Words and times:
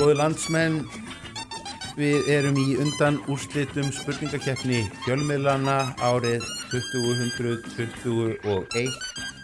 Góði 0.00 0.14
landsmenn, 0.16 0.78
við 1.92 2.28
erum 2.32 2.56
í 2.56 2.78
undan 2.80 3.18
úrslitum 3.28 3.90
spurningakeppni 3.92 4.78
fjölmiðlana 5.04 5.74
árið 6.00 6.40
2021. 6.70 8.88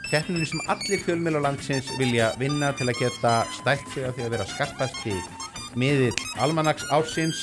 Keppninu 0.08 0.48
sem 0.48 0.62
allir 0.72 1.02
fjölmiðla 1.04 1.42
landsins 1.44 1.90
vilja 2.00 2.30
vinna 2.40 2.72
til 2.78 2.88
að 2.88 3.02
geta 3.02 3.34
stælt 3.58 3.84
sig 3.92 4.08
af 4.08 4.16
því 4.16 4.24
að 4.24 4.32
vera 4.32 4.48
skarpasti 4.54 5.12
miðill 5.76 6.16
almanags 6.40 6.88
ársins 6.88 7.36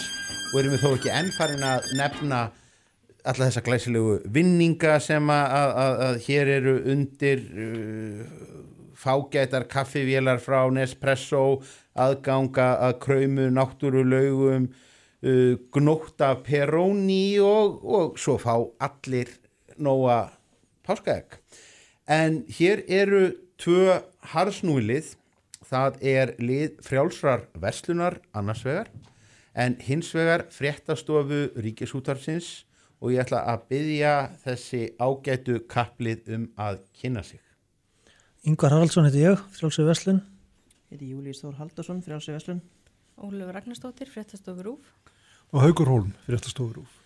og 0.50 0.58
erum 0.64 0.74
við 0.74 0.82
þó 0.82 0.90
ekki 0.96 1.14
ennfarin 1.14 1.70
að 1.70 1.86
nefna 2.02 2.40
alla 3.22 3.46
þessa 3.46 3.66
glæsilegu 3.70 4.18
vinninga 4.26 4.98
sem 5.06 5.30
að, 5.30 5.70
að, 5.86 5.94
að 6.08 6.16
hér 6.26 6.46
eru 6.58 6.76
undir 6.96 7.46
uh, 7.54 8.26
fágætar 9.04 9.68
kaffivélar 9.72 10.42
frá 10.44 10.64
Nespresso 10.72 11.62
aðganga 11.94 12.70
að 12.88 12.98
kröymu 13.04 13.50
náttúrulaugum 13.54 14.70
uh, 14.70 15.54
gnóta 15.76 16.34
peróni 16.46 17.40
og, 17.44 17.80
og 17.84 18.20
svo 18.20 18.40
fá 18.42 18.56
allir 18.88 19.32
nóa 19.78 20.26
páskaegg 20.88 21.40
en 22.10 22.44
hér 22.58 22.84
eru 22.88 23.26
tvö 23.62 24.00
harsnúlið 24.34 25.14
það 25.68 26.02
er 26.04 26.36
lið 26.42 26.78
frjálsrar 26.86 27.48
verslunar 27.60 28.20
annars 28.36 28.64
vegar 28.68 28.92
en 29.54 29.78
hins 29.86 30.10
vegar 30.16 30.48
fréttastofu 30.52 31.46
ríkisútarsins 31.56 32.64
og 33.04 33.12
ég 33.14 33.24
ætla 33.26 33.44
að 33.52 33.66
byggja 33.72 34.14
þessi 34.46 34.84
ágætu 34.96 35.60
kaplið 35.70 36.30
um 36.38 36.46
að 36.56 36.84
kynna 36.96 37.24
sig. 37.28 37.43
Yngvar 38.44 38.74
Haraldsson 38.76 39.06
heiti 39.08 39.22
ég, 39.24 39.40
frjálsög 39.56 39.86
Veslun. 39.88 40.18
Heiti 40.92 41.14
Júlís 41.14 41.38
Þór 41.40 41.54
Haldarsson, 41.62 42.02
frjálsög 42.04 42.36
Veslun. 42.36 42.58
Óluf 43.16 43.54
Ragnarstóttir, 43.56 44.10
fréttastofur 44.12 44.68
Úf. 44.74 44.90
Og 45.56 45.64
Haugur 45.64 45.88
Hólm, 45.88 46.10
fréttastofur 46.26 46.82
Úf. 46.82 46.98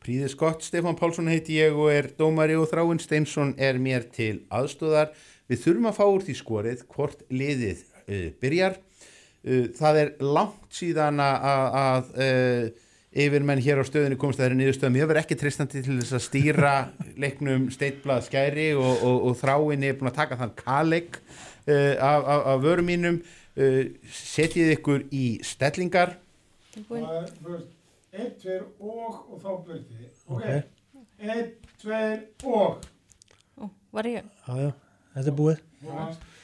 Príðið 0.00 0.32
skott, 0.32 0.64
Stefán 0.64 0.96
Pálsson 0.96 1.28
heiti 1.28 1.58
ég 1.58 1.76
og 1.76 1.90
er 1.92 2.08
dómari 2.16 2.56
og 2.56 2.64
Þráinn 2.70 3.02
Steinsson 3.04 3.52
er 3.60 3.76
mér 3.76 4.06
til 4.08 4.38
aðstóðar. 4.48 5.12
Við 5.52 5.60
þurfum 5.66 5.90
að 5.90 5.98
fá 5.98 6.06
úr 6.06 6.24
því 6.24 6.38
skorið 6.38 6.86
hvort 6.94 7.26
liðið 7.28 7.84
uh, 7.84 8.26
byrjar. 8.40 8.80
Uh, 9.44 9.66
það 9.76 10.00
er 10.06 10.16
langt 10.24 10.80
síðan 10.80 11.20
að, 11.20 11.76
að 11.82 12.10
uh, 12.24 12.89
yfir 13.10 13.42
menn 13.42 13.62
hér 13.62 13.82
á 13.82 13.84
stöðinu 13.86 14.18
komst 14.20 14.38
að 14.38 14.44
það 14.44 14.50
er 14.50 14.56
niðurstöðum. 14.60 14.98
Ég 15.00 15.10
verð 15.10 15.22
ekki 15.24 15.38
tristandi 15.40 15.82
til 15.82 15.98
þess 15.98 16.16
að 16.18 16.24
stýra 16.28 16.74
leiknum 17.22 17.66
steitblað 17.74 18.28
skæri 18.28 18.70
og, 18.78 18.92
og, 19.02 19.16
og 19.30 19.36
Þráinn 19.40 19.86
er 19.88 19.98
búin 19.98 20.12
að 20.12 20.20
taka 20.20 20.38
þann 20.40 20.54
kaleg 20.60 21.18
af, 21.66 22.22
af, 22.22 22.46
af 22.54 22.64
vörum 22.64 22.88
mínum. 22.90 23.20
Setjið 24.14 24.76
ykkur 24.76 25.04
í 25.10 25.24
stellingar. 25.44 26.16
Er 26.78 27.60
1, 28.12 28.42
2 28.42 28.54
og 28.80 29.18
og 29.30 29.42
þá 29.42 29.50
byrti. 29.66 30.08
Ok. 30.26 30.46
1, 31.20 31.52
2 31.82 32.50
og. 32.50 32.86
Ó, 33.60 33.68
var 33.94 34.08
ég? 34.10 34.26
Já, 34.46 34.56
já, 34.64 34.70
þetta 35.14 35.30
er 35.30 35.36
búið. 35.38 35.62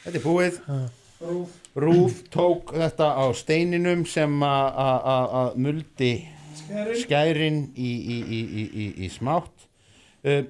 Þetta 0.04 0.20
er 0.20 0.24
búið. 0.24 0.60
Rúf. 1.26 1.56
Rúf 1.80 2.20
tók 2.30 2.74
þetta 2.76 3.08
á 3.18 3.24
steininum 3.34 4.04
sem 4.06 4.42
að 4.46 5.56
muldi 5.58 6.12
Skærin. 6.56 7.00
skærin 7.02 7.60
í, 7.76 7.90
í, 8.16 8.18
í, 8.24 8.86
í, 9.04 9.10
smátt 9.12 9.66
uh, 10.26 10.42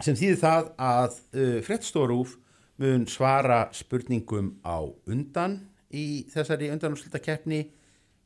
sem 0.00 0.18
þýðir 0.18 0.40
það 0.42 0.72
að 0.88 1.20
uh, 1.36 1.60
frettstorúf 1.66 2.36
mun 2.82 3.06
svara 3.10 3.68
spurningum 3.76 4.56
á 4.66 4.82
undan 5.06 5.60
í 5.94 6.24
þessari 6.32 6.72
undanúslitakeppni 6.74 7.64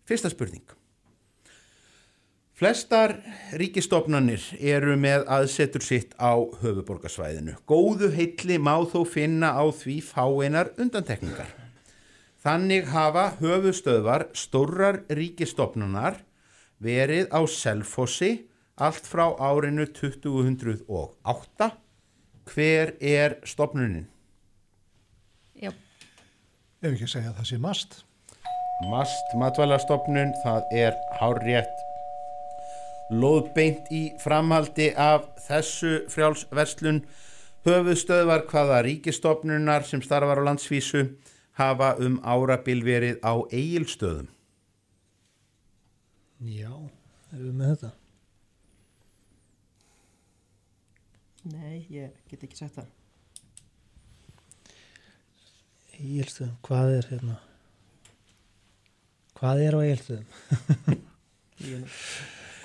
fyrsta 0.08 0.32
spurning 0.32 0.78
Flestar 2.58 3.12
ríkistofnanir 3.54 4.42
eru 4.58 4.96
með 4.98 5.28
aðsetur 5.30 5.84
sitt 5.86 6.16
á 6.18 6.34
höfuborgarsvæðinu. 6.34 7.52
Góðu 7.70 8.08
heilli 8.16 8.56
má 8.58 8.72
þó 8.90 9.04
finna 9.06 9.52
á 9.54 9.62
því 9.70 10.00
fáeinar 10.02 10.72
undantekningar. 10.74 11.52
Þannig 12.42 12.90
hafa 12.90 13.28
höfustöðvar 13.38 14.26
stórrar 14.34 15.04
ríkistofnanar 15.06 16.18
verið 16.82 17.28
á 17.34 17.40
Selfossi 17.50 18.32
allt 18.78 19.06
frá 19.08 19.26
árinu 19.38 19.88
2008. 19.90 21.70
Hver 22.48 22.94
er 23.00 23.36
stofnunin? 23.44 24.06
Já, 25.58 25.72
Ef 26.78 26.92
ekki 26.94 27.08
að 27.08 27.10
segja 27.10 27.32
að 27.32 27.40
það 27.40 27.50
sé 27.50 27.56
mast. 27.58 27.94
Mast 28.88 29.32
matvælastofnun, 29.34 30.30
það 30.44 30.74
er 30.78 30.98
hárrétt 31.18 31.84
lóðbeint 33.08 33.88
í 33.90 34.02
framhaldi 34.20 34.92
af 35.00 35.24
þessu 35.46 36.04
frjálsverslun 36.12 37.00
höfuðstöðvar 37.66 38.44
hvaða 38.50 38.82
ríkistofnunar 38.86 39.86
sem 39.88 40.02
starfar 40.04 40.42
á 40.44 40.46
landsvísu 40.46 41.06
hafa 41.58 41.94
um 42.04 42.20
árabil 42.22 42.84
verið 42.84 43.18
á 43.24 43.34
eigilstöðum. 43.50 44.28
Já, 46.38 46.70
erum 47.34 47.48
við 47.48 47.54
með 47.58 47.72
þetta? 47.72 47.88
Nei, 51.48 51.86
ég 51.90 52.14
get 52.30 52.44
ekki 52.46 52.58
sagt 52.60 52.78
það. 52.78 52.94
Egilstöðum, 55.98 56.54
hvað 56.62 56.94
er 56.94 57.08
hérna? 57.10 57.36
Hvað 59.38 59.64
er 59.64 59.74
á 59.74 59.80
Egilstöðum? 59.82 61.02
Ég 61.68 61.98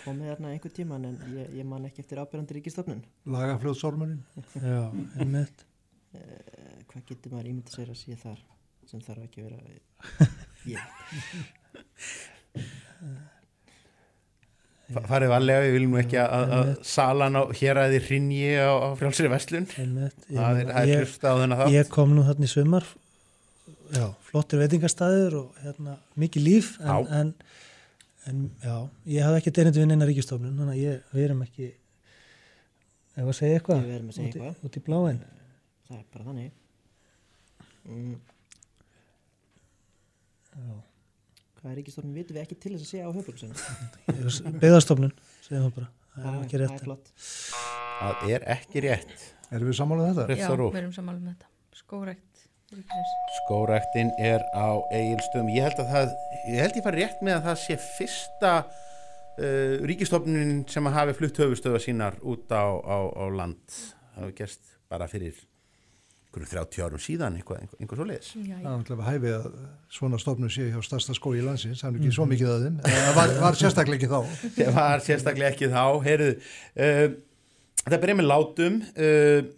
komið 0.04 0.30
þarna 0.30 0.54
einhver 0.54 0.74
tíman 0.76 1.08
en 1.08 1.16
ég, 1.34 1.54
ég 1.58 1.66
man 1.66 1.86
ekki 1.88 2.04
eftir 2.04 2.20
ábyrjandi 2.22 2.60
ríkistofnun. 2.60 3.02
Lagafljóðsormurinn. 3.34 4.22
Já, 4.60 4.84
einmitt. 5.18 5.64
Uh, 6.14 6.84
hvað 6.92 7.08
getur 7.10 7.34
maður 7.34 7.50
ímyndið 7.56 7.78
sér 7.80 7.94
að 7.94 8.02
sé 8.04 8.18
þar 8.22 8.44
sem 8.90 9.02
þarf 9.02 9.26
ekki 9.26 9.42
að 9.42 9.50
vera... 9.50 9.60
Ég, 10.74 10.84
Farið 14.94 15.32
varlega, 15.34 15.62
við 15.66 15.74
viljum 15.78 15.94
nú 15.96 16.00
ekki 16.02 16.18
að, 16.22 16.52
að 16.58 16.72
salan 16.86 17.38
á 17.40 17.44
hér 17.60 17.80
að 17.82 17.94
þið 17.96 18.08
hrinji 18.10 18.50
á, 18.62 18.72
á 18.74 18.88
frjálsri. 19.00 19.30
Ég, 19.30 20.38
Það 20.38 20.60
er, 20.60 20.68
það 20.70 20.82
er 20.82 20.92
ég, 20.92 21.04
hlusta 21.04 21.32
á 21.32 21.36
þennan 21.42 21.60
þátt. 21.62 21.74
ég 21.76 21.90
kom 21.94 22.14
nú 22.18 22.26
þarna 22.28 22.48
í 22.48 22.52
sumar, 22.54 22.88
já, 23.94 24.06
flottir 24.30 24.62
veitingastæður 24.64 25.38
og 25.42 25.62
hérna, 25.64 25.96
mikið 26.24 26.46
líf, 26.48 26.72
en, 26.82 27.08
en, 27.20 27.34
en 28.32 28.44
já, 28.64 28.76
ég 29.16 29.28
hafði 29.28 29.42
ekki 29.44 29.56
deinandi 29.60 29.84
við 29.84 29.90
neina 29.94 30.10
ríkistofnun, 30.10 30.58
þannig 30.60 30.76
að 30.78 30.84
ég, 30.84 31.02
við 31.14 31.28
erum 31.30 31.42
ekki, 31.48 31.70
ef 33.18 33.26
að 33.30 33.38
segja 33.40 33.60
eitthvað, 33.62 33.84
Við 33.88 33.96
erum 34.00 34.12
að 34.14 34.20
segja 34.20 34.52
út 34.54 34.68
út 34.70 34.78
í 34.80 34.86
bláin. 34.90 35.24
það 35.90 35.98
er 36.00 36.06
bara 36.14 36.28
þannig. 36.30 36.52
Mm, 37.84 38.16
Já. 40.54 40.74
Hvað 41.64 41.78
ríkistofnun 41.80 42.16
vitum 42.18 42.36
við 42.36 42.44
ekki 42.44 42.58
til 42.60 42.74
þess 42.74 42.84
að 42.84 42.90
segja 42.92 43.08
á 43.08 43.12
höfbruksinu? 43.16 44.58
Beðastofnun, 44.60 45.14
segjum 45.46 45.64
það 45.64 45.76
bara, 45.78 45.88
það 46.18 46.28
er 46.34 46.42
ekki 46.44 46.60
rétt. 46.60 46.82
er. 46.84 47.14
Það 48.02 48.34
er 48.36 48.46
ekki 48.58 48.84
rétt. 48.84 49.14
Erum 49.54 49.70
við 49.70 49.78
sammálað 49.80 50.10
þetta? 50.10 50.26
Rétt 50.32 50.44
já, 50.44 50.50
við 50.60 50.80
erum 50.82 50.96
sammálum 50.98 51.24
með 51.24 51.38
þetta. 51.38 51.52
Skórækt. 51.80 52.44
ríkisins. 52.74 53.14
Skóræktin 53.38 54.12
er 54.20 54.44
á 54.52 54.70
eigilstöðum. 54.92 55.54
Ég 55.54 55.68
held 55.70 55.80
að 55.86 55.94
það, 55.94 56.18
ég 56.50 56.60
held 56.66 56.82
ég 56.82 56.88
fari 56.90 57.04
rétt 57.04 57.24
með 57.24 57.38
að 57.38 57.48
það 57.48 57.58
sé 57.64 57.80
fyrsta 57.86 58.54
uh, 58.68 59.88
ríkistofnunin 59.88 60.62
sem 60.74 60.92
að 60.92 61.00
hafi 61.00 61.18
flutt 61.22 61.42
höfustöða 61.46 61.84
sínar 61.86 62.20
út 62.20 62.52
á, 62.52 62.66
á, 62.76 62.98
á 63.08 63.26
land. 63.32 63.64
Það 64.14 64.26
hefur 64.26 64.38
gerst 64.42 64.78
bara 64.92 65.08
fyrir 65.12 65.40
30 66.42 66.82
árum 66.82 66.98
síðan, 67.04 67.36
eitthvað, 67.38 67.60
einhver, 67.62 67.80
einhver 67.84 68.00
svo 68.00 68.06
leiðis. 68.10 68.32
Það 68.34 68.54
er 68.58 68.64
náttúrulega 68.66 69.10
hæfið 69.12 69.36
að 69.38 69.46
svona 69.94 70.18
stofnun 70.24 70.50
sé 70.50 70.66
hjá 70.74 70.80
stærsta 70.84 71.14
skói 71.14 71.38
í 71.38 71.44
landsins, 71.46 71.82
það 71.84 71.94
er 71.94 72.00
ekki 72.02 72.14
svo 72.18 72.26
mikið 72.26 72.50
að 72.50 72.64
þeim, 72.66 72.80
það 72.88 73.16
var, 73.20 73.34
var 73.44 73.60
sérstaklega 73.60 74.00
ekki 74.00 74.10
þá. 74.10 74.20
Það 74.58 74.74
var 74.80 75.04
sérstaklega 75.06 75.52
ekki 75.54 75.70
þá. 75.70 75.84
Heyrðu, 76.08 76.30
uh, 76.88 77.08
það 77.86 78.00
byrja 78.06 78.18
með 78.22 78.30
látum. 78.34 78.82
Uh, 78.98 79.52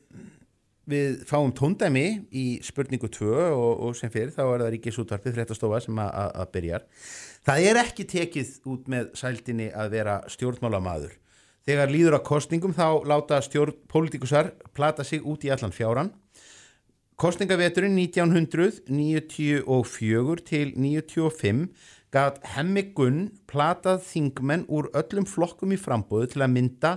við 0.85 1.23
fáum 1.25 1.49
tóndæmi 1.57 2.03
í 2.29 2.59
spurningu 2.61 3.07
2 3.09 3.25
og, 3.33 3.79
og 3.87 3.95
sem 3.97 4.11
fyrir 4.13 4.29
þá 4.35 4.43
er 4.43 4.61
það 4.61 4.73
ríkisútvarpið 4.75 5.33
fréttastofa 5.39 5.79
sem 5.81 5.97
að- 5.97 6.11
að 6.13 6.35
að 6.43 6.51
byrjar. 6.53 6.83
Það 7.45 7.65
er 7.71 7.79
ekki 7.81 8.05
tekið 8.11 8.51
út 8.69 8.91
með 8.93 9.07
sældinni 9.17 9.71
að 9.73 9.89
vera 9.95 10.19
stjórnmálamaður. 10.29 11.15
Þegar 11.65 11.89
líður 11.89 12.17
á 12.17 12.27
kostningum 12.27 12.73
þá 12.77 13.01
láta 13.09 13.41
stjórn 13.41 13.73
Kostningaveturinn 17.15 17.95
1994 17.95 20.41
til 20.43 20.73
95 20.75 21.71
gat 22.11 22.43
Hemmi 22.55 22.81
Gunn 22.95 23.29
platað 23.47 24.01
þingmenn 24.03 24.65
úr 24.67 24.89
öllum 24.99 25.25
flokkum 25.27 25.71
í 25.71 25.77
frambóðu 25.79 26.27
til 26.33 26.41
að 26.43 26.51
mynda 26.57 26.91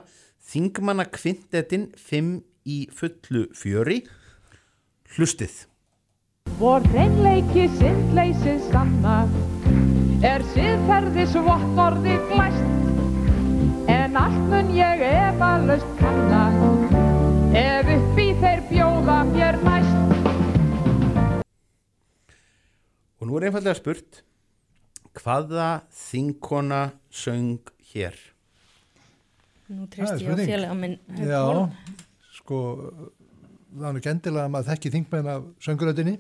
þingmanna 0.51 1.05
kvintetin 1.15 1.95
5 1.95 2.43
í 2.67 2.91
fullu 2.91 3.47
fjöri. 3.55 4.03
Hlustið. 5.15 5.67
Vor 6.59 6.83
hreinleiki 6.91 7.69
syndleysi 7.79 8.59
sanna 8.73 9.23
er 10.27 10.43
siðferðis 10.51 11.39
vottorði 11.47 12.19
glæst 12.33 12.67
en 13.95 14.19
allt 14.19 14.45
mun 14.51 14.75
ég 14.75 14.99
efalaust 15.13 15.91
kanna 16.03 16.78
ef 17.57 17.89
upp 17.95 18.19
í 18.21 18.27
þeir 18.41 18.63
bjóða 18.71 19.19
mér 19.33 19.59
næst 19.65 19.95
Og 23.19 23.27
nú 23.27 23.39
er 23.39 23.49
einfallega 23.49 23.75
spurt 23.79 24.21
hvaða 25.19 25.69
þingkona 25.99 26.83
söng 27.11 27.57
hér? 27.91 28.15
Nú 29.69 29.89
er 29.89 29.99
ég 29.99 30.07
á 30.07 30.19
spurning. 30.21 30.47
félaga 30.53 30.77
minn 30.79 30.95
Já, 31.19 31.41
Hólm. 31.43 31.73
sko, 32.37 32.59
það 33.75 33.89
er 33.89 33.97
nú 33.97 34.01
ekki 34.03 34.13
endilega 34.13 34.45
að 34.47 34.53
maður 34.55 34.69
þekki 34.71 34.93
þingmenn 34.95 35.31
af 35.33 35.49
sönguröndinni. 35.67 36.15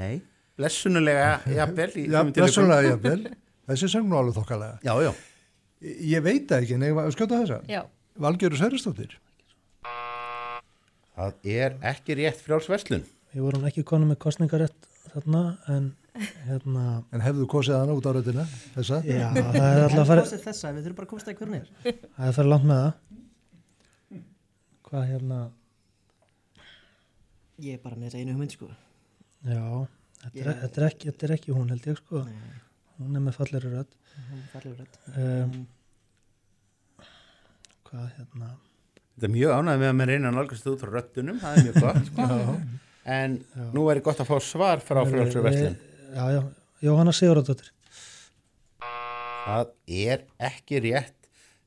Nei, 0.00 0.14
blessunulega 0.56 1.28
jafnvel 1.52 1.90
í 2.00 2.06
Já, 2.08 2.22
blessunlega 2.32 2.88
jafnvel. 2.94 3.20
Þessi 3.70 3.90
söng 3.92 4.08
nú 4.10 4.16
alveg 4.18 4.38
þokkalega. 4.40 4.80
Já, 4.88 4.94
já, 5.04 5.12
Ég 5.80 6.20
veit 6.24 6.50
ekki, 6.52 6.76
nefnum 6.80 6.98
að 7.04 7.12
skjóta 7.14 7.38
þessa. 7.40 7.60
Já, 7.70 7.82
Valgjörður 8.20 8.58
Sverristóttir. 8.60 9.14
Það 11.16 11.48
er 11.56 11.74
ekki 11.92 12.16
rétt 12.20 12.40
frjálsverslun 12.46 13.04
Við 13.30 13.42
vorum 13.46 13.64
ekki 13.68 13.84
konu 13.86 14.06
með 14.10 14.18
kostningarétt 14.24 14.86
þarna 15.12 15.42
en 15.70 15.84
hérna, 16.48 16.84
En 17.14 17.22
hefðu 17.22 17.44
kosið 17.52 17.76
hana 17.78 17.94
út 17.94 18.06
á 18.06 18.12
röddina, 18.16 18.44
þessa? 18.74 18.98
já, 19.06 19.28
það 19.30 19.60
er 19.60 19.84
alltaf 19.84 19.94
að 19.94 20.00
En 20.00 20.08
fara, 20.10 20.24
kosið 20.26 20.42
þessa, 20.48 20.72
við 20.74 20.86
þurfum 20.88 20.98
bara 20.98 21.06
að 21.06 21.12
komast 21.12 21.30
að 21.30 21.38
hvernig 21.38 21.60
er. 21.60 21.70
það 21.80 22.24
er 22.24 22.30
að 22.32 22.36
fara 22.40 22.50
langt 22.50 22.66
með 22.70 22.80
það. 22.82 22.92
Hvað 24.90 25.04
hérna, 25.12 25.38
Ég 27.60 27.76
er 27.76 27.82
bara 27.84 27.96
með 28.00 28.08
þessa 28.08 28.20
einu 28.24 28.34
hugmynd, 28.34 28.54
sko. 28.56 28.70
já, 29.44 29.64
þetta 30.24 30.40
er, 30.40 30.50
þetta 30.64 30.80
er, 30.80 30.86
ekki, 30.88 31.10
þetta 31.12 31.26
er 31.28 31.34
ekki 31.36 31.54
hún 31.56 31.70
held 31.74 31.86
ég 31.90 31.98
sko, 32.00 32.22
Nei, 32.26 32.58
hún 32.98 33.18
er 33.20 33.24
með 33.28 33.36
falleri 33.38 33.70
rödd. 33.76 33.94
hún 34.30 34.42
færlega 34.52 34.76
rætt. 34.80 34.98
Um, 35.14 35.54
hvað 37.86 38.10
hérna, 38.18 38.50
Þetta 39.14 39.28
er 39.28 39.34
mjög 39.34 39.54
ánægð 39.56 39.82
með 39.82 39.90
að 39.90 39.98
maður 39.98 40.12
reyna 40.14 40.30
að 40.30 40.38
nálgast 40.38 40.70
út 40.70 40.82
frá 40.84 40.94
röddunum, 40.96 41.40
það 41.42 41.56
er 41.56 41.66
mjög 41.66 41.80
gott 41.84 42.06
sko. 42.10 42.56
en 43.16 43.36
nú 43.74 43.86
er 43.92 44.02
gott 44.04 44.22
að 44.22 44.30
fá 44.30 44.36
svar 44.44 44.84
frá 44.84 45.02
frjálsverslun 45.08 45.78
Já, 46.10 46.24
já, 46.34 46.40
Jóhanna 46.82 47.12
Sigurðardóttir. 47.14 47.70
Það 49.46 49.72
er 49.86 50.28
ekki 50.50 50.84
rétt 50.88 51.16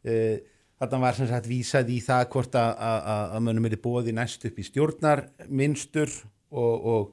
Uh, 0.03 0.35
Þarna 0.83 0.99
var 0.99 1.15
sem 1.15 1.27
sagt 1.29 1.45
vísað 1.47 1.91
í 1.93 1.97
það 2.03 2.25
hvort 2.33 2.55
að, 2.59 2.71
að, 2.83 3.05
að, 3.07 3.43
mönnum 3.45 3.67
er 3.69 3.75
bóði 3.79 4.13
næst 4.17 4.41
upp 4.49 4.57
í 4.59 4.65
stjórnar 4.67 5.21
minnstur 5.47 6.11
og, 6.51 6.87
og, 6.91 7.05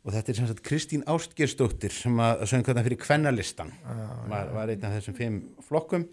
og 0.00 0.14
þetta 0.14 0.32
er 0.32 0.38
sem 0.38 0.48
sagt 0.48 0.62
Kristín 0.64 1.04
Ástgersdóttir 1.12 1.92
sem 1.92 2.22
að 2.24 2.46
söng 2.48 2.64
þarna 2.64 2.86
fyrir 2.86 3.00
kvennalistan 3.02 3.74
var, 4.30 4.48
var 4.54 4.72
einn 4.72 4.86
af 4.88 4.96
þessum 4.96 5.18
fimm 5.18 5.36
flokkum. 5.66 6.06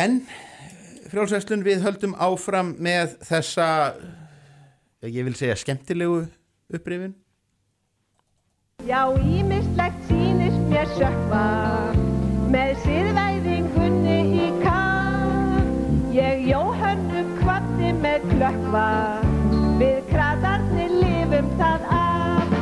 En 0.00 0.22
frjálsverslun 1.10 1.64
við 1.66 1.82
höldum 1.86 2.14
áfram 2.18 2.74
með 2.78 3.16
þessa 3.26 3.66
ég 5.06 5.24
vil 5.26 5.34
segja 5.38 5.58
skemmtilegu 5.58 6.22
upprifin 6.70 7.16
Já, 8.88 9.04
ímislegt 9.20 10.06
sýnist 10.08 10.62
mér 10.70 10.88
sökva 10.96 11.44
með 12.50 12.70
siðvæðingunni 12.84 14.14
í 14.40 14.46
kaf. 14.62 15.66
Ég 16.16 16.46
Jóhönnu 16.48 17.24
kvatti 17.42 17.92
með 18.00 18.24
klökva, 18.30 18.86
við 19.82 20.00
kratarnir 20.08 20.96
lifum 20.96 21.52
það 21.60 21.86
af. 21.98 22.56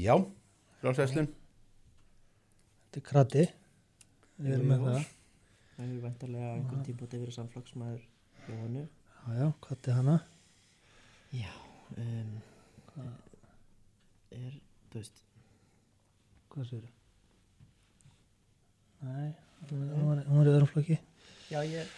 Já, 0.00 0.16
frjálsverslun 0.80 1.30
Þetta 2.90 2.98
er 3.04 3.08
krati. 3.12 3.48
Við 4.40 4.56
erum 4.56 4.72
með 4.72 4.86
það. 4.88 5.08
Það 5.80 5.88
hefur 5.88 6.02
vantarlega 6.04 6.48
einhvern 6.58 6.82
tímpúti 6.84 7.18
verið 7.22 7.34
samflokksmaður 7.38 8.02
Jóhannu. 8.50 8.82
Já, 8.84 9.36
já, 9.38 9.46
krati 9.64 9.94
hana. 9.96 10.16
Já, 11.32 11.52
um, 11.96 12.32
er, 14.36 14.58
þú 14.92 14.98
veist, 15.00 15.22
Hvað 16.50 16.66
sér 16.68 16.84
þau? 16.84 16.92
Nei, 19.06 19.28
hún 19.70 20.08
var, 20.10 20.20
hún 20.26 20.40
var 20.42 20.50
í 20.50 20.52
öðrum 20.52 20.68
flokki. 20.72 20.96
já, 21.48 21.60
ég, 21.64 21.92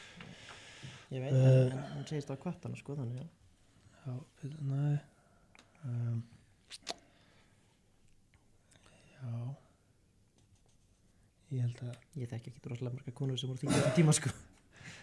ég 1.10 1.24
veit, 1.24 1.32
Eh. 1.32 1.72
en, 1.72 1.78
hún 1.96 2.06
segist 2.06 2.30
á 2.30 2.36
kvartana, 2.38 2.76
sko, 2.78 2.94
þannig 3.00 3.18
að, 3.24 3.30
Já, 4.02 4.14
byrju, 4.42 4.60
nei. 4.66 4.98
Um, 5.88 6.22
já. 9.16 9.56
Ég 11.52 11.60
held 11.66 11.80
að, 11.84 11.96
ég 12.16 12.28
þekki 12.30 12.48
ekki 12.48 12.70
rosalega 12.70 12.96
marga 12.96 13.12
konur 13.12 13.36
sem 13.36 13.50
voru 13.50 13.60
því 13.60 13.74
þetta 13.74 13.90
tíma, 13.98 14.12
sko. 14.16 14.30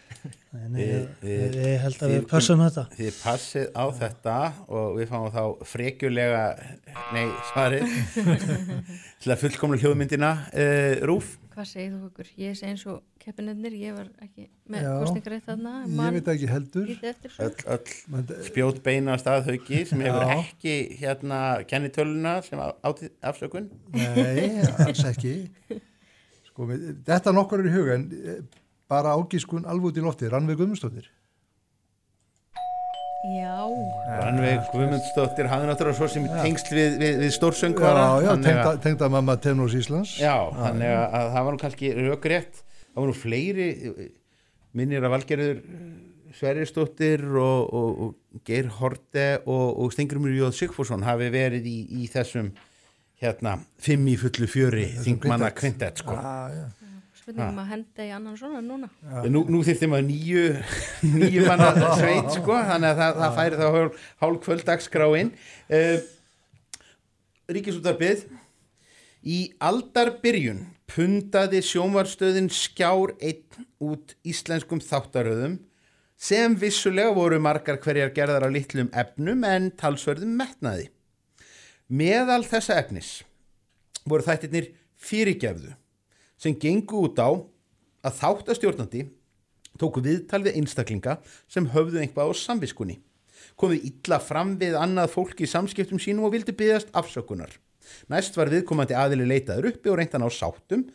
nei, 0.73 0.85
ég, 1.21 1.57
held 1.83 1.99
að 2.01 2.13
við 2.15 2.23
pössum 2.31 2.61
þetta. 2.63 2.83
Þið 2.95 3.17
passið 3.21 3.67
á 3.77 3.85
þetta 3.99 4.37
og 4.65 4.95
við 4.97 5.11
fáum 5.11 5.27
þá 5.35 5.67
frekjulega, 5.69 6.39
nei, 7.13 7.27
svarið, 7.51 7.93
til 9.21 9.33
að 9.35 9.43
fullkomna 9.43 9.77
hljóðmyndina, 9.83 10.31
uh, 10.49 10.95
Rúf. 11.05 11.35
hvað 11.53 11.69
segir 11.69 11.91
þú 11.93 12.09
okkur? 12.09 12.31
Ég 12.41 12.57
segi 12.57 12.71
eins 12.71 12.85
og 12.89 13.03
keppinirnir, 13.21 13.75
ég 13.83 13.99
var 13.99 14.09
ekki 14.25 14.47
með 14.73 14.87
kostningarétt 15.03 15.45
þarna. 15.51 15.75
Ég 15.85 16.17
veit 16.17 16.31
ekki 16.33 16.49
heldur. 16.49 16.89
Svo. 17.27 17.45
Öll, 17.45 17.83
öll 18.23 18.39
spjót 18.47 18.81
beina 18.89 19.19
staðhauki 19.21 19.83
sem 19.91 20.01
hefur 20.07 20.25
Já. 20.25 20.33
ekki 20.39 20.75
hérna 21.03 21.43
kennitöluna 21.69 22.39
sem 22.47 22.65
afsökun. 22.65 23.69
nei, 23.93 24.65
alls 24.87 25.05
ekki. 25.13 25.35
Sko, 26.59 26.65
við, 26.67 26.81
þetta 27.07 27.31
nokkur 27.31 27.61
er 27.63 27.67
í 27.69 27.71
huga, 27.71 27.93
en 27.95 28.01
eh, 28.19 28.39
bara 28.91 29.13
ágískun 29.15 29.63
alveg 29.63 29.93
út 29.93 29.99
í 30.01 30.03
lofti, 30.03 30.27
Rannveig 30.27 30.57
Guðmundsdóttir. 30.59 31.05
Já, 33.39 33.63
Rannveig 34.19 34.67
Guðmundsdóttir 34.73 35.47
hafði 35.51 35.69
náttúrulega 35.69 35.95
svo 36.01 36.07
sem 36.11 36.27
Já. 36.27 36.35
tengsl 36.43 36.75
við, 36.75 36.97
við, 36.99 37.15
við 37.23 37.29
Já, 37.29 37.35
stórsöngvara. 37.37 38.03
já, 38.23 38.27
þannig 38.33 38.47
tengda, 38.49 38.67
að- 38.73 38.81
tengda 38.85 39.09
mamma 39.15 39.35
Tenors 39.43 39.75
Íslands. 39.79 40.13
Já, 40.19 40.35
þannig 40.55 40.91
að, 40.91 41.05
að 41.19 41.31
það 41.37 41.47
var 41.47 41.55
nú 41.55 41.61
kannski 41.63 41.91
rökrétt. 41.95 42.61
Það 42.89 42.99
var 43.01 43.07
nú 43.11 43.17
fleiri 43.23 43.67
minnir 44.79 45.03
að 45.07 45.13
Valgerður 45.15 45.61
Sverrisdóttir 46.39 47.23
og, 47.39 47.73
og, 47.73 48.01
og 48.07 48.41
Geir 48.47 48.67
Horte 48.79 49.27
og, 49.45 49.79
og 49.79 49.95
Stengrimur 49.95 50.35
Jóð 50.35 50.55
Sigfússon 50.59 51.07
hafi 51.07 51.31
verið 51.33 51.71
í, 51.71 51.77
í 52.03 52.07
þessum 52.11 52.51
hérna, 53.19 53.55
fimm 53.81 54.07
í 54.09 54.15
fullu 54.19 54.47
fjöri 54.49 54.85
þingmanna 55.03 55.51
kvintett. 55.51 55.59
kvintett 55.59 56.03
sko. 56.03 56.15
Ah, 56.17 56.51
já. 56.53 56.65
spurningum 57.19 57.59
að 57.61 57.71
henda 57.73 58.05
í 58.05 58.11
annan 58.15 58.37
svona 58.39 58.61
núna. 58.63 58.89
Nú, 59.29 59.43
nú 59.51 59.61
þyrfti 59.67 59.89
maður 59.91 60.07
nýju, 60.07 60.45
nýju 61.19 61.45
manna 61.47 61.93
sveit 61.99 62.31
sko, 62.37 62.55
þannig 62.71 62.93
að 62.93 63.01
það, 63.03 63.21
það 63.23 63.37
færi 63.39 63.59
þá 63.59 63.67
hálf, 63.75 64.03
hálf 64.23 64.41
kvöldagskráin. 64.47 65.31
Uh, 65.67 65.97
Ríkisútarbið, 67.49 68.27
í 69.25 69.39
aldarbyrjun 69.65 70.67
pundaði 70.89 71.61
sjónvarstöðin 71.65 72.49
skjár 72.53 73.15
einn 73.19 73.65
út 73.83 74.15
íslenskum 74.27 74.81
þáttaröðum 74.83 75.57
sem 76.19 76.55
vissulega 76.59 77.13
voru 77.15 77.39
margar 77.41 77.79
hverjar 77.83 78.11
gerðar 78.15 78.47
á 78.47 78.49
litlum 78.51 78.89
efnum 78.91 79.45
en 79.47 79.69
talsverðum 79.79 80.33
metnaði. 80.39 80.89
Meðal 81.89 82.43
þessa 82.45 82.75
efnis 82.77 83.23
voru 84.05 84.21
þættirnir 84.21 84.67
fyrirgefðu 85.01 85.71
sem 86.39 86.53
gengu 86.53 87.07
út 87.07 87.17
á 87.17 87.29
að 88.05 88.19
þáttastjórnandi 88.19 89.07
tóku 89.79 90.03
viðtal 90.05 90.43
við 90.45 90.59
einstaklinga 90.59 91.17
sem 91.49 91.67
höfðu 91.73 92.03
einhvað 92.03 92.29
á 92.29 92.33
samviskunni, 92.37 92.99
komið 93.57 93.89
illa 93.89 94.19
fram 94.21 94.53
við 94.61 94.77
annað 94.77 95.15
fólk 95.15 95.41
í 95.41 95.49
samskiptum 95.49 96.01
sínum 96.01 96.27
og 96.27 96.35
vildi 96.35 96.53
byggðast 96.53 96.93
afsökunar. 96.93 97.51
Næst 98.11 98.37
var 98.37 98.51
viðkomandi 98.53 98.93
aðili 98.93 99.25
leitaður 99.25 99.71
uppi 99.71 99.89
og 99.89 99.97
reyndan 99.97 100.27
á 100.27 100.29
sáttum 100.29 100.85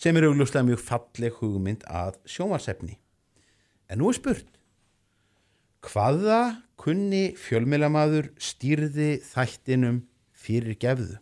sem 0.00 0.16
er 0.16 0.26
augljóslega 0.26 0.66
mjög 0.66 0.82
falleg 0.82 1.38
hugmynd 1.38 1.86
að 1.86 2.18
sjónvarsefni. 2.26 2.96
En 3.86 4.00
nú 4.00 4.10
er 4.10 4.18
spurt, 4.18 4.48
hvaða 5.86 6.40
kunni 6.80 7.36
fjölmélamaður 7.38 8.32
stýrði 8.40 9.18
þættinum 9.30 10.08
fyrir 10.50 10.76
gefðu? 10.82 11.18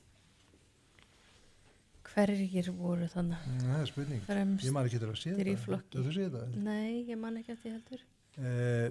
Hverjir 2.09 2.71
voru 2.75 3.07
þannig? 3.13 3.43
Það 3.63 3.81
er 3.83 3.89
spurning. 3.93 4.23
Fremst 4.27 4.65
Ég 4.67 4.73
man 4.75 4.89
ekki 4.89 4.99
til 5.03 5.09
að 5.11 5.19
sé 5.21 5.35
þetta. 5.37 5.57
flokki. 5.67 6.01
Þú 6.07 6.13
sé 6.17 6.25
þetta? 6.27 6.63
Nei, 6.65 7.05
ég 7.11 7.19
man 7.21 7.37
ekki 7.39 7.53
eftir 7.55 7.75
heldur. 7.77 8.05
Eh, 8.39 8.91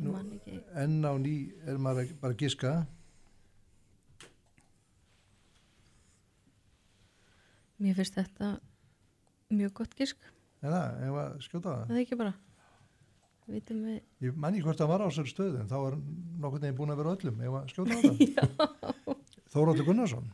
Nú- 0.00 0.12
man 0.12 0.28
ekki. 0.36 0.60
enn 0.84 1.00
á 1.02 1.12
ný 1.18 1.34
er 1.66 1.78
maður 1.78 2.04
að- 2.04 2.20
bara 2.20 2.34
að 2.34 2.38
giska. 2.44 2.74
Mér 7.80 7.94
finnst 7.96 8.14
þetta 8.18 8.60
mjög 9.50 9.72
gott 9.80 9.94
gisk. 9.96 10.16
Er 10.62 10.68
það, 10.74 11.02
ef 11.08 11.18
að 11.24 11.36
skjóta 11.46 11.68
það? 11.72 11.84
Það 11.88 11.96
er 11.96 12.02
ekki 12.04 12.18
bara. 12.20 12.34
Vitum 13.50 13.80
við. 13.86 13.96
Ég 14.22 14.36
man 14.38 14.54
ekki 14.54 14.66
hvort 14.68 14.78
það 14.80 14.90
var 14.92 15.02
á 15.02 15.08
sér 15.14 15.26
stöðum, 15.30 15.64
þá 15.70 15.76
var 15.82 15.96
nokkurn 16.44 16.62
veginn 16.64 16.76
búin 16.78 16.92
að 16.94 17.00
vera 17.02 17.14
öllum, 17.16 17.40
ef 17.42 17.56
að 17.58 17.72
skjóta 17.72 17.96
á 17.96 18.00
það. 18.06 19.24
Þóróttur 19.50 19.88
Gunnarsson. 19.88 20.28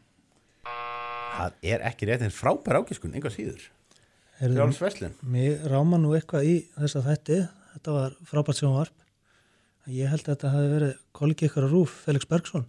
Það 1.37 1.57
er 1.73 1.85
ekki 1.89 2.09
rétt 2.11 2.25
en 2.27 2.35
frábær 2.35 2.79
ágiskun, 2.83 3.15
einhvað 3.17 3.35
síður. 3.39 3.65
Heyrðu, 4.41 4.57
Frjáls 4.59 4.81
Veslun. 4.85 5.15
Mér 5.33 5.65
ráma 5.73 5.97
nú 6.01 6.13
eitthvað 6.17 6.49
í 6.51 6.55
þessa 6.77 7.03
þætti, 7.07 7.39
þetta 7.73 7.95
var 7.97 8.17
frábært 8.29 8.61
sjónvarp. 8.61 9.05
Ég 9.97 10.11
held 10.13 10.25
að 10.27 10.33
þetta 10.35 10.53
hafi 10.53 10.71
verið 10.75 10.95
kolgi 11.17 11.49
ykkur 11.49 11.69
á 11.69 11.73
rúf, 11.73 11.93
Felix 12.05 12.29
Bergson. 12.29 12.67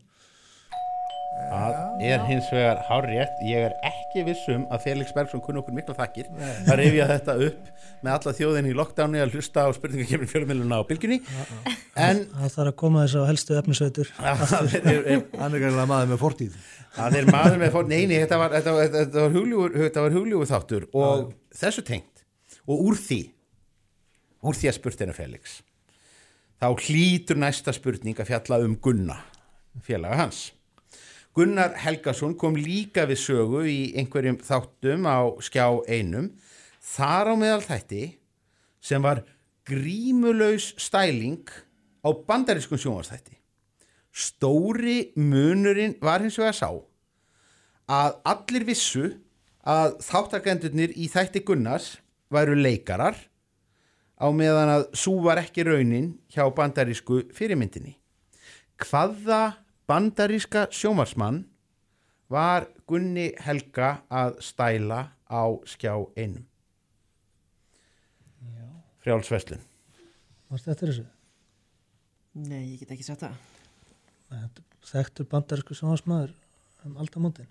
Það 1.47 2.05
er 2.07 2.23
hins 2.27 2.47
vegar 2.51 2.79
hár 2.87 3.05
rétt. 3.07 3.37
Ég 3.47 3.67
er 3.69 3.75
ekki 3.87 4.23
vissum 4.27 4.65
að 4.73 4.87
Felix 4.87 5.13
Bergson 5.15 5.43
kunni 5.43 5.61
okkur 5.61 5.75
mikla 5.77 5.95
þakkir. 5.97 6.31
Það 6.67 6.79
rifja 6.81 7.07
þetta 7.13 7.35
upp 7.47 7.69
með 8.03 8.11
alla 8.13 8.33
þjóðin 8.39 8.69
í 8.69 8.73
lockdowni 8.77 9.21
að 9.23 9.37
hlusta 9.37 9.63
á 9.65 9.69
spurningakefni 9.77 10.27
fjölumiluna 10.29 10.81
á 10.81 10.83
bylginni. 10.89 11.21
En 11.97 12.25
Það 12.33 12.57
þarf 12.57 12.71
að 12.73 12.75
koma 12.83 13.05
þess 13.05 13.21
á 13.21 13.29
helstu 13.29 13.57
efnisveitur. 13.61 14.11
Hann 14.17 14.35
er 14.73 15.63
gæðilega 15.63 15.87
maður 15.89 16.11
með 16.13 16.21
fortíð. 16.25 16.59
það 16.97 17.17
er 17.19 17.29
maður 17.31 17.57
með 17.61 17.73
fórn, 17.75 17.91
neini, 17.91 18.19
þetta 18.23 18.39
var, 18.41 18.53
þetta 18.57 18.75
var, 18.75 18.99
var 20.01 20.15
hugljúfur 20.17 20.49
þáttur 20.49 20.87
og 20.97 21.31
þessu 21.55 21.83
tengt 21.85 22.23
og 22.67 22.83
úr 22.89 22.99
því, 22.99 23.21
úr 24.47 24.57
því 24.57 24.71
að 24.71 24.77
spurt 24.79 25.03
er 25.03 25.13
Felix, 25.15 25.59
þá 26.59 26.67
hlýtur 26.87 27.39
næsta 27.39 27.73
spurning 27.75 28.17
að 28.19 28.31
fjalla 28.31 28.61
um 28.65 28.75
Gunna, 28.81 29.19
félaga 29.85 30.23
hans. 30.23 30.47
Gunnar 31.37 31.75
Helgason 31.77 32.33
kom 32.33 32.55
líka 32.57 33.03
við 33.05 33.19
sögu 33.21 33.59
í 33.69 33.91
einhverjum 33.99 34.39
þáttum 34.41 35.03
á 35.05 35.29
skjá 35.45 35.67
einum, 35.85 36.31
þar 36.81 37.29
á 37.29 37.33
meðal 37.37 37.61
þætti 37.61 37.99
sem 38.81 39.03
var 39.05 39.21
grímulaus 39.69 40.71
stæling 40.81 41.45
á 42.01 42.09
bandarískun 42.09 42.81
sjónvastætti. 42.81 43.37
Stóri 44.09 45.11
munurinn 45.13 45.93
var 46.01 46.25
hins 46.25 46.39
vegar 46.41 46.57
sá 46.57 46.71
að 47.85 48.17
allir 48.33 48.65
vissu 48.67 49.05
að 49.61 49.99
þáttagendurnir 50.07 50.95
í 50.97 51.05
þætti 51.11 51.43
Gunnars 51.45 51.99
væru 52.33 52.57
leikarar 52.57 53.13
á 54.17 54.25
meðan 54.33 54.73
að 54.73 54.89
svo 54.97 55.19
var 55.29 55.43
ekki 55.43 55.67
raunin 55.69 56.15
hjá 56.33 56.49
bandarísku 56.49 57.27
fyrirmyndinni. 57.37 57.93
Hvaða 58.81 59.66
bandaríska 59.87 60.67
sjómarsmann 60.71 61.45
var 62.29 62.67
Gunni 62.87 63.31
Helga 63.39 64.01
að 64.11 64.39
stæla 64.43 64.99
á 65.31 65.43
skjá 65.67 65.93
einum? 66.19 66.45
Frjálsveslun. 69.03 69.61
Varst 70.51 70.67
þetta 70.67 70.89
þessu? 70.89 71.05
Nei, 72.37 72.73
ég 72.73 72.81
get 72.81 72.91
ekki 72.95 73.05
sagt 73.07 73.23
það. 73.23 73.37
Þekktur 74.87 75.27
bandarísku 75.31 75.77
sjónvarsmaður 75.77 76.33
um 76.87 76.99
aldamótin. 77.01 77.47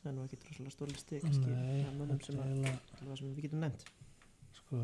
Það 0.00 0.10
er 0.10 0.14
nú 0.16 0.24
ekki 0.26 0.40
droslega 0.42 0.72
stór 0.74 0.90
listi, 0.90 1.20
kannski. 1.22 1.46
Nei, 1.46 1.82
það 1.84 1.90
er 1.92 1.98
mönnum 2.00 2.22
sem, 2.24 2.40
að, 2.42 3.12
sem 3.20 3.28
við 3.28 3.44
getum 3.46 3.62
nefnt. 3.62 3.84
sko 4.56 4.80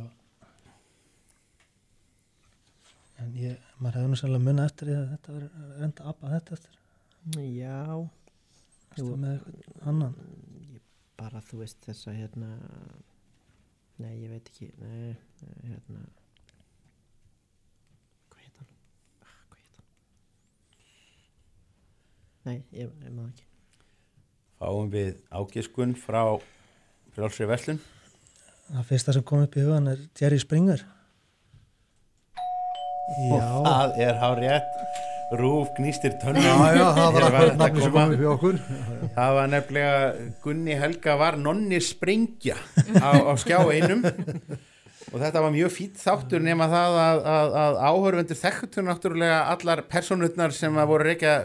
en 3.18 3.32
ég, 3.34 3.58
maður 3.82 3.96
hefði 3.98 4.10
nú 4.12 4.18
sannlega 4.20 4.44
munna 4.46 4.66
eftir 4.68 4.88
því 4.90 4.96
að 4.98 5.08
þetta 5.14 5.34
verið 5.36 5.50
reynda 5.80 6.04
að 6.04 6.10
abba 6.12 6.32
þetta 6.36 6.58
eftir 6.58 6.74
Já, 7.58 7.80
Jú. 8.98 9.08
með 9.20 9.34
eitthvað 9.34 9.88
annan 9.90 10.14
ég 10.72 10.84
bara 11.18 11.40
þú 11.48 11.58
veist 11.64 11.80
þess 11.84 12.06
að 12.08 12.18
hérna, 12.22 12.48
nei, 13.98 14.14
ég 14.22 14.30
veit 14.32 14.48
ekki, 14.52 14.68
nei, 14.78 15.10
eh, 15.10 15.16
hérna, 15.66 16.04
hvað 18.30 18.44
heit 18.44 18.56
hann? 18.62 18.70
Ah, 19.26 19.34
Hvað 19.50 19.58
heit 19.58 19.74
hann? 19.76 19.88
Nei, 22.48 22.56
ég, 22.72 22.92
ég 23.04 23.12
maður 23.12 23.32
ekki. 23.34 23.46
Fáum 24.58 24.88
við 24.94 25.12
ágiskun 25.38 25.92
frá 25.98 26.22
Frjálsri 27.14 27.46
Veslun. 27.50 27.78
það 28.68 28.86
fyrsta 28.92 29.12
sem 29.16 29.22
kom 29.26 29.42
upp 29.44 29.54
í 29.58 29.62
hugan 29.64 29.88
er 29.92 30.00
Jerry 30.18 30.38
Springer 30.42 30.82
Og 33.08 33.38
já, 33.38 33.46
það 33.64 34.00
er 34.06 34.18
hár 34.22 34.42
rétt. 34.42 34.74
Rúf 35.38 35.68
gnýstir 35.76 36.14
já, 36.16 36.54
það 36.96 37.12
var 37.12 37.24
akkurat 37.26 37.58
nafni 37.60 37.82
sem 37.82 37.92
koma. 37.92 38.04
kom 38.06 38.14
upp 38.14 38.22
í 38.22 38.28
okkur. 38.32 38.60
Það 39.16 39.34
var 39.36 39.50
nefnilega 39.52 39.98
Gunni 40.44 40.78
Helga 40.80 41.16
var 41.20 41.36
nonni 41.36 41.80
sprengja 41.84 42.56
á, 42.96 43.10
á 43.28 43.32
skjá 43.36 43.60
einum 43.68 44.06
og 45.08 45.20
þetta 45.20 45.42
var 45.44 45.52
mjög 45.52 45.72
fýtt 45.72 46.00
þáttur 46.00 46.42
nema 46.44 46.68
það 46.72 46.96
að, 47.02 47.20
að, 47.34 47.54
að 47.62 47.78
áhörvendur 47.90 48.40
þekktu 48.40 48.84
náttúrulega 48.84 49.38
allar 49.52 49.84
personutnar 49.92 50.56
sem 50.56 50.80
að 50.80 50.90
voru 50.94 51.08
reykja 51.08 51.36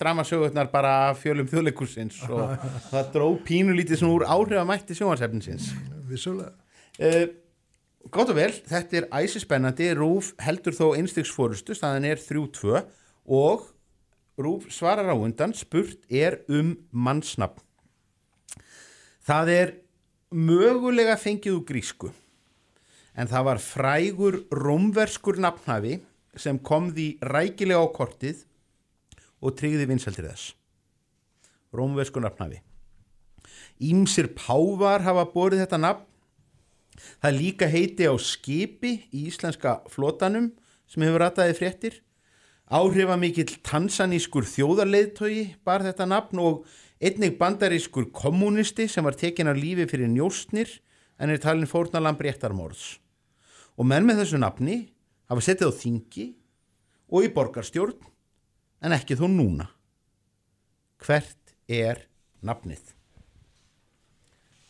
dramasögurnar 0.00 0.70
bara 0.72 0.94
fjölum 1.18 1.50
þjóðleikursins 1.50 2.22
og 2.30 2.56
það 2.92 3.12
dró 3.14 3.28
pínulítið 3.46 4.02
svona 4.02 4.16
úr 4.20 4.26
áhrifamætti 4.36 4.98
sjónvarsefninsins. 4.98 5.70
Vissulega. 6.10 6.54
Uh, 6.98 7.24
gott 8.10 8.32
og 8.32 8.38
vel, 8.38 8.52
þetta 8.66 8.98
er 8.98 9.08
æsispennandi, 9.14 9.92
Rúf 9.98 10.32
heldur 10.42 10.74
þó 10.74 10.86
einstigsfórustu, 10.96 11.76
staðan 11.76 12.08
er 12.08 12.20
3-2 12.20 12.80
og 13.30 13.68
Rúf 14.42 14.66
svarar 14.72 15.12
á 15.12 15.16
undan, 15.16 15.54
spurt 15.54 16.02
er 16.10 16.40
um 16.50 16.74
mannsnafn. 16.90 17.62
Það 19.22 19.52
er 19.54 19.74
mögulega 20.34 21.14
fengið 21.20 21.60
úr 21.60 21.66
grísku, 21.68 22.10
en 23.14 23.28
það 23.30 23.46
var 23.50 23.62
frægur 23.62 24.40
rómverskur 24.50 25.38
nafnhafi 25.44 26.00
sem 26.34 26.58
kom 26.58 26.90
því 26.96 27.20
rækilega 27.28 27.84
á 27.84 27.86
kortið 27.92 28.42
og 29.42 29.54
tryggði 29.58 29.86
vinsaldir 29.90 30.30
þess. 30.30 30.54
Rómverskur 31.76 32.24
nafnhafi. 32.24 32.62
Ímsir 33.82 34.32
pávar 34.34 35.04
hafa 35.04 35.26
borið 35.30 35.64
þetta 35.64 35.80
nafn 35.82 36.08
Það 36.94 37.28
er 37.30 37.38
líka 37.38 37.68
heiti 37.70 38.08
á 38.08 38.14
skipi 38.20 38.92
í 39.12 39.26
íslenska 39.30 39.80
flotanum 39.92 40.50
sem 40.90 41.04
hefur 41.04 41.24
rataði 41.24 41.56
fréttir. 41.56 41.98
Áhrifa 42.72 43.18
mikill 43.20 43.58
tansanískur 43.64 44.46
þjóðarleiðtogi 44.48 45.44
bar 45.64 45.84
þetta 45.84 46.06
nafn 46.08 46.40
og 46.40 46.66
einnig 47.02 47.36
bandarískur 47.40 48.10
kommunisti 48.14 48.86
sem 48.88 49.04
var 49.04 49.16
tekin 49.18 49.50
á 49.50 49.54
lífi 49.56 49.88
fyrir 49.90 50.10
njóstnir 50.12 50.70
en 51.18 51.32
er 51.32 51.42
talin 51.42 51.68
fórnalamb 51.68 52.20
réttarmorðs. 52.22 52.98
Og 53.76 53.88
menn 53.88 54.06
með 54.06 54.22
þessu 54.22 54.40
nafni 54.40 54.78
hafa 55.28 55.44
settið 55.44 55.72
á 55.72 55.80
þingi 55.80 56.26
og 57.12 57.28
í 57.28 57.32
borgarstjórn 57.34 58.08
en 58.82 58.96
ekki 58.96 59.18
þó 59.18 59.28
núna. 59.30 59.68
Hvert 61.02 61.56
er 61.68 62.06
nafnið? 62.42 62.92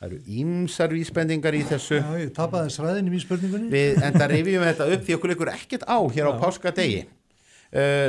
Það 0.02 0.10
eru 0.10 0.40
ímsar 0.42 0.90
vísbendingar 0.90 1.54
í 1.54 1.60
þessu. 1.62 2.00
Já, 2.00 2.14
ég 2.18 2.30
tapaði 2.34 2.72
sræðinum 2.74 3.12
í 3.14 3.20
spurningunni. 3.22 3.68
Við 3.70 4.00
enda 4.02 4.26
rifjum 4.26 4.64
þetta 4.66 4.88
upp 4.96 5.04
því 5.06 5.14
okkur 5.14 5.30
leikur 5.30 5.50
ekkert 5.52 5.84
á 5.86 5.98
hér 6.10 6.26
á 6.26 6.32
páskadegi. 6.42 7.04
Uh, 7.70 8.08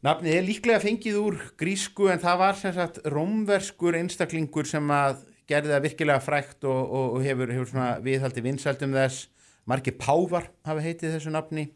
nafnið 0.00 0.38
er 0.38 0.46
líklega 0.46 0.80
fengið 0.80 1.18
úr 1.20 1.36
grísku 1.60 2.08
en 2.08 2.22
það 2.22 2.40
var 2.40 2.56
sem 2.62 2.72
sagt 2.78 3.02
rómverskur 3.12 3.98
einstaklingur 4.00 4.70
sem 4.70 4.88
að 4.96 5.20
gerði 5.52 5.74
það 5.74 5.84
virkilega 5.90 6.24
frækt 6.24 6.64
og, 6.64 6.80
og, 6.80 7.06
og 7.18 7.28
hefur, 7.28 7.52
hefur 7.58 8.00
viðhaldi 8.08 8.46
vinsaldum 8.48 8.96
þess. 8.96 9.28
Margir 9.68 10.00
pávar 10.00 10.48
hafa 10.64 10.86
heitið 10.86 11.18
þessu 11.18 11.34
nafni. 11.36 11.66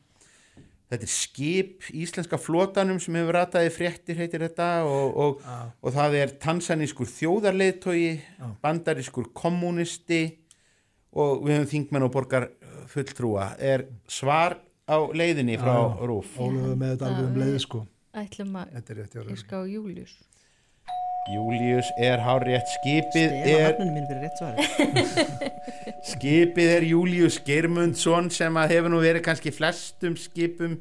Þetta 0.92 1.06
er 1.06 1.10
skip 1.10 1.86
íslenska 1.96 2.38
flotanum 2.38 2.98
sem 3.00 3.16
hefur 3.16 3.34
rataði 3.38 3.70
fréttir 3.72 4.18
heitir 4.20 4.44
þetta 4.44 4.68
og, 4.84 5.16
og, 5.16 5.46
og 5.80 5.94
það 5.96 6.16
er 6.20 6.34
tansanískur 6.42 7.08
þjóðarleiðtogi, 7.08 8.10
bandarískur 8.62 9.30
kommunisti 9.34 10.20
og 11.14 11.46
við 11.46 11.56
höfum 11.56 11.70
þingmenn 11.72 12.06
og 12.06 12.12
borgar 12.14 12.50
fulltrúa. 12.92 13.54
Er 13.58 13.86
svar 14.10 14.58
á 14.84 14.96
leiðinni 15.16 15.56
frá 15.60 15.72
já. 15.72 16.04
Rúf? 16.04 16.36
Ólöfu 16.36 16.76
með 16.76 16.94
þetta 16.94 17.10
alveg 17.10 17.26
um 17.30 17.40
leið, 17.40 17.58
sko. 17.64 17.82
ætlum 18.14 18.56
að 18.60 18.76
Þetta 18.76 18.92
er 18.94 19.00
rétt, 19.00 19.14
já. 19.16 19.22
ég 19.30 19.40
ská 19.40 19.58
Július 19.64 20.14
Július 21.32 21.88
er 21.96 22.20
hárétt 22.20 22.68
skipið 22.68 23.32
er, 23.48 23.78
skipið 26.12 26.72
er 26.74 26.84
Július 26.84 27.38
Geirmundsson 27.46 28.28
sem 28.34 28.58
að 28.60 28.74
hefur 28.74 28.92
nú 28.92 29.00
verið 29.00 29.24
kannski 29.24 29.52
flestum 29.54 30.18
skipum 30.20 30.74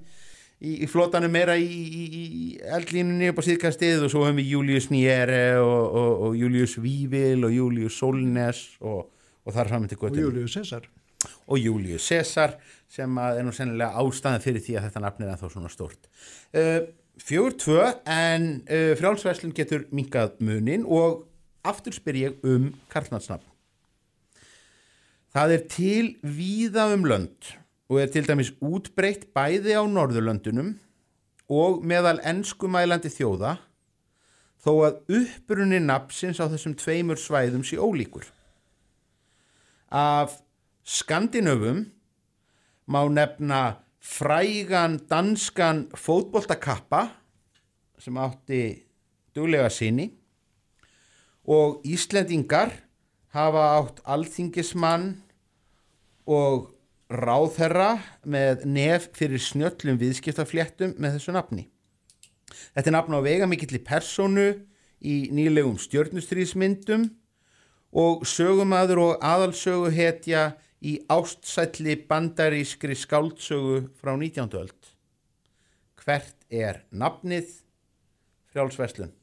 í, 0.60 0.84
í 0.84 0.90
flotanum 0.92 1.32
meira 1.32 1.56
í, 1.56 1.64
í, 1.64 2.04
í 2.04 2.48
eldlínunni 2.76 3.32
upp 3.32 3.40
á 3.40 3.48
síðkastið 3.48 4.04
og 4.04 4.12
svo 4.12 4.26
höfum 4.26 4.42
við 4.42 4.52
Július 4.58 4.90
Niere 4.92 5.46
og, 5.62 5.84
og, 6.02 6.12
og 6.28 6.36
Július 6.42 6.76
Vívil 6.84 7.48
og 7.48 7.56
Július 7.56 8.00
Solnes 8.02 8.66
og, 8.84 9.06
og 9.48 9.56
þar 9.56 9.72
fram 9.72 9.88
til 9.88 10.00
Og 10.02 10.10
göttum 10.10 10.28
Július 10.28 10.58
Cæsar. 10.58 10.90
og 11.48 11.62
Július 11.62 12.10
Cæsar 12.10 12.58
sem 12.92 13.16
að 13.18 13.40
er 13.40 13.48
nú 13.48 13.56
sennilega 13.56 14.04
ástæðan 14.04 14.44
fyrir 14.44 14.66
því 14.68 14.76
að 14.76 14.90
þetta 14.90 15.06
nafn 15.08 15.24
er 15.24 15.32
ennþá 15.34 15.54
svona 15.56 15.72
stort. 15.72 16.12
Uh, 16.52 16.84
fjögur 17.22 17.58
tvö 17.60 17.90
en 18.10 18.64
uh, 18.68 18.94
frjálsverslun 18.98 19.54
getur 19.56 19.88
minkað 19.94 20.38
munin 20.44 20.86
og 20.86 21.26
aftur 21.64 21.96
spyr 21.96 22.20
ég 22.20 22.46
um 22.48 22.72
karlnarsnafn. 22.92 23.48
Það 25.34 25.54
er 25.56 25.68
til 25.70 26.08
víða 26.22 26.92
um 26.94 27.06
lönd 27.10 27.54
og 27.90 28.02
er 28.02 28.10
til 28.14 28.26
dæmis 28.28 28.54
útbreytt 28.62 29.32
bæði 29.34 29.78
á 29.78 29.84
Norðurlöndunum 29.86 30.76
og 31.50 31.82
meðal 31.86 32.20
enskumælandi 32.26 33.10
þjóða 33.14 33.58
þó 34.64 34.72
að 34.88 35.18
upprunni 35.20 35.82
nafnsins 35.84 36.40
á 36.40 36.48
þessum 36.48 36.76
tveimur 36.80 37.20
svæðum 37.20 37.66
sé 37.68 37.78
ólíkur. 37.82 38.26
Af 39.92 40.40
Skandinövum 40.84 41.86
má 42.88 43.04
nefna 43.10 43.83
frægan 44.04 45.00
danskan 45.10 45.88
fótboltakappa 45.96 47.08
sem 48.04 48.18
átti 48.20 48.64
duglega 49.36 49.70
sinni 49.72 50.10
og 51.48 51.82
Íslendingar 51.88 52.72
hafa 53.34 53.64
átt 53.80 54.02
alþingismann 54.04 55.14
og 56.28 56.70
ráðherra 57.14 57.98
með 58.24 58.66
nef 58.70 59.10
fyrir 59.16 59.42
snjöllum 59.42 60.00
viðskiptafléttum 60.02 60.96
með 60.98 61.18
þessu 61.18 61.34
nafni. 61.36 61.66
Þetta 62.74 62.90
er 62.90 62.96
nafn 62.96 63.18
á 63.18 63.26
vegamikilli 63.26 63.82
personu 63.84 64.48
í 65.04 65.16
nýlegum 65.36 65.78
stjörnustrýsmyndum 65.82 67.10
og 67.94 68.24
sögumadur 68.28 69.02
og 69.04 69.26
aðalsögu 69.26 69.92
hetja 69.94 70.54
í 70.84 70.98
ástsælli 71.12 71.96
bandarískri 72.10 72.96
skáldsögu 73.00 73.88
frá 74.00 74.16
19. 74.20 74.52
öld. 74.60 74.94
Hvert 76.04 76.36
er 76.52 76.84
nafnið 76.92 77.50
frjálsverslun? 78.52 79.14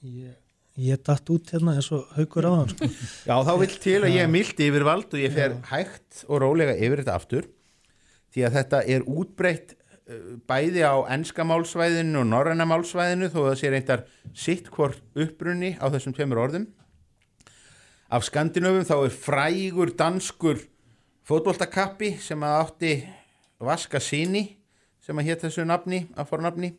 Ég, 0.00 0.32
ég 0.80 1.02
datt 1.06 1.28
út 1.30 1.52
hérna 1.52 1.76
eins 1.76 1.90
og 1.94 2.08
haukur 2.16 2.48
á 2.48 2.52
hann 2.56 2.72
sko. 2.72 2.88
Já, 3.28 3.36
þá 3.46 3.52
vill 3.62 3.76
til 3.84 3.98
að 4.00 4.14
ég 4.16 4.24
er 4.24 4.32
mild 4.32 4.62
yfirvald 4.66 5.12
og 5.12 5.22
ég 5.22 5.34
fer 5.36 5.58
hægt 5.70 6.24
og 6.26 6.42
rólega 6.42 6.74
yfir 6.74 7.04
þetta 7.04 7.18
aftur 7.20 7.50
því 8.34 8.46
að 8.46 8.56
þetta 8.58 8.80
er 8.94 9.06
útbreytt 9.10 9.76
uh, 9.76 10.34
bæði 10.50 10.84
á 10.86 10.94
enska 11.14 11.46
málsvæðinu 11.46 12.24
og 12.24 12.30
norræna 12.32 12.66
málsvæðinu 12.68 13.30
þó 13.30 13.40
að 13.44 13.48
það 13.50 13.58
sé 13.62 13.72
reyndar 13.74 14.04
sitt 14.32 14.70
hvort 14.74 15.02
upprunni 15.14 15.76
á 15.78 15.86
þessum 15.92 16.16
tveimur 16.16 16.42
orðum. 16.46 16.68
Af 18.10 18.24
Skandinövum 18.26 18.82
þá 18.82 18.96
er 19.06 19.12
frægur 19.14 19.90
danskur 19.94 20.58
fótboltakappi 21.22 22.16
sem 22.18 22.40
að 22.42 22.54
átti 22.58 22.94
vaska 23.62 24.00
síni 24.02 24.56
sem 24.98 25.14
að 25.14 25.28
hétt 25.28 25.44
þessu 25.44 25.62
nafni, 25.62 26.00
að 26.18 26.26
fornafni. 26.32 26.72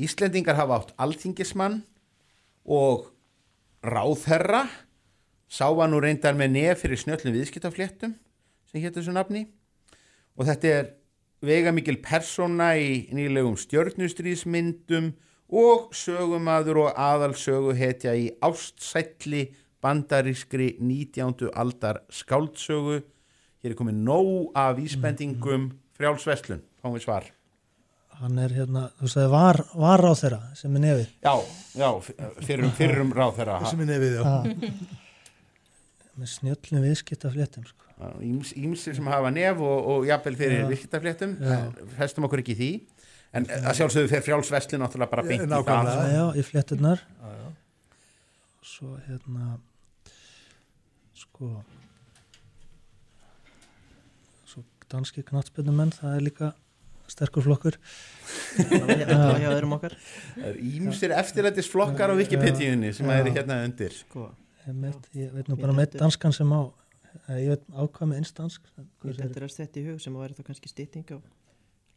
Íslendingar 0.00 0.56
hafa 0.56 0.78
átt 0.78 0.94
alþingismann 0.96 1.82
og 2.64 3.10
ráðherra 3.84 4.62
sá 5.52 5.68
var 5.68 5.90
nú 5.92 6.00
reyndar 6.00 6.32
með 6.38 6.54
nef 6.56 6.80
fyrir 6.80 7.02
snjöllum 7.02 7.36
viðskiptafléttum 7.36 8.14
sem 8.70 8.80
hétt 8.80 8.96
þessu 8.96 9.12
nafni 9.12 9.44
og 10.32 10.48
þetta 10.48 10.70
er 10.78 10.88
vegamikil 11.44 11.98
persóna 12.00 12.70
í 12.80 13.10
nýlegum 13.12 13.58
stjörnustrýsmyndum 13.60 15.12
og 15.52 15.92
sögumadur 15.92 16.86
og 16.86 16.96
aðalsögu 16.96 17.76
hetja 17.76 18.16
í 18.16 18.30
ástsætli 18.40 19.44
bandarískri 19.84 20.74
19. 20.80 21.50
aldar 21.52 22.02
skáldsögu. 22.12 23.02
Hér 23.64 23.72
er 23.72 23.78
komið 23.78 24.00
nóg 24.06 24.52
af 24.56 24.76
vísbendingum. 24.78 25.70
Frjálsveslun, 25.94 26.62
fáum 26.82 26.96
við 26.96 27.06
svar. 27.06 27.30
Hann 28.20 28.38
er 28.38 28.52
hérna, 28.54 28.88
þú 29.00 29.10
sagði 29.10 29.30
var, 29.32 29.60
var 29.74 30.02
á 30.06 30.12
þeirra 30.18 30.40
sem 30.58 30.76
er 30.78 30.84
nefið. 30.84 31.06
Já, 31.24 31.34
já, 31.80 31.88
fyrrum, 32.46 32.74
fyrrum 32.78 33.14
ráð 33.14 33.40
þeirra 33.40 33.56
sem 33.70 33.82
er 33.82 33.90
nefið, 33.90 34.18
já. 34.20 34.34
með 36.20 36.30
snjöllum 36.30 36.86
viðskipta 36.86 37.32
fléttum 37.34 37.66
sko. 37.66 37.90
Ímsir 38.24 38.96
sem 38.96 39.06
hafa 39.10 39.30
nef 39.34 39.60
og, 39.62 39.90
og 39.90 40.06
jafnvel 40.08 40.34
fyrir 40.38 40.64
Já. 40.64 40.66
viðskiptafléttum. 40.70 41.36
Festum 41.94 42.26
okkur 42.26 42.42
ekki 42.42 42.56
því. 42.58 42.70
En 43.34 43.46
að 43.50 43.78
sjálfsögðu 43.80 44.10
fer 44.10 44.22
frjálsveslun 44.22 44.82
náttúrulega 44.82 45.10
bara 45.10 45.26
beint 45.26 45.46
í 45.46 45.50
það. 45.50 46.02
Já, 46.14 46.24
í 46.38 46.44
fléttunar 46.46 47.02
svo 48.74 48.96
hérna 49.06 49.58
sko 51.14 51.50
svo 54.50 54.64
danski 54.90 55.24
knattspinnumenn 55.26 55.94
það 55.94 56.18
er 56.18 56.28
líka 56.28 56.52
sterkur 57.10 57.44
flokkur. 57.44 57.76
Það 58.56 59.90
er 60.40 60.56
ímsir 60.56 61.12
eftirlætis 61.14 61.68
flokkar 61.70 62.12
á 62.12 62.14
Wikipedia-unni 62.16 62.94
sem 62.96 63.06
Já. 63.06 63.18
eru 63.20 63.34
hérna 63.34 63.60
undir. 63.66 63.92
Sko. 63.92 64.30
Einmitt, 64.64 65.08
ég 65.12 65.32
veit 65.34 65.50
nú 65.50 65.58
bara 65.60 65.74
með 65.76 65.98
danskan 66.00 66.32
sem 66.32 66.48
á 66.48 66.64
ég 67.36 67.52
veit 67.52 67.66
ákvað 67.70 68.10
með 68.10 68.22
einstansk 68.22 68.70
þetta 69.04 69.28
er 69.28 69.44
að 69.46 69.56
þetta 69.58 69.80
í 69.80 69.84
hug 69.88 70.00
sem 70.02 70.16
væri 70.18 70.36
þá 70.38 70.46
kannski 70.48 70.70
stytting 70.72 71.12
á 71.14 71.18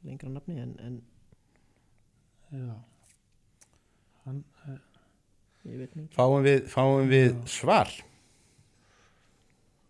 lengra 0.06 0.30
nafni 0.30 0.60
en, 0.62 0.76
en 0.84 1.00
já. 2.52 2.76
Hann, 4.28 4.44
eh, 4.68 4.78
ég 5.72 5.80
veit 5.82 5.96
nú 5.96 6.04
ekki. 6.04 6.18
Fáum 6.20 6.44
við, 6.46 6.60
fáum 6.70 7.10
við 7.10 7.40
svar 7.50 7.96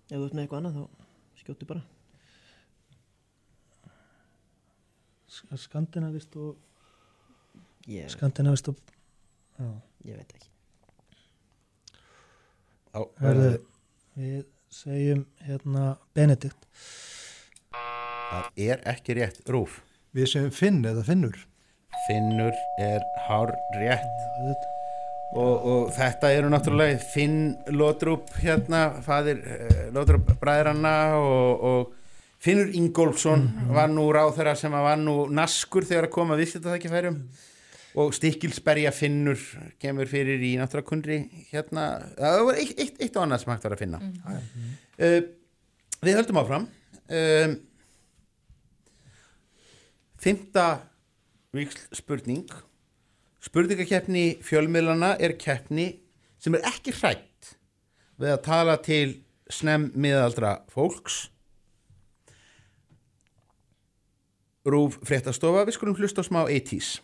Ef 0.07 0.15
þú 0.15 0.25
ert 0.27 0.35
með 0.37 0.43
eitthvað 0.45 0.59
annað 0.61 0.77
þá 0.77 1.41
skjóttu 1.41 1.67
bara. 1.69 1.83
Sk- 5.27 5.57
skandinavist 5.59 6.35
og 6.39 6.55
Ég, 7.87 8.07
skandinavist 8.11 8.67
og 8.71 8.79
já, 9.59 9.67
ég 10.07 10.17
veit 10.19 10.31
ekki. 10.35 10.49
Á, 12.95 12.99
Herðu, 13.21 13.51
við 14.17 14.41
segjum 14.73 15.21
hérna 15.47 15.83
Benedikt. 16.17 16.65
Það 17.71 18.49
er 18.67 18.81
ekki 18.91 19.15
rétt. 19.19 19.39
Rúf. 19.47 19.77
Við 20.15 20.27
sem 20.33 20.49
finn 20.51 20.81
eða 20.87 21.03
finnur. 21.07 21.37
Finnur 22.07 22.55
er 22.81 23.03
hár 23.27 23.53
rétt. 23.77 24.07
Auðvitað. 24.39 24.73
Og, 25.33 25.55
og 25.71 25.91
þetta 25.95 26.31
eru 26.35 26.51
náttúrulega 26.53 26.99
Finn 27.03 27.55
Lodrup 27.75 28.31
hérna 28.41 28.87
fadir 29.05 29.41
uh, 29.43 29.83
Lodrup 29.95 30.31
bræðranna 30.41 30.95
og, 31.19 31.67
og 31.71 31.93
Finnur 32.43 32.69
Ingólfsson 32.77 33.47
var 33.73 33.89
nú 33.89 34.05
ráþæra 34.13 34.53
sem 34.55 34.73
að 34.77 34.85
var 34.85 34.99
nú 35.01 35.15
naskur 35.33 35.87
þegar 35.87 36.07
að 36.07 36.13
koma 36.13 36.37
við 36.37 36.53
þetta 36.55 36.75
ekki 36.77 36.91
færum 36.93 37.17
og 37.97 38.13
Stikkilsberja 38.13 38.91
Finnur 38.93 39.41
kemur 39.81 40.09
fyrir 40.09 40.43
í 40.45 40.53
náttúrulega 40.59 40.89
kundri 40.91 41.17
hérna, 41.49 41.87
það 42.13 42.43
var 42.45 42.61
eitt, 42.61 42.75
eitt, 42.77 43.01
eitt 43.01 43.17
og 43.17 43.25
annað 43.25 43.41
sem 43.41 43.53
hægt 43.55 43.65
var 43.65 43.73
að 43.73 43.81
finna. 43.81 44.01
Uh, 45.01 45.19
Við 45.97 46.19
höldum 46.19 46.37
áfram. 46.37 46.67
Um, 47.09 47.55
Fymta 50.21 50.65
viksl 51.55 51.97
spurning 51.97 52.45
Spurningakeppni 53.43 54.39
fjölmiðlana 54.45 55.15
er 55.21 55.37
keppni 55.39 55.91
sem 56.41 56.57
er 56.57 56.65
ekki 56.69 56.93
hrætt 56.97 57.55
við 58.17 58.33
að 58.33 58.43
tala 58.47 58.77
til 58.81 59.07
snem 59.53 59.91
miðaldra 59.95 60.57
fólks. 60.73 61.27
Rúf 64.67 64.97
fréttastofa, 65.07 65.63
við 65.63 65.77
skulum 65.77 65.95
hlusta 65.95 66.25
á 66.25 66.27
smá 66.27 66.41
80s 66.43 66.97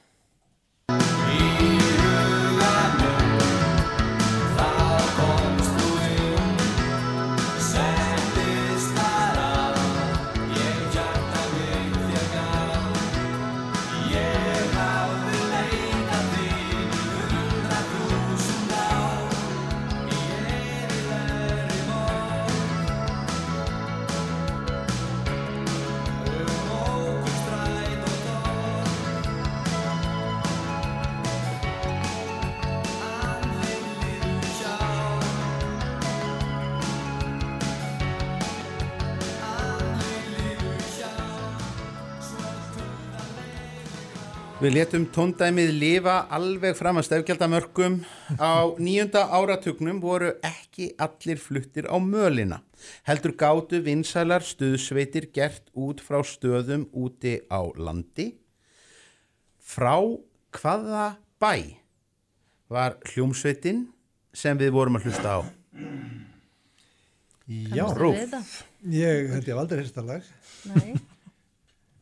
Við 44.64 44.78
letum 44.78 45.04
tóndæmið 45.12 45.72
lifa 45.76 46.14
alveg 46.32 46.78
fram 46.80 46.96
að 47.02 47.10
stefgjaldamörkum. 47.10 47.98
Á 48.40 48.72
nýjunda 48.80 49.26
áratugnum 49.36 50.00
voru 50.00 50.30
ekki 50.40 50.94
allir 51.04 51.42
fluttir 51.44 51.90
á 51.92 52.00
mölina. 52.00 52.62
Heldur 53.04 53.36
gátu 53.36 53.82
vinsælar 53.84 54.46
stuðsveitir 54.48 55.28
gert 55.36 55.68
út 55.76 56.00
frá 56.00 56.22
stöðum 56.24 56.88
úti 56.96 57.42
á 57.52 57.60
landi. 57.76 58.30
Frá 59.60 60.00
hvaða 60.56 61.18
bæ 61.44 61.76
var 62.72 62.96
hljómsveitin 63.12 63.90
sem 64.32 64.56
við 64.56 64.72
vorum 64.80 64.96
að 64.96 65.10
hlusta 65.10 65.28
á? 65.28 65.40
Já, 67.52 67.88
Rúf. 68.00 68.16
ég 68.88 69.34
held 69.36 69.44
ég 69.44 69.60
að 69.60 70.06
lag, 70.08 70.36
Nei, 70.72 70.94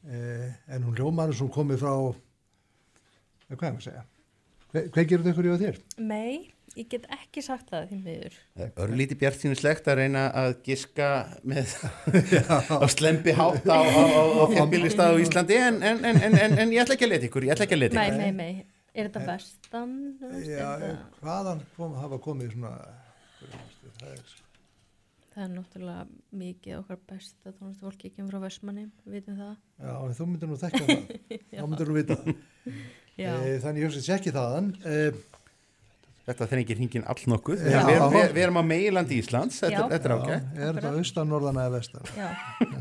eh, 0.05 0.51
en 0.69 0.83
hún 0.85 0.93
hljómar 0.93 1.33
sem 1.33 1.49
komið 1.49 1.81
frá, 1.81 1.95
hvað 3.59 3.69
er 3.69 3.75
maður 3.75 3.83
að 3.83 3.87
segja? 3.89 4.07
Hvað 4.71 5.07
gerur 5.11 5.27
þau 5.27 5.43
í 5.43 5.51
á 5.51 5.57
þér? 5.61 5.79
Nei, 5.99 6.35
ég 6.77 6.87
get 6.93 7.07
ekki 7.11 7.41
sagt 7.43 7.71
það 7.73 7.89
því 7.89 7.97
miður. 8.05 8.35
Örlíti 8.85 9.17
bjartínuslegt 9.19 9.89
að 9.91 9.97
reyna 9.99 10.25
að 10.41 10.53
giska 10.67 11.09
með 11.43 11.73
á 12.79 12.87
slempi 12.91 13.33
hátt 13.35 13.67
á, 13.67 13.79
á, 13.83 13.83
á, 13.83 14.21
á 14.39 14.45
fjambílistað 14.53 15.17
á 15.17 15.21
Íslandi 15.23 15.57
en, 15.59 15.81
en, 15.83 16.05
en, 16.07 16.21
en, 16.29 16.37
en, 16.45 16.55
en 16.63 16.71
ég 16.71 16.85
ætla 16.85 16.95
ekki 16.95 17.09
að 17.09 17.13
leta 17.17 17.27
ykkur, 17.27 17.47
ég 17.49 17.55
ætla 17.57 17.67
ekki 17.67 17.77
að 17.79 17.83
leta 17.83 17.99
Nei, 17.99 18.07
ykkur. 18.07 18.21
nei, 18.21 18.31
nei. 18.31 18.79
Er 18.91 19.07
þetta 19.07 19.23
veist, 19.23 19.67
Já, 20.51 20.69
hvaðan 21.21 21.61
kom, 21.77 21.93
hafa 21.99 22.19
komið 22.23 22.55
svona 22.55 22.71
það 23.99 24.07
er, 24.11 24.33
Það 25.31 25.43
er 25.45 25.51
náttúrulega 25.53 26.01
mikið 26.35 26.73
okkar 26.81 26.97
besta 27.07 27.53
tónlistu 27.55 27.85
fólki 27.85 28.09
ekki 28.09 28.25
frá 28.27 28.39
Vestmanni, 28.43 28.89
við 29.05 29.13
vitum 29.21 29.37
það. 29.39 29.53
Já, 29.79 29.93
en 29.95 30.17
þú 30.17 30.27
myndir 30.27 30.51
nú 30.51 30.57
þekka 30.59 30.81
það 30.89 31.05
þá 31.61 31.63
myndir 31.71 31.91
nú 31.91 31.95
vita 31.95 32.17
það. 32.19 32.41
Já, 33.21 33.33
e, 33.45 33.59
þannig 33.63 33.83
ég 33.83 33.91
hugsa 33.91 34.17
ekki 34.17 34.33
þaðan 34.35 34.71
e, 34.85 34.97
Þetta 36.21 36.47
þrengir 36.51 36.77
hringin 36.77 37.05
all 37.09 37.23
nokkuð. 37.31 37.63
Við, 37.65 37.87
við, 38.13 38.27
við 38.35 38.43
erum 38.43 38.59
á 38.61 38.63
meilandi 38.63 39.17
Íslands, 39.17 39.57
þetta, 39.63 39.87
þetta 39.89 40.07
er 40.07 40.13
ágætt. 40.13 40.51
er 40.53 40.77
þetta 40.77 40.91
austan, 40.99 41.31
norðan 41.31 41.59
eða 41.63 41.71
vestan 41.79 42.11
já. 42.13 42.27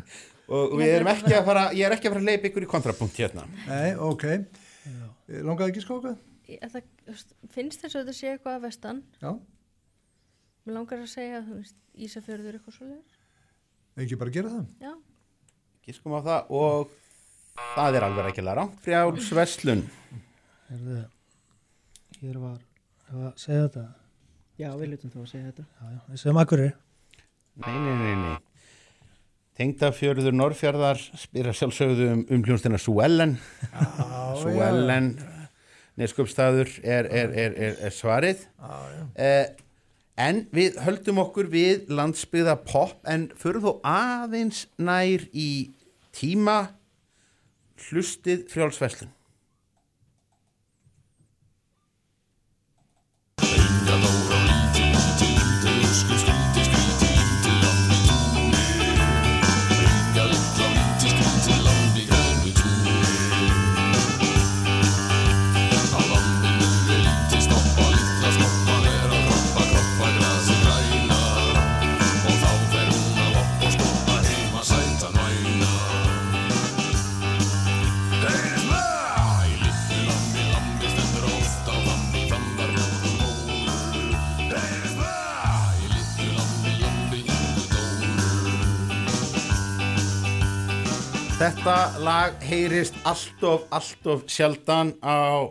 Og 0.60 0.74
við 0.80 0.92
erum 0.96 1.08
ekki 1.12 1.32
að 1.38 1.46
fara, 1.46 1.62
ég 1.78 1.86
er 1.86 1.94
ekki 1.94 2.10
að 2.10 2.16
fara 2.16 2.24
að 2.24 2.28
leipa 2.28 2.48
ykkur 2.50 2.66
í 2.66 2.68
kontrapunkt 2.70 3.20
hérna. 3.22 3.46
Nei, 3.68 3.94
ok 4.02 4.26
e, 4.28 4.42
Langaði 5.46 5.72
ekki 5.72 5.84
skóka? 5.86 6.14
Það, 6.50 6.80
finnst 7.54 7.84
þess 7.84 7.94
að 7.94 8.00
þetta 8.02 8.16
sé 8.18 8.32
eitthvað 8.34 8.58
að 8.58 8.64
vestan? 8.66 9.02
Já, 9.22 9.30
Mér 10.66 10.76
langar 10.76 11.00
að 11.00 11.12
segja, 11.14 11.40
veist, 11.46 11.76
Ísafjörður 11.96 12.58
eitthvað 12.58 12.76
svoleiðis. 12.76 13.20
ekki 14.04 14.18
bara 14.20 14.34
gera 14.34 14.50
það 14.52 14.84
Já, 14.84 14.92
Giskum 15.86 16.16
á 16.18 16.20
það 16.26 16.50
og 16.60 16.92
það 17.76 17.96
er 17.96 18.06
alveg 18.06 18.28
ekki 18.30 18.44
rámt 18.46 18.82
frjálsverslun. 18.84 19.86
Herðu, 20.70 21.00
hér 22.20 22.36
var, 22.38 22.60
ef 23.08 23.16
að 23.16 23.32
segja 23.42 23.64
þetta, 23.64 23.88
Já, 24.60 24.68
við 24.76 24.90
lutum 24.92 25.10
þá 25.10 25.18
að 25.22 25.28
segja 25.30 25.48
þetta. 25.48 25.62
já, 25.64 25.84
já, 25.90 26.00
við 26.10 26.20
segjum 26.20 26.38
akkurir. 26.42 26.72
Nei, 27.64 27.76
nei, 27.80 27.94
nei, 27.96 28.14
nei. 28.20 28.34
Tengdafjörður 29.56 30.36
Norrfjörðar 30.36 31.00
spyrir 31.20 31.56
sjálfsögðu 31.56 32.08
um, 32.12 32.20
um 32.36 32.44
hljónstina 32.44 32.78
Suellen. 32.80 33.32
Suellen, 34.42 35.08
neskupstaður 36.00 36.70
er, 36.84 37.08
er, 37.08 37.32
er, 37.32 37.56
er, 37.56 37.78
er 37.88 37.96
svarið. 37.96 38.44
Já, 38.60 38.76
já. 38.94 39.02
Eh, 39.26 39.64
en 40.20 40.42
við 40.52 40.76
höldum 40.84 41.22
okkur 41.24 41.48
við 41.52 41.88
landsbyggða 41.96 42.58
pop 42.68 43.08
en 43.08 43.30
fyrir 43.40 43.64
þó 43.64 43.72
aðeins 43.80 44.66
nær 44.76 45.24
í 45.32 45.70
tíma 46.16 46.58
hlustið 47.88 48.44
frjálsverslun. 48.52 49.12
Þetta 91.40 91.74
lag 92.04 92.42
heyrist 92.44 92.98
allt 93.08 93.44
of, 93.48 93.62
allt 93.72 94.08
of 94.12 94.26
sjaldan 94.28 94.90
á 95.00 95.48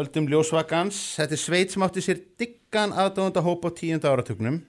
öldum 0.00 0.30
ljósvakans. 0.32 0.96
Þetta 1.18 1.36
er 1.36 1.42
sveit 1.42 1.74
sem 1.74 1.84
átti 1.84 2.04
sér 2.06 2.22
diggan 2.40 2.96
aðdóðanda 2.96 3.42
hóp 3.44 3.68
á 3.68 3.70
tíunda 3.76 4.14
áratugnum. 4.14 4.62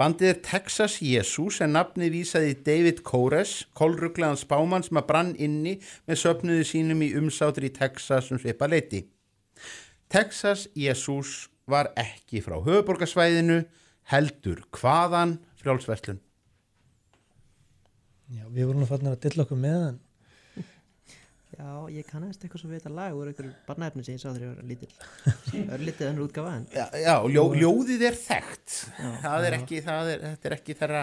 Bandið 0.00 0.30
er 0.30 0.40
Texas 0.48 0.96
Jesus 1.04 1.60
en 1.60 1.76
nafnið 1.76 2.16
vísaði 2.16 2.56
David 2.64 3.04
Kores, 3.04 3.52
kolruglegan 3.76 4.40
spámann 4.40 4.88
sem 4.88 5.04
að 5.04 5.08
brann 5.12 5.36
inni 5.36 5.76
með 6.08 6.22
söpnuði 6.22 6.64
sínum 6.72 7.04
í 7.04 7.12
umsátur 7.20 7.68
í 7.68 7.74
Texas 7.76 8.32
um 8.32 8.40
svipa 8.40 8.64
leiti. 8.72 9.04
Texas 10.08 10.64
Jesus 10.72 11.50
var 11.68 11.92
ekki 11.92 12.40
frá 12.40 12.56
höfuborgarsvæðinu, 12.56 13.66
heldur 14.16 14.64
hvaðan 14.80 15.42
frjálsverslun. 15.60 16.23
Já, 18.32 18.44
við 18.48 18.68
vorum 18.70 18.80
nú 18.80 18.88
fannir 18.88 19.12
að 19.12 19.22
dilla 19.26 19.44
okkur 19.44 19.60
með 19.60 19.88
en 19.90 20.02
Já, 21.54 21.66
ég 21.92 22.06
kannast 22.08 22.42
eitthvað 22.42 22.64
svo 22.64 22.68
við 22.70 22.80
þetta 22.80 22.90
lag 22.96 23.14
úr 23.14 23.28
einhverju 23.30 23.52
barnaefni 23.68 24.02
sem 24.02 24.16
ég 24.16 24.22
sá 24.22 24.32
þegar 24.32 24.42
ég 24.42 24.54
var 24.56 24.64
lítill. 24.66 25.68
Örlítið 25.76 26.08
önnur 26.08 26.24
útgafa 26.26 26.54
en. 26.58 26.64
Já, 26.74 26.86
já 26.98 27.14
ljó, 27.30 27.44
ljóðið 27.54 28.02
er 28.08 28.16
þekkt. 28.18 28.78
Já. 28.98 29.10
Það 29.22 29.46
er 29.46 29.56
ekki, 29.60 29.82
það 29.86 30.10
er, 30.10 30.24
þetta 30.24 30.50
er 30.50 30.56
ekki 30.56 30.76
þeirra, 30.80 31.02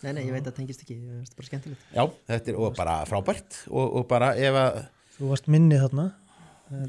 Nei, 0.00 0.14
nei, 0.16 0.22
ég 0.24 0.32
veit 0.32 0.40
að 0.40 0.46
það 0.48 0.56
tengist 0.56 0.82
ekki, 0.84 0.94
ég 0.96 1.16
veist 1.20 1.34
bara 1.36 1.48
skemmtilegt. 1.50 1.82
já, 1.92 2.02
þetta 2.30 2.52
er 2.52 2.58
og 2.60 2.76
bara 2.78 2.94
frábært 3.08 3.58
og, 3.68 3.96
og 4.00 4.06
bara 4.08 4.30
ef 4.40 4.56
að, 4.56 4.78
þú 5.18 5.32
varst 5.34 5.50
minni 5.52 5.80
þarna. 5.80 6.06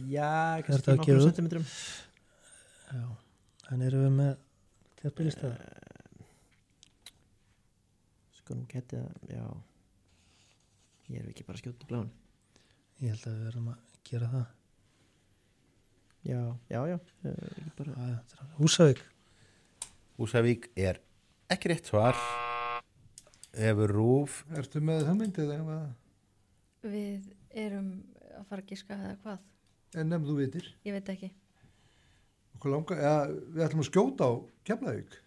Já, 0.08 0.30
þetta 0.62 0.68
kannski 0.68 0.94
að 0.94 1.00
nokkrum 1.02 1.20
út? 1.20 1.26
sentimetrum. 1.26 1.66
Já, 2.92 3.04
en 3.76 3.84
erum 3.90 4.06
við 4.06 4.14
með 4.16 4.32
tjafnbílistæða? 5.02 5.91
Sko 8.52 8.58
nú 8.60 8.66
geti 8.68 8.98
að, 9.00 9.12
já, 9.32 9.44
ég 11.08 11.22
er 11.22 11.28
ekki 11.32 11.44
bara 11.48 11.56
að 11.56 11.62
skjóta 11.62 11.86
í 11.86 11.88
bláin. 11.88 12.10
Ég 13.00 13.14
held 13.14 13.22
að 13.30 13.38
við 13.38 13.46
verðum 13.48 13.70
að 13.72 13.94
gera 14.10 14.28
það. 14.34 14.50
Já, 16.28 16.42
já, 16.74 16.80
já, 16.90 16.98
ekki 17.30 17.72
bara, 17.78 18.10
er 18.10 18.50
Húsavík. 18.58 19.00
Húsavík 20.20 20.68
er 20.76 21.00
ekki 21.56 21.72
rétt 21.72 21.88
svar, 21.94 22.20
hefur 23.56 23.96
rúf, 23.96 24.42
Ertu 24.60 24.84
með 24.84 25.08
hugmyndið 25.08 25.56
eða 25.56 25.80
við 26.92 27.32
erum 27.56 27.90
að 28.36 28.52
fara 28.52 28.66
að 28.66 28.70
giska 28.74 29.00
eða 29.00 29.18
hvað. 29.24 29.50
en 29.96 30.12
nefn 30.12 30.28
þú 30.28 30.40
vitir 30.44 30.72
Ég 30.84 31.00
veit 31.00 31.16
ekki. 31.16 31.32
Ja, 33.00 33.16
við 33.32 33.64
ætlum 33.70 33.88
að 33.88 33.94
skjóta 33.94 34.28
á 34.28 34.32
Keflavík 34.68 35.22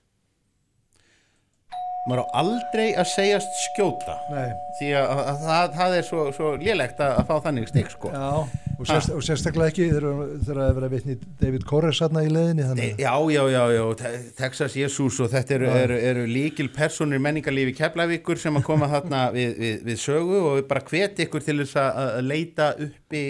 maður 2.08 2.24
á 2.24 2.26
aldrei 2.42 2.86
að 3.00 3.08
segjast 3.14 3.56
skjóta 3.70 4.18
Nei, 4.32 4.50
því 4.78 4.90
að, 4.98 5.08
að, 5.14 5.24
að 5.32 5.42
það, 5.48 5.72
það 5.78 5.96
er 5.98 6.06
svo, 6.10 6.26
svo 6.36 6.52
lélegt 6.60 7.00
að, 7.00 7.16
að 7.22 7.30
fá 7.30 7.34
þannig 7.48 7.70
stig 7.70 7.90
sko. 7.94 8.12
já 8.12 8.28
og, 8.74 8.86
sérst, 8.88 9.10
og 9.14 9.22
sérstaklega 9.24 9.70
ekki 9.72 9.84
þegar 9.92 10.60
að 10.64 10.72
vera 10.78 10.88
vitni 10.92 11.14
David 11.40 11.64
Corres 11.68 12.00
satna 12.02 12.24
í 12.26 12.30
leiðinni 12.32 12.66
þannig 12.66 13.02
Já, 13.04 13.12
já, 13.30 13.42
já, 13.54 13.60
já, 13.76 13.82
Te- 14.00 14.12
Texas 14.38 14.76
Jesus 14.78 15.20
og 15.22 15.30
þetta 15.32 15.56
eru, 15.58 15.68
Já. 15.70 15.76
eru, 15.86 15.98
eru 16.10 16.24
líkil 16.30 16.68
personur 16.74 17.22
menningarlífi 17.22 17.76
Keflavíkur 17.78 18.40
sem 18.42 18.58
að 18.58 18.66
koma 18.66 18.88
þarna 18.90 19.22
við, 19.36 19.54
við, 19.60 19.76
við 19.90 20.00
sögu 20.02 20.40
og 20.40 20.56
við 20.58 20.66
bara 20.72 20.84
hveti 20.90 21.28
ykkur 21.28 21.46
til 21.46 21.60
þess 21.62 21.78
að, 21.84 22.02
leita 22.26 22.72
uppi 22.88 23.22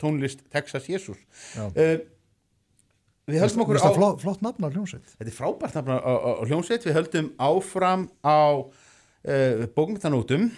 tónlist 0.00 0.42
Texas 0.52 0.88
Jesus 0.90 1.20
Já. 1.54 1.68
uh, 1.68 2.00
Við 3.28 3.42
höldum 3.44 3.64
okkur 3.66 3.82
á 3.82 3.90
flott, 3.92 4.22
flott 4.22 4.40
nafn 4.44 4.64
á 4.64 4.70
hljómsveit 4.72 5.12
Þetta 5.18 5.28
er 5.28 5.36
frábært 5.36 5.76
nafn 5.76 5.92
á, 5.92 5.98
á, 6.00 6.12
á 6.40 6.44
hljómsveit 6.48 6.86
við 6.88 6.96
höldum 6.96 7.30
áfram 7.36 8.08
á 8.24 8.40
uh, 8.64 9.68
bókmyndanótum 9.76 10.48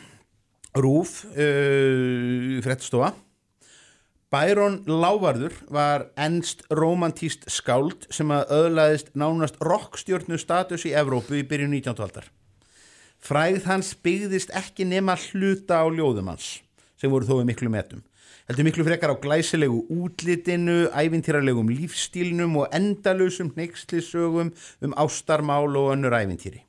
Rúf 0.79 1.25
uh, 1.35 2.62
fréttastofa 2.64 3.12
Byron 4.33 4.79
Lávarður 4.88 5.53
var 5.68 6.07
ennst 6.16 6.62
romantíst 6.72 7.44
skáld 7.53 8.07
sem 8.09 8.31
að 8.33 8.55
öðlaðist 8.57 9.11
nánast 9.12 9.59
rockstjórnu 9.61 10.38
status 10.40 10.87
í 10.88 10.94
Evrópu 10.96 11.37
í 11.37 11.42
byrjun 11.44 11.75
19. 11.77 12.01
aldar. 12.01 12.31
Fræð 13.20 13.66
hans 13.68 13.92
byggðist 14.01 14.55
ekki 14.57 14.87
nema 14.88 15.18
hluta 15.20 15.83
á 15.85 15.87
ljóðum 15.92 16.33
hans 16.33 16.62
sem 16.96 17.12
voru 17.12 17.29
þó 17.29 17.42
í 17.42 17.51
miklu 17.51 17.68
metum. 17.75 18.01
Heldur 18.48 18.66
miklu 18.66 18.85
frekar 18.87 19.12
á 19.14 19.16
glæsilegu 19.22 19.85
útlitinu, 19.87 20.88
ævintýralegum 20.90 21.68
lífstílnum 21.70 22.57
og 22.59 22.72
endalausum 22.74 23.52
hneikslisögum 23.55 24.50
um 24.83 24.96
ástarmál 24.98 25.76
og 25.78 25.92
önnur 25.94 26.16
ævintýri. 26.16 26.64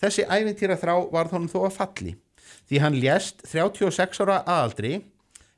Þessi 0.00 0.24
ævintýra 0.24 0.78
þrá 0.80 0.94
var 1.12 1.28
þónum 1.28 1.52
þó 1.52 1.60
að 1.66 1.76
falli 1.76 2.14
því 2.68 2.80
hann 2.82 2.96
lést 3.02 3.44
36 3.48 4.22
ára 4.24 4.40
aðaldri 4.46 5.02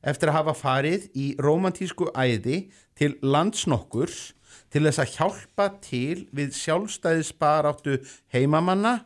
eftir 0.00 0.30
að 0.30 0.38
hafa 0.38 0.56
farið 0.56 1.06
í 1.14 1.26
romantísku 1.38 2.08
æði 2.14 2.70
til 2.98 3.16
landsnokkurs 3.22 4.32
til 4.70 4.84
þess 4.86 5.02
að 5.02 5.14
hjálpa 5.16 5.66
til 5.84 6.26
við 6.34 6.54
sjálfstæðisbaráttu 6.58 7.98
heimamanna 8.34 9.00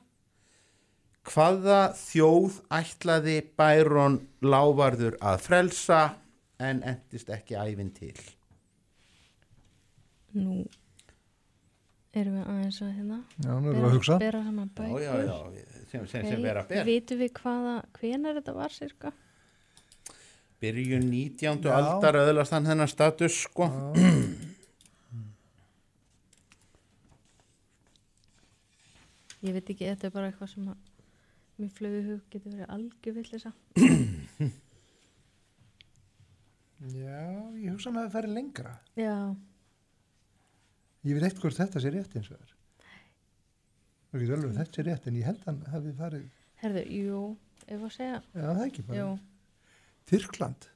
hvaða 1.25 1.81
þjóð 1.97 2.61
ætlaði 2.79 3.37
Byron 3.59 4.21
Lávarður 4.45 5.17
að 5.25 5.41
frelsa 5.47 6.01
en 6.63 6.83
endist 6.87 7.31
ekki 7.33 7.57
ævin 7.59 7.93
til 7.97 8.15
erum 12.15 12.39
við 12.39 12.47
aðeins 12.47 12.81
að 12.83 12.93
hérna 12.95 13.19
Já, 13.43 13.51
nú 13.51 13.71
erum 13.71 13.81
við 13.81 13.89
að 13.89 13.95
hugsa. 13.97 14.17
bera 14.23 14.41
saman 14.45 14.71
já, 14.71 14.75
bækur 14.81 15.03
já, 15.03 15.13
já, 15.25 15.37
sem, 15.91 16.07
sem, 16.07 16.27
sem 16.31 16.43
vera 16.43 16.65
ber 16.69 16.89
vitum 16.89 17.21
við 17.21 17.31
hvaða, 17.41 17.75
hvenar 17.99 18.41
þetta 18.41 18.57
var 18.57 18.75
cirka 18.75 19.13
byrjun 20.63 21.07
19. 21.11 21.65
Já. 21.67 21.75
aldar 21.75 22.15
öðlast 22.23 22.55
hann 22.55 22.69
þennan 22.69 22.91
status 22.91 23.35
sko 23.47 23.69
ég 29.45 29.53
veit 29.53 29.69
ekki, 29.69 29.85
þetta 29.91 30.09
er 30.09 30.15
bara 30.15 30.31
eitthvað 30.31 30.55
sem 30.55 30.69
að 30.73 30.94
mér 31.61 31.71
flögu 31.77 32.01
hug 32.09 32.23
getur 32.35 32.55
verið 32.55 32.73
algjör 32.77 33.15
villisa 33.21 33.53
Já, 36.95 37.21
ég 37.57 37.71
hugsa 37.73 37.91
með 37.95 38.01
að 38.03 38.07
það 38.09 38.15
færi 38.19 38.33
lengra. 38.35 38.73
já, 38.99 39.15
Ég 41.05 41.17
veit 41.19 41.25
ekkert 41.29 41.43
hvort 41.45 41.59
þetta 41.61 41.81
sé 41.85 41.91
rétt 41.93 42.15
eins 42.17 42.29
og 42.33 42.37
það 42.37 42.45
er. 42.45 42.53
Það 44.11 44.23
getur 44.23 44.37
alveg 44.39 44.55
þetta 44.59 44.77
sé 44.79 44.85
rétt, 44.87 45.07
en 45.11 45.17
ég 45.21 45.27
held 45.29 45.41
að 45.43 45.49
hann 45.51 45.63
hafi 45.75 45.93
farið, 45.99 46.27
herðu, 46.63 46.83
jú 46.99 47.23
ef 47.65 47.81
að 47.89 47.93
segja, 47.97 48.21
já 48.35 48.45
það 48.47 48.61
er 48.61 48.69
ekki 48.71 48.85
bara. 48.89 48.99
jú 49.01 49.09
Tyrkland. 50.11 50.69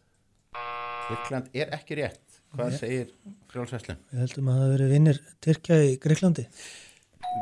Tyrkland 1.09 1.47
er 1.63 1.73
ekki 1.77 1.99
rétt 2.01 2.39
hvað 2.57 2.73
Nei. 2.73 2.79
segir 2.81 3.11
frjálsveslun 3.53 3.99
Við 4.13 4.23
heldum 4.25 4.49
að 4.49 4.55
það 4.57 4.63
hafi 4.65 4.75
verið 4.77 4.93
vinnir 4.95 5.19
Tyrkja 5.45 5.77
í 5.85 5.91
Greiklandi. 6.01 6.45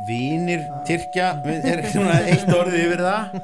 Vínir 0.08 0.60
Tyrkja 0.86 1.26
er 1.46 1.80
svona 1.92 2.16
eitt 2.28 2.48
orðið 2.52 2.82
yfir 2.82 3.00
það 3.06 3.36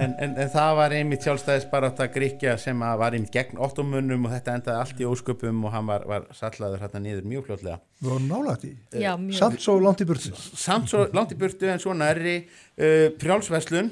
en, 0.00 0.12
en, 0.22 0.34
en 0.38 0.50
það 0.52 0.70
var 0.78 0.94
einmitt 0.96 1.24
sjálfstæðisbarátta 1.26 2.06
Gríkja 2.14 2.54
sem 2.62 2.82
að 2.86 2.98
var 3.02 3.16
einmitt 3.16 3.32
gegn 3.34 3.58
ottomunum 3.60 4.24
og 4.28 4.32
þetta 4.36 4.54
endaði 4.58 4.80
allt 4.84 5.02
í 5.02 5.08
ósköpum 5.10 5.64
og 5.68 5.74
hann 5.74 5.88
var, 5.90 6.06
var 6.08 6.26
sallaður 6.36 6.84
hérna 6.84 7.02
niður 7.04 7.26
mjög 7.32 7.46
fljótlega 7.48 7.78
Við 8.00 8.10
varum 8.12 8.28
nálægt 8.30 8.64
í. 8.68 8.72
já, 9.02 9.10
mjög 9.20 9.38
Samt 9.42 9.64
svo 9.66 9.76
langt 9.82 10.04
í 10.04 10.08
burtu. 10.08 10.32
samt 10.64 10.92
svo 10.92 11.04
langt 11.16 11.34
í 11.34 11.38
burtu 11.42 11.68
en 11.74 11.82
svo 11.82 11.96
nærri 11.96 12.36
uh, 12.46 13.10
frjálsveslun 13.20 13.90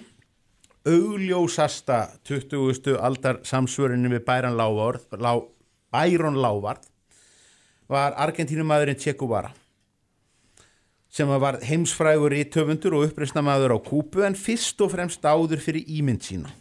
augljósasta 0.88 2.00
20. 2.28 2.94
aldar 3.04 3.42
samsvörinu 3.48 4.12
við 4.14 4.24
Bæran 4.28 4.56
Lávarð 4.56 5.18
Lá, 5.20 5.34
Bæron 5.92 6.38
Lávarð 6.40 6.86
var 7.90 8.14
Argentínumæðurinn 8.26 9.00
Che 9.00 9.12
Guevara 9.18 9.50
sem 11.08 11.28
var 11.28 11.58
heimsfrægur 11.64 12.34
í 12.36 12.44
töfundur 12.52 12.98
og 12.98 13.08
uppreisnamaður 13.08 13.76
á 13.76 13.78
Kúpu 13.84 14.24
en 14.26 14.36
fyrst 14.38 14.80
og 14.84 14.92
fremst 14.94 15.24
áður 15.24 15.62
fyrir 15.64 15.88
ímynd 15.88 16.24
sína. 16.24 16.52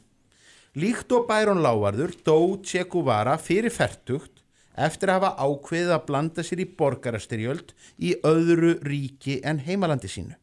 Líkt 0.77 1.11
og 1.15 1.27
Bæron 1.29 1.63
Lávarður 1.63 2.13
dó 2.25 2.37
Che 2.63 2.83
Guevara 2.85 3.37
fyrir 3.41 3.73
færtugt 3.73 4.43
eftir 4.77 5.09
að 5.09 5.23
hafa 5.23 5.47
ákveðið 5.47 5.93
að 5.95 6.03
blanda 6.09 6.45
sér 6.45 6.61
í 6.61 6.67
borgarastyrjöld 6.79 7.73
í 7.97 8.13
öðru 8.27 8.75
ríki 8.85 9.39
en 9.43 9.63
heimalandi 9.65 10.11
sínu. 10.11 10.35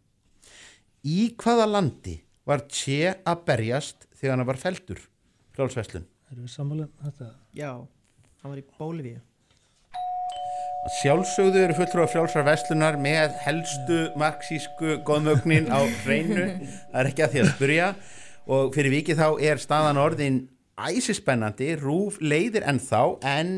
Í 1.07 1.35
hvaða 1.39 1.69
landi 1.71 2.17
var 2.49 2.65
Che 2.67 3.15
að 3.15 3.45
berjast 3.47 4.09
þegar 4.17 4.37
hann 4.37 4.49
var 4.49 4.61
feldur? 4.61 4.99
Frjálsveslun. 5.55 6.09
Erum 6.33 6.49
við 6.49 6.57
sammála 6.57 6.89
um 6.89 7.07
þetta? 7.07 7.31
Já, 7.55 7.71
hann 8.43 8.51
var 8.51 8.59
í 8.59 8.67
Bólivíu. 8.75 9.23
Sjálfsögðu 10.85 11.63
eru 11.65 11.75
fulltrúar 11.79 12.11
frjálsar 12.13 12.45
veslunar 12.45 12.99
með 13.01 13.39
helstu 13.41 14.01
marxísku 14.21 14.99
góðmögnin 15.09 15.71
á 15.73 15.81
hreinu, 16.03 16.45
það 16.91 16.99
er 17.01 17.09
ekki 17.09 17.25
að 17.25 17.33
því 17.33 17.41
að 17.41 17.49
spyrja 17.55 17.87
og 18.53 18.75
fyrir 18.75 18.93
vikið 18.93 19.23
þá 19.23 19.29
er 19.49 19.63
staðan 19.63 20.01
orðin 20.03 20.37
æsispennandi, 20.77 21.71
rúf 21.81 22.19
leiðir 22.21 22.67
ennþá 22.69 23.01
en 23.31 23.55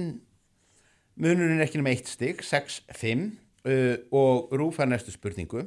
munurinn 1.18 1.58
er 1.58 1.66
ekki 1.66 1.80
nema 1.80 1.96
eitt 1.96 2.12
stygg, 2.12 2.46
6-5 2.46 3.26
uh, 3.26 3.96
og 4.14 4.54
rúf 4.54 4.78
er 4.78 4.92
næstu 4.92 5.10
spurningu. 5.16 5.66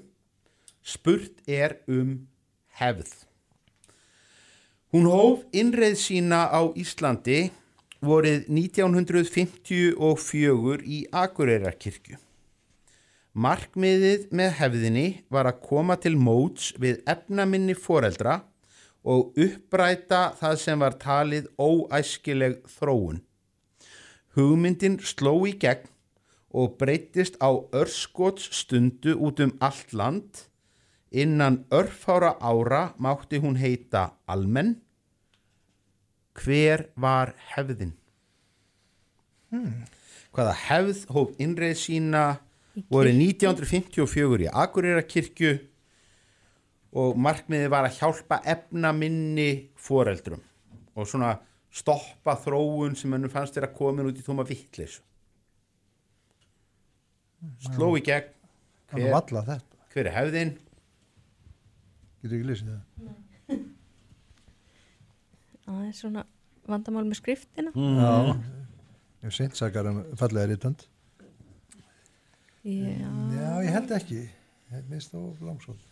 Spurt 0.80 1.43
er 1.43 1.82
um 1.91 2.22
hefð. 2.80 3.12
Hún 4.95 5.12
hóf 5.12 5.43
innreið 5.52 6.00
sína 6.08 6.45
á 6.56 6.72
Íslandi 6.72 7.50
vorið 8.06 8.46
1954 8.48 10.84
í 10.86 11.08
Akureyrarkirkju. 11.12 12.18
Markmiðið 13.40 14.28
með 14.36 14.52
hefðinni 14.58 15.08
var 15.32 15.48
að 15.48 15.62
koma 15.68 15.96
til 16.02 16.16
móts 16.18 16.74
við 16.82 17.04
efnaminni 17.08 17.76
foreldra 17.78 18.42
og 19.04 19.34
uppræta 19.40 20.34
það 20.40 20.56
sem 20.64 20.80
var 20.82 20.94
talið 21.00 21.48
óæskileg 21.60 22.60
þróun. 22.80 23.22
Hugmyndin 24.36 25.00
sló 25.04 25.46
í 25.48 25.54
gegn 25.60 25.88
og 26.50 26.78
breytist 26.82 27.38
á 27.38 27.54
örskots 27.76 28.50
stundu 28.60 29.16
út 29.16 29.40
um 29.44 29.54
allt 29.62 29.94
land. 29.94 30.46
Innan 31.12 31.66
örfára 31.72 32.36
ára 32.42 32.94
mátti 32.98 33.40
hún 33.42 33.58
heita 33.58 34.14
almenn. 34.28 34.82
Hver 36.39 36.86
var 36.99 37.34
hefðin? 37.54 37.93
Hvaða 40.36 40.54
hefð 40.67 41.04
hóf 41.15 41.34
innreið 41.41 41.75
sína 41.82 42.23
voru 42.91 43.12
1954 43.12 44.45
í 44.45 44.49
Akureyrakirkju 44.63 45.52
og 46.99 47.19
markmiðið 47.21 47.73
var 47.73 47.88
að 47.89 47.97
hjálpa 47.99 48.39
efna 48.49 48.93
minni 48.95 49.49
foreldrum 49.78 50.41
og 50.95 51.10
svona 51.10 51.36
stoppa 51.73 52.38
þróun 52.41 52.95
sem 52.97 53.13
hennu 53.13 53.30
fannst 53.30 53.58
að 53.60 53.73
komin 53.78 54.10
út 54.10 54.17
í 54.17 54.25
tóma 54.25 54.45
vittlis 54.47 54.99
sló 57.63 57.93
í 57.97 58.04
gegn. 58.04 58.34
Hver, 58.89 59.12
hver 59.93 60.10
er 60.10 60.15
hefðin? 60.15 60.56
Getur 62.23 62.36
ekki 62.39 62.47
lesið 62.49 62.71
það. 62.71 62.80
Aðeins 65.69 66.01
svona 66.03 66.25
vandamál 66.69 67.05
með 67.08 67.19
skriftina 67.21 67.73
Já. 67.73 68.12
Ég 69.19 69.27
hef 69.27 69.36
seint 69.36 69.58
sakar 69.60 69.89
um 69.89 70.01
fallega 70.19 70.47
rítönd. 70.53 70.86
já, 72.63 73.10
Já, 73.36 73.49
ég 73.65 73.71
held 73.75 73.91
ekki. 73.97 74.21
Ég 74.71 74.89
minnst 74.91 75.12
þá 75.12 75.41
langsótt. 75.43 75.88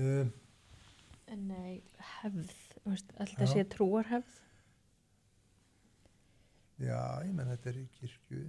Um, 0.00 0.32
nei, 1.46 1.82
hefð 2.22 2.48
þú 2.82 2.90
veist, 2.90 3.12
alltaf 3.20 3.50
sé 3.52 3.62
trúarhefð 3.72 4.38
já, 6.82 6.98
ég 7.26 7.32
menn 7.36 7.50
þetta 7.52 7.70
er 7.72 7.80
í 7.82 7.84
kirkju. 7.98 8.44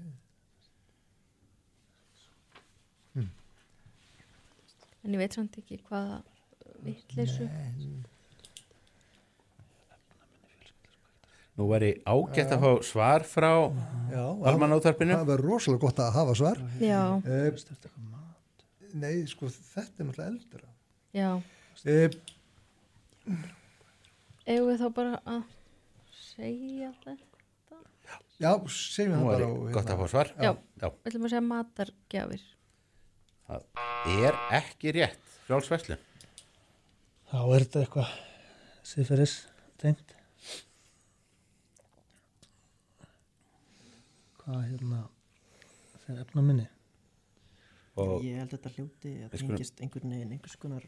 en 5.04 5.12
ég 5.12 5.20
veit 5.20 5.36
samt 5.36 5.58
ekki 5.60 5.82
hvaða 5.84 6.22
vitleysu 6.86 7.46
nú 11.58 11.68
væri 11.70 11.92
ágætt 12.10 12.54
að 12.56 12.64
fá 12.64 12.72
svar 12.88 13.26
frá 13.30 13.52
Já, 14.14 14.24
almanúþarpinu 14.52 15.14
það 15.20 15.28
verður 15.32 15.46
rosalega 15.52 15.84
gott 15.86 16.00
að 16.02 16.14
hafa 16.18 16.36
svar. 16.40 16.62
já, 16.82 17.02
Uh, 17.24 17.52
nei, 18.94 19.26
sko, 19.30 19.48
þetta 19.50 20.04
er 20.04 20.08
náttúrulega 20.08 20.32
eldra. 20.32 20.68
já 21.14 21.30
Uh, 21.84 22.10
eigum 24.48 24.70
við 24.70 24.82
þá 24.82 24.88
bara 24.96 25.20
að 25.28 25.44
segja 26.16 26.90
þetta 27.04 27.78
já, 28.44 28.52
segjum 28.68 29.14
nú 29.14 29.20
það 29.20 29.34
bara. 29.34 29.48
og 29.48 29.70
gott 29.76 29.92
að 29.94 30.02
fá 30.02 30.08
svar 30.12 30.32
Já. 30.38 30.52
Já. 30.82 30.88
við 30.90 31.10
ætlum 31.12 31.28
að 31.28 31.34
segja 31.34 31.44
matargjafir 31.48 32.44
það 33.48 33.62
er 34.28 34.40
ekki 34.60 34.94
rétt 34.98 35.38
frjálsveslun 35.48 36.02
Þá 37.34 37.38
er 37.56 37.64
þetta 37.66 37.80
eitthvað 37.82 38.10
siðferðis 38.86 39.32
tengt. 39.82 40.12
Hvað 44.44 44.64
hérna 44.70 45.02
þeir 46.06 46.22
efna 46.26 46.42
minni? 46.44 46.68
og 48.02 48.24
Ég 48.26 48.40
held 48.42 48.50
að 48.50 48.56
þetta 48.58 48.72
hljóti 48.76 49.12
að 49.24 49.34
skulum- 49.38 49.52
tengist 49.54 49.82
einhvern 49.86 50.10
veginn 50.16 50.32
einhvers 50.34 50.56
konar 50.60 50.86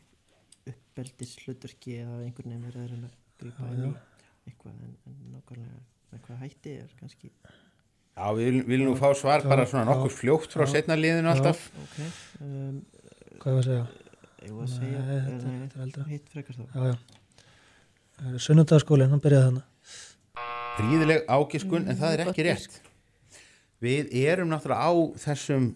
uppeldis 0.65 1.35
hlutverki 1.43 1.99
eða 2.01 2.15
einhvern 2.25 2.49
veginn 2.55 2.65
verið 2.65 2.81
að 2.81 3.11
Já, 3.45 3.67
inn 3.69 3.91
í 3.91 4.49
eitthvað 4.49 4.71
en, 4.73 4.95
en 5.05 5.19
nákvæmlega 5.35 5.79
með 6.11 6.21
hvað 6.25 6.39
hætti 6.45 6.73
er 6.81 6.89
kannski 6.99 7.29
Já, 8.15 8.25
við 8.31 8.45
viljum, 8.47 8.65
viljum 8.71 8.89
nú 8.89 8.95
fá 8.97 9.09
svar 9.19 9.43
bara 9.45 9.65
svona 9.69 9.85
nokkur 9.91 10.13
fljótt 10.15 10.53
frá 10.55 10.65
setna 10.71 10.95
liðinu 10.97 11.29
alltaf. 11.33 11.65
ok 11.83 11.97
um, 12.41 12.81
Hvað 13.43 13.51
er 13.51 13.59
að 13.59 13.65
segja? 13.69 13.85
eigum 14.45 14.57
við 14.57 14.63
að 14.63 14.69
Nei, 14.69 14.77
segja 14.79 15.01
þetta- 15.05 15.35
eh, 15.35 15.45
nei, 15.45 15.59
þetta 15.67 15.77
er 15.79 15.85
eldra. 15.85 16.03
hitt 16.09 16.29
frekar 16.33 16.55
þá 16.55 16.65
Já, 16.65 16.85
já. 16.89 16.97
Það 18.15 18.33
er 18.39 18.43
sunnudagaskólinn, 18.45 19.09
hann 19.11 19.19
byrjaði 19.25 19.47
þannig. 19.49 19.65
Gríðileg 20.79 21.25
ágiskun, 21.35 21.87
en 21.89 21.97
það 21.99 22.13
er 22.15 22.21
Mm, 22.23 22.31
ekki 22.31 22.43
rétt. 22.47 22.79
Við 23.83 24.13
erum 24.25 24.51
náttúrulega 24.51 24.87
á 24.87 24.93
þessum 25.25 25.73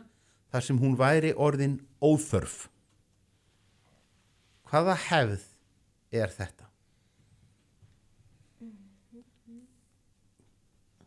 þar 0.50 0.66
sem 0.66 0.78
hún 0.78 0.96
væri 0.98 1.32
orðin 1.34 1.80
óþörf. 1.98 2.68
Hvaða 4.70 4.94
hefð 5.08 5.42
er 6.14 6.30
þetta? 6.34 6.66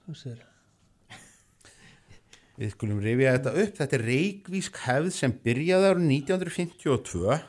Þú 0.04 0.14
sér. 0.20 0.53
Við 2.64 2.72
skulum 2.78 3.00
rifja 3.04 3.34
þetta 3.36 3.54
upp. 3.64 3.74
Þetta 3.82 3.98
er 3.98 4.06
reikvísk 4.08 4.78
hefð 4.86 5.10
sem 5.12 5.34
byrjaði 5.44 5.90
árið 5.92 6.06
1952 6.16 7.40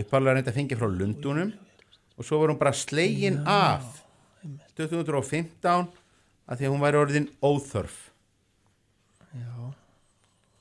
uppalega 0.00 0.36
reynda 0.38 0.52
að 0.52 0.56
fengja 0.56 0.78
frá 0.80 0.88
Lundunum 0.88 1.50
og 2.16 2.24
svo 2.24 2.38
var 2.40 2.52
hún 2.52 2.60
bara 2.60 2.72
slegin 2.76 3.40
af 3.48 3.84
2015 4.78 5.90
að 6.50 6.60
því 6.60 6.66
að 6.68 6.72
hún 6.72 6.80
væri 6.84 7.00
orðin 7.00 7.26
óþörf 7.44 7.98
Já. 9.36 9.50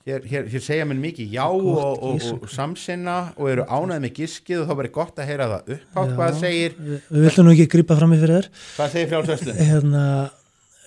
hér, 0.10 0.26
hér, 0.30 0.50
hér 0.52 0.64
segja 0.66 0.88
mér 0.90 1.00
mikið 1.02 1.32
já 1.38 1.46
og, 1.48 1.70
og, 1.72 2.04
og, 2.10 2.28
og 2.44 2.52
samsinna 2.54 3.16
og 3.38 3.48
eru 3.54 3.66
ánæði 3.72 4.04
með 4.06 4.14
giskið 4.20 4.64
og 4.64 4.68
þá 4.70 4.76
verið 4.82 4.96
gott 5.00 5.22
að 5.24 5.32
heyra 5.32 5.48
það 5.54 5.72
upphátt 5.78 6.14
hvað 6.20 6.34
Já. 6.36 6.40
segir, 6.44 6.76
Við, 6.78 7.00
við 7.08 7.26
vildum 7.30 7.48
nú 7.48 7.56
ekki 7.56 7.70
grípa 7.78 7.98
fram 8.02 8.14
í 8.14 8.20
fyrir 8.22 8.36
þér. 8.36 8.52
hvað 8.76 8.94
segir 8.98 9.12
frjálsvæslu 9.14 9.58
Hérna, 9.62 10.04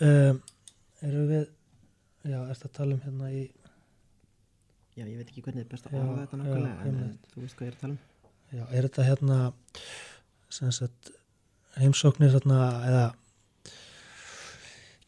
um, 0.04 0.42
erum 1.08 1.26
við, 1.32 1.48
já, 2.22 2.38
ertu 2.52 2.68
að 2.68 2.76
tala 2.78 2.96
um 2.96 3.02
hérna 3.06 3.32
í, 3.34 3.42
Já, 4.92 5.06
ég 5.08 5.16
veit 5.16 5.30
ekki 5.30 5.40
hvernig 5.40 5.62
er 5.64 5.68
best 5.70 5.86
að 5.88 5.94
orða 6.02 6.22
þetta 6.26 6.38
nákvæmlega 6.38 6.84
en 6.84 6.96
eh, 7.00 7.12
þú 7.32 7.42
veist 7.42 7.56
hvað 7.56 7.64
ég 7.64 7.70
er 7.70 7.76
að 7.76 7.82
tala 7.82 7.94
um. 7.94 8.00
Já, 8.52 8.64
er 8.68 8.86
þetta 8.86 9.04
hérna, 9.06 9.36
sem 10.52 10.72
sagt, 10.76 11.12
heimsóknir 11.78 12.34
hérna, 12.34 12.58
eða 12.90 13.06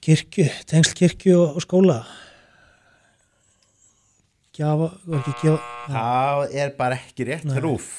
kirkju, 0.06 0.46
tengsl 0.70 0.96
kirkju 0.96 1.34
og, 1.42 1.58
og 1.60 1.66
skóla. 1.66 1.98
Gjafa, 4.56 4.88
var 5.04 5.20
ekki 5.20 5.36
gjafa, 5.42 5.68
það 5.90 6.56
er 6.62 6.74
bara 6.80 6.98
ekki 7.02 7.28
rétt 7.28 7.56
rúf. 7.60 7.92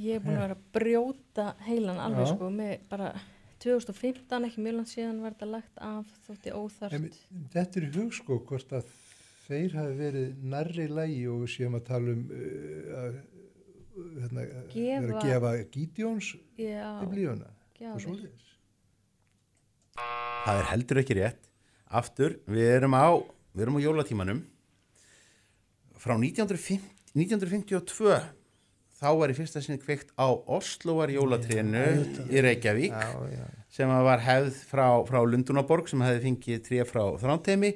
Ég 0.00 0.16
er 0.16 0.24
búin 0.24 0.40
að 0.40 0.46
vera 0.48 0.56
að 0.56 0.68
brjóta 0.74 1.50
heilan 1.68 2.02
alveg 2.02 2.26
Já. 2.26 2.32
sko 2.34 2.50
með 2.50 2.74
bara 2.90 3.12
2015 3.60 4.46
ekki 4.48 4.62
mjög 4.64 4.76
langt 4.78 4.90
síðan 4.92 5.18
var 5.24 5.34
þetta 5.36 5.48
lagt 5.50 5.80
af 5.84 6.12
þótti 6.26 6.52
óþarft 6.56 6.96
En 6.96 7.08
Þetta 7.52 7.80
er 7.80 7.86
í 7.86 7.90
hug 7.98 8.14
sko 8.16 8.38
hvort 8.48 8.72
að 8.78 8.92
þeir 9.48 9.74
hafi 9.76 9.96
verið 9.98 10.44
nærri 10.54 10.86
lægi 10.88 11.20
og 11.32 11.42
við 11.44 11.52
séum 11.56 11.76
að 11.78 11.84
tala 11.90 12.14
um 12.14 12.22
uh, 12.30 12.96
að 13.00 13.18
hérna, 14.20 14.44
Gefa- 14.72 15.10
að 15.10 15.26
gefa 15.26 15.52
og 17.58 17.80
gjafir. 17.80 18.04
svoleiðis. 18.06 18.46
það 20.46 20.60
er 20.62 20.68
heldur 20.70 21.00
ekki 21.02 21.16
rétt 21.18 21.48
aftur, 22.00 22.36
við 22.46 22.68
erum 22.78 22.94
á 22.96 23.08
við 23.52 23.64
erum 23.66 23.76
á 23.76 23.84
jólatímanum 23.84 24.40
frá 26.00 26.14
1950, 26.16 26.80
1952 27.18 28.14
þá 29.00 29.08
var 29.20 29.32
í 29.32 29.36
fyrsta 29.38 29.62
sinni 29.64 29.80
kveikt 29.82 30.12
á 30.20 30.28
Osloar 30.28 31.12
jólatrénu 31.14 31.86
í 32.28 32.42
Reykjavík 32.44 32.92
Já, 32.92 33.08
já. 33.32 33.46
sem 33.72 33.94
var 34.10 34.20
hefð 34.26 34.60
frá, 34.70 34.86
frá 35.08 35.22
Lundunaborg 35.24 35.88
sem 35.90 36.02
hefði 36.04 36.26
fengið 36.28 36.62
tré 36.68 36.84
frá 36.88 37.06
þrántemi 37.22 37.74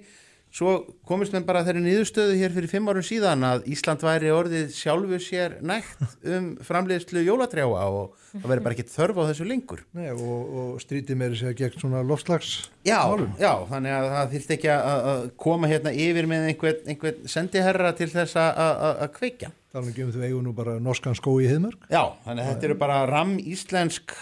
svo 0.54 0.84
komist 1.02 1.32
menn 1.34 1.42
bara 1.42 1.64
þeirri 1.66 1.80
niðurstöðu 1.82 2.36
hér 2.38 2.52
fyrir 2.54 2.70
fimm 2.70 2.86
árum 2.86 3.02
síðan 3.02 3.42
að 3.42 3.64
Ísland 3.74 4.04
væri 4.06 4.28
orðið 4.30 4.68
sjálfu 4.76 5.18
sér 5.18 5.56
nægt 5.66 6.04
um 6.30 6.52
framleiðslu 6.62 7.24
jólatrjáa 7.26 7.88
og 7.90 8.12
það 8.36 8.46
væri 8.52 8.62
bara 8.68 8.76
ekki 8.76 8.86
þörf 8.92 9.18
á 9.18 9.22
þessu 9.32 9.48
lengur 9.48 9.82
Nei, 9.98 10.12
og, 10.14 10.54
og 10.60 10.78
strítið 10.84 11.18
meiri 11.18 11.40
segja 11.40 11.56
gegn 11.64 11.82
svona 11.82 12.04
loftslags 12.06 12.52
Já, 12.86 13.00
já, 13.40 13.50
þannig 13.72 13.96
að 13.96 14.08
það 14.12 14.32
þýrst 14.36 14.54
ekki 14.58 14.70
að, 14.76 15.26
koma 15.42 15.72
hérna 15.72 15.96
yfir 16.06 16.30
með 16.30 16.48
einhvern, 16.52 16.86
einhvern 16.94 17.28
sendiherra 17.34 17.90
til 17.98 18.10
þess 18.14 18.38
að 18.38 19.04
kveikja. 19.18 19.50
Þannig 19.74 19.90
ekki 19.90 20.04
um 20.04 20.12
þau 20.14 20.22
eigum 20.22 20.44
nú 20.46 20.52
bara 20.54 20.76
norskan 20.78 21.16
skó 21.18 21.32
í 21.42 21.48
heiðmörg. 21.50 21.88
Já, 21.90 22.14
þannig 22.22 22.44
að 22.44 22.50
þetta 22.52 22.66
eru 22.68 22.78
bara 22.78 22.98
ram 23.10 23.34
íslensk 23.42 24.14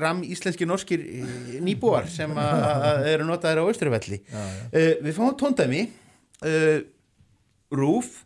ram 0.00 0.22
íslenski 0.24 0.64
norskir 0.68 1.02
eh, 1.04 1.32
nýbúar 1.60 2.06
sem 2.08 2.32
að, 2.38 2.62
að 2.88 3.08
eru 3.12 3.26
notaðir 3.28 3.60
á 3.60 3.64
Austurvelli. 3.68 4.22
Uh, 4.32 4.94
við 5.04 5.16
fáum 5.18 5.34
tóndæmi 5.36 5.82
uh, 6.48 6.78
Rúf 7.72 8.22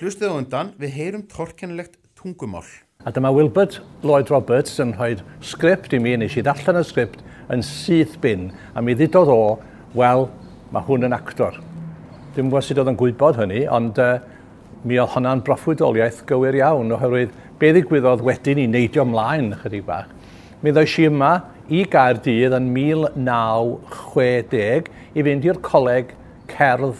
hlustið 0.00 0.32
á 0.32 0.38
undan, 0.38 0.72
við 0.80 0.96
heyrum 0.96 1.26
torkennilegt 1.28 1.98
tungumál. 2.18 2.64
A 3.04 3.12
dyma 3.12 3.32
Wilbert 3.34 3.80
Lloyd 4.06 4.30
Roberts 4.32 4.78
yn 4.82 4.94
rhoi 4.96 5.16
sgript 5.44 5.92
i 5.92 6.00
mi, 6.00 6.14
nes 6.16 6.36
i 6.38 6.44
ddarllen 6.44 6.80
y 6.80 6.84
sgript 6.86 7.20
yn 7.52 7.64
syth 7.66 8.16
bin, 8.22 8.50
a 8.72 8.80
mi 8.80 8.94
ddudodd 8.96 9.32
o, 9.32 9.40
wel, 9.98 10.28
mae 10.72 10.86
hwn 10.86 11.08
yn 11.08 11.16
actor. 11.16 11.58
Dim 12.32 12.48
gwybod 12.48 12.64
sut 12.64 12.80
oedd 12.80 12.92
yn 12.94 13.00
gwybod 13.00 13.40
hynny, 13.42 13.66
ond 13.68 14.00
uh, 14.00 14.22
mi 14.82 14.98
oedd 14.98 15.12
hwnna'n 15.14 15.44
broffwydoliaeth 15.46 16.24
gywir 16.26 16.56
iawn 16.58 16.90
oherwydd 16.96 17.30
be 17.60 17.68
ddigwyddodd 17.74 18.24
wedyn 18.26 18.60
i 18.64 18.66
neidio 18.70 19.02
ymlaen 19.06 19.48
chydig 19.60 19.84
bach. 19.86 20.08
Mi 20.62 20.70
ddoes 20.74 20.94
i 20.98 21.02
yma 21.06 21.32
i 21.70 21.84
Gaerdydd 21.90 22.54
yn 22.58 22.66
1960 22.74 24.90
i 25.14 25.20
fynd 25.26 25.44
i'r 25.46 25.58
coleg 25.62 26.06
cerdd 26.50 26.98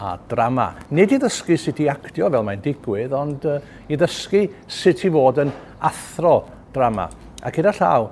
a 0.00 0.16
drama. 0.30 0.68
Nid 0.96 1.12
i 1.12 1.18
ddysgu 1.20 1.56
sut 1.60 1.80
i 1.84 1.86
actio 1.92 2.30
fel 2.32 2.44
mae'n 2.46 2.64
digwydd, 2.64 3.12
ond 3.16 3.44
uh, 3.48 3.60
i 3.88 3.96
ddysgu 4.00 4.42
sut 4.64 5.04
i 5.04 5.10
fod 5.12 5.36
yn 5.44 5.50
athro 5.84 6.36
drama. 6.72 7.06
A 7.44 7.48
gyda 7.52 7.72
llaw, 7.76 8.02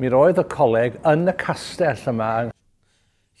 mi 0.00 0.06
roedd 0.12 0.40
y 0.40 0.46
coleg 0.48 0.92
yn 1.10 1.28
y 1.28 1.34
castell 1.40 2.04
yma. 2.14 2.30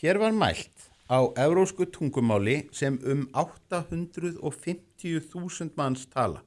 Hierfan 0.02 0.36
Maellt, 0.36 0.73
á 1.10 1.32
evrósku 1.36 1.86
tungumáli 1.86 2.68
sem 2.72 2.98
um 3.04 3.28
850.000 3.32 5.70
manns 5.76 6.06
tala. 6.06 6.42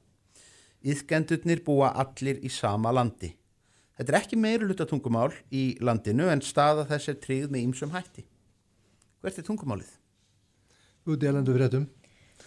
Íðgendurnir 0.84 1.64
búa 1.66 1.88
allir 1.94 2.38
í 2.42 2.48
sama 2.50 2.92
landi. 2.94 3.36
Þetta 3.98 4.12
er 4.12 4.18
ekki 4.20 4.36
meiri 4.38 4.64
luta 4.66 4.86
tungumál 4.86 5.32
í 5.50 5.76
landinu 5.82 6.28
en 6.30 6.40
staða 6.44 6.84
þess 6.86 7.08
er 7.10 7.14
tryggð 7.22 7.50
með 7.50 7.62
ýmsum 7.66 7.90
hætti. 7.94 8.24
Hvert 9.22 9.38
er 9.40 9.44
tungumálið? 9.46 9.90
Út 11.08 11.22
í 11.24 11.26
elendu 11.26 11.52
fréttum. 11.56 11.86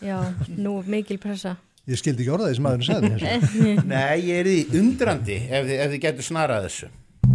Já, 0.01 0.34
nú 0.55 0.84
mikil 0.88 1.18
pressa. 1.20 1.57
Ég 1.89 1.97
skildi 1.99 2.22
ekki 2.24 2.32
orða 2.32 2.47
því 2.47 2.55
sem 2.57 2.64
maðurinn 2.66 2.88
sagði. 2.88 3.09
þessu. 3.20 3.62
Nei, 3.91 4.18
ég 4.30 4.36
er 4.39 4.47
í 4.47 4.66
undrandi 4.80 5.38
ef 5.43 5.66
þið, 5.68 5.76
ef 5.76 5.88
þið 5.91 6.01
getur 6.05 6.26
snarað 6.28 6.62
þessu. 6.68 6.88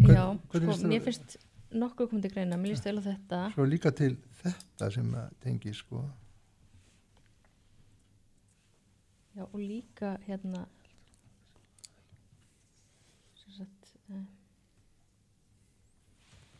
Já, 0.07 0.23
hvernig 0.53 0.75
sko, 0.79 0.87
mér 0.93 1.03
finnst 1.05 1.29
nokkuð 1.77 2.07
komið 2.13 2.23
til 2.27 2.33
greina, 2.37 2.57
mér 2.61 2.71
líst 2.73 2.87
vel 2.87 2.97
á 2.97 3.03
þetta. 3.05 3.39
Svo 3.53 3.65
líka 3.69 3.91
til 3.99 4.13
þetta 4.47 4.89
sem 4.95 5.11
að 5.21 5.35
tengi 5.45 5.73
sko. 5.77 6.05
Já, 9.37 9.45
og 9.45 9.59
líka 9.61 10.15
hérna 10.27 10.63
sem 13.37 13.53
sagt, 13.59 13.91
uh, 14.11 14.23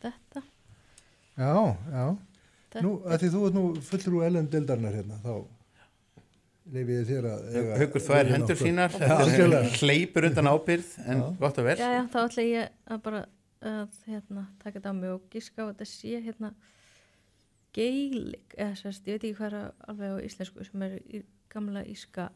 þetta, 0.03 0.43
Já, 1.37 1.53
já. 1.93 2.05
þetta 2.73 2.81
Nú, 2.85 2.91
að 3.05 3.21
því 3.23 3.29
þú 3.33 3.41
ert 3.47 3.57
nú 3.57 3.63
fullur 3.89 4.17
úr 4.19 4.27
ellen 4.27 4.49
deildarinnar 4.53 4.95
hérna, 4.97 5.17
þá 5.23 5.33
leif 6.77 6.89
ég 6.91 7.03
þér 7.09 7.27
að... 7.31 7.43
eiga- 7.55 7.77
Haukur 7.81 8.03
þvær 8.07 8.31
hendur 8.35 8.59
sínar, 8.61 8.95
algjörlega. 9.17 9.73
hleypur 9.81 10.27
undan 10.29 10.49
ábyrð 10.53 10.93
en 11.05 11.21
Já. 11.23 11.27
gott 11.41 11.59
og 11.61 11.67
vel. 11.69 11.77
Já, 11.81 11.89
já, 11.97 12.01
þá 12.13 12.17
ætla 12.27 12.45
ég 12.47 12.73
að 12.93 13.03
bara 13.09 13.21
að 13.67 14.01
hérna, 14.05 14.43
taka 14.61 14.77
þetta 14.79 14.91
á 14.93 14.95
mig 15.01 15.13
og 15.15 15.29
gíska 15.33 15.63
á 15.63 15.65
að 15.65 15.71
þetta 15.75 15.87
sé 15.93 16.19
hérna 16.27 16.51
geilig, 17.75 18.43
eða 18.57 18.75
sérst, 18.79 19.07
ég 19.07 19.17
veit 19.17 19.27
ekki 19.27 19.37
hvað 19.39 19.53
er 19.53 19.71
alveg 19.91 20.15
á 20.15 20.25
íslensku 20.27 20.65
sem 20.67 20.85
er 20.87 20.97
í 21.03 21.23
gamla 21.51 21.83
íska, 21.87 22.29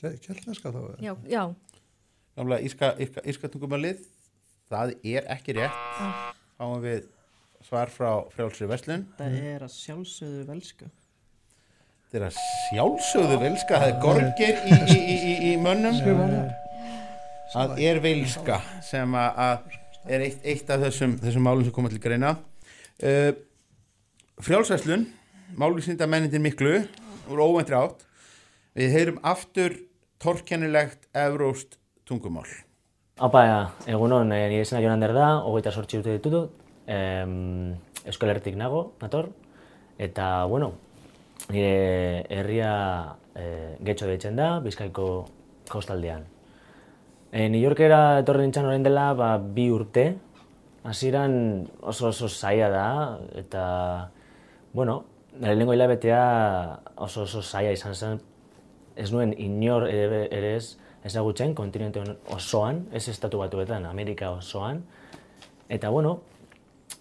Keltneska 0.00 0.72
þá? 0.74 0.80
eða? 0.82 0.98
já, 1.00 1.12
já, 1.30 1.44
gamla 2.36 2.58
írska, 2.60 2.90
írska, 3.00 3.22
írska 3.30 3.50
tungumálið 3.52 4.02
það 4.72 4.94
er 5.06 5.28
ekki 5.34 5.54
rétt. 5.58 5.78
Fáum 6.58 6.82
við 6.82 7.06
svar 7.64 7.92
frá 7.92 8.10
frjálsri 8.34 8.68
Vestlun 8.68 9.06
Það 9.18 9.38
er 9.52 9.64
að 9.64 9.72
sjálfsögðu 9.74 10.44
velska. 10.50 10.90
Þetta 12.04 12.20
er 12.20 12.26
að 12.28 12.36
sjálfsögðu 12.68 13.38
velska 13.42 13.80
það 13.80 13.88
er 13.88 13.96
gorgir 14.02 14.60
í, 14.60 14.76
í, 14.76 14.98
í, 14.98 15.14
í, 15.14 15.32
í 15.52 15.54
mönnum. 15.62 16.52
Það 17.54 17.80
er 17.86 18.02
velska 18.04 18.60
sem 18.84 19.16
að, 19.18 19.40
að 19.46 20.12
er 20.14 20.26
eitt, 20.26 20.44
eitt 20.44 20.70
af 20.74 20.84
þessum, 20.84 21.16
þessum 21.22 21.46
málum 21.46 21.66
sem 21.66 21.74
koma 21.74 21.90
til 21.92 22.02
greina. 22.02 22.34
Uh, 23.00 23.32
frjálsveslun 24.42 25.06
málusinda 25.56 26.06
mennindir 26.06 26.40
miklu 26.42 26.82
úr 27.30 27.40
óvendri 27.40 27.76
átt. 27.78 28.02
Við 28.74 28.90
heyrum 28.90 29.18
aftur 29.22 29.76
torkennilegt 30.18 31.06
evróst 31.14 31.78
tungumál. 32.04 32.48
Apa, 33.22 33.70
egunon, 33.86 34.32
eh, 34.32 34.48
nire 34.50 34.64
izena 34.64 34.80
Jonander 34.82 35.12
da, 35.14 35.28
hogeita 35.46 35.70
sortzi 35.70 36.00
urte 36.00 36.16
ditut, 36.16 36.50
em, 36.86 37.76
Euskal 38.04 38.30
Herritik 38.30 38.56
nago, 38.56 38.94
nator, 39.00 39.30
eta, 39.98 40.44
bueno, 40.46 40.72
nire 41.50 42.26
herria 42.28 43.14
eh, 43.36 43.76
getxo 43.84 44.06
deitzen 44.06 44.34
da, 44.36 44.58
Bizkaiko 44.60 45.28
kostaldean. 45.70 46.24
E, 47.30 47.48
New 47.48 47.60
Yorkera 47.60 48.18
etorri 48.18 48.42
nintzen 48.42 48.66
orain 48.66 48.82
dela 48.82 49.12
ba, 49.14 49.38
bi 49.38 49.70
urte, 49.70 50.16
hasieran 50.82 51.68
oso 51.82 52.08
oso 52.08 52.28
zaila 52.28 52.68
da, 52.70 52.88
eta, 53.38 53.64
bueno, 54.74 55.04
lehenengo 55.40 55.72
hilabetea 55.72 56.80
oso 56.96 57.22
oso 57.22 57.42
zaila 57.42 57.72
izan 57.72 57.94
zen, 57.94 58.20
ez 58.96 59.10
nuen 59.14 59.32
inor 59.38 59.88
ere, 59.88 60.26
ere 60.34 60.56
ez 60.58 60.76
ezagutzen 61.04 61.54
kontinente 61.54 62.02
osoan, 62.34 62.86
ez 62.92 63.08
estatu 63.12 63.38
batuetan, 63.38 63.86
Amerika 63.86 64.30
osoan. 64.34 64.82
Eta 65.68 65.90
bueno, 65.92 66.14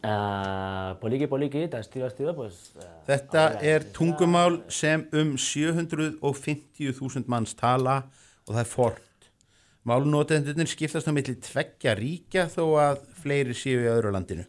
uh, 0.03 0.93
poliki 1.01 1.27
poliki 1.31 1.63
eta 1.67 1.79
estilo 1.83 2.07
estilo, 2.07 2.35
pues... 2.35 2.73
Uh, 2.75 2.83
Þetta 3.07 3.47
er 3.63 3.87
tungumál 3.95 4.61
sem 4.69 5.07
um 5.15 5.35
750.000 5.39 7.25
manns 7.31 7.55
tala 7.59 8.03
og 8.45 8.53
það 8.53 8.63
er 8.63 8.69
fort. 8.69 9.29
Málnótendurnir 9.87 10.69
skiptast 10.71 11.09
á 11.09 11.11
milli 11.11 11.35
tveggja 11.43 11.95
ríkja 11.99 12.47
þó 12.51 12.65
að 12.79 13.01
fleiri 13.23 13.55
séu 13.57 13.81
í 13.83 13.89
öðru 13.91 14.13
landinu. 14.15 14.45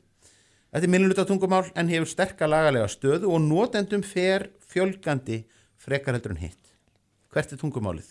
Þetta 0.75 0.89
er 0.89 0.91
minnuluta 0.91 1.23
tungumál 1.23 1.69
en 1.79 1.87
hefur 1.87 2.09
sterka 2.11 2.49
lagalega 2.51 2.89
stöðu 2.91 3.29
og 3.31 3.45
notendum 3.45 4.03
fer 4.03 4.49
fjölgandi 4.67 5.45
frekar 5.79 6.17
heldur 6.17 6.33
en 6.35 6.41
hitt. 6.41 6.73
Hvert 7.31 7.53
er 7.55 7.61
tungumálið? 7.61 8.09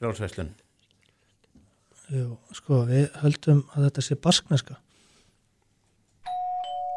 Frjálsveslun. 0.00 0.48
Jú, 2.08 2.38
sko, 2.56 2.78
við 2.88 3.10
höldum 3.20 3.60
að 3.74 3.84
þetta 3.90 4.04
sé 4.06 4.16
baskneska. 4.24 4.78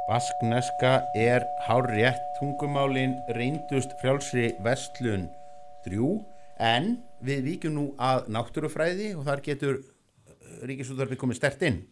Baskneska 0.08 0.94
er 1.20 1.44
hárrétt 1.68 2.24
tungumálin 2.40 3.18
reyndust 3.36 3.92
frjálsri 4.00 4.54
vestlun 4.64 5.28
drjú 5.84 6.22
en 6.64 6.94
við 7.20 7.44
víkjum 7.52 7.76
nú 7.76 7.86
að 8.00 8.32
náttúrufræði 8.32 9.12
og 9.20 9.28
þar 9.28 9.44
getur 9.52 9.84
ríkisútvarfi 10.64 11.20
komið 11.20 11.44
stert 11.44 11.68
inn. 11.68 11.84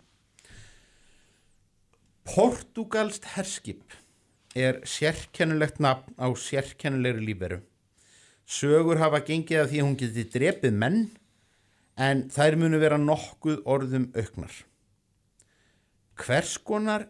Portugalst 2.26 3.28
herskip 3.36 3.94
er 4.56 4.80
sérkennulegt 4.88 5.78
nafn 5.84 6.16
á 6.18 6.28
sérkennulegri 6.34 7.28
lífveru. 7.30 7.60
Sögur 8.46 8.98
hafa 9.02 9.22
gengið 9.26 9.62
af 9.62 9.70
því 9.70 9.82
að 9.82 9.86
hún 9.86 9.98
geti 10.00 10.26
drepið 10.34 10.80
menn 10.82 11.00
en 12.02 12.26
þær 12.34 12.58
munu 12.62 12.80
vera 12.82 12.98
nokkuð 13.02 13.62
orðum 13.70 14.10
auknar. 14.18 14.54
Hvers 16.16 16.56
konar 16.58 17.08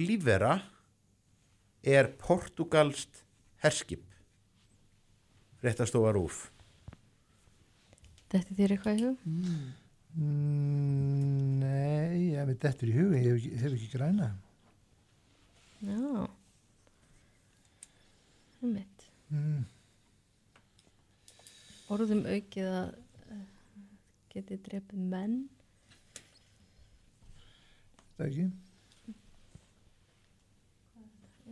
lífvera 0.00 0.58
er 1.84 2.10
portugalst 2.18 3.22
herskip? 3.62 4.02
Fréttastofa 5.62 6.12
Rúf. 6.16 6.46
Þetta 8.32 8.56
þér 8.58 8.74
eitthvað 8.74 8.98
í 8.98 9.04
hug? 9.06 9.28
Mm, 10.16 11.60
nei, 11.60 12.32
ég 12.32 12.48
veit 12.48 12.66
þetta 12.66 12.88
í 12.88 12.96
huga, 12.96 13.20
ég 13.20 13.30
hef 13.62 13.70
ekki, 13.76 13.94
hef 14.00 14.45
ekki 15.86 16.02
græna. 16.02 16.20
Já. 16.20 16.28
Einmitt. 18.62 19.08
Mm. 19.30 19.64
Orðum 21.94 22.22
aukið 22.26 22.70
að 22.70 22.94
uh, 23.30 23.42
geti 24.32 24.58
drepið 24.68 25.02
menn. 25.14 25.36
Það 28.16 28.26
ekki? 28.30 28.46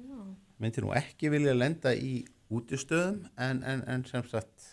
Já. 0.04 0.20
myndir 0.58 0.84
nú 0.86 0.94
ekki 0.96 1.30
vilja 1.32 1.52
lenda 1.54 1.92
í 1.92 2.24
útistöðum 2.54 3.24
en, 3.36 3.60
en, 3.66 3.82
en 3.90 4.04
sem 4.08 4.24
sagt 4.30 4.70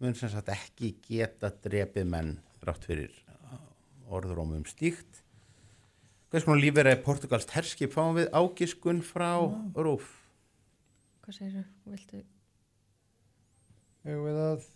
mun 0.00 0.16
sem 0.18 0.30
sagt 0.32 0.50
ekki 0.52 0.96
geta 1.06 1.52
drepið 1.64 2.08
menn 2.10 2.32
rátt 2.66 2.84
fyrir 2.88 3.14
orðurum 4.10 4.56
um 4.58 4.66
slíkt 4.68 5.22
hvers 6.36 6.44
konar 6.44 6.60
lífið 6.60 6.90
er 6.90 6.98
portugalst 7.00 7.52
herskip 7.56 7.94
fáum 7.94 8.18
við 8.18 8.26
ágiskun 8.36 8.98
frá 9.00 9.30
Rúf 9.72 10.10
Hvað 11.24 11.36
segir 11.38 11.54
þú? 11.54 11.62
Viltu? 11.90 12.18
Erum 14.06 14.26
við 14.28 14.36
að... 14.38 14.66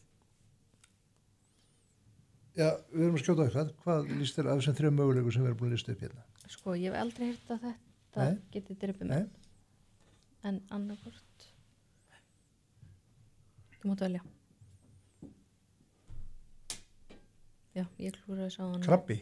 Já, 2.58 2.66
við 2.90 3.04
erum 3.04 3.18
að 3.18 3.22
skjóta 3.22 3.44
eitthvað. 3.44 3.70
Hvað 3.84 4.10
líst 4.18 4.38
þér 4.40 4.48
af 4.50 4.58
þessum 4.58 4.76
þrjum 4.80 4.98
mögulegu 4.98 5.34
sem 5.36 5.44
við 5.44 5.50
erum 5.52 5.60
búin 5.60 5.70
að 5.70 5.76
lista 5.76 5.94
upp 5.94 6.02
hérna? 6.02 6.24
Sko, 6.50 6.74
ég 6.74 6.90
hef 6.90 6.98
aldrei 7.04 7.28
hýrt 7.28 7.52
að 7.54 7.62
þetta 7.68 8.26
Nei. 8.26 8.40
geti 8.56 8.76
drepið 8.82 9.12
Nei. 9.12 9.14
menn. 9.14 9.30
En 10.50 10.60
annarkort. 10.74 11.46
Þú 13.76 13.92
mátt 13.92 14.06
velja. 14.08 14.24
Já, 17.78 17.84
ég 18.02 18.18
klúraði 18.24 18.56
sá 18.56 18.64
hann. 18.64 18.82
Krabbi. 18.82 19.20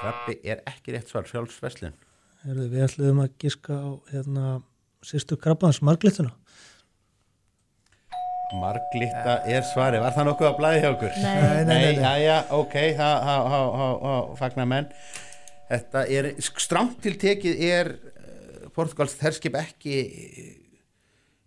Krabbi 0.00 0.38
er 0.48 0.62
ekki 0.68 0.94
rétt 0.94 1.10
svar 1.12 1.26
sjálfsveslun 1.28 1.96
Herðu, 2.40 2.66
við 2.72 2.84
ætluðum 2.86 3.18
að 3.20 3.32
giska 3.42 3.74
á 3.76 3.90
hérna, 4.14 4.44
sýstu 5.04 5.36
krabbans, 5.36 5.82
marglittuna. 5.84 6.30
Marglitta 8.56 9.34
er 9.44 9.60
svari, 9.68 10.00
var 10.00 10.14
það 10.16 10.30
nokkuð 10.30 10.48
að 10.48 10.56
blæði 10.56 10.78
hjá 10.80 10.88
okkur? 10.94 11.18
Nei. 11.20 11.34
Nei, 11.36 11.66
nei, 11.68 11.90
já, 12.00 12.14
já, 12.24 12.36
ok, 12.56 12.78
það 12.96 14.32
fagnar 14.40 14.70
menn 14.72 14.88
Þetta 15.70 16.06
er, 16.16 16.30
stramt 16.40 16.96
til 17.04 17.12
tekið 17.20 17.60
er 17.68 17.92
uh, 17.92 18.64
Portugals 18.74 19.14
herskip 19.20 19.54
ekki 19.60 20.00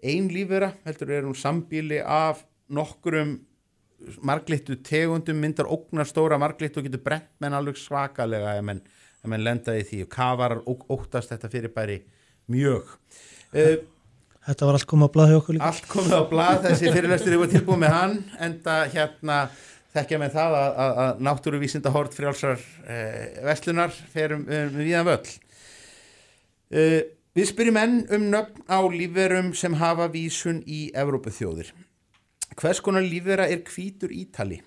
ein 0.04 0.30
lífvera, 0.32 0.70
heldur 0.86 1.12
er 1.18 1.26
hún 1.28 1.36
sambíli 1.36 1.99
af 1.99 2.45
nokkurum 2.72 3.39
marglittu 4.26 4.76
tegundum 4.86 5.39
myndar 5.43 5.70
ógnar 5.72 6.08
stóra 6.10 6.38
marglittu 6.41 6.82
og 6.82 6.88
getur 6.89 7.01
brent 7.06 7.30
menn 7.43 7.54
alveg 7.58 7.78
svakalega 7.80 8.58
ef 8.60 8.64
menn, 8.68 8.82
ef 9.24 9.30
menn 9.32 9.43
lenda 9.45 9.76
í 9.80 9.84
því. 9.88 10.01
Og 10.06 10.12
kafarar 10.14 10.62
ó- 10.68 10.86
óttast 10.97 11.32
þetta 11.34 11.49
fyrirbæri 11.54 11.99
mjög. 12.51 12.95
Uh, 13.54 13.76
Þetta 14.43 14.68
var 14.68 14.76
allt 14.76 14.89
komið 14.91 15.08
að 15.08 15.12
blaða 15.14 15.32
hjá 15.32 15.38
okkur 15.39 15.56
líka. 15.56 15.68
allt 15.72 15.86
komið 15.88 16.14
á 16.20 16.24
blað 16.28 16.58
þessi 16.66 16.89
fyrirlestur 16.91 17.36
yfir 17.38 17.51
tilbúið 17.54 17.78
með 17.86 17.93
hann 17.95 18.16
enda 18.43 18.74
hérna 18.91 19.38
þekkja 19.93 20.18
með 20.20 20.34
það 20.36 20.56
að, 20.58 20.74
að, 20.84 20.97
að 21.06 21.22
náttúruvísinda 21.30 21.93
hort 21.95 22.18
frjálsar 22.18 22.60
eh, 22.84 23.39
vestlunar 23.47 23.93
fer 24.12 24.34
um, 24.36 24.43
um 24.43 24.76
viðan 24.82 25.08
völl. 25.08 25.32
Eh, 26.74 26.99
við 27.38 27.47
spyrjum 27.54 27.80
enn 27.80 27.95
um 28.18 28.26
nöfn 28.34 28.66
á 28.68 28.80
lífverum 28.91 29.54
sem 29.58 29.80
hafa 29.80 30.10
vísun 30.12 30.60
í 30.68 30.88
Evrópuþjóðir 30.91 31.72
hvers 32.60 32.80
konar 32.84 33.01
lífvera 33.01 33.47
er 33.49 33.64
hvítur 33.68 34.12
ítali 34.14 34.62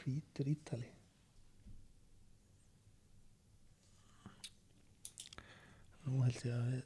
Hvítur 0.00 0.48
ítali. 0.48 0.86
Nú 6.06 6.22
held 6.24 6.40
ég 6.48 6.54
að 6.56 6.70
við... 6.70 6.80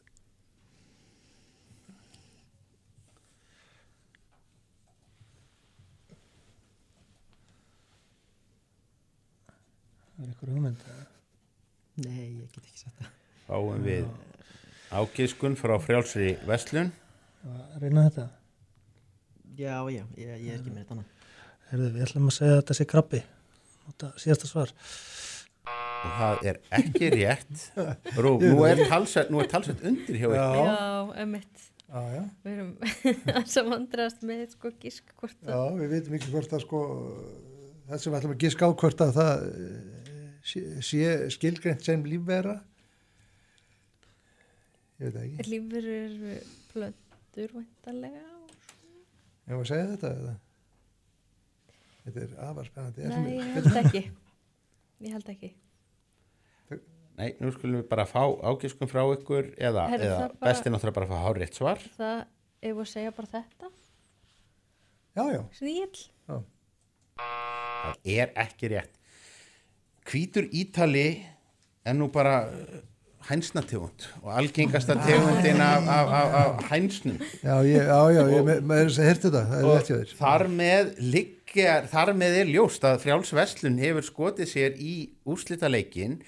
Það 10.14 10.24
er 10.24 10.32
eitthvað 10.32 10.54
hugmynd. 10.56 10.86
Nei, 12.02 12.24
ég 12.42 12.50
get 12.50 12.64
ekki 12.66 12.82
sagt 12.82 12.98
það 12.98 13.14
fáum 13.46 13.84
við 13.84 14.08
ágiskun 14.94 15.56
frá 15.58 15.74
frjálsri 15.82 16.34
vestlun 16.48 16.92
reyna 17.80 18.06
þetta. 18.08 18.28
Já, 19.54 19.76
já, 19.92 20.02
ég, 20.18 20.30
ég 20.42 20.52
er 20.52 20.58
ekki 20.58 20.72
með 20.72 20.84
þetta 20.84 20.96
annað 20.96 21.10
Herðu, 21.70 21.88
við 21.94 22.04
ætlum 22.06 22.28
að 22.28 22.34
segja 22.36 22.54
að 22.54 22.58
þetta 22.60 22.76
sé 22.76 22.86
krabbi. 22.86 23.20
Nota 23.84 24.10
síðasta 24.20 24.48
svar. 24.50 24.72
og 25.64 26.16
það 26.18 26.42
er 26.50 26.58
ekki 26.78 27.10
rétt 27.14 27.62
Rú, 28.22 28.34
nú 28.42 28.66
er 28.68 28.82
talsett, 28.90 29.30
nú 29.32 29.40
er 29.40 29.48
talsett 29.50 29.80
undir 29.84 30.18
hjá 30.20 30.28
ykkur 30.28 30.36
Já, 30.36 31.38
já, 31.94 32.02
já. 32.14 32.22
Við 32.44 32.52
erum 32.52 32.70
þess 33.38 33.58
að 33.60 33.70
vandrast 33.72 34.24
með 34.26 34.44
sko 34.52 34.72
gísk 34.82 35.14
hvort 35.20 35.48
Já, 35.48 35.58
við 35.78 35.96
veitum 35.96 36.18
ekki 36.18 36.32
hvort 36.34 36.54
að 36.56 36.64
sko 36.66 36.84
það 37.88 38.02
sem 38.02 38.12
við 38.12 38.18
ætlum 38.20 38.34
að 38.34 38.44
giska 38.44 38.68
á 38.68 38.70
hvort 38.82 39.04
að 39.04 39.12
það 39.18 39.44
eh, 39.48 40.14
sé, 40.44 40.62
sé 40.84 41.16
skilgreint 41.36 41.84
sem 41.86 42.04
lífvera 42.08 42.58
ég 45.00 45.10
veit 45.10 45.16
ekki 45.24 45.50
lífur 45.50 45.88
eru 45.90 46.34
plöndur 46.72 47.54
væntalega. 47.58 48.24
Ég 49.44 49.56
var 49.58 49.64
að 49.64 49.68
segja 49.72 49.88
þetta 49.94 50.10
eða? 50.20 50.34
Þetta 52.04 52.22
er 52.26 52.32
afar 52.46 52.68
spennandi 52.68 53.08
Nei, 53.10 53.36
ég 53.38 53.52
held 53.56 53.78
ekki. 53.80 54.02
Ég 55.04 55.14
held 55.16 55.28
ekki. 55.34 55.50
Nei, 57.14 57.28
nú 57.38 57.50
skulum 57.54 57.78
við 57.78 57.88
bara 57.92 58.04
fá 58.10 58.22
ágiskum 58.50 58.88
frá 58.90 59.04
ykkur 59.14 59.52
eða, 59.54 59.84
eða 59.94 60.06
það 60.08 60.22
bara- 60.32 60.48
besti 60.48 60.70
náttúrulega 60.74 60.96
bara 60.96 61.06
að 61.06 61.12
fá 61.12 61.20
hárétt 61.28 61.54
svar 61.60 61.82
Það, 61.94 62.22
ef 62.66 62.72
við 62.74 62.80
að 62.84 62.88
segja 62.90 63.12
bara 63.14 63.30
þetta, 63.36 63.70
Já, 65.14 65.24
já, 65.30 65.42
sníl. 65.54 66.00
það 66.26 68.10
er 68.16 68.32
ekki 68.42 68.70
rétt 68.72 68.98
hvítur 70.10 70.48
ítali 70.50 71.04
er 71.86 71.94
nú 71.94 72.08
bara 72.12 72.34
hænsnategund 73.28 74.06
og 74.22 74.32
algengasta 74.38 74.96
tegundin 75.06 75.60
af, 75.64 75.88
af, 75.88 76.14
af, 76.18 76.34
af 76.40 76.64
hænsnum. 76.70 77.18
Já, 77.42 77.56
ég, 77.64 77.84
já, 77.88 78.00
já, 78.12 78.22
ég 78.30 78.50
hirta 78.98 79.28
þetta, 79.28 79.44
það 79.50 79.92
er 79.98 80.16
þar 80.18 80.46
með 80.52 80.90
liggjar, 81.14 81.86
þar 81.92 82.12
með 82.20 82.40
er 82.42 82.50
ljóst 82.54 82.84
að 82.88 83.00
frjálsveslun 83.04 83.78
hefur 83.80 84.08
skotið 84.08 84.50
sér 84.50 84.76
í 84.80 84.96
úrslitaleikin 85.24 86.18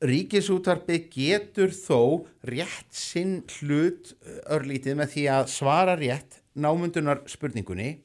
Ríkisútvarpið 0.00 1.10
getur 1.12 1.74
þó 1.76 2.24
rétt 2.48 2.94
sinn 2.96 3.42
hlut 3.58 4.14
uh, 4.24 4.38
örlítið 4.56 4.96
með 4.96 5.10
því 5.12 5.24
að 5.28 5.50
svara 5.52 5.96
rétt 6.00 6.38
námundunar 6.56 7.20
spurningunni 7.28 7.98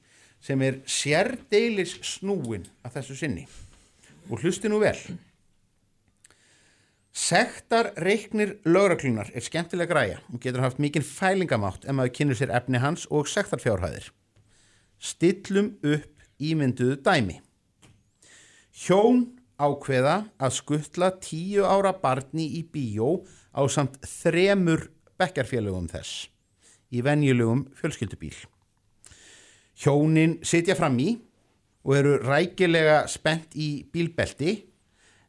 sem 0.43 0.59
er 0.61 0.81
sérdeilis 0.83 1.95
snúin 2.03 2.67
að 2.83 2.97
þessu 2.99 3.15
sinni. 3.21 3.45
Og 4.27 4.43
hlusti 4.43 4.67
nú 4.67 4.81
vel 4.83 4.97
Sektar 7.15 7.93
reiknir 8.03 8.57
lögraklunar 8.67 9.29
er 9.31 9.43
skemmtilega 9.43 9.87
græja 9.87 10.17
og 10.33 10.41
getur 10.43 10.65
haft 10.65 10.81
mikinn 10.83 11.05
fælingamátt 11.05 11.85
ef 11.87 11.95
maður 11.95 12.11
kynur 12.17 12.35
sér 12.35 12.51
efni 12.57 12.81
hans 12.83 13.05
og 13.07 13.29
sektarfjárhæðir. 13.31 14.09
Stillum 14.99 15.69
upp 15.79 16.25
ímynduðu 16.43 16.97
dæmi. 17.05 17.37
Hjón 18.75 19.23
ákveða 19.55 20.17
að 20.35 20.57
skuttla 20.57 21.13
tíu 21.23 21.63
ára 21.63 21.95
barni 21.95 22.49
í 22.59 22.65
bíó 22.67 23.23
á 23.55 23.63
samt 23.71 23.95
þremur 24.03 24.89
bekkarfélögum 25.15 25.87
þess 25.87 26.27
í 26.91 26.99
venjulegum 26.99 27.63
fjölskyldubíl. 27.79 28.35
Hjónin 29.79 30.41
sitja 30.43 30.75
fram 30.75 30.99
í 30.99 31.13
og 31.87 31.95
eru 31.95 32.19
rækilega 32.27 33.05
spennt 33.07 33.55
í 33.55 33.85
bílbelti 33.87 34.59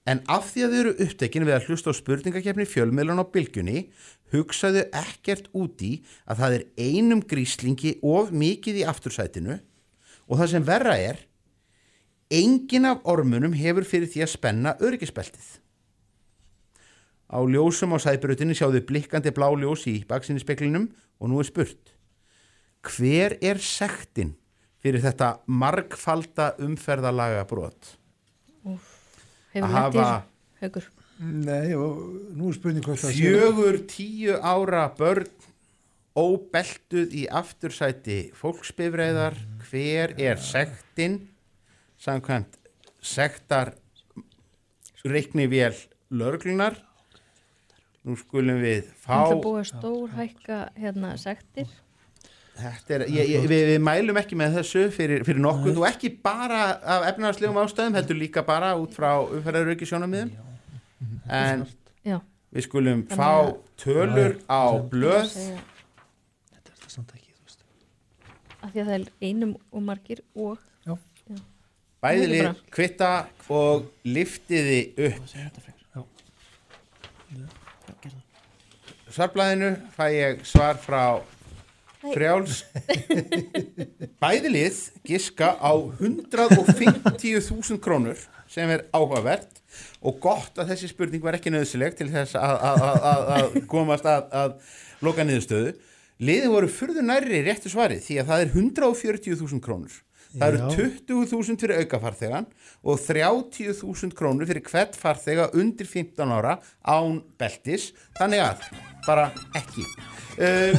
en 0.07 0.23
af 0.31 0.51
því 0.53 0.65
að 0.65 0.73
þau 0.73 0.81
eru 0.81 0.93
upptekin 1.07 1.47
við 1.47 1.57
að 1.57 1.69
hlusta 1.69 1.93
á 1.93 1.99
spurningakefni 1.99 2.67
fjölmiðlan 2.71 3.23
á 3.23 3.27
bylgjunni 3.27 3.87
hugsaðu 4.33 4.87
ekkert 4.95 5.49
út 5.57 5.83
í 5.83 5.93
að 6.27 6.43
það 6.43 6.57
er 6.59 6.67
einum 6.79 7.23
gríslingi 7.27 7.97
of 8.07 8.31
mikið 8.35 8.83
í 8.83 8.87
aftursætinu 8.91 9.59
og 10.27 10.41
það 10.41 10.53
sem 10.55 10.67
verra 10.67 10.97
er 10.99 11.21
engin 12.33 12.89
af 12.91 13.05
ormunum 13.07 13.55
hefur 13.55 13.87
fyrir 13.87 14.11
því 14.11 14.25
að 14.25 14.33
spenna 14.33 14.75
öryggisbeltið. 14.83 15.47
Á 17.27 17.39
ljósum 17.43 17.95
á 17.95 17.99
sæbrutinni 18.03 18.55
sjáðu 18.55 18.83
blikkandi 18.87 19.35
blá 19.35 19.49
ljós 19.55 19.87
í 19.91 20.01
baksinni 20.07 20.43
speklinum 20.43 20.89
og 21.19 21.31
nú 21.31 21.43
er 21.43 21.51
spurt 21.51 21.95
hver 22.87 23.35
er 23.43 23.59
sektin 23.59 24.37
fyrir 24.83 25.03
þetta 25.03 25.41
margfalda 25.47 26.53
umferðalaga 26.63 27.43
brot? 27.51 27.97
Hefur 29.57 29.97
þessu, 29.97 30.23
haugur. 30.63 30.89
Nei, 31.17 31.73
og 31.73 32.01
nú 32.37 32.51
er 32.51 32.57
spurning 32.59 32.85
hvort 32.85 33.01
það 33.01 33.15
sé 33.15 33.23
Fjögur 33.25 33.79
tíu 33.89 34.37
ára 34.37 34.83
börn 34.99 35.31
óbeltuð 36.17 37.15
í 37.17 37.25
aftursæti 37.29 38.19
fólksbifreiðar 38.37 39.37
hver 39.69 40.13
er 40.21 40.41
sektin 40.41 41.23
samkvæmt 42.01 42.59
sektar 43.05 43.75
reikni 45.07 45.47
vel 45.49 45.75
lörglunar 46.11 46.77
nú 48.07 48.17
skulum 48.21 48.61
við 48.63 48.93
fá 49.03 49.27
Það 49.27 49.43
búið 49.45 49.61
að 49.61 49.69
stór 49.73 50.15
hækka 50.17 50.61
hérna 50.79 51.17
sektir. 51.21 51.71
Þetta 52.57 52.95
er, 52.97 53.03
ég, 53.13 53.29
ég, 53.35 53.43
við, 53.51 53.63
við 53.75 53.81
mælum 53.85 54.17
ekki 54.17 54.37
með 54.41 54.55
þessu 54.61 54.83
fyrir, 54.95 55.25
fyrir 55.29 55.43
nokkuð 55.45 55.77
og 55.83 55.87
ekki 55.91 56.09
bara 56.25 56.61
af 56.81 57.05
efnaðarslegum 57.11 57.59
ástæðum 57.61 57.99
heldur 57.99 58.17
líka 58.17 58.43
bara 58.49 58.71
út 58.81 58.95
frá 58.97 59.11
umferðarauki 59.21 59.85
sjónamiðum 59.91 60.31
en 61.29 61.67
Já. 62.07 62.17
við 62.57 62.65
skulum 62.69 63.03
Þannig 63.11 63.21
fá 63.21 63.29
að- 63.29 63.53
tölur 63.83 64.39
á 64.49 64.63
blöð. 64.89 65.35
Þetta 65.37 66.73
er 66.73 66.79
það 66.81 66.95
samt 66.97 67.13
ekki, 67.19 67.35
þú 67.37 67.45
veist. 67.45 67.61
Af 68.63 68.73
því 68.73 68.81
að 68.81 68.89
það 68.89 68.97
er 68.97 69.07
einum 69.29 69.53
og 69.73 69.83
margir 69.91 70.25
og 70.35 70.57
bæði 72.07 72.23
Ekki 72.23 72.33
lið 72.33 72.43
bara. 72.47 72.55
kvitta 72.77 73.13
og 73.51 73.87
liftiði 74.05 74.81
upp. 75.11 75.23
svarblæðinu 79.17 79.71
fæ 79.97 80.05
ég 80.13 80.43
svar 80.45 80.77
frá 80.83 81.03
Nei. 81.21 81.36
Frjáls. 82.15 82.63
Bæði 84.23 84.53
lið 84.55 84.81
giska 85.07 85.53
á 85.59 85.73
150.000 85.99 87.81
krónur 87.83 88.21
sem 88.51 88.71
er 88.71 88.87
áhugavert 88.95 89.61
og 90.07 90.21
gott 90.23 90.59
að 90.61 90.73
þessi 90.73 90.93
spurning 90.93 91.25
var 91.25 91.37
ekki 91.39 91.53
nöðsileg 91.53 91.97
til 91.99 92.09
þess 92.13 92.39
að, 92.39 93.61
komast 93.71 94.07
að, 94.09 94.29
að 94.31 95.05
loka 95.05 95.27
niðurstöðu. 95.27 95.75
Liðin 96.23 96.53
voru 96.55 96.69
furðu 96.73 97.03
nærri 97.05 97.43
réttu 97.45 97.69
svarið 97.69 98.05
því 98.07 98.21
að 98.23 98.31
það 98.31 98.45
er 98.45 98.53
140.000 98.55 99.65
krónur. 99.65 100.03
Það 100.37 100.49
eru 100.49 100.59
Já. 100.61 100.87
20.000 101.09 101.61
fyrir 101.63 101.83
aukafarþegan 101.83 102.47
og 102.85 102.99
30.000 103.01 104.17
krónur 104.17 104.49
fyrir 104.49 104.65
hvert 104.69 104.97
farþega 104.99 105.51
undir 105.57 105.89
15 105.89 106.35
ára 106.37 106.57
án 106.85 107.21
beltis. 107.41 107.91
Þannig 108.19 108.45
að 108.45 108.67
bara 109.07 109.31
ekki. 109.57 109.85
Uh, 110.37 110.77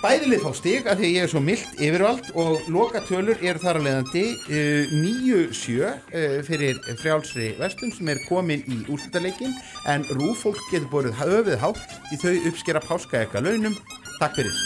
Bæði 0.00 0.30
lið 0.30 0.44
fá 0.46 0.52
stig 0.56 0.86
að 0.88 1.02
því 1.02 1.08
að 1.10 1.12
ég 1.12 1.24
er 1.26 1.28
svo 1.28 1.40
mildt 1.44 1.72
yfirvald 1.76 2.28
og 2.40 2.68
loka 2.72 3.02
tölur 3.04 3.42
eru 3.44 3.60
þar 3.60 3.76
að 3.76 3.84
leiðandi 3.84 4.22
uh, 4.32 4.92
9-7 4.96 5.74
uh, 5.84 6.36
fyrir 6.46 6.78
frjálsri 7.02 7.50
vestum 7.58 7.90
sem 7.92 8.08
er 8.08 8.20
komin 8.24 8.62
í 8.64 8.78
úrslutaleikin 8.88 9.52
en 9.92 10.06
rúfólk 10.16 10.56
getur 10.70 10.88
borðið 10.88 11.18
höfuð 11.20 11.58
hátt 11.60 12.14
í 12.16 12.20
þau 12.22 12.32
uppskera 12.48 12.80
páska 12.80 13.20
ekka 13.26 13.42
launum. 13.44 13.76
Takk 14.16 14.38
fyrir. 14.40 14.56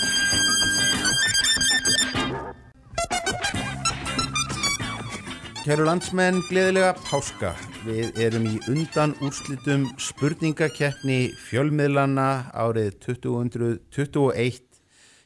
Kæru 5.65 5.89
landsmenn, 5.89 6.39
gleðilega 6.47 6.93
páska. 7.09 7.57
Við 7.83 8.23
erum 8.23 8.47
í 8.53 8.55
undan 8.71 9.17
úrslitum 9.25 9.89
spurningakeppni 9.99 11.19
fjölmiðlana 11.49 12.53
árið 12.55 12.95
2021 13.09 14.74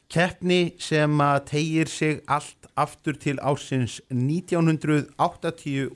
keppni 0.09 0.73
sem 0.81 1.21
að 1.21 1.45
tegir 1.51 1.87
sig 1.91 2.21
allt 2.27 2.67
aftur 2.79 3.13
til 3.19 3.37
ásins 3.39 3.99
1989 4.09 5.91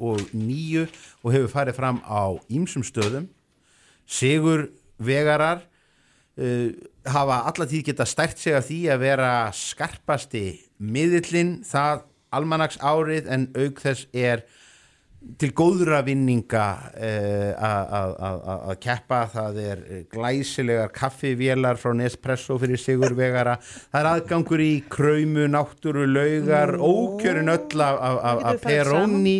og 1.23 1.31
hefur 1.33 1.51
farið 1.51 1.75
fram 1.79 2.01
á 2.05 2.37
ýmsum 2.51 2.83
stöðum. 2.85 3.27
Sigur 4.05 4.69
vegarar 4.99 5.63
uh, 6.37 6.69
hafa 7.05 7.41
alla 7.49 7.65
tíð 7.67 7.83
geta 7.89 8.05
stært 8.05 8.37
sig 8.37 8.53
af 8.55 8.67
því 8.69 8.79
að 8.93 9.03
vera 9.07 9.51
skarpasti 9.55 10.61
miðillinn 10.77 11.63
það 11.65 12.03
almanags 12.33 12.77
árið 12.81 13.27
en 13.31 13.47
auk 13.57 13.81
þess 13.81 14.07
er 14.13 14.45
til 15.39 15.49
góðra 15.55 16.01
vinninga 16.05 16.65
uh, 16.93 17.53
að- 17.55 17.93
að 17.99 18.15
að- 18.29 18.65
að 18.71 18.79
keppa. 18.83 19.19
Það 19.33 19.59
er 19.63 19.83
glæsilegar 20.11 20.91
kaffivélar 20.95 21.79
frá 21.79 21.93
Nespresso 21.95 22.57
fyrir 22.61 22.77
Sigurvegara 22.81 23.55
það 23.63 23.99
er 24.01 24.09
aðgangur 24.11 24.63
í 24.65 24.73
kröymu, 24.91 25.47
náttúru, 25.53 26.03
laugar 26.11 26.75
ókjörin 26.77 27.49
öll 27.55 27.81
af, 27.87 28.61
Peroni. 28.61 29.39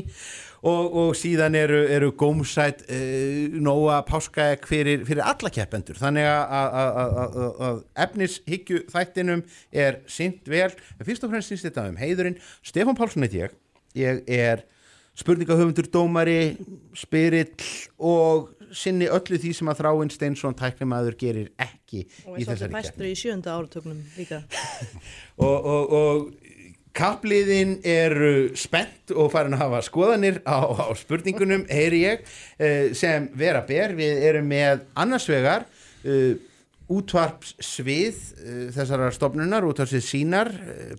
Og, 0.64 0.94
og 0.96 1.10
síðan 1.20 1.58
eru, 1.60 1.82
eru 1.92 2.14
gómsætt 2.16 2.86
uh, 2.88 3.58
nóa 3.60 3.98
páskaegg 4.08 4.64
fyrir, 4.70 5.02
fyrir 5.04 5.20
alla 5.28 5.50
keppendur. 5.52 5.98
Þannig 6.00 6.24
að, 6.24 7.82
efnishyggju 8.06 8.86
þættinum 8.94 9.44
er 9.76 9.98
sint 10.08 10.48
vel, 10.48 10.70
en 10.96 11.08
fyrst 11.10 11.26
og 11.28 11.34
fremst 11.34 11.52
sínst 11.52 11.68
þetta 11.68 11.90
um 11.92 12.00
heiðurinn. 12.00 12.40
Stefán 12.64 12.96
Pálsson 12.96 13.28
heit 13.28 13.36
ég. 13.36 13.58
Ég 14.00 14.24
er 14.32 14.64
spurningahöfundur, 15.20 15.88
dómari, 15.94 16.56
spyrill 16.98 17.68
og 18.02 18.52
sinni 18.74 19.06
öllu 19.12 19.38
því 19.38 19.52
sem 19.54 19.70
að 19.70 19.84
Þráinn 19.84 20.12
Steinsson 20.14 20.56
tæknimaður 20.58 21.18
gerir 21.20 21.52
ekki 21.62 22.08
Og 22.26 22.40
þessari 22.40 22.46
svolítið 22.46 22.64
keppni. 22.64 22.78
bestur 22.80 23.10
í 23.10 23.18
sjönda 23.20 23.58
áratögnum 23.58 24.00
líka. 24.18 24.42
og, 25.46 25.68
og, 25.74 25.94
og 25.94 26.54
kappliðin 26.98 27.76
eru 27.90 28.54
spennt 28.58 29.14
og 29.14 29.32
farin 29.34 29.58
að 29.58 29.66
hafa 29.66 29.84
skoðanir 29.86 30.40
á, 30.46 30.62
á 30.66 30.90
spurningunum, 30.98 31.68
heyri 31.70 32.04
ég 32.06 32.26
eh, 32.58 32.94
sem 32.98 33.30
vera 33.38 33.64
ber, 33.66 33.96
við 33.98 34.26
erum 34.30 34.50
með 34.50 34.84
annars 34.98 35.26
vegar 35.30 35.66
uh, 36.06 36.34
útvarpsvið 36.94 38.18
uh, 38.18 38.66
þessarar 38.76 39.16
stofnunar, 39.16 39.66
útvarpsvið 39.66 40.06
sínar 40.06 40.54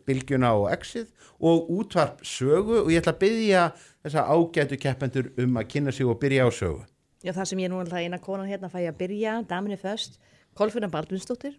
bylgjuna 0.06 0.54
og 0.58 0.70
exið 0.74 1.10
og 1.44 1.70
útvarpsögu 1.74 2.84
og 2.84 2.92
ég 2.92 3.02
ætla 3.02 3.14
að 3.14 3.22
byggja 3.22 3.64
þessa 4.04 4.26
ágætu 4.28 4.78
keppendur 4.80 5.32
um 5.40 5.56
að 5.60 5.70
kynna 5.74 5.92
sig 5.92 6.06
og 6.06 6.20
byrja 6.20 6.46
á 6.46 6.50
sögu 6.52 6.84
Já, 7.24 7.32
það 7.32 7.46
sem 7.48 7.60
ég 7.62 7.70
nú 7.72 7.78
alltaf 7.80 8.02
eina 8.04 8.18
konan 8.20 8.48
hérna 8.50 8.68
fæ 8.68 8.82
ég 8.82 8.90
að 8.92 8.98
byrja, 8.98 9.38
daminni 9.48 9.78
föst, 9.80 10.18
Kolfinna 10.52 10.90
Baldvinsdóttir. 10.92 11.54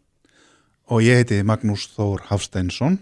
Og 0.93 1.01
ég 1.01 1.17
heiti 1.17 1.39
Magnús 1.41 1.87
Þór 1.95 2.21
Hafsteinsson. 2.27 2.99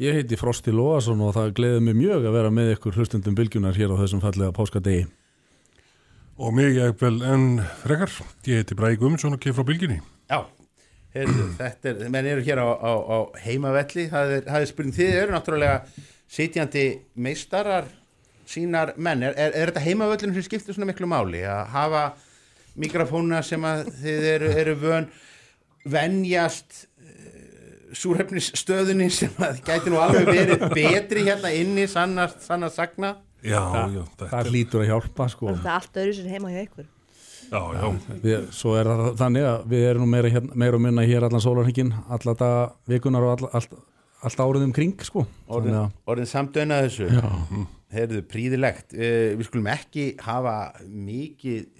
Ég 0.00 0.16
heiti 0.16 0.38
Frosti 0.40 0.72
Lóasson 0.72 1.20
og 1.20 1.34
það 1.36 1.52
gleður 1.58 1.84
mig 1.84 1.98
mjög 1.98 2.24
að 2.24 2.38
vera 2.38 2.54
með 2.56 2.72
ykkur 2.78 2.96
hlustundum 2.96 3.36
bylgjunar 3.36 3.76
hér 3.76 3.92
á 3.92 4.00
þessum 4.00 4.24
fallega 4.24 4.56
páskadegi. 4.56 5.04
Og 6.40 6.56
mig 6.56 6.72
ég 6.78 6.96
vel 7.04 7.18
en 7.20 7.46
frekar, 7.84 8.16
ég 8.48 8.62
heiti 8.62 8.78
Bræði 8.78 9.02
Guðmundsson 9.02 9.36
og 9.36 9.44
kemur 9.44 9.60
frá 9.60 9.68
bylginni. 9.68 10.00
Já, 10.32 10.46
heyrðu, 11.12 11.50
þetta 11.60 11.92
er, 11.92 12.04
menn 12.16 12.32
eru 12.32 12.46
hér 12.48 12.64
á, 12.64 12.68
á, 12.80 12.92
á 12.96 13.16
heimavelli, 13.44 14.08
það 14.08 14.38
er, 14.38 14.48
er 14.56 14.70
spurning, 14.72 14.96
þið 14.96 15.18
eru 15.20 15.36
náttúrulega 15.36 15.82
sitjandi 16.32 16.86
meistarar 17.12 17.92
sínar 18.48 18.94
menn, 18.96 19.22
er, 19.26 19.34
er, 19.36 19.56
er 19.56 19.72
þetta 19.72 19.84
heimavöllin 19.86 20.34
sem 20.36 20.46
skiptir 20.46 20.76
svona 20.76 20.90
miklu 20.90 21.08
máli, 21.10 21.42
að 21.46 21.66
hafa 21.74 22.06
mikrofóna 22.80 23.42
sem 23.44 23.64
að 23.68 23.84
þið 24.00 24.30
eru, 24.36 24.54
eru 24.62 24.78
vön 24.80 25.10
venjast 25.92 26.86
súrhefnisstöðunni 27.92 29.10
sem 29.12 29.36
að 29.42 29.60
gæti 29.66 29.92
nú 29.92 30.00
alveg 30.00 30.30
verið 30.30 30.64
betri 30.72 31.26
hérna 31.26 31.52
inni 31.54 31.84
sannast, 31.90 32.40
sannast 32.46 32.78
sagna 32.80 33.16
Já, 33.42 33.58
það, 33.58 33.94
já, 33.96 34.02
það 34.22 34.48
hlýtur 34.52 34.82
að 34.84 34.90
hjálpa 34.92 35.24
sko. 35.32 35.48
Það 35.50 35.64
er 35.64 35.72
allt 35.74 35.96
öðru 35.98 36.12
sem 36.14 36.26
heima 36.30 36.50
hjá 36.52 36.60
ykkur. 36.62 36.84
Já, 37.52 37.60
já. 37.74 37.86
Við, 38.22 38.44
svo 38.54 38.74
er 38.78 38.88
það 38.88 39.08
þannig 39.18 39.46
að 39.48 39.64
við 39.72 39.86
erum 39.88 40.04
nú 40.04 40.10
meira, 40.12 40.30
hérna, 40.32 40.58
meira 40.62 40.78
og 40.78 40.84
minna 40.84 41.06
hér 41.10 41.26
allan 41.26 41.42
sólarhengin, 41.42 41.90
alla 42.14 42.36
daga 42.38 42.60
vikunar 42.88 43.26
og 43.26 43.32
all, 43.34 43.50
allt, 43.58 43.74
allt 44.22 44.44
árið 44.46 44.68
um 44.68 44.74
kring 44.76 45.02
sko. 45.04 45.26
orðin, 45.50 45.80
orðin 46.06 46.30
samdöna 46.30 46.78
þessu 46.86 47.10
Já. 47.10 47.26
Heyrðu 47.92 48.24
príðilegt 48.28 48.96
uh, 48.96 49.32
við 49.38 49.48
skulum 49.48 49.70
ekki 49.72 50.12
hafa 50.24 50.56
mikið 50.88 51.70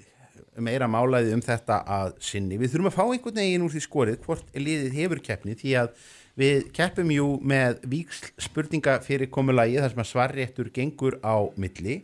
meira 0.60 0.88
málaði 0.90 1.32
um 1.32 1.42
þetta 1.42 1.78
að 1.88 2.16
sinni. 2.24 2.58
Við 2.60 2.74
þurfum 2.74 2.90
að 2.90 2.96
fá 2.96 3.04
einhvern 3.06 3.40
veginn 3.40 3.64
úr 3.64 3.72
því 3.72 3.82
skorið 3.86 4.18
hvort 4.26 4.56
liðið 4.56 4.96
hefur 4.98 5.22
keppni 5.24 5.56
því 5.56 5.74
að 5.80 5.92
við 6.38 6.68
keppum 6.76 7.12
jú 7.12 7.26
með 7.44 7.82
víksl 7.88 8.30
spurninga 8.40 8.98
fyrir 9.04 9.30
komulagi 9.32 9.80
þar 9.80 9.94
sem 9.94 10.04
að 10.04 10.10
svarréttur 10.10 10.72
gengur 10.74 11.18
á 11.24 11.36
milli. 11.56 12.02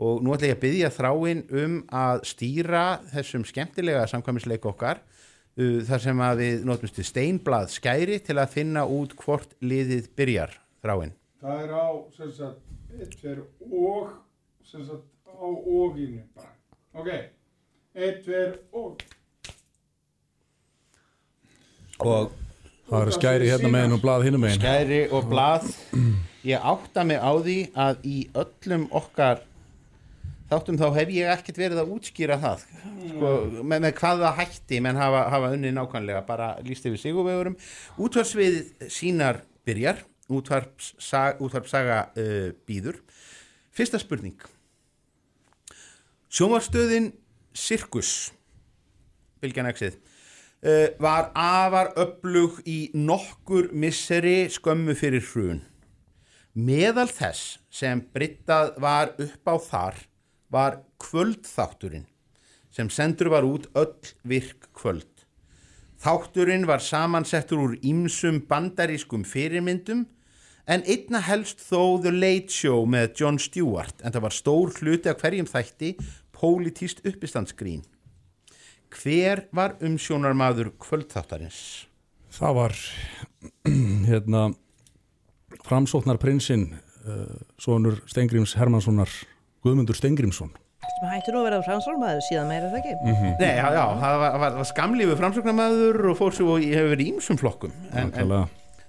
Og 0.00 0.22
nú 0.24 0.32
ætla 0.32 0.52
ég 0.52 0.56
að 0.56 0.62
byggja 0.62 0.92
þráin 0.94 1.42
um 1.60 1.76
að 1.92 2.22
stýra 2.30 2.84
þessum 3.10 3.44
skemmtilega 3.48 4.06
samkvæmisleik 4.08 4.64
okkar 4.70 5.02
uh, 5.02 5.80
þar 5.86 6.06
sem 6.06 6.24
að 6.24 6.44
við 6.44 6.66
notumst 6.70 6.98
til 6.98 7.08
steinblað 7.08 7.74
skæri 7.74 8.20
til 8.24 8.38
að 8.38 8.54
finna 8.54 8.86
út 8.86 9.16
hvort 9.18 9.58
liðið 9.60 10.12
byrjar. 10.16 10.56
Þráin. 10.80 11.12
Það 11.42 11.58
er 11.66 11.72
á, 11.76 11.88
sem 12.16 12.30
sagt, 12.32 12.60
eitt, 12.98 13.14
tveir 13.20 13.42
og, 13.70 14.10
sem 14.66 14.82
sagt, 14.86 15.06
á 15.30 15.46
oginu 15.46 16.22
bara. 16.36 16.52
Ok, 16.98 17.08
eitt, 17.94 18.22
tveir 18.26 18.58
og. 18.72 19.02
og 22.00 22.32
Það 22.90 23.04
eru 23.04 23.12
skæri 23.14 23.46
hérna 23.46 23.68
meginn 23.70 23.92
og 23.94 24.00
blað 24.02 24.24
hinum 24.26 24.42
meginn. 24.42 24.58
skæri 24.58 24.96
og 25.14 25.28
blað 25.30 25.68
ég 26.42 26.64
átta 26.72 27.04
mig 27.06 27.20
á 27.22 27.30
því 27.38 27.58
að 27.78 28.00
í 28.08 28.16
öllum 28.34 28.88
okkar 28.98 29.44
þáttum 30.50 30.78
þá 30.80 30.86
hef 30.96 31.12
ég 31.14 31.30
ekkert 31.30 31.60
verið 31.60 31.82
að 31.84 31.92
útskýra 31.94 32.38
það 32.42 32.64
sko, 32.64 33.30
með, 33.62 33.84
með 33.84 33.92
hvaða 34.00 34.32
hætti 34.40 34.80
menn 34.82 34.98
hafa, 34.98 35.20
hafa 35.30 35.52
unni 35.54 35.70
nákvæmlega 35.76 36.24
bara 36.26 36.48
líst 36.66 36.88
yfir 36.90 36.98
sigurvegurum 36.98 37.54
útvarpsvið 38.02 38.58
sínar 38.90 39.44
byrjar 39.68 40.02
útvarpsaga, 40.30 41.38
útvarpsaga 41.42 42.00
uh, 42.14 42.50
býður 42.66 43.00
fyrsta 43.74 44.00
spurning 44.02 44.38
sjómarstöðin 46.30 47.10
Sirkus 47.56 48.30
Bilgjan 49.42 49.68
Exið 49.70 49.96
uh, 49.96 50.88
var 51.02 51.30
afar 51.34 51.92
öflug 52.00 52.60
í 52.68 52.90
nokkur 52.94 53.70
misseri 53.72 54.44
skömmu 54.52 54.94
fyrir 54.98 55.24
hrun. 55.32 55.64
Meðal 56.54 57.08
þess 57.08 57.58
sem 57.72 58.02
brittað 58.14 58.74
var 58.82 59.14
upp 59.22 59.50
á 59.50 59.54
þar 59.62 60.00
var 60.50 60.80
kvöldþátturinn 61.00 62.08
sem 62.74 62.90
sendur 62.90 63.30
var 63.32 63.46
út 63.46 63.66
öll 63.78 64.12
virk 64.26 64.68
kvöld. 64.76 65.08
Þátturinn 66.00 66.66
var 66.68 66.80
samansettur 66.80 67.60
úr 67.60 67.72
ímsum 67.84 68.40
bandarískum 68.48 69.24
fyrirmyndum 69.26 70.06
en 70.66 70.84
einna 70.84 71.20
helst 71.24 71.62
þó 71.64 72.00
The 72.02 72.12
Late 72.14 72.52
Show 72.52 72.84
með 72.88 73.14
Jon 73.20 73.38
Stewart 73.40 74.02
en 74.02 74.14
það 74.14 74.26
var 74.26 74.36
stór 74.36 74.74
hluti 74.80 75.10
af 75.12 75.20
hverjum 75.22 75.48
þætti 75.48 75.94
pólitíst 76.36 77.04
uppistandsgrín. 77.06 77.82
Hver 78.90 79.46
var 79.54 79.76
umsjónarmaður 79.84 80.72
kvöldþáttarins? 80.82 81.86
Það 82.34 82.56
var 82.58 82.78
hérna 84.10 84.48
framsóknar 85.66 86.18
prinsinn 86.22 86.72
uh, 87.06 87.38
sonur 87.60 88.00
Stengrims 88.10 88.56
Hermanssonar 88.58 89.10
Guðmundur 89.64 89.98
Stengrimsson 89.98 90.52
Sem 91.00 91.10
hættur 91.12 91.36
nú 91.36 91.42
að 91.42 91.46
vera 91.50 91.60
fransálmaður 91.64 92.22
síðan 92.26 92.48
meira 92.48 92.66
er 92.66 92.72
það 92.72 92.78
ekki. 92.80 93.20
Nei, 93.40 93.52
já, 93.56 93.66
já, 93.76 93.84
það 94.00 94.14
var, 94.22 94.34
var, 94.42 94.56
var 94.58 94.68
skamlífu 94.68 95.16
framsóknarmaður 95.20 96.08
og 96.10 96.16
fór 96.18 96.34
svo 96.36 96.56
og 96.56 96.64
hefur 96.64 96.90
verið 96.94 97.04
í 97.04 97.12
ímsum 97.14 97.38
flokkum 97.40 97.74
en, 97.92 98.10
en 98.16 98.32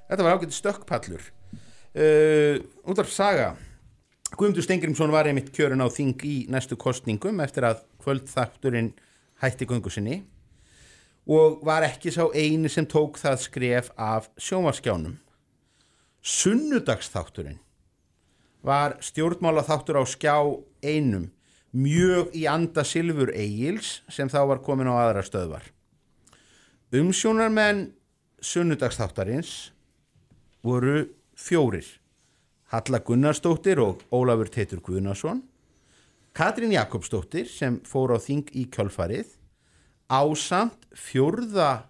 þetta 0.09 0.25
var 0.25 0.39
ágætt 0.39 0.55
stökkpallur 0.55 1.27
uh, 1.95 2.55
út 2.87 3.01
af 3.01 3.11
saga 3.11 3.55
Guðmundur 4.31 4.63
Stengrimsson 4.63 5.11
var 5.11 5.27
einmitt 5.27 5.51
kjörin 5.51 5.83
á 5.83 5.87
þing 5.91 6.21
í 6.23 6.35
næstu 6.51 6.77
kostningum 6.79 7.41
eftir 7.43 7.67
að 7.67 7.81
kvöldþátturinn 8.03 8.93
hætti 9.43 9.67
göngu 9.67 9.91
sinni 9.91 10.21
og 11.27 11.59
var 11.67 11.83
ekki 11.85 12.13
sá 12.15 12.23
eini 12.31 12.71
sem 12.71 12.87
tók 12.87 13.19
það 13.19 13.43
skref 13.43 13.91
af 13.99 14.31
sjómarskjánum 14.39 15.19
Sunnudagsþátturinn 16.21 17.57
var 18.61 18.99
stjórnmála 19.01 19.63
þáttur 19.65 19.97
á 19.97 20.03
skjá 20.05 20.35
einum 20.85 21.31
mjög 21.73 22.35
í 22.37 22.45
anda 22.45 22.83
Silfur 22.85 23.31
Egils 23.33 24.01
sem 24.11 24.29
þá 24.29 24.43
var 24.51 24.61
komin 24.61 24.89
á 24.91 24.95
aðra 25.01 25.23
stöðvar. 25.25 25.63
Umsjónarmenn 26.93 27.87
sunnudagsþáttarins 28.37 29.71
voru 30.61 31.07
fjórir. 31.41 31.87
Halla 32.71 33.01
Gunnarsdóttir 33.03 33.81
og 33.83 34.03
Ólafur 34.13 34.49
Teitur 34.51 34.79
Guðnason, 34.85 35.41
Katrín 36.31 36.71
Jakobsdóttir 36.71 37.49
sem 37.51 37.81
fór 37.83 38.13
á 38.15 38.17
þing 38.21 38.47
í 38.55 38.67
kjölfarið, 38.71 39.33
ásamt 40.07 40.87
fjórða 40.95 41.87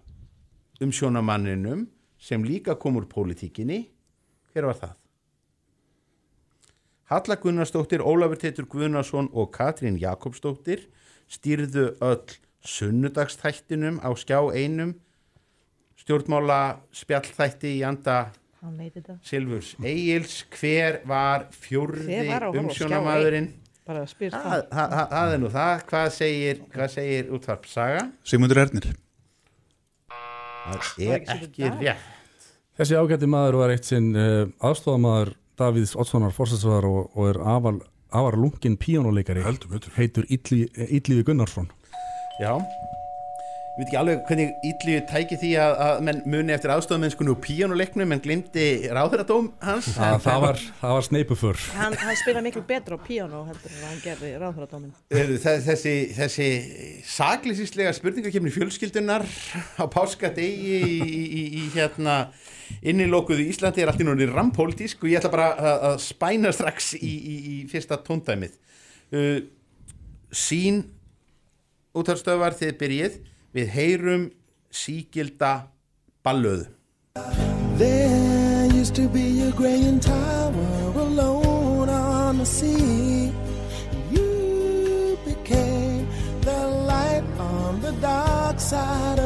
umsjónamanninum 0.82 1.86
sem 2.18 2.42
líka 2.42 2.74
kom 2.74 2.98
úr 2.98 3.06
pólitíkinni. 3.06 3.84
Hver 4.50 4.66
var 4.66 4.80
það? 4.80 4.96
Halla 7.12 7.36
Gunnarsdóttir, 7.36 8.02
Ólafur 8.02 8.40
Teitur 8.40 8.66
Guðnason 8.66 9.30
og 9.30 9.52
Katrín 9.54 10.00
Jakobsdóttir 10.00 10.88
stýrðu 11.30 11.92
öll 12.02 12.38
sunnudagstættinum 12.66 14.02
á 14.02 14.10
skjá 14.18 14.38
einum 14.54 14.96
stjórnmála 16.02 16.82
spjallþætti 16.94 17.76
í 17.78 17.82
anda 17.86 18.32
Hann 18.62 18.76
veit 18.78 18.94
þetta. 18.94 19.16
Silfurs 19.26 19.72
Egils 19.82 20.36
hver 20.54 21.00
var 21.10 21.48
Skjá 21.56 22.46
umsjónamaðurinn 22.60 23.48
Bara 23.82 24.04
spyr 24.06 24.30
það, 24.30 24.44
það. 24.46 24.66
það, 24.70 24.92
það, 24.92 25.06
það 25.10 25.32
er 25.34 25.40
nú 25.42 25.48
það. 25.50 25.80
Hvað 25.88 26.08
segir, 26.14 26.60
hvað 26.70 26.92
segir 26.92 27.32
útvarpsaga 27.34 28.04
Sigmundur 28.30 28.60
Ernir. 28.62 28.86
það 30.62 31.08
er 31.08 31.24
ekki 31.34 31.70
rétt. 31.80 32.10
Þessi 32.78 32.96
ágætti 32.96 33.28
maður 33.28 33.58
var 33.60 33.74
eitt 33.74 33.88
sinn 33.90 34.12
uh, 34.16 34.46
aðstofamaður 34.64 35.34
Davíðs 35.60 35.96
Oddssonar 35.98 36.32
fórsætsvæðar 36.32 36.86
og, 36.88 37.10
og 37.18 37.28
er 37.32 37.40
afar, 37.52 37.82
afar 38.14 38.38
lungin 38.40 38.78
píjónuleikari 38.80 39.42
heitur 39.98 40.24
Illi, 40.32 40.62
Illiði 40.86 41.26
Gunnarsson. 41.28 41.68
Já, 42.40 42.54
ég 43.72 43.78
veit 43.80 43.86
ekki 43.88 43.96
alveg 43.96 44.18
hvernig 44.28 44.50
Ítlu 44.68 44.94
tæki 45.08 45.36
því 45.40 45.50
að, 45.62 45.74
að 45.86 46.00
menn 46.04 46.18
muni 46.28 46.52
eftir 46.52 46.72
aðstofamennskunni 46.74 47.32
og 47.32 47.38
píjónuleiknum 47.40 48.10
en 48.12 48.20
glimti 48.20 48.64
ráðuradóm 48.92 49.46
hans. 49.64 49.88
En- 49.96 50.20
það 50.20 50.42
var, 50.44 50.60
það 50.82 50.92
var 50.98 51.06
sneipufur 51.06 51.62
Hann, 51.78 51.96
hann 52.02 52.18
spila 52.20 52.42
miklu 52.44 52.62
betra 52.68 52.98
á 52.98 53.00
píano 53.00 53.40
heldur 53.48 53.72
en 53.78 53.86
hann 53.88 54.02
gerði 54.04 54.34
þe- 55.40 55.56
Þessi, 55.70 55.94
þessi 56.18 56.50
saklýsislega 57.14 57.94
spurningakefni 57.96 58.52
fjölskyldunar 58.52 59.24
á 59.80 59.84
páskadegi 59.88 60.76
í, 60.82 60.92
í, 61.00 61.24
í, 61.24 61.42
í 61.62 61.64
hérna 61.72 62.18
innilókuðu 62.84 63.48
Íslandi 63.48 63.82
er 63.86 63.94
allt 63.94 64.04
í 64.04 64.08
núna 64.08 64.28
rampolítisk 64.36 65.00
og 65.06 65.14
ég 65.14 65.20
ætla 65.22 65.32
bara 65.32 65.48
að, 65.56 65.82
að 65.94 65.98
spæna 66.10 66.52
strax 66.52 66.92
í, 67.00 67.08
í, 67.08 67.34
í 67.56 67.56
fyrsta 67.72 67.96
tóndæmið. 68.04 68.54
Uh, 69.12 69.40
Sín 70.32 70.84
útarstöðvar 71.96 72.54
þið 72.56 72.76
byrjið 72.80 73.18
við 73.54 73.68
heyrum 73.76 74.30
sígilda 74.70 75.52
ballöðu 76.24 76.66
There 77.78 78.66
used 78.72 78.94
to 78.96 79.08
be 79.08 79.42
a 79.42 79.50
graying 79.52 79.98
tower 80.00 80.92
alone 80.96 81.88
on 81.88 82.38
the 82.38 82.44
sea. 82.46 83.32
You 84.10 85.18
became 85.24 86.06
the 86.42 86.66
light 86.90 87.24
on 87.38 87.80
the 87.80 87.92
dark 88.00 88.60
side 88.60 89.18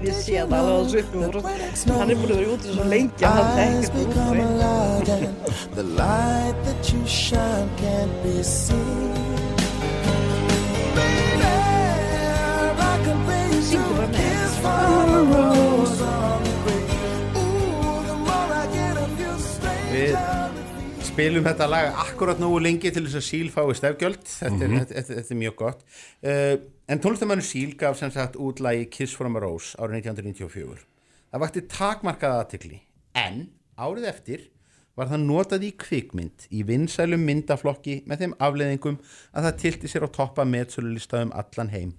Ég 0.00 0.16
sé 0.16 0.38
það 0.48 0.52
alveg 0.56 0.78
á 0.80 0.84
svipnum 0.88 1.24
og 1.28 1.98
hann 2.00 2.10
er 2.12 2.16
búin 2.16 2.30
að 2.32 2.38
vera 2.40 2.52
úti 2.54 2.70
svo 2.72 2.84
lengi 2.88 3.24
að 3.28 3.34
hann 3.36 3.50
tekja 3.58 3.90
become 3.98 4.40
a 4.40 4.48
light 4.60 5.10
and 5.12 5.26
the 5.76 5.84
light 5.98 6.56
that 6.64 6.88
you 6.88 7.00
shine 7.04 7.68
can't 7.76 8.14
be 8.22 8.40
seen. 8.40 9.12
Baby, 10.96 11.52
I 12.80 12.96
can 13.04 13.20
bring 13.28 13.52
you 13.52 13.60
to 13.74 13.82
a 14.00 14.08
kiss 14.16 14.56
from 14.64 15.12
a 15.18 15.22
rose 15.34 16.00
on 16.00 16.48
the 16.48 16.54
grave. 16.64 17.36
Ooh, 17.36 18.00
the 18.08 18.16
more 18.24 18.56
I 18.56 18.64
get 18.72 19.04
of 19.04 19.20
you, 19.20 19.36
Við 19.92 20.16
spilum 21.12 21.44
þetta 21.44 21.68
lag 21.68 21.92
akkurat 22.06 22.40
nógu 22.40 22.64
lengi 22.64 22.88
til 22.88 23.04
þess 23.04 23.20
að 23.20 23.28
Síl 23.28 23.48
fái 23.52 23.68
stefgjöld 23.76 24.24
þetta, 24.24 24.64
er, 24.64 24.76
þetta, 24.80 24.94
þetta, 24.96 25.14
þetta 25.20 25.34
er 25.36 25.40
mjög 25.44 25.56
gott. 25.60 25.88
Uh, 26.24 26.54
en 26.90 26.98
tónlistamannu 26.98 27.44
Síl 27.46 27.76
gaf 27.78 27.94
sem 28.00 28.10
sagt 28.10 28.34
út 28.34 28.58
lagi 28.58 28.88
Kiss 28.90 29.14
from 29.14 29.38
a 29.38 29.40
Rose 29.42 29.78
árið 29.78 30.08
1994 30.10 30.80
það 31.30 31.42
vakti 31.44 31.60
takmarkaða 31.70 32.40
aðtikli 32.42 32.80
en 33.14 33.44
árið 33.78 34.08
eftir 34.10 34.40
var 34.98 35.06
það 35.12 35.22
notað 35.28 35.66
í 35.68 35.70
kvikmynd 35.78 36.48
í 36.50 36.64
vinsælum 36.66 37.22
myndaflokki 37.28 38.00
með 38.10 38.24
þeim 38.24 38.34
afleðingum 38.42 38.96
að 39.30 39.46
það 39.46 39.60
tilti 39.62 39.90
sér 39.92 40.08
á 40.10 40.14
toppa 40.16 40.42
metsölulista 40.42 41.20
um 41.22 41.30
allan 41.30 41.70
heim 41.70 41.92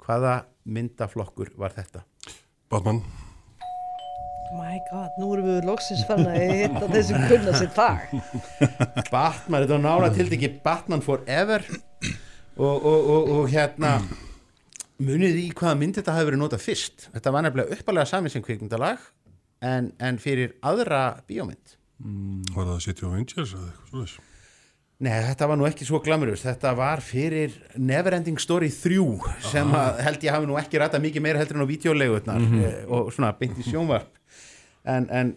hvaða 0.00 0.38
myndaflokkur 0.64 1.52
var 1.60 1.76
þetta? 1.76 2.06
Batman 2.72 3.02
My 4.56 4.80
god, 4.88 5.12
nú 5.20 5.28
erum 5.36 5.46
við 5.46 5.68
loksins 5.68 6.00
farin 6.08 6.26
að 6.32 6.40
hitta 6.48 6.88
þessi 6.90 7.18
kunna 7.30 7.52
sér 7.54 7.68
fag. 7.70 8.08
Batman, 9.12 9.60
þetta 9.62 9.76
var 9.76 9.84
nála 9.84 10.08
til 10.16 10.26
ekki 10.26 10.50
Batman 10.64 11.04
Forever 11.04 11.62
og, 12.60 12.84
og, 12.92 13.10
og, 13.14 13.30
og 13.38 13.50
hérna 13.52 13.94
munið 15.00 15.38
í 15.40 15.46
hvaða 15.56 15.78
mynd 15.80 15.96
þetta 16.00 16.14
hafi 16.16 16.28
verið 16.28 16.42
notað 16.42 16.64
fyrst? 16.66 17.06
Þetta 17.14 17.32
var 17.34 17.46
nefnilega 17.46 17.78
uppalega 17.78 18.08
sami 18.10 18.32
sem 18.32 18.42
kvikmyndalag 18.44 18.98
en, 19.64 19.92
en 20.00 20.18
fyrir 20.20 20.54
aðra 20.66 21.04
bíómynd. 21.28 21.76
Var 22.54 22.68
það 22.74 22.82
City 22.84 23.06
of 23.08 23.16
Angels 23.16 23.54
eða 23.56 23.70
eitthvað 23.70 23.88
svoleiðis? 23.92 24.18
Nei, 25.00 25.14
þetta 25.30 25.46
var 25.48 25.56
nú 25.56 25.64
ekki 25.64 25.86
svo 25.88 25.96
glamurust 26.04 26.44
þetta 26.44 26.74
var 26.76 27.00
fyrir 27.00 27.54
Neverending 27.80 28.36
Story 28.42 28.68
3 28.68 28.98
sem 29.48 29.70
að 29.72 30.00
held 30.04 30.26
ég 30.26 30.34
hafi 30.36 30.48
nú 30.50 30.58
ekki 30.60 30.80
ræta 30.82 31.00
mikið 31.00 31.24
meira 31.24 31.40
heldur 31.40 31.56
en 31.56 31.64
á 31.64 31.72
vídeolegutnar 31.72 32.40
Mhm. 32.42 32.58
mm 32.60 32.90
og 32.92 33.08
svona 33.16 33.30
beint 33.38 33.56
í 33.56 33.64
sjónvarp. 33.64 34.10
En, 34.84 35.06
en 35.12 35.32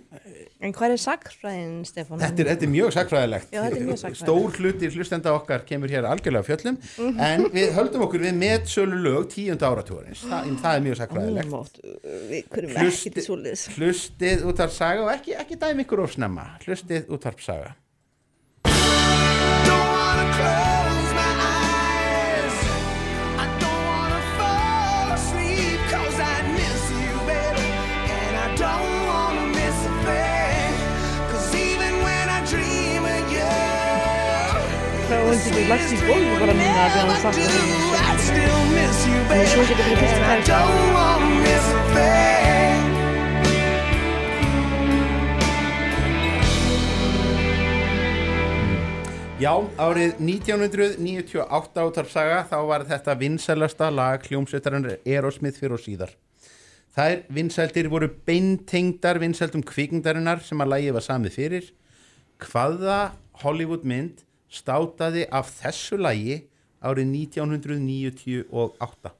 En 0.64 0.72
hvað 0.72 0.94
er 0.96 1.02
sakfræðin, 1.04 1.72
Stefán? 1.84 2.22
Þetta 2.22 2.40
er, 2.44 2.48
þetta 2.54 2.64
er 2.64 2.72
mjög 2.72 2.92
sakfræðilegt 2.96 3.50
Já, 3.52 3.60
þetta 3.66 3.80
er 3.82 3.88
mjög 3.90 4.00
sakfræðilegt. 4.00 4.22
Stór 4.24 4.60
hluti 4.62 4.90
hlustenda 4.94 5.34
okkar 5.36 5.66
kemur 5.68 5.92
hér 5.92 6.08
algjörlega 6.08 6.48
fjöllum 6.48 6.78
Mhm. 6.98 7.20
en 7.20 7.44
við 7.52 7.74
höldum 7.76 8.06
okkur 8.08 8.24
við 8.24 8.38
með 8.40 8.66
sölu 8.72 9.02
lög 9.04 9.28
tíunda 9.34 9.68
áratúarins 9.74 10.24
Þa, 10.24 10.40
það 10.64 10.78
er 10.78 10.86
mjög 10.88 10.98
sakfræðilegt 11.02 11.52
Ómátt, 11.52 11.80
við 12.32 12.48
kunnum 12.54 12.78
ekki 12.88 13.14
til 13.18 13.24
svoleiðis. 13.28 13.68
Hlustið 13.76 14.48
útvarp 14.54 14.72
saga 14.80 15.04
og 15.04 15.12
ekki, 15.18 15.36
ekki 15.44 15.60
dæmi 15.60 15.84
ykkur 15.84 16.04
of 16.08 16.16
snemma 16.16 16.48
Hlustið 16.64 17.12
útvarp 17.12 17.44
Ekki 35.34 35.50
við 35.50 35.70
lagt 35.72 35.90
í 35.90 35.98
gólfi 35.98 36.34
bara 36.38 36.54
núna 36.54 36.82
að 36.84 36.96
hann 37.00 37.16
sakna 37.24 37.46
því. 37.50 37.62
I 37.98 38.18
still 38.22 38.58
miss 38.70 39.00
you, 39.08 39.14
En 39.18 39.30
baby. 39.32 39.46
svo 39.50 39.64
getur 39.66 39.88
við 39.88 40.02
fyrst 40.04 40.26
að 40.30 40.42
don't 40.46 40.92
wanna 40.94 41.30
miss 41.42 41.70
a 41.74 41.80
thing. 41.94 42.84
Já, 49.42 49.54
árið 49.82 50.20
1998 50.22 51.86
útvarpsaga 51.90 52.44
þá 52.52 52.58
var 52.70 52.86
þetta 52.92 53.16
vinsælasta 53.24 53.88
lag 53.90 54.28
hljómsveitarinn 54.30 54.86
Aerosmith 55.02 55.58
fyrir 55.58 55.74
og 55.80 55.82
síðar. 55.82 56.14
Þær 56.94 57.24
vinsældir 57.34 57.90
voru 57.90 58.12
beintengdar 58.30 59.18
vinsældum 59.18 59.66
kvikmyndarinnar 59.66 60.46
sem 60.46 60.62
að 60.62 60.76
lagið 60.76 60.94
var 61.00 61.06
samið 61.08 61.36
fyrir. 61.40 61.66
Hvaða 62.46 63.00
Hollywood 63.42 63.82
mynd 63.82 64.22
státaði 64.54 65.26
af 65.34 65.50
þessu 65.62 65.98
lagi 66.02 66.38
árið 66.84 67.08
1998? 67.16 69.14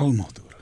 Almáttur 0.00 0.54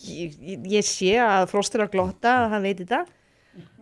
Ég, 0.00 0.34
ég- 0.66 0.86
sé 0.86 1.14
að 1.20 1.48
Frost 1.50 1.74
er 1.74 1.84
að 1.84 1.92
glotta, 1.94 2.32
að 2.44 2.50
hann 2.54 2.64
veit 2.66 2.80
þetta. 2.82 3.00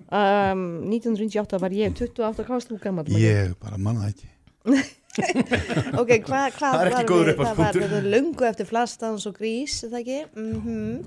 Um, 0.09 0.63
1998 0.89 1.59
var 1.61 1.75
ég 1.77 1.93
28 1.93 2.45
kást 2.49 2.71
þú 2.71 2.79
gammal. 2.81 3.05
Ég 3.13 3.53
bara 3.61 3.77
manna 3.77 4.07
það 4.07 4.13
ekki 4.15 4.29
Ok, 6.01 6.13
hvað 6.25 6.55
hva 6.57 6.71
Það 6.73 6.81
er 6.81 6.91
ekki 6.93 7.09
góður 7.11 7.31
uppáhaldspunktur. 7.35 7.83
Það 7.83 7.93
var 7.93 8.07
löngu 8.15 8.47
eftir 8.49 8.69
flastans 8.71 9.27
og 9.29 9.37
grís, 9.37 9.75
er 9.85 9.93
það 9.93 10.01
ekki? 10.01 10.21
Mm 10.39 11.03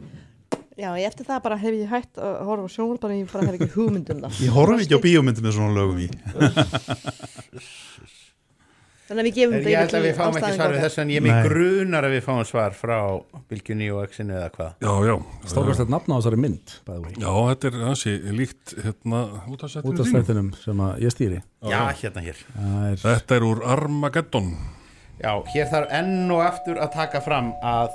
Já, 0.81 0.89
ég 0.97 1.05
eftir 1.11 1.27
það 1.27 1.43
bara 1.45 1.57
hef 1.61 1.75
ég 1.77 1.91
hægt 1.91 2.17
að 2.17 2.39
horfa 2.47 2.65
á 2.65 2.69
sjónvarp, 2.73 3.01
bara 3.03 3.17
ég 3.19 3.29
bara 3.29 3.45
hef 3.45 3.57
ekki 3.59 3.73
hugmynd 3.75 4.07
um 4.15 4.23
það. 4.23 4.39
Ég 4.47 4.55
horfi 4.55 4.85
ekki 4.87 4.97
á 4.97 5.05
bíómyndi 5.05 5.45
með 5.45 5.57
svona 5.59 5.75
lögum 5.77 5.99
í 6.01 6.07
Þannig 9.11 9.25
að 9.25 9.27
við 9.27 9.35
gefum 9.35 9.65
Ég 9.67 9.75
held 9.75 9.95
að 9.97 10.05
við 10.05 10.13
fáum 10.15 10.37
ekki 10.39 10.51
svar 10.55 10.71
við 10.71 10.83
þessu 10.85 10.99
en 11.01 11.09
ég 11.11 11.19
er 11.19 11.23
mig 11.25 11.33
Nei. 11.35 11.39
grunar 11.43 12.05
að 12.07 12.13
við 12.15 12.21
fáum 12.23 12.45
svar 12.47 12.75
frá 12.79 12.95
Bylgjunni 13.51 13.89
og 13.91 14.05
Exinu 14.05 14.37
eða 14.37 14.51
hvað. 14.55 14.69
Já, 14.85 14.93
já. 15.09 15.15
Stórkvæmst 15.51 15.91
nafn 15.91 16.13
á 16.15 16.15
þessari 16.15 16.39
mynd 16.39 16.75
by 16.87 16.93
the 16.93 17.01
way. 17.03 17.15
Já, 17.19 17.31
þetta 17.49 17.67
er 17.71 17.75
hansi 17.89 18.13
líkt 18.39 18.75
hérna 18.85 19.19
útastættinu 19.51 19.91
útastættinum 19.91 20.53
sem 20.61 20.83
að 20.87 21.03
ég 21.03 21.15
stýri 21.17 21.41
Já, 21.67 21.81
hérna 21.99 22.23
hér. 22.23 22.39
Það 22.55 22.85
er 22.87 23.01
Þetta 23.03 23.35
er 23.35 23.47
úr 23.49 23.65
Armageddon. 23.75 24.47
Já, 25.19 25.33
hér 25.51 25.67
þarf 25.75 25.91
enn 25.99 26.31
og 26.31 26.45
aftur 26.47 26.79
að 26.79 26.95
taka 26.95 27.19
fram 27.27 27.51
að 27.67 27.91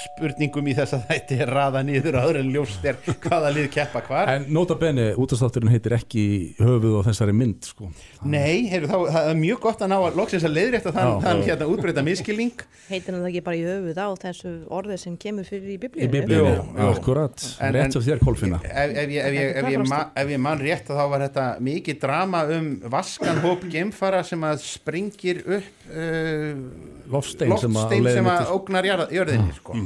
spurningum 0.00 0.66
í 0.68 0.74
þessa 0.76 0.98
þætti 1.08 1.38
er 1.44 1.52
raða 1.56 1.82
niður 1.86 2.18
áður 2.20 2.38
en 2.42 2.50
ljóst 2.54 2.84
er 2.88 2.98
hvaða 3.24 3.52
lið 3.56 3.68
keppa 3.76 4.02
hvar. 4.06 4.32
En 4.36 4.46
nota 4.52 4.76
bene, 4.78 5.08
útastátturinn 5.20 5.72
heitir 5.72 5.94
ekki 5.96 6.24
höfuð 6.60 6.98
á 7.00 7.02
þessari 7.08 7.34
mynd 7.36 7.68
sko. 7.70 7.88
Nei, 8.26 8.66
heyrðu, 8.70 8.90
þá, 8.92 8.98
það 9.16 9.30
er 9.32 9.40
mjög 9.40 9.62
gott 9.66 9.84
að 9.86 9.92
ná 9.92 9.96
að 10.00 10.18
loksins 10.20 10.46
að 10.48 10.56
leiðrétta 10.56 10.92
þann, 10.96 11.12
Já. 11.12 11.20
þann 11.26 11.42
hérna 11.46 11.70
útbreyta 11.72 12.04
miskilning. 12.06 12.64
Heitir 12.90 13.14
hann 13.16 13.22
það 13.24 13.30
ekki 13.32 13.44
bara 13.48 13.56
í 13.60 13.64
höfuð 13.66 14.00
á 14.02 14.08
þessu 14.26 14.52
orði 14.76 14.98
sem 15.00 15.16
kemur 15.20 15.48
fyrir 15.48 15.72
í 15.72 15.76
Í 15.76 16.08
biblíu? 16.12 16.42
Jú, 16.44 16.50
jú. 16.76 16.90
akkurat 16.90 17.46
En- 17.60 17.74
Rétt 17.76 17.96
sem 17.96 18.02
þér 18.04 18.20
Kolfinna 18.22 18.60
Ef, 18.62 18.90
ef, 18.92 19.08
ég, 19.10 19.24
ef, 19.24 19.32
ég, 19.36 19.56
ef, 19.56 19.70
ég, 19.72 19.82
ma, 19.88 20.00
ef 20.16 20.30
ég 20.32 20.40
man 20.42 20.60
rétt 20.62 20.86
þá 20.90 21.02
var 21.10 21.24
þetta 21.26 21.46
mikið 21.66 21.98
drama 22.02 22.44
um 22.56 22.68
vaskan 22.92 23.40
hóp 23.44 23.66
gemfara 23.72 24.22
sem 24.26 24.44
að 24.46 24.62
springir 24.66 25.42
upp 25.46 25.90
uh, 25.90 26.95
Loftstein 27.12 27.52
sem 27.60 27.76
að 27.76 27.76
á 27.76 27.82
loftstein 27.82 28.04
leiðinni 28.06 28.14
sem 28.20 28.30
að 28.32 28.52
ógnar 28.56 28.88
jörðinni 28.90 29.56
sko. 29.56 29.76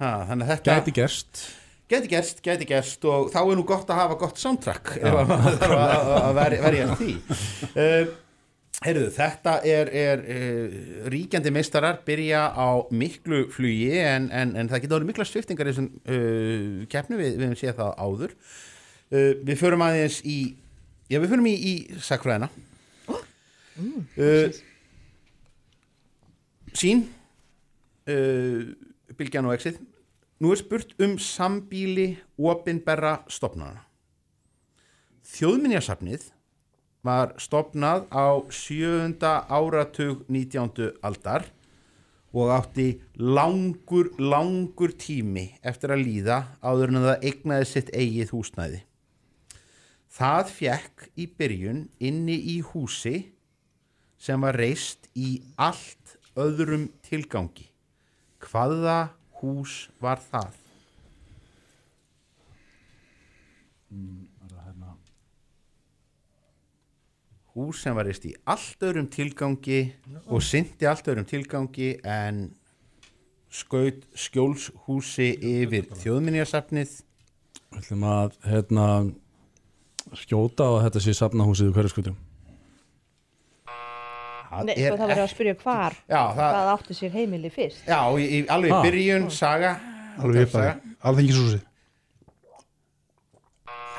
ha, 0.00 0.10
þannig 0.30 0.44
að 0.44 0.50
þetta 0.54 0.76
Gæti 0.78 0.94
gerst. 1.00 1.42
Gæti 1.90 2.10
gerst, 2.12 2.40
gæti 2.46 2.66
gerst 2.70 3.04
og 3.10 3.30
þá 3.34 3.38
er 3.42 3.58
nú 3.58 3.66
gott 3.66 3.88
að 3.90 3.98
hafa 3.98 4.16
gott 4.20 4.38
soundtrack 4.38 4.92
ef 5.00 5.10
að 5.10 5.30
maður 5.32 5.56
þarf 5.62 5.80
að, 5.84 6.10
verja, 6.40 6.58
því. 7.00 7.14
Uh, 7.74 8.18
Heyrðu, 8.80 9.10
þetta 9.12 9.54
er, 9.68 9.90
er 9.92 10.22
uh, 10.24 10.76
ríkjandi 11.12 11.50
meistarar 11.52 11.98
byrja 12.06 12.46
á 12.56 12.80
miklu 12.96 13.42
flugi 13.52 13.90
en, 14.00 14.30
en, 14.32 14.54
en 14.56 14.70
það 14.70 14.94
orðið 14.96 15.10
mikla 15.10 15.26
sviftingar 15.28 15.68
í 15.68 15.74
þessum 15.74 15.90
uh, 16.00 16.86
keppnu, 16.88 17.18
við, 17.20 17.34
við 17.34 17.44
hefum 17.48 17.60
séð 17.60 17.76
það 17.82 17.92
áður. 18.06 18.32
Uh, 19.10 19.32
Við 19.50 19.60
förum 19.60 19.84
aðeins 19.84 20.20
í 20.24 20.38
já, 21.10 21.18
við 21.18 21.28
förum 21.34 21.50
í, 21.50 21.54
í 21.58 21.74
sakfræðina 22.06 22.48
uh, 23.10 24.60
Sín 26.76 27.06
uh, 28.08 28.62
Bylgjan 29.16 29.48
og 29.48 29.56
Exit 29.56 29.80
Nú 30.40 30.54
er 30.54 30.60
spurt 30.60 30.94
um 31.02 31.18
sambíli 31.20 32.14
opinberra 32.38 33.20
stopnana 33.28 33.84
Þjóðminjasafnið 35.30 36.30
var 37.06 37.32
stopnað 37.40 38.06
á 38.12 38.42
sjöunda 38.52 39.44
áratug 39.48 40.24
19. 40.28 40.98
aldar 41.06 41.46
og 42.34 42.52
átti 42.54 43.00
langur, 43.18 44.10
langur 44.18 44.92
tími 44.98 45.46
eftir 45.66 45.94
að 45.94 46.04
líða 46.06 46.38
áður 46.62 46.92
en 46.92 47.02
það 47.06 47.26
eignaði 47.30 47.68
sitt 47.70 47.92
eigið 47.94 48.34
húsnæði. 48.34 48.80
Það 50.10 50.52
fjekk 50.56 51.06
í 51.14 51.26
byrjun 51.38 51.84
inni 52.02 52.36
í 52.54 52.58
húsi 52.72 53.16
sem 54.20 54.42
var 54.42 54.58
reist 54.58 55.08
í 55.16 55.38
allt 55.56 56.18
öðrum 56.40 56.88
tilgangi. 57.06 57.68
Hvaða 58.40 59.10
hús 59.40 59.86
var 60.02 60.22
það? 60.30 60.56
hús 67.50 67.80
sem 67.82 67.96
var 67.98 68.06
reist 68.06 68.22
í 68.28 68.30
allt 68.48 68.84
öðrum 68.86 69.08
tilgangi 69.10 69.80
og 70.30 70.38
syndi 70.46 70.86
allt 70.86 71.08
öðrum 71.10 71.26
tilgangi 71.26 71.88
en 72.06 72.44
skaut 73.50 74.04
skjólshúsi 74.14 75.32
yfir 75.34 75.88
þjóðminniasafnið 75.98 76.92
Við 77.70 77.84
ætlum 77.84 78.04
að 78.10 78.32
hérna, 78.50 78.84
skjóta 80.18 80.66
og 80.74 80.80
þetta 80.82 81.02
sé 81.04 81.12
safnahúsið 81.14 81.68
í 81.70 81.74
hverju 81.76 81.92
skutum. 81.92 82.16
Nei, 84.66 84.74
sko 84.74 84.96
það 84.98 85.10
verður 85.12 85.24
að 85.24 85.32
spyrja 85.34 85.54
hvar 85.62 85.94
Já, 86.10 86.20
það- 86.34 86.52
hvað 86.54 86.70
átti 86.74 86.96
sér 86.98 87.10
heimili 87.14 87.50
fyrst. 87.54 87.82
Já, 87.86 88.00
í, 88.18 88.24
í, 88.26 88.38
alveg 88.50 88.70
í 88.70 88.74
Ha. 88.74 88.82
byrjun, 88.86 89.28
saga 89.30 89.72
Alveg 90.20 90.48
upp 90.48 90.54
að 90.58 90.70
alþengisúsið 91.10 91.66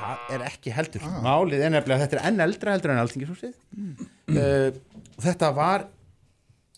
Það 0.01 0.21
er 0.35 0.43
ekki 0.47 0.71
heldur. 0.73 1.03
Málið 1.23 1.61
er 1.67 1.71
nefnilega 1.75 1.97
að 1.99 2.03
þetta 2.07 2.17
er 2.17 2.27
enn 2.31 2.43
eldra 2.47 2.73
heldur 2.75 2.93
en 2.95 3.01
alþingishúsið 3.03 3.53
uh, 3.53 4.69
Þetta 5.21 5.51
var 5.55 5.85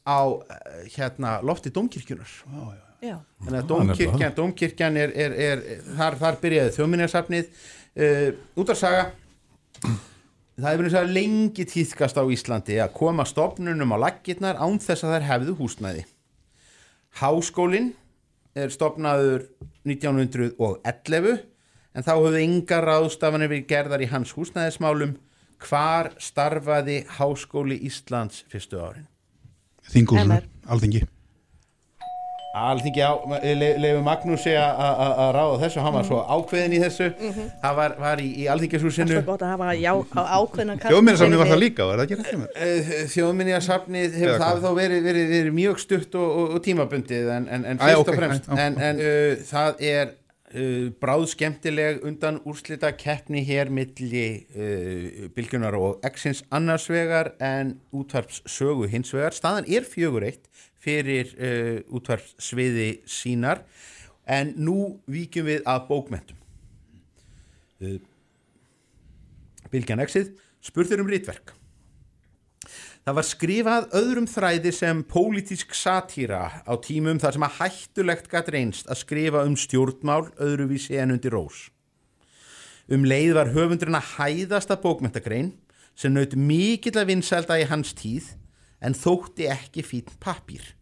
á 0.04 0.20
uh, 0.28 0.42
hérna 0.98 1.38
lofti 1.48 1.72
Dómkirkjunar 1.74 2.34
Já. 3.04 3.18
Þannig 3.44 3.58
að 3.58 3.62
Já, 3.64 3.68
Dómkirkjan, 3.68 3.88
nefnilega. 3.88 4.36
Dómkirkjan 4.38 4.98
er, 5.00 5.14
er, 5.26 5.34
er, 5.48 5.64
þar, 5.98 6.16
þar 6.22 6.38
byrjaði 6.44 6.76
þjóðminnarsafnið 6.78 7.50
uh, 7.50 8.30
útvarsaga 8.64 9.06
Það 10.54 10.68
hefur 10.70 10.84
verið 10.84 10.94
svo 10.94 11.04
lengi 11.10 11.64
tíðkast 11.66 12.20
á 12.20 12.24
Íslandi 12.30 12.76
að 12.84 12.92
koma 13.00 13.26
stofnunum 13.26 13.96
á 13.96 13.98
laggirnar 14.04 14.60
án 14.62 14.78
þess 14.82 15.06
að 15.06 15.16
þær 15.16 15.26
hefðu 15.32 15.56
húsnæði. 15.58 16.04
Háskólinn 17.18 17.94
er 18.54 18.74
stopnaður 18.74 19.48
1911 19.90 21.42
en 21.94 22.06
þá 22.06 22.14
höfðu 22.14 22.44
yngar 22.44 22.86
ráðstafanir 22.86 23.50
verið 23.50 23.72
gerðar 23.74 24.06
í 24.06 24.12
hans 24.14 24.36
húsnæðismálum. 24.38 25.18
Hvar 25.64 26.12
starfaði 26.22 27.02
Háskóli 27.18 27.80
Íslands 27.88 28.44
fyrstu 28.52 28.82
árin? 28.84 29.10
Þingúsinu, 29.90 30.42
alþengi 30.70 31.06
Alþingi 32.54 33.02
á, 33.02 33.12
le, 33.58 33.70
leifum 33.82 34.04
Magnúsi 34.06 34.52
að- 34.54 34.78
að 34.86 35.14
að 35.24 35.30
ráða 35.38 35.56
þessu, 35.64 35.80
hann 35.82 35.94
var 35.98 36.04
svo 36.06 36.20
ákveðin 36.36 36.76
í 36.78 36.82
þessu. 36.84 37.08
Mhm. 37.18 37.48
það 37.64 37.76
var, 37.80 37.96
var 38.00 38.18
í, 38.22 38.28
í 38.30 38.44
Það 38.46 38.52
alþingishúsinu 38.54 39.16
er 39.18 39.24
gott 39.26 39.42
að 39.42 39.54
hafa 39.56 39.70
já, 39.74 39.94
á- 40.14 40.30
ákveðna 40.38 40.76
Þjóðminjasafnið 40.84 41.38
var 41.42 41.48
það 41.54 41.62
líka, 41.64 41.88
var 41.90 41.98
það 41.98 42.06
ekki 42.06 42.18
hjá 42.30 42.38
mér? 42.44 42.50
Eh, 42.56 43.06
Þjóðminjasafnið 43.16 44.18
hefur 44.22 44.40
það 44.44 44.62
þá 44.64 44.70
verið, 44.78 45.04
verið, 45.08 45.30
verið 45.34 45.54
mjög 45.58 45.80
stutt 45.82 46.16
og, 46.16 46.28
og, 46.44 46.52
og 46.58 46.64
tímabundið 46.68 47.32
en, 47.38 47.48
en, 47.50 47.66
en 47.74 47.78
Æ, 47.82 47.86
fyrst 47.88 48.04
ok, 48.04 48.12
og 48.14 48.20
fremst 48.22 48.50
já. 48.52 48.60
en, 48.68 48.78
en 48.90 49.02
uh, 49.02 49.42
það 49.50 49.82
er 49.90 50.12
uh, 50.54 50.90
bráð 51.02 51.26
skemmtileg 51.34 52.04
undan 52.06 52.38
úrslita 52.46 52.92
keppni 52.98 53.42
hér 53.48 53.72
milli 53.74 54.26
uh, 54.54 55.28
bylgjunar 55.36 55.74
og 55.80 56.06
exins 56.06 56.44
annars 56.54 56.86
vegar 56.92 57.34
en 57.42 57.80
útvarps 57.94 58.44
sögu 58.46 58.86
hins 58.94 59.10
vegar. 59.14 59.34
Staðan 59.34 59.66
er 59.68 59.82
fjögur 59.90 60.24
eitt 60.30 60.46
fyrir 60.84 61.34
uh, 61.34 61.80
útvarps 61.96 62.36
sviði 62.44 62.90
sínar. 63.10 63.64
En 64.24 64.54
nú 64.56 65.00
víkjum 65.12 65.50
við 65.50 65.66
að 65.68 65.88
bókmentum 65.90 66.40
uh, 67.84 67.98
Bylgjan 69.74 70.04
exið 70.04 70.32
spurður 70.64 71.04
um 71.04 71.12
rítverk 71.12 71.56
Það 73.04 73.18
var 73.18 73.26
skrifað 73.28 73.86
öðrum 74.00 74.28
þræði 74.32 74.72
sem 74.72 75.00
pólitísk 75.04 75.74
satýra 75.76 76.44
á 76.64 76.74
tímum 76.80 77.18
þar 77.20 77.36
sem 77.36 77.44
að 77.44 77.58
hættulegt 77.58 78.30
gætt 78.32 78.52
reynst 78.56 78.88
að 78.88 79.02
skrifa 79.02 79.42
um 79.44 79.58
stjórnmál 79.60 80.30
öðruvísi 80.40 80.96
en 81.04 81.12
undir 81.18 81.36
rós. 81.36 81.66
Um 82.88 83.04
leið 83.04 83.34
var 83.36 83.52
höfundurinn 83.52 84.00
að 84.00 84.14
hæðasta 84.14 84.78
bókmentagrein 84.80 85.52
sem 86.00 86.16
naut 86.16 86.32
mikill 86.40 86.96
að 86.96 87.12
vinsælda 87.12 87.60
í 87.60 87.68
hans 87.68 87.92
tíð 88.00 88.32
en 88.84 88.96
þótti 88.98 89.48
ekki 89.52 89.84
fín 89.86 90.12
pappír. 90.24 90.74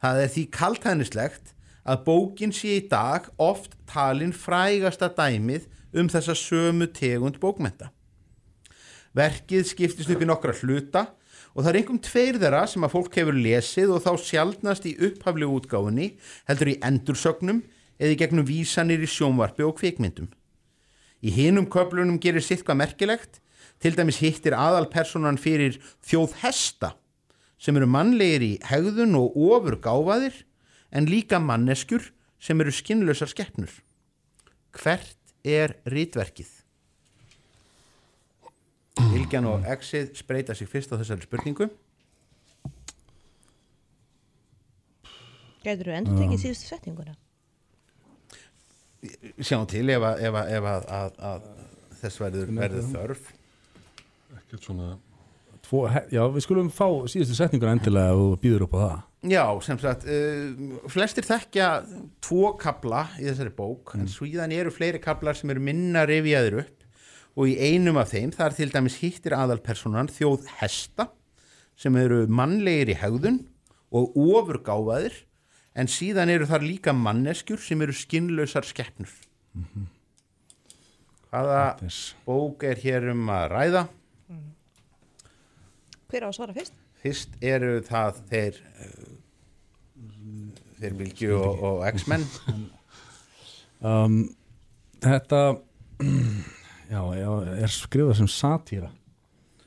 Það 0.00 0.22
er 0.22 0.32
því 0.32 0.44
kaltæðnislegt 0.56 1.52
að 1.86 2.02
bókin 2.06 2.54
sé 2.54 2.80
í 2.80 2.86
dag 2.90 3.28
oft 3.40 3.76
talin 3.88 4.34
frægasta 4.34 5.08
dæmið 5.14 5.68
um 5.96 6.10
þessa 6.12 6.34
sömu 6.36 6.88
tegund 6.94 7.38
bókmenta. 7.42 7.92
Verkið 9.16 9.70
skiptist 9.70 10.10
upp 10.12 10.24
í 10.24 10.28
nokkra 10.28 10.52
hluta 10.58 11.06
og 11.54 11.62
það 11.62 11.70
er 11.70 11.78
einhverjum 11.80 12.02
tveir 12.04 12.40
þeirra 12.42 12.64
sem 12.68 12.84
að 12.84 12.92
fólk 12.92 13.16
hefur 13.16 13.38
lesið 13.38 13.94
og 13.94 14.02
þá 14.04 14.10
sjaldnast 14.20 14.88
í 14.90 14.96
upphaflegu 15.08 15.56
útgáfunni 15.56 16.10
heldur 16.50 16.72
í 16.74 16.76
endursögnum 16.84 17.62
eða 17.96 18.12
í 18.12 18.18
gegnum 18.20 18.48
vísanir 18.48 19.00
í 19.00 19.08
sjónvarpi 19.08 19.64
og 19.64 19.78
kvikmyndum. 19.78 20.28
Í 21.24 21.32
hinum 21.32 21.70
köflunum 21.72 22.20
gerir 22.20 22.44
sitt 22.44 22.66
hvað 22.66 22.82
merkilegt, 22.82 23.40
til 23.80 23.96
dæmis 23.96 24.20
hittir 24.20 24.56
aðalpersonan 24.56 25.40
fyrir 25.40 25.78
þjóð 26.04 26.36
hesta 26.42 26.92
sem 27.58 27.76
eru 27.78 27.88
mannlegir 27.88 28.44
í 28.44 28.52
hegðun 28.68 29.16
og 29.18 29.36
ofur 29.36 29.78
gáfaðir 29.82 30.42
en 30.92 31.08
líka 31.10 31.40
manneskjur 31.42 32.10
sem 32.42 32.60
eru 32.60 32.72
skinnlausar 32.74 33.30
skeppnur. 33.32 33.72
Hvert 34.76 35.16
er 35.46 35.76
rítverkið? 35.88 36.50
Viljan 39.12 39.48
og 39.48 39.66
Exið 39.68 40.14
spreita 40.16 40.54
sig 40.56 40.68
fyrst 40.70 40.92
á 40.92 40.96
þessari 40.96 41.24
spurningu. 41.26 41.68
Gætur 45.64 45.90
þú 45.90 45.96
endur 45.96 46.20
tekið 46.20 46.42
síðustu 46.44 46.70
settinguna? 46.70 47.16
Sjáum 49.42 49.66
til 49.70 49.88
ef 49.92 50.04
að, 50.06 50.22
ef 50.28 50.38
að, 50.40 50.52
ef 50.56 50.68
að, 50.70 50.86
að, 50.98 51.18
að 51.30 51.98
þess 52.00 52.22
verður, 52.22 52.54
verður 52.60 52.88
þörf. 52.92 53.28
Ekkert 54.36 54.68
svona 54.68 54.88
Tvo, 55.66 55.82
já, 55.90 56.22
við 56.30 56.44
skulum 56.44 56.68
fá 56.70 56.86
síðustu 57.10 57.34
setningur 57.34 57.72
endilega 57.72 58.14
og 58.14 58.36
býður 58.38 58.68
upp 58.68 58.76
á 58.78 58.80
það. 58.84 58.98
Já, 59.26 59.42
sem 59.66 59.78
sagt, 59.82 60.04
uh, 60.06 60.76
flestir 60.92 61.26
þekkja 61.26 61.70
tvo 62.22 62.52
kabla 62.60 63.08
í 63.18 63.26
þessari 63.26 63.50
bók, 63.56 63.96
en 63.98 64.06
svíðan 64.10 64.54
eru 64.54 64.70
fleiri 64.70 65.00
kablar 65.02 65.34
sem 65.34 65.50
eru 65.50 65.64
minna 65.66 66.04
rifjaður 66.06 66.60
upp 66.62 66.76
og 67.36 67.50
í 67.50 67.56
einum 67.58 67.98
af 68.00 68.14
þeim 68.14 68.30
þar 68.36 68.54
til 68.56 68.70
dæmis 68.72 69.00
hittir 69.02 69.34
aðalpersonan 69.36 70.08
þjóð 70.12 70.46
hesta 70.60 71.10
sem 71.76 71.98
eru 71.98 72.22
mannlegir 72.30 72.94
í 72.94 72.98
hegðun 73.02 73.42
og 73.90 74.14
ofurgáfaðir 74.16 75.18
en 75.76 75.90
síðan 75.90 76.32
eru 76.32 76.48
þar 76.48 76.64
líka 76.64 76.94
manneskjur 76.96 77.60
sem 77.60 77.82
eru 77.84 77.92
skinnlausar 77.96 78.64
skeppnur. 78.64 79.10
Hvaða 81.28 81.62
bók 82.24 82.64
er 82.64 82.80
hér 82.80 83.10
um 83.12 83.26
að 83.34 83.48
ræða? 83.52 83.86
Hver 86.10 86.24
á 86.24 86.28
að 86.30 86.36
svara 86.38 86.54
fyrst? 86.56 86.74
Fyrst 87.02 87.36
eru 87.44 87.72
það 87.86 88.20
þeir 88.30 88.58
uh, 88.62 89.14
þeir 90.80 90.96
Bilgju 91.02 91.36
og, 91.40 91.62
og 91.70 91.84
X-Men 91.94 92.26
Um, 93.86 94.14
þetta, 95.04 95.38
já, 96.88 97.00
já, 97.20 97.26
er 97.60 97.72
skrifað 97.74 98.14
sem 98.22 98.28
satýra. 98.32 98.88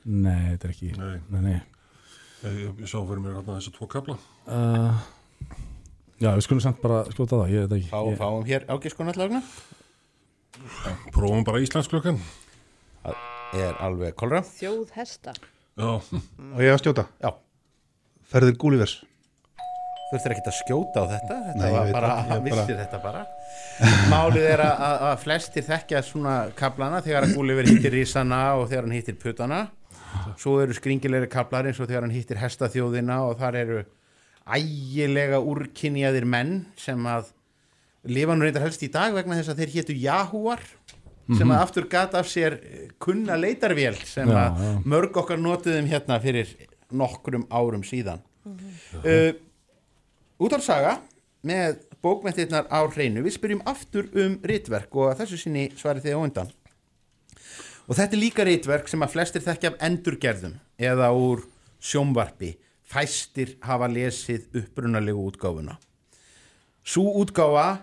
Nei, 0.09 0.55
þetta 0.55 0.65
er 0.65 0.73
ekki, 0.73 0.89
Nei. 0.97 1.19
nei, 1.29 1.41
nei. 1.45 1.59
Ég, 2.41 2.71
ég 2.81 2.89
sá 2.89 2.95
fyrir 3.05 3.21
mér 3.21 3.35
hérna 3.37 3.59
þessi 3.59 3.73
tvo 3.75 3.85
kabla 3.91 4.15
Uh, 4.49 4.97
já, 6.17 6.31
við 6.33 6.41
skulum 6.47 6.63
samt 6.65 6.81
bara 6.81 7.03
skjóta 7.13 7.37
það, 7.43 7.53
ég 7.53 7.67
veit 7.67 7.75
ekki. 7.77 7.89
Fá, 7.91 7.99
ég, 8.09 8.17
Fáum 8.17 8.47
hér 8.49 8.65
ágiskunarlagna 8.73 9.43
Prófum 11.13 11.45
bara 11.45 11.61
íslensk 11.61 11.93
klukkan 11.93 12.17
Það 13.03 13.61
er 13.61 13.77
alveg 13.85 14.17
kolra 14.17 14.41
Þjóð 14.49 14.95
hesta. 14.97 15.35
Já. 15.79 15.91
Og 16.55 16.59
ég 16.63 16.73
að 16.73 16.81
stjóta? 16.83 17.05
Já. 17.23 17.31
Ferðir 18.29 18.57
Gúlivers? 18.61 18.97
Þú 20.09 20.15
þurftir 20.17 20.33
ekki 20.35 20.49
að 20.49 20.55
skjóta 20.57 21.01
á 21.01 21.05
þetta 21.13 21.35
Þetta 21.47 21.59
Nei, 21.61 21.71
var 21.73 21.91
bara, 21.93 22.13
hann 22.25 22.29
bara- 22.29 22.45
vissi 22.65 22.77
þetta 22.79 22.99
bara 23.03 23.25
Málið 24.11 24.45
er 24.55 24.61
að, 24.65 24.79
að, 24.89 24.95
að 25.09 25.19
flestir 25.23 25.65
þekkja 25.67 26.01
svona 26.03 26.33
kaplana 26.57 26.99
þegar 27.05 27.27
að 27.27 27.35
Gúlifur 27.37 27.69
hittir 27.69 27.93
Rísana 27.93 28.39
og 28.59 28.65
þegar 28.71 28.87
hann 28.87 28.95
hittir 28.97 29.17
Putana 29.21 29.59
Svo 30.41 30.55
eru 30.63 30.73
skringilegri 30.73 31.29
kaplar 31.29 31.69
eins 31.69 31.77
og 31.79 31.87
þegar 31.91 32.07
hann 32.07 32.15
hittir 32.15 32.39
Hestaþjóðina 32.41 33.19
og 33.29 33.35
þar 33.39 33.57
eru 33.61 33.79
ægilega 34.49 35.37
úrkynjaðir 35.45 36.25
menn 36.25 36.55
sem 36.81 37.05
að 37.05 37.29
lifa 38.09 38.33
nú 38.33 38.47
reyndar 38.47 38.65
helst 38.65 38.81
í 38.85 38.89
dag 38.89 39.13
vegna 39.13 39.37
þess 39.37 39.51
að 39.53 39.61
þeir 39.61 39.73
hétu 39.77 39.95
Jahúar 40.01 40.63
sem 41.29 41.45
Mhm. 41.47 41.51
að 41.55 41.61
aftur 41.61 41.85
gata 41.89 42.19
af 42.19 42.27
sér 42.27 42.53
eh, 42.63 42.87
kunna 42.99 43.35
leitarvél 43.37 43.95
sem 44.05 44.27
að 44.27 44.83
mörg 44.85 45.13
okkar 45.13 45.37
notuðum 45.37 45.87
hérna 45.87 46.19
fyrir 46.21 46.47
nokkrum 46.91 47.45
árum 47.51 47.83
síðan. 47.85 48.21
Uh, 49.05 49.33
Útálsaga 50.39 51.01
með 51.45 51.81
bókmyndirnar 52.01 52.65
á 52.71 52.79
hreinu. 52.89 53.21
Við 53.25 53.35
spyrjum 53.35 53.61
aftur 53.67 54.07
um 54.15 54.39
ritverk 54.43 54.95
og 54.95 55.11
að 55.11 55.19
þessu 55.25 55.37
sinni 55.43 55.67
svarið 55.75 56.07
þið 56.07 56.15
á 56.15 56.23
undan. 56.23 56.51
Og 57.89 57.95
þetta 57.97 58.15
er 58.15 58.21
líka 58.23 58.45
ritverk 58.47 58.87
sem 58.87 59.03
að 59.03 59.13
flestir 59.13 59.43
þekkja 59.43 59.73
af 59.73 59.77
endurgerðum 59.89 60.55
eða 60.79 61.11
úr 61.13 61.43
sjómvarpi 61.81 62.53
fæstir 62.89 63.57
hafa 63.61 63.87
lesið 63.91 64.47
upprunalegu 64.63 65.27
útgáfuna. 65.29 65.77
Sú 66.85 67.03
útgáfa 67.21 67.81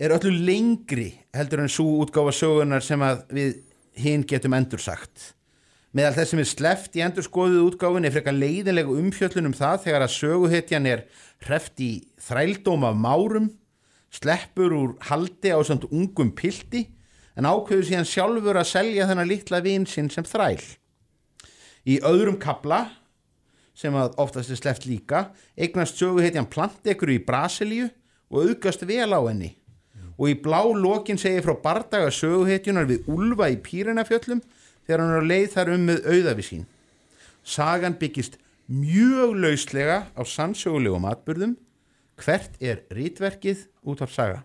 er 0.00 0.14
öllu 0.16 0.32
lengri 0.32 1.10
heldur 1.36 1.60
en 1.60 1.68
sú 1.68 1.84
útgáfa 2.00 2.32
sögunar 2.32 2.84
sem 2.84 3.02
að 3.04 3.20
við 3.36 3.58
hinn 4.00 4.24
getum 4.24 4.56
endursagt. 4.56 5.34
Meðal 5.92 6.14
þess 6.16 6.32
sem 6.32 6.40
er 6.40 6.48
sleft 6.48 6.96
í 6.96 7.02
endurskoðuð 7.04 7.66
útgáfun 7.66 8.06
er 8.06 8.14
frekar 8.14 8.36
leiðinlegu 8.36 8.94
umfjöllun 8.96 9.50
um 9.50 9.56
það 9.56 9.82
þegar 9.88 10.04
að 10.06 10.14
söguhetjan 10.14 10.88
er 10.88 11.02
hreft 11.44 11.82
í 11.82 11.90
þrældóma 12.22 12.94
márum 12.96 13.50
sleppur 14.14 14.74
úr 14.74 14.96
haldi 15.10 15.52
á 15.52 15.58
samt 15.66 15.84
ungum 15.90 16.32
pilti 16.38 16.86
en 17.36 17.48
ákveður 17.50 17.90
síðan 17.90 18.08
sjálfur 18.08 18.58
að 18.58 18.70
selja 18.70 19.10
þennan 19.10 19.28
litla 19.28 19.60
vin 19.64 19.86
sinn 19.86 20.08
sem 20.14 20.24
þræl. 20.24 20.62
Í 21.84 22.00
öðrum 22.06 22.40
kabla 22.40 22.86
sem 23.76 23.94
að 23.96 24.16
oftast 24.22 24.52
er 24.52 24.60
sleppt 24.62 24.88
líka 24.88 25.28
eignast 25.58 26.00
söguhetjan 26.00 26.48
plantekuru 26.48 27.18
í 27.18 27.24
Brasilíu 27.24 27.90
og 28.30 28.44
auðgast 28.46 28.86
vel 28.86 29.10
á 29.10 29.20
henni 29.26 29.56
og 30.20 30.28
í 30.28 30.36
blá 30.36 30.60
lokin 30.76 31.18
segir 31.18 31.46
frá 31.46 31.56
bardaga 31.64 32.10
söguhetjunar 32.12 32.88
við 32.90 33.08
Ulfa 33.08 33.48
í 33.48 33.56
Pírenafjöllum 33.64 34.42
þegar 34.84 35.02
hann 35.02 35.14
er 35.14 35.24
á 35.24 35.30
leið 35.30 35.48
þar 35.54 35.72
um 35.74 35.88
með 35.88 36.04
auðafi 36.12 36.44
sín. 36.44 36.66
Sagan 37.40 37.96
byggist 37.96 38.36
mjög 38.68 39.32
lauslega 39.40 40.02
á 40.12 40.22
sannsögulegum 40.28 41.08
atbyrðum 41.08 41.56
hvert 42.20 42.60
er 42.60 42.84
rítverkið 42.92 43.64
út 43.88 44.04
af 44.04 44.12
saga? 44.12 44.44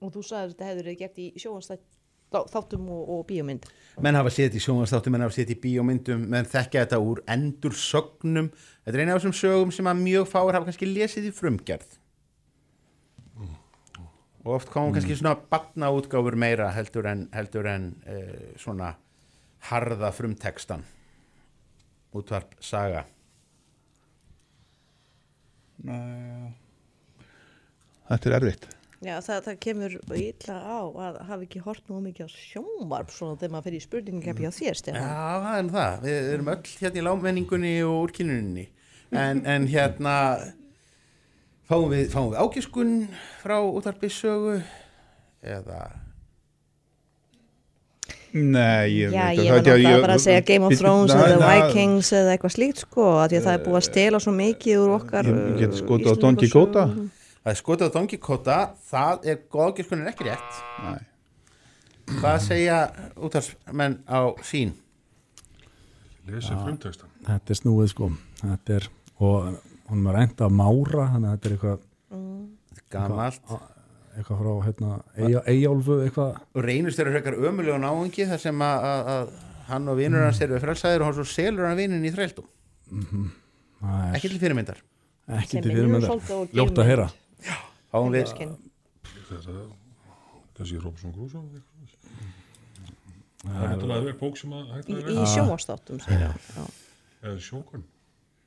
Og 0.00 0.14
þú 0.14 0.24
sagði 0.24 0.40
að 0.40 0.50
þetta 0.54 0.68
hefur 0.70 0.82
verið 0.86 0.98
gert 1.02 1.20
í 1.20 1.28
sjóanstættum 1.42 2.88
og, 2.88 3.04
og 3.12 3.22
bíómynd. 3.28 3.68
menn 4.00 4.16
hafa 4.16 4.32
séð 4.32 4.48
þetta 4.48 4.60
í 4.60 4.64
sjónvastáttum, 4.64 5.12
menn 5.12 5.26
hafa 5.26 5.36
séð 5.36 5.44
þetta 5.50 5.58
í 5.58 5.62
bíómyndum 5.66 6.26
menn 6.32 6.48
þekkja 6.48 6.86
þetta 6.86 7.00
úr 7.04 7.22
endur 7.28 7.76
sögnum 7.76 8.52
þetta 8.56 8.96
er 8.96 9.04
eina 9.04 9.16
af 9.16 9.20
þessum 9.20 9.40
sögum 9.42 9.74
sem 9.74 9.90
að 9.90 10.04
mjög 10.06 10.28
fáir 10.30 10.56
hafa 10.56 10.70
kannski 10.70 10.88
lesið 10.88 11.28
í 11.28 11.34
frumgerð 11.34 11.98
og 14.48 14.54
oft 14.56 14.72
komum 14.72 14.94
kannski 14.96 15.16
svona 15.18 15.34
batna 15.52 15.90
útgáfur 15.92 16.36
meira 16.40 16.70
heldur 16.72 17.06
en, 17.10 17.26
heldur 17.36 17.68
en 17.68 17.90
uh, 18.08 18.56
svona 18.60 18.94
harða 19.68 20.08
frumtekstan 20.16 20.84
útvarp 22.16 22.56
saga 22.64 23.04
Nei. 25.84 26.50
Þetta 28.08 28.28
er 28.30 28.36
erfitt. 28.40 28.64
Já, 28.98 29.12
það, 29.22 29.42
það 29.44 29.58
kemur 29.62 29.92
illa 30.18 30.54
á 30.58 30.78
að 30.82 31.18
hafa 31.28 31.44
ekki 31.44 31.60
hort 31.62 31.84
nú 31.86 32.00
mikið 32.02 32.26
á 32.26 32.30
sjónvarp 32.34 33.12
svona 33.14 33.36
þegar 33.38 33.52
maður 33.54 33.66
fyrir 33.68 33.78
í 33.78 33.84
spurningkeppni 33.84 34.48
á 34.50 34.52
þér, 34.56 34.72
Já, 34.72 34.78
Stefán. 34.80 35.04
það 35.44 35.58
er 35.60 35.68
það, 35.76 36.00
við 36.02 36.30
erum 36.32 36.50
öll 36.54 36.72
hérna 36.80 36.98
í 36.98 37.04
lámenningunni 37.06 37.72
og 37.86 37.98
úrkynninni 38.08 38.64
en, 39.14 39.44
en 39.46 39.68
hérna 39.70 40.16
fáum 41.68 41.88
við, 41.92 42.08
fáum 42.12 42.30
við 42.32 42.38
ágiskun 42.42 42.92
frá 43.42 43.58
útvarpi 43.62 44.08
sögu 44.12 44.58
eða 45.42 45.80
Nei, 48.32 48.90
ég 48.92 49.12
Já, 49.12 49.22
veit 49.32 49.38
ég 49.40 49.48
var 49.50 49.62
það- 49.62 49.64
náttúrulega 49.64 50.00
bara 50.04 50.14
að 50.14 50.20
segja 50.20 50.40
Game 50.44 50.64
of 50.66 50.74
Thrones 50.78 51.14
na- 51.14 51.22
eða 51.26 51.38
na- 51.40 51.48
Vikings 51.68 52.10
eða 52.12 52.32
eitthvað 52.36 52.52
slíkt 52.54 52.78
sko, 52.84 53.04
að 53.24 53.28
því 53.32 53.36
að 53.38 53.44
það 53.46 53.54
er 53.56 53.62
búið 53.64 53.78
að 53.78 53.86
stela 53.88 54.18
svo 54.20 54.32
mikið 54.36 54.76
úr 54.84 54.90
okkar 55.00 55.24
Ég- 55.24 55.58
get 55.58 55.70
uh, 55.72 55.76
skotið 55.80 56.08
á 56.12 56.14
Don 56.20 56.36
Íslendingasögum. 56.36 56.38
Quixote. 56.38 56.84
Það 57.44 57.52
er 57.52 57.58
skotið 57.62 57.88
á 57.88 57.92
Don 57.94 58.06
Quixote, 58.08 58.58
það 58.92 59.26
er 59.32 59.36
góð 59.50 59.64
ágiskun 59.72 60.00
er 60.04 60.12
ekki 60.12 60.24
rétt 60.28 60.52
Nei. 60.84 61.00
Hvað 62.20 62.38
segja 62.40 62.78
útvarpsmenn 63.16 63.98
á 64.08 64.20
sín? 64.44 64.72
Lesi 66.28 66.52
Já, 66.52 66.58
frumtextan. 66.64 67.08
Þetta 67.24 67.50
er 67.50 67.54
snúið 67.62 67.88
sko 67.88 68.10
Þetta 68.44 68.74
er, 68.76 68.88
og 69.20 69.58
hún 69.90 70.04
var 70.04 70.18
enda 70.22 70.46
að 70.48 70.54
mára 70.58 71.04
þannig 71.14 71.28
að 71.28 71.34
þetta 71.36 71.48
er 71.48 71.54
eitthvað 71.56 71.78
Gamalt. 72.90 73.40
eitthvað, 73.42 73.60
eitthvað 74.16 74.38
frá 74.42 74.52
hérna, 74.66 74.90
eitthvað 75.18 76.38
Og 76.54 76.64
reynust 76.64 76.98
þeirra 76.98 77.12
frekar 77.18 77.36
ömulega 77.48 77.78
náungi 77.82 78.26
þar 78.30 78.40
sem 78.42 78.62
að, 78.64 78.86
að, 78.92 79.10
að 79.14 79.32
hann 79.68 79.88
og 79.92 79.98
vinur 80.00 80.24
hans 80.24 80.40
eru 80.44 80.60
frelsaðir 80.62 81.00
og 81.04 81.10
hann 81.10 81.18
svo 81.18 81.26
selur 81.28 81.66
hann 81.68 81.76
vinin 81.80 82.04
í 82.04 82.12
þrældum 82.14 82.48
Mhm. 82.88 83.26
Það 83.82 83.98
er- 84.08 84.14
Ekki 84.16 84.28
til 84.32 84.38
fyrirmyndar 84.40 84.78
Ekki 85.28 85.50
Sem 85.58 85.62
til 85.62 85.72
fyrirmyndar 85.76 86.10
Ljótt 86.56 86.78
að 86.80 86.86
heyra. 86.88 87.04
Þetta, 87.92 89.58
kannski 90.56 90.78
eitthvað 90.78 91.28
svoleiðis. 91.28 91.64
Það 93.44 93.62
er 93.62 93.68
náttúrulega 93.70 94.02
verið 94.06 94.18
bók 94.18 94.38
sem 94.40 94.50
að 94.56 94.62
Í, 94.88 94.96
já. 96.08 96.64
Eða 97.22 97.38
sjókun. 97.44 97.84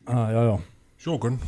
ah, 0.07 0.27
Já, 0.33 0.41
já 0.49 0.57
Sjókun. 1.01 1.39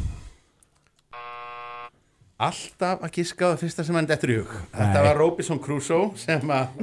alltaf 2.44 3.04
að 3.06 3.12
giska 3.20 3.46
á 3.46 3.48
það 3.54 3.60
fyrsta 3.62 3.84
sem 3.86 3.96
hann 3.96 4.08
dettur 4.10 4.32
í 4.34 4.36
hug 4.42 4.50
Þetta 4.74 4.98
Nei. 4.98 5.06
var 5.06 5.16
Robinson 5.22 5.60
Crusoe 5.64 6.08
sem 6.20 6.50
að 6.52 6.66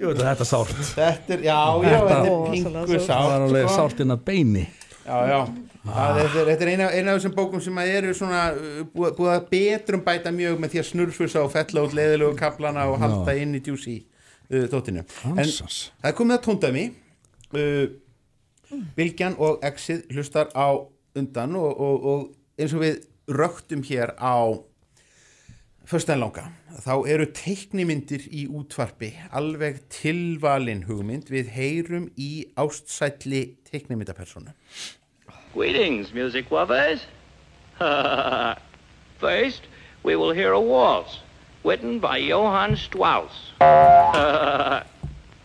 Jú, 0.00 0.08
þetta 0.16 0.32
er 0.32 0.48
sárt 0.48 0.72
Þetta 0.88 1.30
er, 1.36 1.40
já, 1.44 1.58
já, 1.84 1.92
þetta 1.92 2.16
er 2.16 2.24
pingu 2.48 2.96
sárt 2.96 3.04
Það 3.10 3.28
var 3.28 3.40
alveg 3.44 3.68
sko. 3.68 3.76
sárt 3.76 4.00
inn 4.02 4.14
að 4.16 4.24
beini 4.26 4.64
Já, 5.02 5.18
já, 5.28 5.40
þetta 5.84 6.24
er, 6.24 6.30
þetta 6.48 6.64
er 6.64 6.70
eina, 6.72 6.86
eina 6.96 7.10
af 7.12 7.16
þessum 7.20 7.34
bókum 7.36 7.60
sem 7.62 7.78
að 7.82 7.88
eru 7.98 8.10
svona 8.16 8.40
uh, 8.54 8.58
búið, 8.94 9.30
að 9.34 9.46
betrum 9.52 10.02
bæta 10.06 10.30
mjög 10.34 10.54
með 10.62 10.68
því 10.74 10.78
að 10.82 10.86
snurfusa 10.92 11.38
og 11.42 11.50
fella 11.52 11.82
út 11.82 11.94
leiðilegu 11.98 12.34
kaplana 12.38 12.82
og 12.90 12.96
halda 13.02 13.32
inn 13.42 13.54
í 13.58 13.60
djúsi 13.66 13.96
uh, 13.98 14.04
dóttinu. 14.70 15.02
En 15.34 15.42
það 15.42 16.14
komið 16.20 16.34
að 16.38 16.44
tóndæmi 16.46 16.84
uh, 18.72 18.82
Bilgjan 18.96 19.36
og 19.38 19.62
Exið 19.64 20.06
hlustar 20.12 20.50
á 20.56 20.80
undan 21.18 21.56
og, 21.56 21.80
og, 21.80 22.04
og 22.04 22.60
eins 22.60 22.74
og 22.74 22.84
við 22.84 23.02
röktum 23.28 23.84
hér 23.86 24.14
á 24.16 24.56
föstudaginn 25.88 26.22
langa, 26.22 26.44
þá 26.80 26.94
eru 27.10 27.26
teiknimyndir 27.36 28.24
í 28.30 28.46
útvarpi 28.48 29.12
alveg 29.34 29.82
tilvalin 29.92 30.84
hugmynd 30.88 31.30
við 31.32 31.50
heyrum 31.52 32.08
í 32.16 32.46
ástsætli 32.56 33.58
teiknimyndapersonu 33.68 34.54
Greetings, 35.52 36.14
music 36.14 36.50
lovers. 36.50 37.04
First, 39.20 39.62
we 40.02 40.16
will 40.16 40.32
hear 40.32 40.52
a 40.52 40.60
waltz 40.60 41.18
written 41.62 41.98
by 42.00 42.16
Johann 42.16 42.74
Strauss. 42.76 43.52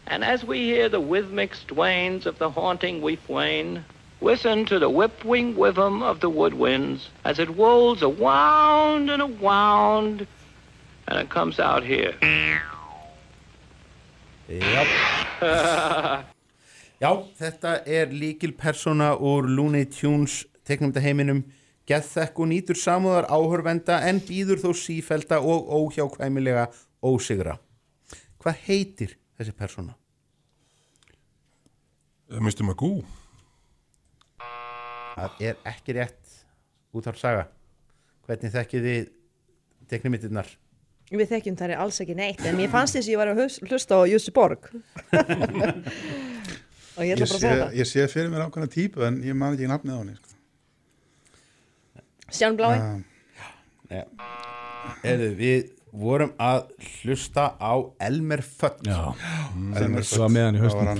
and 0.08 0.24
as 0.24 0.44
we 0.44 0.60
hear 0.60 0.90
the 0.90 1.00
rhythmic 1.00 1.54
strains 1.56 2.26
of 2.26 2.38
the 2.38 2.50
haunting 2.50 3.04
refrain, 3.04 3.84
listen 4.22 4.66
to 4.66 4.80
the 4.80 4.90
whip-wing 4.90 5.60
rhythm 5.60 6.02
of 6.02 6.20
the 6.20 6.30
woodwinds 6.30 7.10
as 7.26 7.40
it 7.40 7.50
rolls 7.58 8.02
around 8.04 9.10
and 9.10 9.22
around, 9.22 10.28
and 11.08 11.20
it 11.20 11.30
comes 11.30 11.60
out 11.60 11.84
here. 11.84 12.14
Já. 14.50 16.24
Já, 16.98 17.12
þetta 17.38 17.84
er 17.86 18.10
líkil 18.10 18.56
persóna 18.58 19.12
úr 19.22 19.46
Looney 19.46 19.86
Tunes 19.86 20.48
teiknumdaheiminum 20.66 21.44
geðþekk 21.86 22.40
og 22.42 22.50
nýtur 22.50 22.80
samúðar 22.80 23.28
áhörvenda 23.30 24.00
en 24.10 24.18
býður 24.26 24.64
þó 24.64 24.72
sífelda 24.74 25.38
og 25.38 25.70
óhjákvæmilega 25.78 26.66
ósigra. 27.06 27.60
Hvað 28.42 28.64
heitir 28.66 29.14
þessi 29.38 29.54
persóna? 29.58 29.96
Mr. 32.28 32.64
Magoo. 32.68 33.04
Það 35.18 35.42
er 35.48 35.56
ekki 35.72 35.96
rétt 35.98 36.34
út 36.98 37.08
af 37.10 37.18
saga. 37.20 37.46
Hvernig 38.28 38.52
þekkið 38.54 38.88
þið 38.88 39.06
teiknumyndirnar? 39.94 40.50
Við 41.08 41.30
þekkjum 41.32 41.56
þær 41.62 41.72
alls 41.80 42.02
ekki 42.04 42.16
neitt, 42.20 42.42
en 42.44 42.58
mér 42.60 42.68
fannst 42.74 42.98
þess 42.98 43.08
að 43.08 43.14
ég 43.14 43.20
var 43.22 43.30
að 43.32 43.40
hlusta 43.72 43.96
á 43.96 44.02
Jussi 44.12 44.34
Borg. 44.36 44.68
Og 46.98 47.06
ég 47.06 47.14
Ég 47.14 47.22
ætla 47.22 47.28
bara 47.30 47.38
að 47.38 47.38
sé, 47.38 47.40
segja 47.40 47.62
það. 47.62 47.76
ég 47.78 47.88
sé 47.88 48.04
fyrir 48.12 48.30
mér 48.34 48.44
ákveðna 48.48 48.70
típu 48.74 49.04
en 49.06 49.20
ég 49.24 49.36
man 49.38 49.54
ekki 49.54 49.68
nafnið 49.70 49.94
á 49.96 50.00
henni 50.02 50.16
sko. 50.18 50.34
Sján 52.34 52.58
blái. 52.60 52.78
Heyrðu, 55.06 55.28
við 55.40 55.70
vorum 56.02 56.32
að 56.42 56.64
hlusta 57.04 57.44
á 57.58 57.74
Elmer 58.08 58.42
Já, 58.88 59.00
Elmer 59.82 60.04
Svo 60.08 60.24
var 60.24 60.32
með 60.36 60.46
hann 60.48 60.58
í. 60.58 60.62
Eða, 60.64 60.94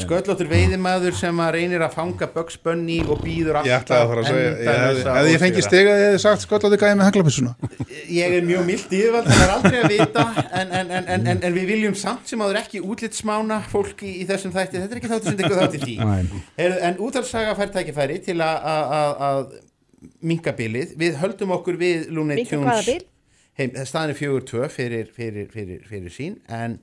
en- 0.00 0.06
sköllóttur 0.06 0.50
veiðimaður 0.50 1.16
sem 1.18 1.40
að 1.42 1.50
reynir 1.56 1.84
að 1.84 1.94
fanga 1.96 2.28
Bugs 2.34 2.56
Bunny 2.62 2.98
og 3.06 3.20
býður 3.24 3.60
Ég 3.68 3.76
ætlaði 3.80 4.00
að 4.04 4.10
fara 4.12 4.24
að 4.24 4.28
segja, 4.30 4.42
ég 4.44 4.50
hefði 4.50 4.66
endalausa 4.74 5.14
hefði 5.16 5.32
ég 5.34 6.04
hefði 6.06 6.20
sagt 6.24 6.44
skollandi 6.46 6.80
gæði 6.82 6.98
með 7.00 7.08
haglapissuna. 7.10 7.54
Ég 8.20 8.36
er 8.40 8.46
mjög 8.46 8.66
mild 8.66 8.94
yfirvald, 9.00 9.30
það 9.30 9.42
er 9.46 9.54
aldrei 9.56 9.78
að 9.80 9.90
vita 9.94 10.26
en, 10.60 10.74
en, 10.80 10.90
en, 10.90 11.08
en, 11.14 11.26
en, 11.34 11.42
en 11.48 11.56
við 11.56 11.66
viljum 11.74 11.96
samt 11.98 12.30
sem 12.30 12.42
áður 12.44 12.60
ekki 12.62 12.82
útlitsmána 12.84 13.60
fólk 13.70 14.04
í, 14.06 14.14
í 14.22 14.28
þessum 14.28 14.54
þætti. 14.54 14.80
Þetta 14.82 14.96
er 14.96 15.00
ekki 15.02 15.12
þáttur 15.14 15.30
sem 15.32 15.40
tekur 15.40 15.60
þátt 15.62 15.78
í 15.78 15.82
því. 15.84 15.96
Nei. 16.00 16.44
Heyrðu, 16.58 16.78
En 16.90 17.00
útalsaga 17.06 17.56
fær 17.58 17.74
tækifæri 17.74 18.20
til 18.24 18.38
að- 18.40 19.58
að 20.00 20.06
að- 20.06 20.12
að 20.12 20.22
minka 20.22 20.52
bilið 20.52 20.96
við 20.96 21.14
höldum 21.20 21.50
okkur 21.50 21.76
við 21.76 22.08
Minnka 22.10 22.50
Tunes 22.50 23.88
staðan 23.90 24.10
er 24.10 24.14
fjögur 24.14 24.42
tvö 24.48 24.68
fyrir, 24.70 25.06
fyrir, 25.12 25.48
fyrir, 25.52 25.82
fyrir 25.88 26.10
sín 26.10 26.38
en 26.48 26.80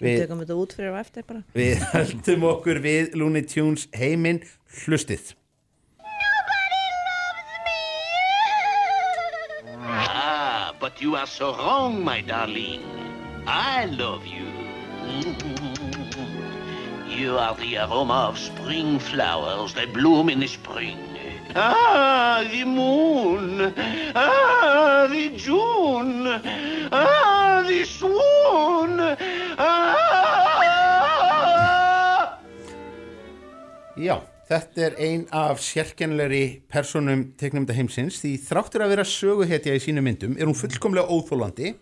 Við 0.00 0.08
við, 0.10 0.20
tökum 0.26 0.40
þetta 0.44 0.56
út 0.56 0.72
fyrir 0.76 0.90
og 0.92 0.98
eftir 0.98 1.22
bara. 1.26 1.42
við 1.54 1.78
höldum 1.94 2.42
okkur 2.44 2.80
við 2.82 3.14
Looney 3.14 3.42
Tunes 3.42 3.88
heiminn 3.94 4.42
hlustið 4.84 5.34
Ah, 9.88 10.74
but 10.80 11.00
you 11.00 11.14
are 11.16 11.26
so 11.26 11.52
wrong, 11.56 12.04
my 12.04 12.20
darling. 12.22 12.82
I 13.46 13.84
love 13.86 14.26
you. 14.26 14.46
You 17.08 17.38
are 17.38 17.54
the 17.56 17.76
aroma 17.78 18.28
of 18.28 18.38
spring 18.38 18.98
flowers 18.98 19.74
that 19.74 19.92
bloom 19.92 20.28
in 20.28 20.40
the 20.40 20.48
spring. 20.48 20.98
The 27.66 27.84
swoon. 27.84 29.00
Ah! 29.58 30.16
Já, 33.96 34.20
þetta 34.44 34.82
er 34.84 34.94
ein 35.00 35.22
af 35.32 35.62
sérkennilegri 35.64 36.60
personum 36.68 37.22
teiknumda 37.40 37.72
heimsins 37.72 38.20
því 38.20 38.34
þráttur 38.44 38.84
að 38.84 38.92
vera 38.92 39.06
söguhetja 39.08 39.72
í 39.72 39.80
sínum 39.80 40.04
myndum 40.04 40.34
er 40.36 40.44
hún 40.44 40.58
fullkomlega 40.58 41.08
óþólandi 41.08 41.72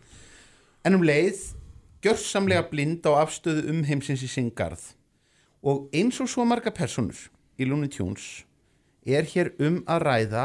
en 0.86 0.94
um 0.94 1.02
leið 1.02 1.40
gjörsamlega 2.06 2.68
blind 2.70 3.02
á 3.10 3.18
afstöðu 3.18 3.66
um 3.72 3.82
heimsins 3.88 4.22
í 4.22 4.30
sinn 4.30 4.52
garð 4.54 4.92
og 5.66 5.90
eins 5.90 6.22
og 6.22 6.30
svo 6.30 6.46
marga 6.46 6.70
personur 6.70 7.18
í 7.58 7.66
Looney 7.66 7.90
Tunes 7.90 8.44
er 9.06 9.26
hér 9.28 9.52
um 9.66 9.80
að 9.90 10.04
ræða 10.08 10.44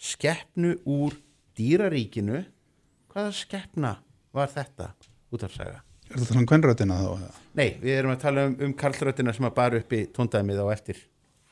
skeppnu 0.00 0.74
úr 0.88 1.14
dýraríkinu 1.58 2.42
hvaða 3.12 3.32
skeppna 3.36 3.94
var 4.34 4.48
þetta 4.52 4.92
út 5.34 5.44
af 5.46 5.52
saga? 5.54 5.80
Er 6.10 6.18
þetta 6.18 6.34
þannig 6.34 6.48
kvennröddina 6.50 6.96
þá? 6.98 7.08
eða? 7.20 7.32
Nei, 7.54 7.68
við 7.82 7.94
erum 7.98 8.14
að 8.14 8.22
tala 8.24 8.44
um, 8.48 8.56
um 8.66 8.72
karlröddina 8.74 9.34
sem 9.34 9.46
að 9.46 9.54
bara 9.58 9.78
upp 9.82 9.92
í 9.94 10.04
tóndæmið 10.16 10.62
á 10.62 10.66
eftir 10.74 11.06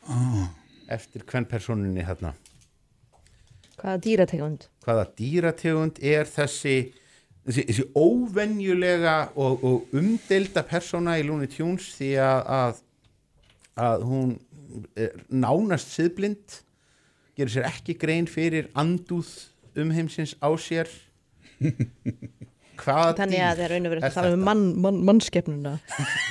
Ah. 0.08 0.48
eftir 0.88 1.20
hvern 1.28 1.44
personinni 1.44 2.00
hérna 2.06 2.30
Hvaða 3.78 3.98
dýrategund? 4.02 4.64
hvaða 4.82 5.04
dýrategund 5.18 5.98
er 6.02 6.24
þessi 6.26 6.92
þessi, 7.46 7.64
þessi 7.68 7.84
óvenjulega 7.94 9.16
og, 9.36 9.62
og 9.64 9.92
umdelda 9.94 10.64
persóna 10.66 11.18
í 11.20 11.26
Looney 11.28 11.46
Tunes 11.52 11.90
því 11.98 12.08
að, 12.24 12.40
að, 12.56 12.80
að 13.84 14.06
hún 14.08 14.32
nánast 15.28 15.92
siðblind 15.94 16.60
gerir 17.38 17.52
sér 17.54 17.68
ekki 17.70 17.96
grein 17.98 18.28
fyrir 18.30 18.70
andúð 18.78 19.30
um 19.78 19.92
heimsins 19.94 20.34
á 20.42 20.50
sér 20.58 20.90
hvaða 22.78 23.14
Þannig 23.18 23.42
að 23.42 23.58
það 23.58 23.64
er 23.64 23.72
raun 23.74 23.88
og 23.88 23.92
verið 23.94 24.04
er 24.04 24.08
að 24.08 24.16
tala 24.18 24.34
um 24.36 24.44
mann, 24.46 24.64
mann, 24.84 24.98
mannskeppnuna. 25.08 25.74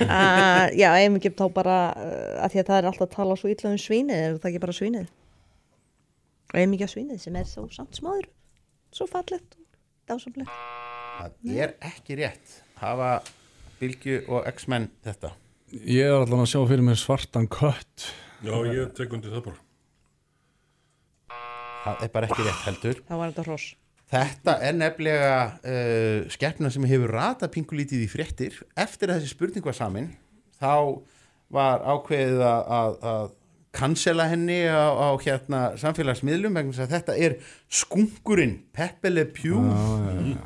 uh, 0.05 0.65
já, 0.81 0.89
ef 0.95 1.17
ekki 1.19 1.33
þá 1.35 1.45
bara, 1.55 1.77
uh, 1.99 2.43
að 2.45 2.53
því 2.53 2.61
að 2.61 2.69
það 2.69 2.79
er 2.79 2.89
alltaf 2.91 3.07
að 3.07 3.15
tala 3.17 3.39
svo 3.39 3.51
illa 3.51 3.71
um 3.73 3.81
svínið, 3.83 4.21
er 4.23 4.37
það 4.37 4.51
ekki 4.51 4.63
bara 4.63 4.77
svínið? 4.77 5.09
Og 6.47 6.59
ef 6.61 6.75
ekki 6.77 6.87
að 6.87 6.93
svínið 6.93 7.23
sem 7.23 7.39
er 7.39 7.49
þó 7.49 7.65
samt 7.75 7.99
smáður, 7.99 8.29
svo 8.95 9.09
fallegt 9.11 9.57
og 9.59 9.65
dásamlegt. 10.07 10.61
það 11.17 11.59
er 11.65 11.75
ekki 11.91 12.21
rétt 12.21 12.61
hafa 12.79 13.17
Bylgju 13.81 14.23
og 14.31 14.47
X-Men 14.53 14.87
þetta 15.05 15.33
Ég 15.67 16.07
er 16.07 16.21
allan 16.21 16.45
að 16.45 16.51
sjá 16.53 16.61
fyrir 16.63 16.85
mér 16.87 16.95
svartan 16.95 17.47
kött. 17.51 18.05
Já, 18.45 18.53
ég 18.69 18.91
tek 18.97 19.13
undir 19.17 19.31
það 19.33 19.43
bara. 19.47 19.59
það 21.87 22.03
er 22.05 22.11
bara 22.13 22.27
ekki 22.29 22.45
rétt 22.45 22.65
heldur 22.67 22.97
Þá 23.07 23.13
var 23.17 23.29
þetta 23.31 23.45
hross. 23.47 23.67
Þetta 24.07 24.53
er 24.63 24.75
nefnilega 24.77 25.31
uh, 25.67 26.27
skeppna 26.31 26.69
sem 26.71 26.85
hefur 26.87 27.11
rata 27.11 27.49
pingulítið 27.51 28.05
í 28.05 28.11
fréttir. 28.11 28.59
Eftir 28.79 29.11
að 29.11 29.19
þessi 29.23 29.33
spurning 29.33 29.65
var 29.67 29.75
samin, 29.75 30.11
þá 30.61 30.71
var 31.51 31.83
ákveðið 31.95 32.43
að, 32.43 32.71
að, 32.77 32.95
að 33.11 33.25
cancela 33.77 34.25
henni 34.31 34.61
á, 34.67 34.87
á 34.95 35.09
hérna 35.21 35.59
samfélagsmiðlum 35.79 36.55
vegna 36.55 36.73
þess 36.75 36.85
að 36.87 36.93
þetta 36.95 37.17
er 37.27 37.35
skunkurinn 37.81 38.55
Pepe 38.75 39.11
Le 39.11 39.25
Pew 39.35 39.59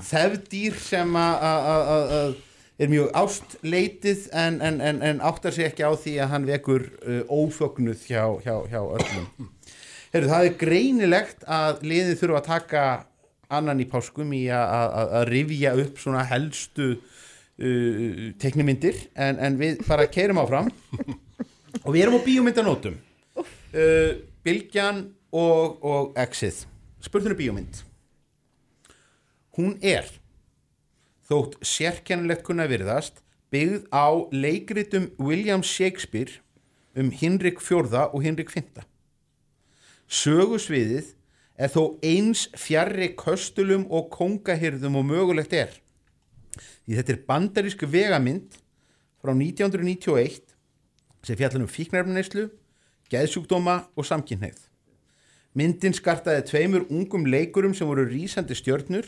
þefdýr 0.09 0.75
sem 0.81 1.13
að- 1.21 1.45
að 1.51 1.69
að- 1.71 2.15
að 2.17 2.33
er 2.81 2.89
mjög 2.89 3.11
ástleitið 3.17 4.25
en, 4.33 4.57
en, 4.65 4.79
en, 4.81 5.01
en 5.05 5.21
áttar 5.21 5.53
sig 5.53 5.67
ekki 5.69 5.85
á 5.85 5.93
því 5.93 6.15
að 6.23 6.31
hann 6.33 6.47
vekur 6.49 6.87
uh, 7.05 7.21
ófögnuð 7.29 8.05
hjá, 8.09 8.23
hjá, 8.41 8.55
hjá 8.71 8.81
öllum. 8.81 9.49
Heru, 10.11 10.27
það 10.31 10.47
er 10.47 10.57
greinilegt 10.59 11.45
að 11.45 11.85
liðið 11.87 12.19
þurfa 12.19 12.41
að 12.41 12.49
taka 12.49 12.85
annan 13.51 13.83
í 13.83 13.87
páskum 13.91 14.31
í 14.35 14.45
að, 14.55 15.19
rifja 15.29 15.75
upp 15.83 16.01
svona 16.01 16.23
helstu 16.31 16.89
uh, 16.95 18.25
teknimyndir 18.41 18.97
en, 19.13 19.59
við 19.61 19.83
bara 19.87 20.09
keirum 20.11 20.41
áfram. 20.41 20.71
Og 21.81 21.93
við 21.93 22.03
erum 22.03 22.17
á 22.19 22.25
bíómyndanótum 22.25 22.97
uh, 23.39 24.11
Bilgjan 24.43 25.05
og, 25.31 25.77
og 25.85 26.17
Exið. 26.19 26.65
Spurðinu 27.01 27.37
bíómynd. 27.37 27.83
Hún 29.57 29.77
er 29.83 30.07
þótt 31.31 31.57
sérkennilegt 31.63 32.43
kunna 32.47 32.67
virðast 32.67 33.23
byggð 33.51 33.87
á 33.95 34.07
leikritum 34.35 35.09
William 35.19 35.63
Shakespeare 35.63 36.41
um 36.95 37.11
Hinrik 37.15 37.63
fjórða 37.63 38.09
og 38.11 38.25
Hinrik 38.25 38.51
fymta 38.51 38.83
sögusviðið 40.11 41.13
er 41.61 41.71
þó 41.71 41.83
eins 42.03 42.47
fjarrri 42.59 43.11
köstulum 43.15 43.85
og 43.93 44.09
kongahyrðum 44.11 44.97
og 44.99 45.05
mögulegt 45.07 45.53
er. 45.55 45.71
Því 46.83 46.97
þetta 46.97 47.13
er 47.13 47.21
bandarísku 47.27 47.87
vegamynd 47.87 48.57
frá 49.21 49.31
1991 49.31 50.41
sem 51.23 51.37
fjallar 51.37 51.63
um 51.63 51.69
fíknarfneislu 51.71 52.49
geðsjúkdóma 53.13 53.77
og 53.95 54.07
samkynneið 54.07 54.67
myndin 55.55 55.95
skartaði 55.95 56.45
tveimur 56.49 56.87
ungum 56.89 57.27
leikurum 57.29 57.75
sem 57.77 57.87
voru 57.87 58.07
rísandi 58.09 58.55
stjörnur 58.57 59.07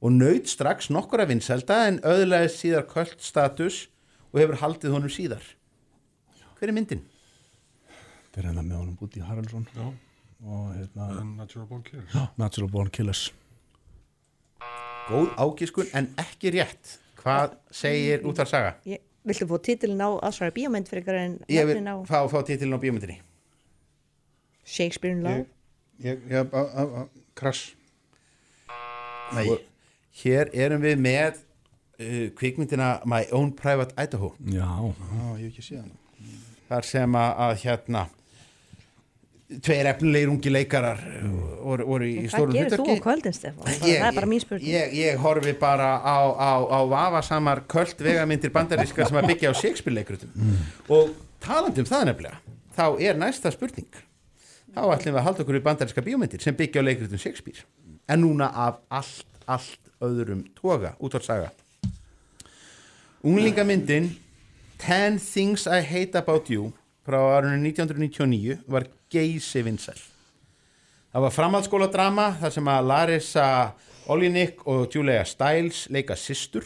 og 0.00 0.12
naut 0.16 0.48
strax 0.48 0.90
nokkura 0.92 1.28
vinselda 1.28 1.82
en 1.88 2.02
öðlaði 2.06 2.52
síðar 2.54 2.86
köld 2.90 3.18
status 3.20 3.86
og 4.32 4.40
hefur 4.42 4.60
haldið 4.62 4.96
honum 4.96 5.12
síðar 5.12 5.44
hver 6.60 6.68
er 6.68 6.76
myndin? 6.76 7.04
Þetta 8.30 8.40
er 8.42 8.46
hérna 8.50 8.62
með 8.62 8.80
honum 8.82 8.96
Búti 9.00 9.22
Haraldsson. 9.24 9.62
Já. 9.72 9.86
Og 10.44 10.66
hérna... 10.76 11.06
Natural 11.38 11.66
Born 11.70 11.84
Killers. 11.86 12.10
Já, 12.12 12.26
Natural 12.36 12.68
Born 12.70 12.90
Killers. 12.92 13.22
Góð 15.08 15.30
ágiskun 15.40 15.88
en 15.96 16.10
ekki 16.20 16.52
rétt 16.54 16.98
hvað 17.20 17.56
segir 17.74 18.26
út 18.28 18.38
af 18.44 18.50
saga? 18.52 18.74
Ég, 18.88 19.00
viltu 19.26 19.48
fá 19.48 19.56
titilin 19.64 20.04
á 20.04 20.20
aðsvara 20.20 20.54
bíómynd 20.54 20.88
fyrir 20.90 21.02
ykkur 21.02 21.18
en 21.18 21.34
Ég 21.50 21.66
vil 21.68 21.80
á 21.80 21.96
fá, 22.08 22.20
fá 22.30 22.38
titilin 22.44 22.76
á 22.76 22.80
bíómyndinni 22.80 23.18
Shakespeare 24.62 25.16
in 25.16 25.24
Love? 25.24 25.48
Ég, 26.04 26.20
ég, 26.30 26.54
krass. 27.36 27.72
Nei. 29.34 29.48
Hér 30.22 30.50
erum 30.52 30.82
við 30.82 30.98
með 31.00 31.38
uh, 32.00 32.30
kvikmyndina 32.38 33.00
My 33.08 33.24
Own 33.32 33.52
Private 33.56 33.94
Idaho 34.02 34.32
Já. 34.44 34.66
Já, 34.66 35.26
ég 35.38 35.44
hef 35.44 35.52
ekki 35.52 35.66
séð 35.68 35.82
hana. 35.84 35.98
þar 36.70 36.88
sem 36.88 37.14
að, 37.20 37.30
að 37.46 37.54
hérna 37.64 38.06
tveir 39.66 39.88
efnilegir 39.90 40.30
ungi 40.30 40.50
leikarar 40.52 41.00
uh, 41.02 41.30
voru, 41.66 41.86
voru 41.88 42.06
í 42.06 42.28
stórum 42.30 42.52
Hvað 42.52 42.58
gerir 42.60 42.76
þú 42.78 42.94
á 42.94 43.02
kvöldin, 43.06 43.34
Stefán? 43.34 43.64
Bara- 43.64 43.78
Það 43.80 44.04
er 44.10 44.14
bara 44.20 44.28
mín 44.30 44.42
spurning. 44.44 44.68
ég, 44.70 44.92
ég 44.94 45.18
horfi 45.24 45.54
bara 45.58 45.88
á, 45.98 46.18
á, 46.38 46.52
á 46.70 46.78
vafasamar 46.90 47.64
köld 47.70 47.98
vegamyndir 48.06 48.52
bandarískar 48.54 49.08
sem 49.10 49.18
að 49.18 49.30
byggja 49.32 49.50
á 49.50 49.54
Shakespeare 49.58 49.96
leikrutum 49.96 50.54
og 50.94 51.10
talandi 51.42 51.82
um 51.82 51.88
það 51.90 52.06
nefnilega 52.12 52.38
þá 52.78 52.84
er 53.02 53.18
næsta 53.18 53.50
spurning 53.54 53.90
þá 54.70 54.80
ætlum 54.94 55.16
við 55.16 55.18
að 55.18 55.26
halda 55.26 55.42
okkur 55.42 55.58
í 55.58 55.64
bandaríska 55.66 56.04
bíómyndir 56.06 56.44
sem 56.46 56.54
byggja 56.54 56.84
á 56.86 56.86
leikrutum 56.86 57.18
Shakespeare 57.18 57.66
en 58.06 58.22
núna 58.22 58.52
af 58.54 58.78
allt, 58.88 59.26
allt 59.50 59.89
öðrum 60.04 60.44
toga 60.56 60.94
út 60.98 61.16
á 61.16 61.20
saga 61.24 61.50
unglingamyndin 63.22 64.12
Ten 64.80 65.18
Things 65.20 65.66
I 65.68 65.84
Hate 65.84 66.18
About 66.18 66.48
You 66.48 66.72
frá 67.04 67.20
árunni 67.36 67.72
1999 67.74 68.60
var 68.66 68.88
geysi 69.12 69.62
vinsæl 69.66 69.98
það 71.12 71.26
var 71.26 71.36
framhaldsskóla 71.36 71.90
drama 71.92 72.32
þar 72.40 72.56
sem 72.58 72.74
að 72.74 72.90
Larissa 72.92 73.46
Olinik 74.10 74.66
og 74.66 74.88
Julia 74.90 75.24
Stiles 75.28 75.86
leika 75.92 76.16
systur 76.18 76.64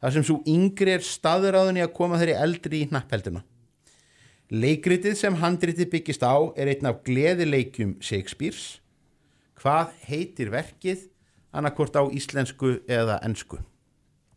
þar 0.00 0.14
sem 0.14 0.24
svo 0.26 0.38
yngri 0.48 0.94
er 0.96 1.04
staðuráðunni 1.04 1.82
að 1.84 1.94
koma 1.96 2.18
þeirri 2.20 2.36
eldri 2.38 2.82
í 2.84 2.88
hnapphelduna. 2.90 3.42
Leikritið 4.54 5.16
sem 5.18 5.38
handritið 5.40 5.90
byggist 5.90 6.22
á 6.22 6.36
er 6.54 6.70
einn 6.70 6.86
af 6.86 7.00
gleðileikjum 7.06 7.96
Shakespeare's. 7.98 8.78
Hvað 9.58 9.96
heitir 10.06 10.52
verkið 10.52 11.08
annarkvort 11.58 11.96
á 11.98 12.02
íslensku 12.16 12.76
eða 12.88 13.18
ensku. 13.26 13.58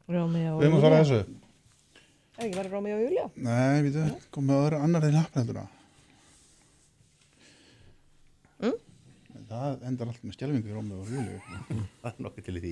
Rómeo 0.10 0.56
og 0.56 0.62
Við 0.64 0.68
erum 0.70 0.78
að 0.80 0.86
fara 0.88 1.00
að 1.00 1.06
þessu. 1.06 1.40
Er 2.40 2.46
ekki 2.48 2.58
bara 2.58 2.72
Rómeo 2.72 2.96
og 2.98 3.04
Júlia? 3.06 3.26
Nei, 3.36 3.82
við 3.84 4.00
veitum, 4.00 4.24
komið 4.36 4.56
að 4.56 4.66
öðru 4.68 4.82
annar 4.88 5.10
en 5.10 5.20
hafnenduna 5.20 5.66
Mm? 8.60 8.76
Það 9.50 9.84
endar 9.88 10.10
allt 10.12 10.24
með 10.28 10.36
skjálfingu 10.36 10.68
í 10.68 10.74
Rómið 10.76 10.98
og 11.00 11.12
Júliu 11.14 11.38
það 12.02 12.10
er 12.10 12.24
nokkuð 12.26 12.48
til 12.48 12.56
í 12.60 12.64
því. 12.66 12.72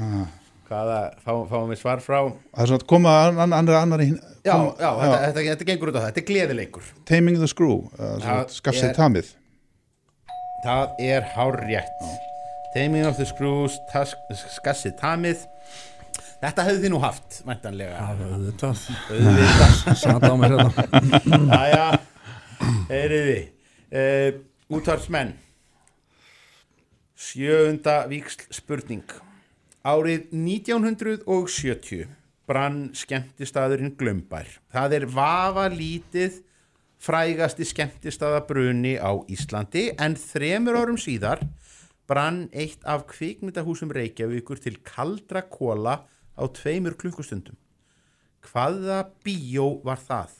Ah. 0.00 0.22
hvaða, 0.68 0.96
fá, 1.22 1.32
fáum 1.50 1.68
við 1.70 1.80
svar 1.80 2.00
frá? 2.04 2.16
Það 2.26 2.62
er 2.62 2.70
svona 2.70 2.82
að 2.82 2.86
koma 2.90 3.12
að 3.16 3.26
annar, 3.28 3.58
annar, 3.60 3.76
annar 3.82 4.02
í, 4.04 4.08
já, 4.44 4.52
kom, 4.52 4.70
já, 4.80 4.88
Þetta, 5.02 5.18
þetta, 5.26 5.44
þetta 5.50 5.68
gengur 5.70 5.92
út 5.92 5.96
á 5.96 6.00
það, 6.00 6.06
þetta 6.08 6.22
er 6.22 6.26
gleðileikur. 6.30 6.88
Taming 7.08 7.38
the 7.40 7.50
Screw 7.52 7.76
uh, 7.76 8.16
Það 8.24 8.54
Skafsið 8.56 8.94
tamið. 8.96 9.30
Það 10.64 11.04
er 11.06 11.28
hár 11.36 11.60
rétt 11.68 12.08
Taming 12.74 13.06
of 13.06 13.18
the 13.18 13.26
Screws 13.28 13.78
Skassið 14.56 14.96
tamið. 15.00 15.44
Þetta 16.42 16.66
hefðu 16.66 16.82
þið 16.82 16.92
nú 16.92 17.00
haft, 17.00 17.40
mæntanlega 17.48 17.96
Auðvitað. 18.02 18.82
Auðvitað. 19.08 19.78
Sat 20.02 20.26
á 20.28 20.34
mér 20.36 20.56
hérna 20.58 21.60
Jæja, 21.62 21.86
heyriði 22.90 23.38
uh, 23.88 24.28
Útvarsmenn 24.76 25.32
Sjöunda 27.16 28.02
víksl 28.10 28.44
spurning. 28.52 29.08
Árið 29.86 30.26
1970 30.36 32.04
brann 32.46 32.90
skemmtistaðurinn 32.94 33.94
Glömbær. 33.98 34.50
Það 34.70 34.98
er 34.98 35.06
vafa 35.10 35.70
lítið 35.72 36.42
frægasti 37.02 37.66
skemmtistaðabruni 37.68 38.96
á 39.00 39.16
Íslandi 39.32 39.88
en 40.00 40.16
þremur 40.20 40.78
árum 40.80 41.00
síðar 41.00 41.42
brann 42.06 42.46
eitt 42.54 42.84
af 42.86 43.06
kvikmyndahúsum 43.10 43.92
Reykjavíkur 43.94 44.60
til 44.62 44.78
kaldra 44.86 45.42
kóla 45.42 46.00
á 46.36 46.44
tveimur 46.46 46.96
klukkustundum. 47.00 47.56
Hvaða 48.46 49.02
bíó 49.24 49.80
var 49.84 49.98
það? 49.98 50.34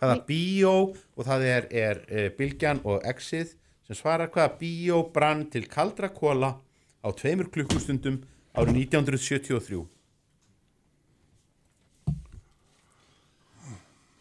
Hvaða 0.00 0.16
bíó, 0.24 0.74
og 1.16 1.26
það 1.28 1.44
er, 1.44 1.66
er, 1.70 2.02
er 2.08 2.30
Bilgjan 2.38 2.80
og 2.88 3.04
Exið 3.04 3.52
sem 3.86 3.98
svarar 3.98 4.32
hvaða 4.32 4.56
bíó 4.60 5.02
brann 5.12 5.44
til 5.52 5.68
kaldra 5.68 6.08
kóla 6.08 6.54
á 7.04 7.08
tveimur 7.12 7.50
klukkustundum 7.52 8.22
árið 8.56 8.80
1973. 8.86 9.84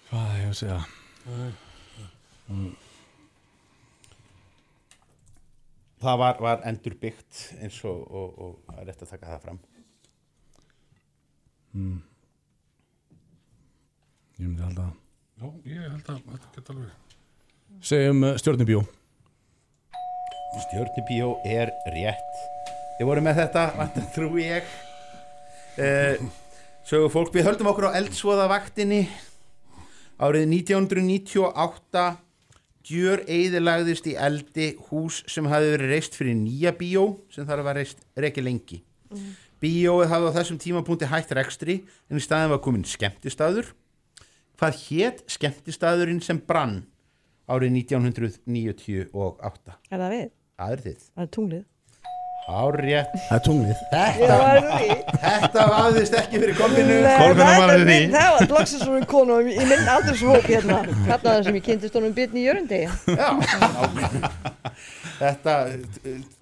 Hvað 0.09 0.29
er 0.33 0.39
ég 0.41 0.51
að 0.51 0.59
segja? 0.59 0.83
Mm. 2.49 2.71
Það 5.99 6.21
var, 6.21 6.37
var 6.39 6.61
endur 6.69 6.95
byggt 6.99 7.41
eins 7.59 7.79
og, 7.87 8.05
og, 8.07 8.37
og 8.39 8.77
er 8.77 8.87
rétt 8.87 9.03
að 9.03 9.11
taka 9.15 9.33
það 9.33 9.43
fram. 9.47 9.59
Mm. 11.75 11.97
Ég 14.39 14.47
myndi 14.47 14.63
halda 14.63 14.87
það 14.87 14.95
Já, 15.39 15.49
ég 15.71 15.83
held 15.83 16.07
að 16.11 16.23
þetta 16.29 16.53
geta 16.55 16.73
alveg. 16.73 17.19
Segjum 17.89 18.25
uh, 18.27 18.33
stjórnibjó 18.39 18.81
Stjörnubíó 20.59 21.35
er 21.47 21.69
rétt. 21.93 22.39
Þið 22.97 23.07
voru 23.07 23.23
með 23.23 23.41
þetta, 23.43 23.65
vantar 23.77 24.07
trú 24.15 24.29
ég. 24.41 24.71
Uh, 25.79 26.25
sögu 26.87 27.11
fólk, 27.13 27.31
við 27.35 27.47
höldum 27.47 27.69
okkur 27.71 27.91
á 27.93 27.97
eldsvoðavaktinni. 27.99 29.03
Árið 30.19 30.49
1998 30.51 32.07
gjör 32.87 33.23
eðilagðist 33.27 34.07
í 34.09 34.15
eldi 34.15 34.69
hús 34.89 35.23
sem 35.29 35.47
hafi 35.51 35.73
verið 35.73 35.93
reist 35.93 36.15
fyrir 36.17 36.37
nýja 36.37 36.71
bíó 36.77 37.05
sem 37.33 37.47
þarf 37.47 37.67
að 37.67 37.79
reist 37.81 38.03
reki 38.17 38.43
lengi. 38.45 38.83
Mhm. 39.11 39.35
Bíóið 39.59 40.07
hafði 40.07 40.29
á 40.31 40.37
þessum 40.37 40.59
tímapunkti 40.63 41.09
hætt 41.11 41.31
rekstri 41.35 41.81
en 42.09 42.17
í 42.17 42.23
staðin 42.23 42.53
var 42.53 42.61
komin 42.63 42.85
skemmtistaður. 42.87 43.73
Hvað 44.59 44.77
hétt 44.87 45.23
skemmtistaðurinn 45.27 46.21
sem 46.23 46.39
brann 46.39 46.85
árið 47.49 47.75
1998? 47.83 49.75
Er 49.91 49.99
það 49.99 50.13
við? 50.15 50.31
Það 50.59 50.71
er 50.71 50.83
þið. 50.85 51.03
Það 51.15 51.23
er 51.25 51.31
tunglið. 51.35 51.65
Það 52.49 53.35
er 53.35 53.41
tunglið. 53.45 53.81
Þetta, 53.91 54.37
í 54.49 54.61
því. 54.65 54.95
þetta 55.23 55.65
vafðist 55.69 56.15
ekki 56.19 56.41
fyrir 56.41 56.55
kolfinu. 56.57 56.95
það 57.05 58.29
var 58.35 58.47
loksins 58.53 58.83
svona 58.83 59.09
konu 59.09 59.37
í 59.45 59.67
minn 59.69 59.91
aldurshóp 59.93 60.47
hérna 60.49 60.79
hérna 60.87 61.19
þar 61.27 61.45
sem 61.45 61.59
ég 61.59 61.67
kynntist 61.67 61.99
honum 61.99 62.15
Byrni 62.17 62.45
Jörundi 62.47 62.81
Þetta, 65.19 65.53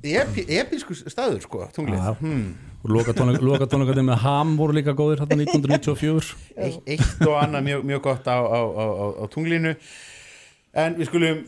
epi, 0.05 0.43
episku 0.59 0.95
staður 0.95 1.41
sko, 1.41 1.63
tunglið. 1.73 2.03
Hmm. 2.21 2.47
Og 2.85 2.91
loka 2.93 3.13
tónleikandi 3.17 4.03
með 4.05 4.21
Ham 4.21 4.53
voru 4.59 4.75
líka 4.77 4.93
góðir 4.95 5.23
hérna 5.23 5.39
1994 5.47 6.35
Eitt, 6.61 7.07
og 7.25 7.33
annað 7.41 7.65
mjög, 7.71 7.85
mjög 7.89 8.03
gott 8.05 8.29
á, 8.29 8.37
á, 8.37 8.59
á, 8.61 8.85
á, 8.85 9.05
á 9.17 9.23
tunglinu. 9.33 9.73
En 10.77 10.95
við 10.99 11.09
skulum 11.09 11.41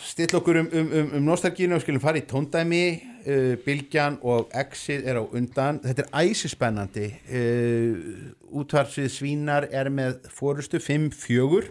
stilla 0.00 0.38
okkur 0.40 0.56
um, 0.62 0.70
um, 0.72 0.92
um, 1.00 1.10
um 1.18 1.26
nostalgínu 1.28 1.76
og 1.76 1.82
skulum 1.84 2.00
fara 2.00 2.20
í 2.20 2.24
tóndæmi 2.28 2.84
uh, 3.26 3.56
Bilgjan 3.64 4.18
og 4.22 4.52
Exið 4.56 5.04
er 5.10 5.20
á 5.20 5.24
undan. 5.24 5.82
Þetta 5.84 6.06
er 6.06 6.30
æsispennandi. 6.30 7.08
Uh, 7.28 8.30
útvarsvið 8.62 9.12
Svínar 9.12 9.68
er 9.70 9.92
með 9.92 10.24
fórustu 10.32 10.80
5-4 10.82 11.70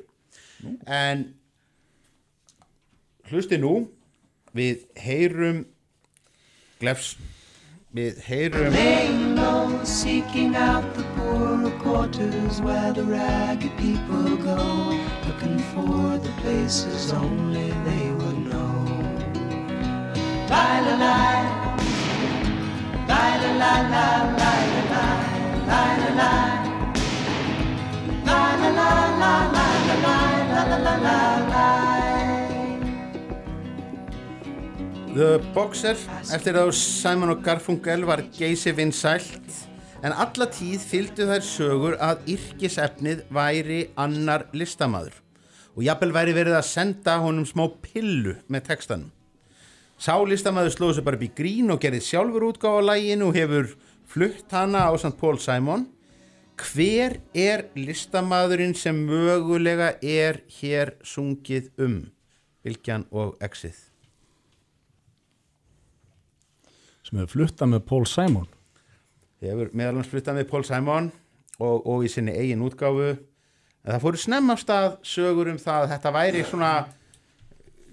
en 0.88 1.26
hlusti 3.30 3.60
nú 3.60 3.74
við 4.56 4.86
heyrum 5.00 5.66
glefs 6.82 7.14
við 7.96 8.20
heyrum 8.26 8.74
Laying 8.74 9.36
low, 9.36 9.84
seeking 9.84 10.56
out 10.56 10.86
the 10.96 11.04
poorer 11.16 11.72
quarters 11.80 12.62
where 12.62 12.94
the 12.94 13.04
ragged 13.04 13.76
people 13.78 14.38
go, 14.38 14.58
looking 15.40 15.60
for 15.72 16.18
the 16.18 16.32
places 16.42 17.14
only 17.14 17.72
they 17.88 18.12
would 18.12 18.40
know. 18.50 18.76
La 20.50 20.80
la 20.86 20.96
la 21.00 21.16
la 23.08 23.24
la 23.40 23.74
la 24.40 24.54
la 24.90 25.06
la 30.68 30.96
la 30.96 31.18
la. 31.60 31.80
The 35.14 35.40
Boxer 35.54 35.96
eftir 36.36 36.56
að 36.56 36.72
Simon 36.76 37.34
og 37.34 37.42
Garfunkel 37.44 38.06
var 38.08 38.22
geysi 38.36 38.72
vinsælt 38.76 39.56
en 40.04 40.12
alla 40.12 40.48
tíð 40.52 40.84
fylgdu 40.92 41.26
þær 41.32 41.44
sögur 41.44 41.98
að 42.00 42.30
yrkisefnið 42.36 43.26
væri 43.36 43.82
annar 44.00 44.48
listamaður 44.54 45.18
og 45.80 45.86
jafnvel 45.88 46.12
væri 46.12 46.36
verið 46.36 46.58
að 46.60 46.68
senda 46.68 47.16
honum 47.24 47.48
smá 47.48 47.64
pillu 47.80 48.36
með 48.52 48.66
textanum. 48.68 49.14
Sá 50.00 50.14
listamaður 50.28 50.76
slóðu 50.76 50.98
sig 50.98 51.08
bara 51.08 51.20
upp 51.20 51.24
í 51.24 51.32
grín 51.36 51.72
og 51.72 51.80
gerði 51.84 52.04
sjálfur 52.04 52.50
útgáfa 52.52 52.84
læginu 52.84 53.32
og 53.32 53.40
hefur 53.40 53.74
flutt 54.08 54.52
hana 54.52 54.86
á 54.88 54.92
St. 55.00 55.16
Paul 55.20 55.40
Simon. 55.40 55.88
Hver 56.60 57.22
er 57.32 57.70
listamaðurinn 57.80 58.76
sem 58.76 58.96
mögulega 59.08 59.94
er 60.04 60.44
hér 60.60 60.98
sungið 61.08 61.72
um? 61.80 62.02
Bilgjan 62.64 63.08
og 63.16 63.40
Exið. 63.40 63.90
sem 67.10 67.18
hefur 67.18 67.40
fluttað 67.40 67.72
með 67.74 67.86
Paul 67.90 68.06
Simon 68.06 68.50
hefur 69.42 69.72
meðal 69.74 69.98
hans 69.98 70.10
fluttað 70.12 70.38
með 70.38 70.50
Paul 70.52 70.66
Simon 70.68 71.10
og, 71.58 71.88
og 71.88 72.06
í 72.06 72.12
sinni 72.12 72.36
eigin 72.38 72.64
útgáfu 72.66 73.16
en 73.84 73.94
það 73.94 74.04
fóru 74.06 74.22
snemma 74.22 74.56
af 74.56 74.64
stað 74.64 74.90
sögur 75.14 75.52
um 75.54 75.60
það 75.62 75.86
að 75.86 75.92
þetta 75.94 76.16
væri 76.18 76.44
svona 76.48 76.72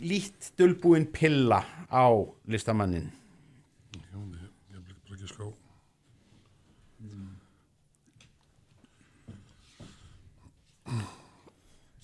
lít 0.02 0.50
dulbúin 0.58 1.06
pilla 1.12 1.62
á 1.88 2.06
listamannin 2.50 3.10
Já, 3.96 4.18
ég, 4.18 4.50
ég 4.74 4.82
bara 4.86 5.16
ekki 5.16 5.28
ská. 5.30 5.46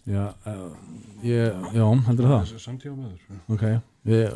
Já, 0.03 0.23
uh, 0.51 0.73
ég, 1.23 1.59
já, 1.77 1.85
heldur 2.09 2.27
það 2.27 2.41
Þessi 2.49 2.63
samtíma 2.65 2.97
maður. 2.99 3.43
Ok, 3.55 3.63
ég, 4.11 4.33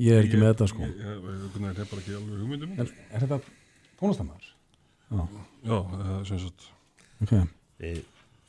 ég 0.00 0.16
er 0.16 0.24
ekki 0.24 0.38
með 0.40 0.54
þetta 0.54 0.68
sko 0.72 0.86
Ég, 0.86 0.94
ég, 1.02 1.26
ég, 1.26 1.58
ég 1.66 1.82
hef 1.82 1.90
bara 1.90 2.00
ekki 2.00 2.14
alveg 2.16 2.38
hugmyndum. 2.40 2.72
Er, 2.80 2.94
er 3.12 3.26
þetta 3.26 3.40
tónlistamæður? 4.00 4.48
Já. 5.12 5.26
Já, 5.68 5.76
það 5.92 6.14
er 6.14 6.24
sem 6.30 6.40
sagt. 6.46 6.70
Ok 7.26 7.34
Við 7.82 8.00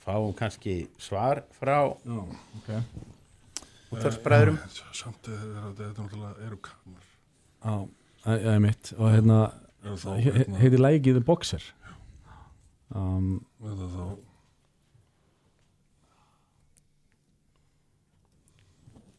fáum 0.03 0.33
kannski 0.37 0.75
svar 1.01 1.43
frá 1.57 1.77
Já, 2.05 2.19
ok. 2.59 2.69
útvarsbræðurum 3.93 4.57
Samt 4.93 5.27
er 5.31 5.39
þetta 5.39 5.71
þetta 5.79 6.03
náttúrulega 6.05 6.47
eru 6.47 6.59
kanar. 6.67 7.07
Já, 7.63 7.75
það 8.25 8.47
er 8.53 8.59
mitt. 8.67 8.93
Og 8.97 9.09
hérna, 9.13 9.39
hérna- 9.83 10.59
heitir 10.61 10.79
lægið 10.83 11.23
Boxer? 11.25 11.63
Um, 12.93 13.39
Eða 13.63 13.87
þá, 13.89 14.03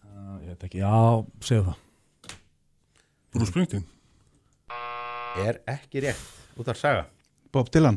uh, 0.05 0.37
ég 0.45 0.53
veit 0.53 0.67
ekki, 0.69 0.83
já, 0.85 1.25
segðu 1.41 1.73
það. 1.73 1.81
Bruce 3.35 3.51
Springsteen. 3.51 3.87
er 5.43 5.59
ekki 5.67 6.05
rétt 6.05 6.21
út 6.61 6.69
af 6.71 6.79
saga 6.79 7.07
Bob 7.51 7.67
Dylan 7.75 7.97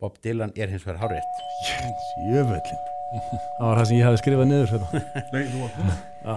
Bob 0.00 0.16
Dylan 0.24 0.52
er 0.56 0.72
hins 0.72 0.86
vegar 0.86 1.00
hárétt 1.02 1.42
Jöfullin 2.30 2.80
Það 3.58 3.66
var 3.66 3.78
það 3.80 3.86
sem 3.90 3.96
ég 3.98 4.04
hefði 4.06 4.18
skrifað 4.22 4.48
niður 4.50 4.68
hérna. 4.70 5.00
Nei, 5.34 5.44
þú 5.50 5.62
var 5.64 5.72
það. 5.76 5.94
Já. 6.24 6.36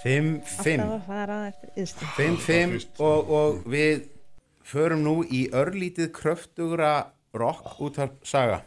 5-5 0.00 0.80
Alltaf 0.80 0.94
að 0.94 1.06
fara 1.06 1.38
eftir 1.48 1.82
yðstu 1.82 2.08
5-5 2.16 2.76
og, 3.04 3.32
og 3.40 3.62
við 3.68 4.04
förum 4.70 5.02
nú 5.04 5.14
í 5.24 5.42
örlítið 5.52 6.10
kröftugra 6.16 6.92
rock 7.36 7.80
út 7.84 8.00
af 8.00 8.14
saga 8.24 8.62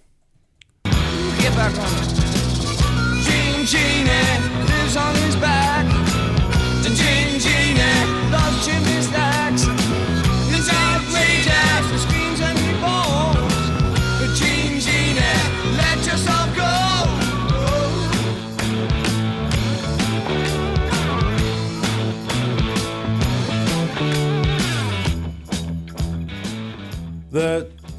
Get 1.44 1.56
back 1.58 1.76
on 1.76 1.94
it. 2.00 2.12
Gene 3.26 3.66
Genie 3.66 4.40
lives 4.70 4.96
on 4.96 5.16
his 5.16 5.36
back. 5.36 5.86
And 6.86 6.96
Gene 6.96 7.40
Genie 7.40 8.32
loves 8.32 8.66
chimney 8.66 9.02
stacks. 9.02 9.33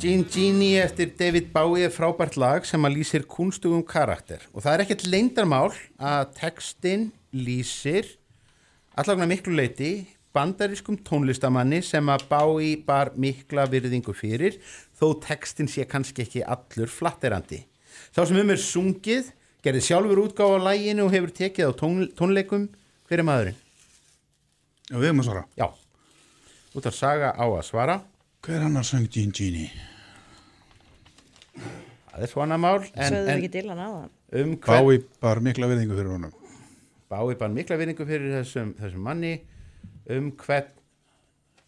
Gene 0.01 0.25
Genie 0.25 0.81
eftir 0.81 1.11
David 1.19 1.51
Bowie 1.53 1.85
er 1.85 1.93
frábært 1.93 2.39
lag 2.41 2.65
sem 2.65 2.81
að 2.87 2.95
lýsir 2.97 3.25
kunstugum 3.29 3.83
karakter. 3.85 4.41
Og 4.57 4.65
það 4.65 4.75
er 4.75 4.83
ekkert 4.85 5.05
leindarmál 5.11 5.75
að 6.01 6.31
textin 6.39 7.05
lýsir 7.37 8.09
allagna 8.97 9.27
miklu 9.29 9.53
leiti 9.59 9.91
bandarískum 10.35 10.97
tónlistamanni 11.05 11.83
sem 11.85 12.09
að 12.09 12.25
Bowie 12.31 12.79
bar 12.87 13.13
mikla 13.21 13.67
virðingu 13.69 14.15
fyrir 14.17 14.57
þó 14.97 15.11
textin 15.27 15.69
sé 15.69 15.85
kannski 15.91 16.25
ekki 16.25 16.47
allur 16.57 16.89
flatterandi. 16.89 17.61
Sá 18.17 18.25
sem 18.25 18.41
um 18.41 18.55
er 18.55 18.63
sungið, 18.65 19.29
gerði 19.61 19.85
sjálfur 19.91 20.25
útgáfa 20.25 20.57
á 20.57 20.67
læginu 20.71 21.05
og 21.05 21.13
hefur 21.13 21.37
tekið 21.37 21.69
á 21.69 21.73
tón, 21.77 22.01
tónleikum. 22.17 22.71
Hver 23.11 23.21
er 23.21 23.29
maðurinn? 23.29 23.61
Já, 24.89 24.97
við 24.97 25.11
erum 25.11 25.23
að 25.23 25.31
svara. 25.31 25.47
Já, 25.61 25.69
út 26.73 26.89
af 26.89 26.97
saga 26.97 27.37
á 27.37 27.45
að 27.45 27.65
svara 27.69 28.01
Hver 28.45 28.61
annar 28.61 28.85
söng 28.85 29.07
Gene 29.09 29.33
Genie? 29.33 29.71
Það 32.11 32.25
er 32.27 32.29
svona 32.29 32.59
mál 32.61 32.83
en, 32.83 33.09
Sögðu 33.09 33.31
en 33.31 33.39
ekki 33.39 33.49
Dylan 33.55 33.81
á 33.81 33.89
það 33.89 34.43
um 34.43 34.51
hvern 34.67 34.89
Bái 34.91 34.99
bar 35.23 35.41
mikla 35.47 35.69
viðingu 35.71 35.97
fyrir 35.97 36.13
honum. 36.13 36.35
Bái 37.09 37.39
bara 37.41 37.49
mikla 37.55 37.79
vinningu 37.81 38.05
fyrir 38.09 38.35
þessum, 38.37 38.75
þessum 38.77 39.07
manni. 39.07 39.33
Um 40.13 40.29
hvern 40.43 40.69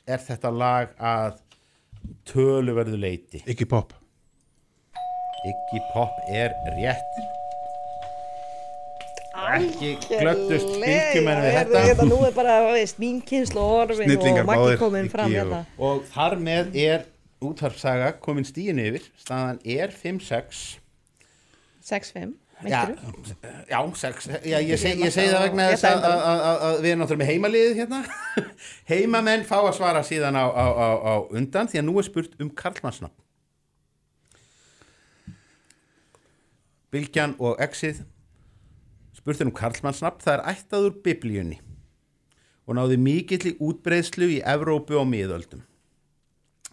er 0.05 0.21
þetta 0.27 0.53
lag 0.53 0.93
að 1.01 1.41
töluverðu 2.29 3.01
leiti 3.01 3.41
Iggy 3.49 3.65
Pop. 3.73 3.97
Iggy 5.49 5.81
Pop 5.95 6.21
er 6.29 6.53
rétt 6.77 7.26
ekki 9.59 9.93
glöttust 10.07 10.73
bylgjumenn 10.77 11.43
við 11.45 11.59
þetta. 11.59 11.85
þetta 11.91 12.09
Nú 12.09 12.23
er 12.29 12.33
bara, 12.37 12.57
veist, 12.71 13.03
mín 13.03 13.21
kynslu 13.27 13.61
orfin 13.63 14.17
og 14.17 14.41
báðir, 14.49 14.81
komin 14.81 15.13
fram 15.13 15.35
hérna. 15.35 15.63
og 15.79 16.03
þar 16.15 16.39
með 16.41 16.81
er 16.87 17.07
útvarpsaga 17.45 18.15
komin 18.23 18.49
stíin 18.49 18.81
yfir. 18.83 19.07
Staðan 19.21 19.63
er 19.63 19.95
5-6 19.95 20.67
6-5, 21.87 22.35
Já, 22.65 22.89
já, 23.69 23.95
sex, 23.95 24.29
já 24.43 24.57
ég, 24.65 24.79
seg, 24.81 24.97
ég 24.97 25.13
segi 25.13 25.29
það 25.29 25.43
vegna 25.45 25.67
þess 25.75 25.85
að, 25.85 26.07
að, 26.09 26.15
að, 26.17 26.39
að, 26.41 26.63
að 26.65 26.79
við 26.81 26.89
erum 26.89 27.03
náttúrulega 27.03 27.21
með 27.21 27.29
heimaliðið 27.31 27.81
hérna. 27.83 27.99
Heimamenn 28.91 29.45
fá 29.45 29.57
að 29.59 29.75
svara 29.77 30.03
síðan 30.09 30.39
á, 30.41 30.45
á, 30.49 30.67
á, 30.73 30.89
á 31.05 31.15
undan 31.37 31.69
því 31.69 31.83
að 31.83 31.87
nú 31.91 31.99
er 32.01 32.07
spurt 32.09 32.41
um 32.41 32.49
Karlmannsnafn. 32.57 33.13
Bylgjan 36.97 37.37
og 37.37 37.61
Exið 37.61 38.01
spurt 39.27 39.43
er 39.43 39.51
um 39.51 39.57
Karlmannsnafn 39.59 40.23
það 40.23 40.37
er 40.39 40.45
ættaður 40.55 41.01
biblíunni 41.03 41.57
og 42.67 42.79
náði 42.79 42.99
mikill 43.03 43.43
í 43.51 43.59
útbreiðslu 43.59 44.29
í 44.37 44.45
Evrópu 44.47 44.95
og 45.01 45.11
miðöldum 45.11 45.65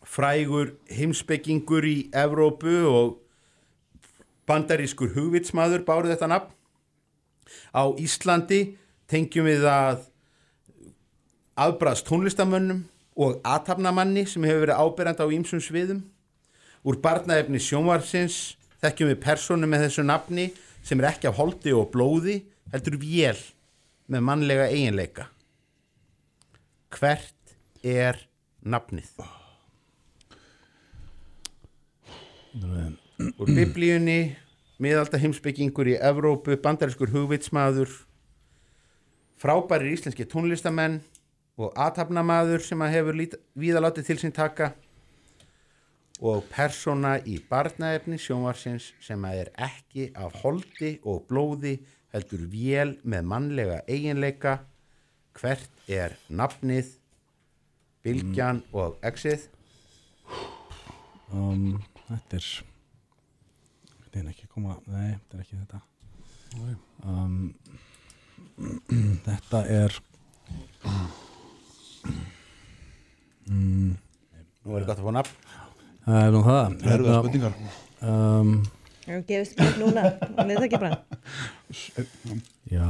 frægur 0.05 0.75
heimspekingur 0.93 1.85
í 1.89 1.97
Evrópu 2.13 2.75
og 2.85 3.15
bandarískur 4.45 5.15
hugvitsmaður 5.15 5.85
bárið 5.87 6.13
þetta 6.13 6.29
nafn. 6.29 6.51
Á 7.73 7.83
Íslandi 7.97 8.61
tengjum 9.09 9.49
við 9.49 9.65
að 9.65 10.03
aðbræðst 11.57 12.05
tónlistamönnum 12.05 12.83
og 13.17 13.39
aðtapnamanni 13.41 14.27
sem 14.29 14.45
hefur 14.45 14.67
verið 14.67 14.81
áberandi 14.83 15.25
á 15.25 15.33
ýmsum 15.33 15.61
sviðum. 15.63 16.03
Úr 16.85 17.01
barnaefni 17.01 17.61
sjónvarsins 17.61 18.59
þekkjum 18.83 19.13
við 19.13 19.23
personu 19.23 19.69
með 19.69 19.87
þessu 19.87 20.05
nafni 20.05 20.51
sem 20.83 20.99
er 20.99 21.11
ekki 21.13 21.29
af 21.29 21.37
holdi 21.39 21.73
og 21.75 21.91
blóði, 21.93 22.41
heldur 22.73 22.99
vél 23.01 23.39
með 24.11 24.25
mannlega 24.27 24.67
eiginleika. 24.71 25.29
Hvert 26.93 27.55
er 27.83 28.19
nafnið? 28.61 29.15
úr 32.53 33.49
biblíunni 33.49 34.35
miðalda 34.81 35.19
heimspekingur 35.21 35.89
í 35.89 35.95
Evrópu 35.97 36.57
bandarískur 36.61 37.11
hugvitsmaður 37.13 37.89
frábærir 39.41 39.93
íslenski 39.95 40.27
tónlistamenn 40.29 40.99
og 41.57 41.73
aðtapnamaður 41.77 42.63
sem 42.65 42.81
að 42.81 42.95
hefur 42.97 43.19
víðalátið 43.59 44.09
til 44.09 44.19
sín 44.21 44.35
taka 44.35 44.73
og 46.21 46.43
persóna 46.51 47.15
í 47.25 47.39
barnaefni 47.49 48.19
sjónvarsins 48.21 48.91
sem 49.01 49.23
að 49.25 49.39
er 49.45 49.49
ekki 49.65 50.11
af 50.15 50.35
holdi 50.43 50.97
og 51.09 51.25
blóði 51.29 51.77
heldur 52.13 52.45
vél 52.51 52.97
með 53.03 53.29
mannlega 53.31 53.79
eiginleika. 53.89 54.59
Hvert 55.33 55.89
er 55.89 56.13
nafnið 56.29 56.91
Bylgjan 58.05 58.61
og 58.75 58.99
Exið? 59.01 59.47
Um, 61.33 61.81
Þetta 62.03 62.37
er 62.37 62.47
Þetta 64.03 64.19
er 64.19 64.29
ekki 64.29 64.45
að 64.45 64.51
koma 64.53 64.75
Nei, 64.85 65.15
þetta 65.15 65.37
er 65.37 65.43
ekki 65.45 65.59
þetta. 65.61 65.79
Um, 67.07 67.37
Þetta 69.25 69.63
er 69.73 69.95
mm, 73.49 73.95
Nú 74.63 74.77
er 74.77 74.85
gott 74.85 74.99
að 74.99 75.07
fá 75.07 75.15
nafn 75.17 75.39
Það 76.03 76.19
er 76.27 76.31
nú 76.35 76.41
það. 76.43 76.73
Það 76.83 76.93
eru 76.97 77.05
það 77.07 77.19
spurningar. 77.23 77.53
um, 78.03 78.53
gefist 79.27 79.59
upp 79.63 79.77
núna, 79.79 80.03
við 80.47 80.57
það 80.57 80.65
ekki 80.67 80.79
bara 80.81 80.97
Já 82.73 82.89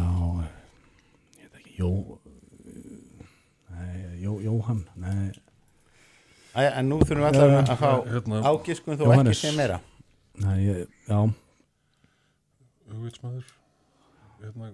Ég 1.38 1.48
veit 1.49 1.60
ekki 1.60 1.76
Jó 1.80 1.90
Nei, 3.73 4.22
Jó, 4.23 4.34
Jóhann 4.48 4.81
Nei. 4.95 5.31
Æ, 6.53 6.61
en 6.77 6.90
nú 6.90 6.99
þurfum 7.02 7.23
við 7.26 7.30
allar 7.41 7.56
að 7.64 7.80
fá 7.81 7.91
hérna- 8.11 8.41
ágiskun 8.45 8.98
þó 8.99 9.03
Jóhannes. 9.07 9.38
ekki 9.40 9.48
sem 9.48 9.56
meira. 9.57 9.80
Nei, 10.44 10.57
ég, 10.68 10.84
já. 11.10 11.18
Hugvitsmaður. 12.94 13.48
Hérna, 14.44 14.68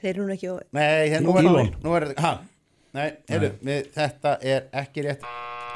Þeir 0.00 0.10
eru 0.14 0.24
nú 0.30 0.32
ekki 0.38 0.48
og 0.54 0.62
Nei, 0.72 1.10
hérna, 1.12 1.26
nú 1.26 1.34
er 1.36 1.48
Elon. 1.50 1.68
nú 1.84 1.92
er, 1.98 2.06
ha, 2.24 2.30
Nei, 2.96 3.04
heyrðu, 3.28 3.50
við, 3.68 3.90
þetta 3.98 4.32
er 4.54 4.64
ekki 4.80 5.04
rétt. 5.10 5.28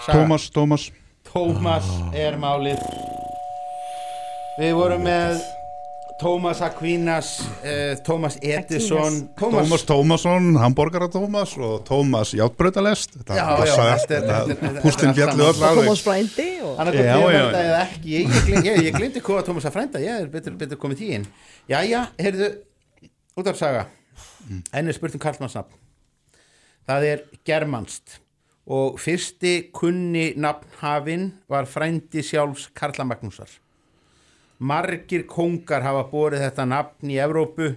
Saga. 0.06 0.16
Tómas, 0.16 0.48
Tómas 0.56 0.86
Tómas 1.34 1.86
er 2.14 2.36
málið. 2.38 2.78
Við 4.60 4.72
vorum 4.78 5.02
með 5.02 5.40
Tómas 6.20 6.60
Aquinas 6.62 7.30
uh, 7.66 7.96
Tómas 8.06 8.36
Edison 8.38 9.16
Tómas 9.34 9.82
Tómasson, 9.88 10.52
Hamborgara 10.62 11.08
Tómas 11.10 11.56
og 11.58 11.80
Tómas 11.88 12.30
Játbrautalest 12.38 13.16
Þetta 13.18 13.34
Já, 13.34 13.42
já, 13.42 13.56
passaði 13.58 13.90
allt, 13.96 14.04
þetta 14.06 14.14
er- 14.14 14.22
þetta- 14.22 14.46
þetta 14.46 14.54
er- 14.54 14.60
þetta 14.62 14.78
er 14.78 14.86
Hústin 14.86 15.10
allt 15.10 15.18
fjallu 15.18 15.42
öll 15.48 15.48
gott 15.50 15.64
já, 18.68 18.72
ég 18.86 18.94
glemdi 19.00 19.24
hvað 19.26 19.42
Tómas 19.50 19.66
að 19.66 19.74
frænda 19.74 20.04
Ég 20.06 20.22
er 20.22 20.30
betur, 20.38 20.54
betur 20.62 20.78
komið 20.86 21.02
því 21.02 21.10
inn. 21.18 21.26
Jæja, 21.74 22.04
heyrðu, 22.22 22.50
út 23.42 23.50
af 23.50 23.58
saga 23.58 23.86
Enn 24.70 24.86
er 24.86 24.94
spurt 24.94 25.14
um 25.18 25.22
Karlmannsnafn. 25.26 25.74
Það 26.86 27.06
er 27.10 27.22
germanst 27.48 28.20
og 28.64 28.96
fyrsti 29.00 29.70
kunni 29.76 30.32
nafnhafinn 30.40 31.32
var 31.48 31.68
frændi 31.68 32.22
sjálfs 32.24 32.70
Karla 32.74 33.04
Magnúsar. 33.04 33.48
Margir 34.58 35.26
kongar 35.28 35.82
hafa 35.84 36.06
borið 36.08 36.46
þetta 36.46 36.64
nafn 36.70 37.10
í 37.12 37.18
Evrópu. 37.20 37.74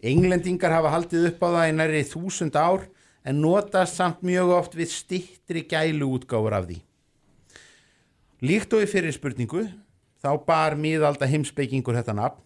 Englendingar 0.00 0.72
hafa 0.72 0.92
haldið 0.94 1.32
upp 1.32 1.42
á 1.44 1.48
það 1.48 1.68
í 1.68 1.74
næri 1.76 2.04
þúsund 2.08 2.56
ár 2.56 2.86
en 3.26 3.40
notast 3.42 3.98
samt 3.98 4.22
mjög 4.24 4.52
oft 4.54 4.76
við 4.78 4.92
stittri 4.94 5.66
gælu 5.68 6.08
útgáfur 6.16 6.54
af 6.56 6.68
því. 6.68 6.78
Líkt 8.46 8.72
og 8.76 8.84
í 8.84 8.88
fyrir 8.88 9.12
spurningu 9.12 9.66
þá 10.22 10.30
bar 10.46 10.76
miðalda 10.78 11.28
heimspekingur 11.28 11.96
þetta 11.98 12.16
nafn 12.16 12.42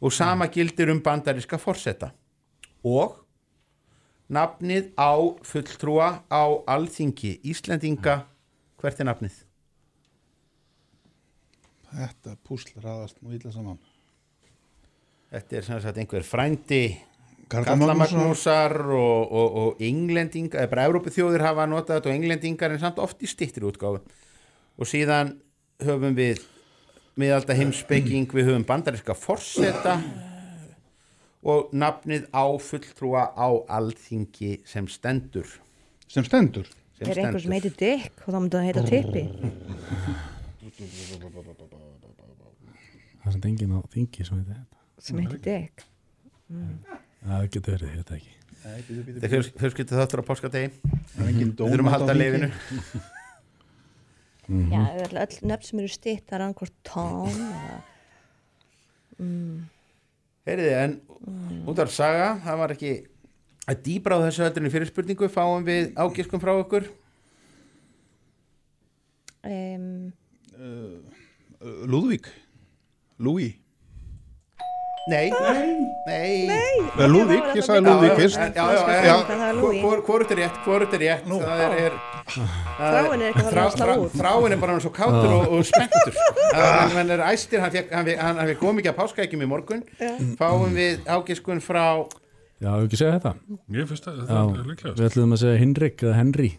og 0.00 0.12
sama 0.12 0.48
gildir 0.48 0.90
um 0.92 1.00
bandaríska 1.04 1.58
forseta. 1.60 2.10
Og 2.84 3.19
nafnið 4.30 4.92
á 4.94 5.12
fulltrúa 5.46 6.08
á 6.30 6.42
alþingi 6.70 7.38
Íslendinga 7.50 8.20
hvert 8.80 9.00
er 9.02 9.08
nafnið? 9.10 9.38
Þetta 11.90 12.36
púsl 12.46 12.76
raðast 12.78 13.18
nú 13.20 13.34
illa 13.34 13.50
saman. 13.50 13.80
Þetta 15.30 15.58
er 15.58 15.66
sem 15.66 15.80
sagt 15.82 15.98
einhver 15.98 16.26
frændi 16.26 16.84
Karla 17.50 17.74
Karla 17.74 17.94
Magnúsar. 17.98 18.18
Magnúsar 18.22 18.76
og, 18.94 19.32
og, 19.34 19.58
og 19.62 19.82
englendingar, 19.82 20.62
eða 20.62 20.70
bara 20.70 20.86
Evrópuþjóðir 20.86 21.46
hafa 21.48 21.66
notað 21.66 21.98
þetta 21.98 22.10
og 22.12 22.14
englendingar 22.14 22.74
en 22.74 22.82
samt 22.82 23.02
oft 23.02 23.22
í 23.26 23.30
stittri 23.30 23.66
útgáfu 23.66 23.98
og 24.80 24.88
síðan 24.88 25.34
höfum 25.82 26.14
við 26.14 26.44
miðalda 27.18 27.56
heimspeking, 27.58 28.30
við 28.30 28.52
höfum 28.52 28.66
bandaríska 28.68 29.16
forseta 29.18 29.98
og 31.42 31.70
nafnið 31.72 32.26
á 32.36 32.44
fulltrúa 32.60 33.22
á 33.32 33.48
alþingi 33.78 34.60
sem 34.68 34.88
stendur 34.92 35.48
sem 36.10 36.24
stendur? 36.26 36.66
sem 36.98 37.08
er 37.08 37.20
einhver 37.22 37.40
sem 37.40 37.48
stendur. 37.48 37.54
heitir 37.56 37.74
Dick 37.80 38.26
og 38.26 38.34
þá 38.34 38.38
myndi 38.40 38.56
það 38.56 38.66
heita 38.68 38.82
Tippi 38.90 39.24
Það 43.20 43.28
er 43.28 43.34
sem 43.36 43.46
enginn 43.50 43.72
á 43.76 43.80
þingi 43.94 44.26
sem 44.26 44.40
heitir 44.40 44.58
þetta 44.58 45.06
sem 45.06 45.22
heitir 45.22 45.40
Dick 45.46 45.86
mm. 46.50 46.76
Það 47.20 47.48
getur 47.54 47.74
verið, 47.76 47.88
ég 47.88 47.96
veit 48.00 48.10
það 48.10 48.20
ekki 48.20 48.36
Þetta 48.60 49.24
er 49.26 49.32
fjöls- 49.32 49.54
fjölskyldu 49.60 49.96
þáttur 49.96 50.20
á 50.20 50.28
Það 51.14 51.24
er 51.24 51.30
engin 51.32 51.54
Við 51.56 51.72
þurfum 51.74 51.88
að 51.90 51.96
halda 51.96 52.14
Mhm. 54.50 54.72
já, 54.72 54.80
öll, 55.06 55.34
nöfn 55.46 55.62
sem 55.68 55.78
eru 55.78 55.88
stitt 55.92 56.24
það 56.26 56.34
er 56.34 56.42
annað 56.42 56.56
Tom 56.82 57.28
eða 57.30 57.76
mm. 59.22 59.58
Heyriði, 60.48 60.72
en 60.80 60.94
út 61.68 61.82
af 61.82 61.90
saga, 61.92 62.30
það 62.44 62.60
var 62.62 62.74
ekki 62.74 62.92
að 63.70 63.82
dýbra 63.86 64.16
á 64.18 64.24
þessu 64.24 64.46
öllunni 64.46 64.72
fyrir 64.72 64.88
spurningu. 64.88 65.28
Fáum 65.32 65.66
við 65.66 65.90
ágiskum 66.00 66.42
frá 66.42 66.54
okkur? 66.56 66.88
Um, 69.44 70.12
Uh, 70.60 70.98
Lúðvík. 71.88 72.26
Lúi 73.20 73.46
Nei, 75.08 75.30
nei, 75.32 75.88
nei. 76.06 77.06
Lúðvík, 77.08 77.46
ég 77.56 77.64
sagði 77.64 77.86
Lúðvík 77.88 78.18
fyrst. 78.18 78.36
Það 78.36 78.74
er 78.76 79.56
er 80.34 80.38
rétt, 80.42 80.58
hvorugt 80.66 80.96
er 80.96 81.02
rétt? 81.02 81.30
Er, 81.30 81.76
er 81.86 81.94
Þráin 82.76 83.22
er 83.24 83.24
eitthvað 83.30 83.48
að. 83.56 84.04
Þráin 84.20 84.54
er 84.54 84.60
bara 84.60 84.76
svo 84.84 84.92
kátur 84.94 85.32
og, 85.38 85.46
og 85.56 85.64
spenntur 85.66 86.18
hann, 86.52 86.92
hann 86.98 87.12
er 87.16 87.22
æstir, 87.30 87.62
hann 87.64 87.72
fekk, 87.74 87.90
hann, 87.96 88.06
fekk- 88.10 88.20
hann, 88.22 88.40
hann 88.42 88.50
fekk 88.52 88.60
kom 88.60 88.80
ekki 88.82 88.92
að 88.92 88.98
páskaækjum 89.00 89.44
í 89.46 89.48
morgun. 89.50 89.82
Já. 89.98 90.10
fáum 90.38 90.76
við 90.76 91.00
ágiskun 91.16 91.62
frá 91.64 91.84
Já, 92.60 92.68
hefur 92.76 92.90
ekki 92.90 92.98
segja 93.00 93.14
þetta? 93.16 93.32
Ég 93.72 93.86
finnst 93.88 94.08
að 94.10 94.18
Já, 94.20 94.40
er. 94.84 94.96
Við 95.00 95.06
ætlum 95.08 95.32
að 95.32 95.40
segja 95.46 95.60
Hinrik 95.62 96.02
eða 96.04 96.16
Henry. 96.20 96.50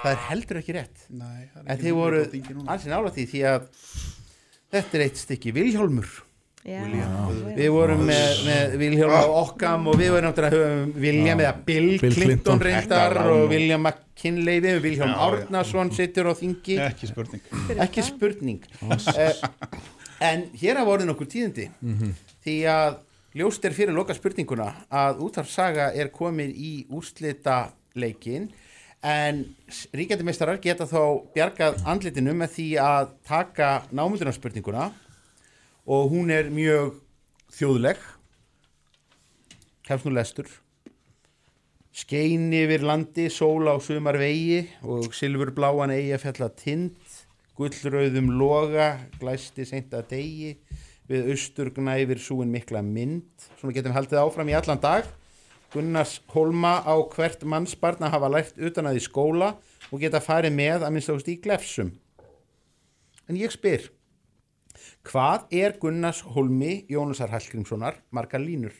Það 0.00 0.10
er 0.10 0.22
heldur 0.26 0.58
ekki 0.58 0.74
rétt. 0.74 1.04
Nei, 1.12 1.44
það 1.52 1.60
er 1.60 1.62
en 1.62 1.70
ekki 1.76 1.84
þið 1.86 1.94
voru 2.00 2.22
Henrik 2.24 2.56
núna. 2.56 2.66
ansi 2.74 2.90
nála 2.90 3.12
því 3.14 3.26
því 3.30 3.42
að 3.52 3.68
þetta 4.74 4.98
er 4.98 5.04
eitt 5.06 5.20
stykki 5.22 5.52
Vilhjálmur. 5.54 6.10
já, 6.10 6.29
við 6.60 7.68
vorum 7.72 8.02
með, 8.04 8.40
með 8.44 8.74
Vilhjálm 8.82 9.14
á 9.16 9.24
okkam 9.40 9.86
og 9.88 9.96
við 9.96 10.10
vorum 10.12 10.28
náttúrulega 10.28 10.58
höfum 10.58 10.90
William 11.00 11.40
eða 11.40 11.52
Bill, 11.64 11.86
Bill 12.02 12.12
Clinton, 12.12 12.60
Clinton. 12.60 12.64
reyndar 12.66 13.16
og 13.22 13.44
William 13.48 13.86
McKinley 13.88 14.60
við 14.60 14.98
já. 15.00 15.06
Árnason 15.08 15.92
sittur 15.96 16.28
á 16.28 16.34
þingi. 16.36 16.76
Ekki 16.84 17.08
spurning. 17.08 17.46
Ekki 17.80 18.04
spurning. 18.04 18.66
Uh, 18.84 19.32
en 20.20 20.50
hér 20.60 20.82
hafa 20.82 20.98
orðin 20.98 21.14
okkur 21.14 21.32
tíðindi. 21.32 21.70
Því 22.44 22.56
að 22.68 23.00
ljóst 23.40 23.64
er 23.64 23.76
fyrir 23.76 23.96
loka 23.96 24.14
spurninguna 24.16 24.72
að 24.92 25.24
útvarsaga 25.24 25.92
er 25.94 26.10
komin 26.12 26.52
í 26.52 26.84
úrslita 26.90 27.70
leikin 27.94 28.50
en 29.00 29.46
ríkjandi 29.96 30.26
meistarar 30.26 30.58
geta 30.60 30.84
þá 30.84 31.24
bjargað 31.32 31.78
andlitinu 31.88 32.34
með 32.36 32.56
því 32.58 32.66
að 32.84 33.14
taka 33.24 33.70
námundunarspurninguna 33.96 34.90
og 35.86 36.10
hún 36.12 36.32
er 36.34 36.50
mjög 36.52 36.98
þjóðleg. 37.54 38.00
Nú 39.90 40.12
lestur. 40.14 40.46
Skein 41.90 42.52
yfir 42.54 42.84
landi, 42.86 43.26
sól 43.26 43.66
á 43.66 43.74
sumar 43.82 44.14
vegi 44.20 44.62
og 44.86 45.10
silfurbláan 45.16 45.90
eigi 45.90 46.12
að 46.14 46.22
fjalla 46.22 46.48
tind, 46.54 47.16
gullrauðum 47.58 48.30
loga, 48.38 48.92
glæsti 49.18 49.66
seint 49.66 49.90
að 49.98 50.12
degi, 50.12 50.52
við 51.10 51.32
austur 51.34 51.72
gnæfir 51.74 52.22
súin 52.22 52.52
mikla 52.54 52.84
mynd, 52.86 53.26
svona 53.58 53.74
getum 53.74 53.96
haldið 53.96 54.22
áfram 54.22 54.52
í 54.52 54.54
allan 54.54 54.78
dag. 54.80 55.08
Gunnars 55.74 56.20
Holma 56.30 56.78
á 56.86 56.94
hvert 57.10 57.42
mannsbarn 57.46 58.06
að 58.06 58.14
hafa 58.14 58.30
lært 58.30 58.56
utan 58.58 58.86
að 58.90 58.98
í 58.98 59.04
skóla 59.04 59.52
og 59.90 60.00
geta 60.02 60.22
farið 60.22 60.54
með 60.54 60.86
að 60.86 60.94
minnst 60.94 61.10
ást 61.10 61.30
í 61.30 61.36
glefsum. 61.42 61.92
En 63.26 63.38
ég 63.38 63.50
spyr, 63.54 63.90
hvað 65.08 65.46
er 65.62 65.76
Gunnars 65.80 66.20
Holmi 66.34 66.84
Jónasar 66.92 67.30
Hallgrímssonar 67.32 67.94
margar 68.12 68.40
línur? 68.42 68.72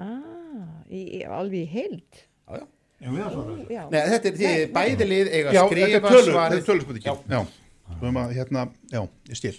ah, 0.00 0.82
í, 0.90 1.02
í, 1.20 1.24
alveg 1.28 1.64
í 1.64 1.68
heild 1.72 2.22
Já, 2.52 2.58
já. 2.58 2.66
Já, 3.02 3.08
við 3.10 3.22
að 3.26 3.32
svara. 3.34 3.54
já. 3.74 3.82
Nei, 3.90 4.00
þetta 4.12 4.28
er 4.30 4.34
því 4.38 4.50
bæði 4.76 5.06
lið 5.10 5.30
eiga 5.34 5.52
Já, 5.56 5.62
að 5.64 5.72
þetta 5.72 5.82
er 5.82 5.90
skrifa 5.90 6.08
tölur, 6.08 6.22
þetta 6.22 6.32
svarið 6.32 6.58
er 6.60 6.66
tölurspurningin 6.68 7.08
Já, 7.32 7.40
Svo 7.92 8.06
erum 8.06 8.18
að, 8.22 8.34
hérna, 8.38 8.62
já, 8.92 9.00
ég 9.32 9.38
skil 9.40 9.54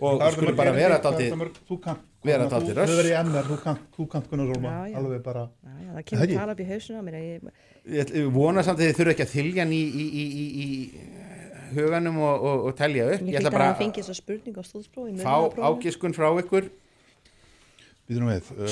og 0.00 0.14
Það 0.16 0.22
er 0.26 0.36
skulum 0.38 0.56
bara 0.56 0.72
vera 0.72 0.96
er 0.96 1.36
mörg- 1.36 1.58
Þú 1.68 1.76
kannt 1.84 2.06
vera 2.24 2.46
þú- 2.46 2.52
dálítið 2.54 2.72
Þú 2.72 2.78
röss. 2.80 2.90
verður 2.96 3.08
í 3.10 3.16
MR, 3.20 3.44
þú 3.50 3.58
kannt, 3.64 3.82
þú 3.96 4.06
kannt 4.14 4.30
Gunnar 4.30 4.48
Rólma 4.48 4.70
Já, 4.72 4.80
já. 4.90 4.96
Alveg 5.00 5.22
bara 5.26 5.42
Já, 5.44 5.74
já, 5.84 5.90
það 5.98 6.04
kemur 6.08 6.24
ekki? 6.24 6.38
tala 6.40 6.52
upp 6.56 6.60
í 6.64 6.68
hausinu 6.70 6.96
á 6.96 7.02
mér 7.04 7.14
ég, 7.20 7.50
Ég 7.90 8.00
ætla- 8.04 8.16
ég 8.20 8.32
vona 8.32 8.62
samt 8.64 8.78
að 8.80 8.88
þið 8.88 8.96
þurfa 9.00 9.12
ekki 9.14 9.26
að 9.26 9.34
þylja 9.36 9.60
hann 9.64 9.72
í, 9.76 9.82
í, 9.84 10.06
í, 10.08 10.24
í, 10.40 10.46
í 10.64 10.68
huganum 11.74 12.20
og, 12.20 12.44
og, 12.50 12.66
og 12.70 12.76
telja 12.78 13.08
upp. 13.14 13.24
Ég 13.24 13.34
ég 13.34 13.40
ætla 13.40 13.52
að 13.52 13.56
bara 13.56 13.70
það 13.72 13.82
fengi 13.84 14.02
þessa 14.02 14.16
spurning 14.18 14.60
á 14.60 14.62
stóðsprófi 14.66 15.10
að 15.14 15.24
fá 15.24 15.36
ágiskun 15.70 16.16
frá 16.16 16.28
ykkur. 16.42 16.70
Býðum 18.10 18.30
við 18.32 18.50
uh, 18.56 18.66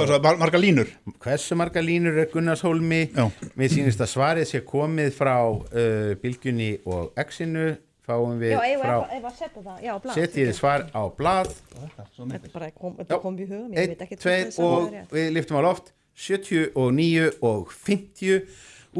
er 0.00 0.08
svo, 0.08 0.18
mar 0.24 0.38
marga 0.40 0.58
línur? 0.58 0.88
hversu 1.20 1.56
marga 1.58 1.80
línur 1.84 2.18
er 2.22 2.28
Gunnars 2.32 2.62
Hólmi 2.64 3.02
Já. 3.12 3.26
við 3.58 3.74
sýnist 3.76 4.00
að 4.00 4.12
svarið 4.14 4.48
sé 4.48 4.62
komið 4.64 5.12
frá 5.16 5.36
uh, 5.44 6.12
Bylgjunni 6.22 6.78
og 6.88 7.12
Exinu 7.20 7.74
fáum 8.12 8.36
við 8.42 8.54
Já, 8.54 8.60
ef 8.68 8.84
frá 8.84 8.94
að 9.00 9.40
setja 9.40 9.64
það, 9.64 9.80
já, 9.86 9.92
blað 10.04 10.20
setjið 10.20 10.52
svar 10.58 10.86
á 10.92 11.02
blað. 11.18 11.50
Þetta 11.72 12.52
bara 12.52 12.70
kom, 12.76 12.94
mér, 13.40 13.48
ég 13.48 13.80
1, 13.88 13.96
veit 13.96 14.06
ekki 14.06 14.20
2 14.22 14.68
og 14.68 14.94
við 15.16 15.32
liftum 15.38 15.58
á 15.58 15.62
loft. 15.64 15.90
79 16.12 17.30
og 17.40 17.72
50 17.72 18.42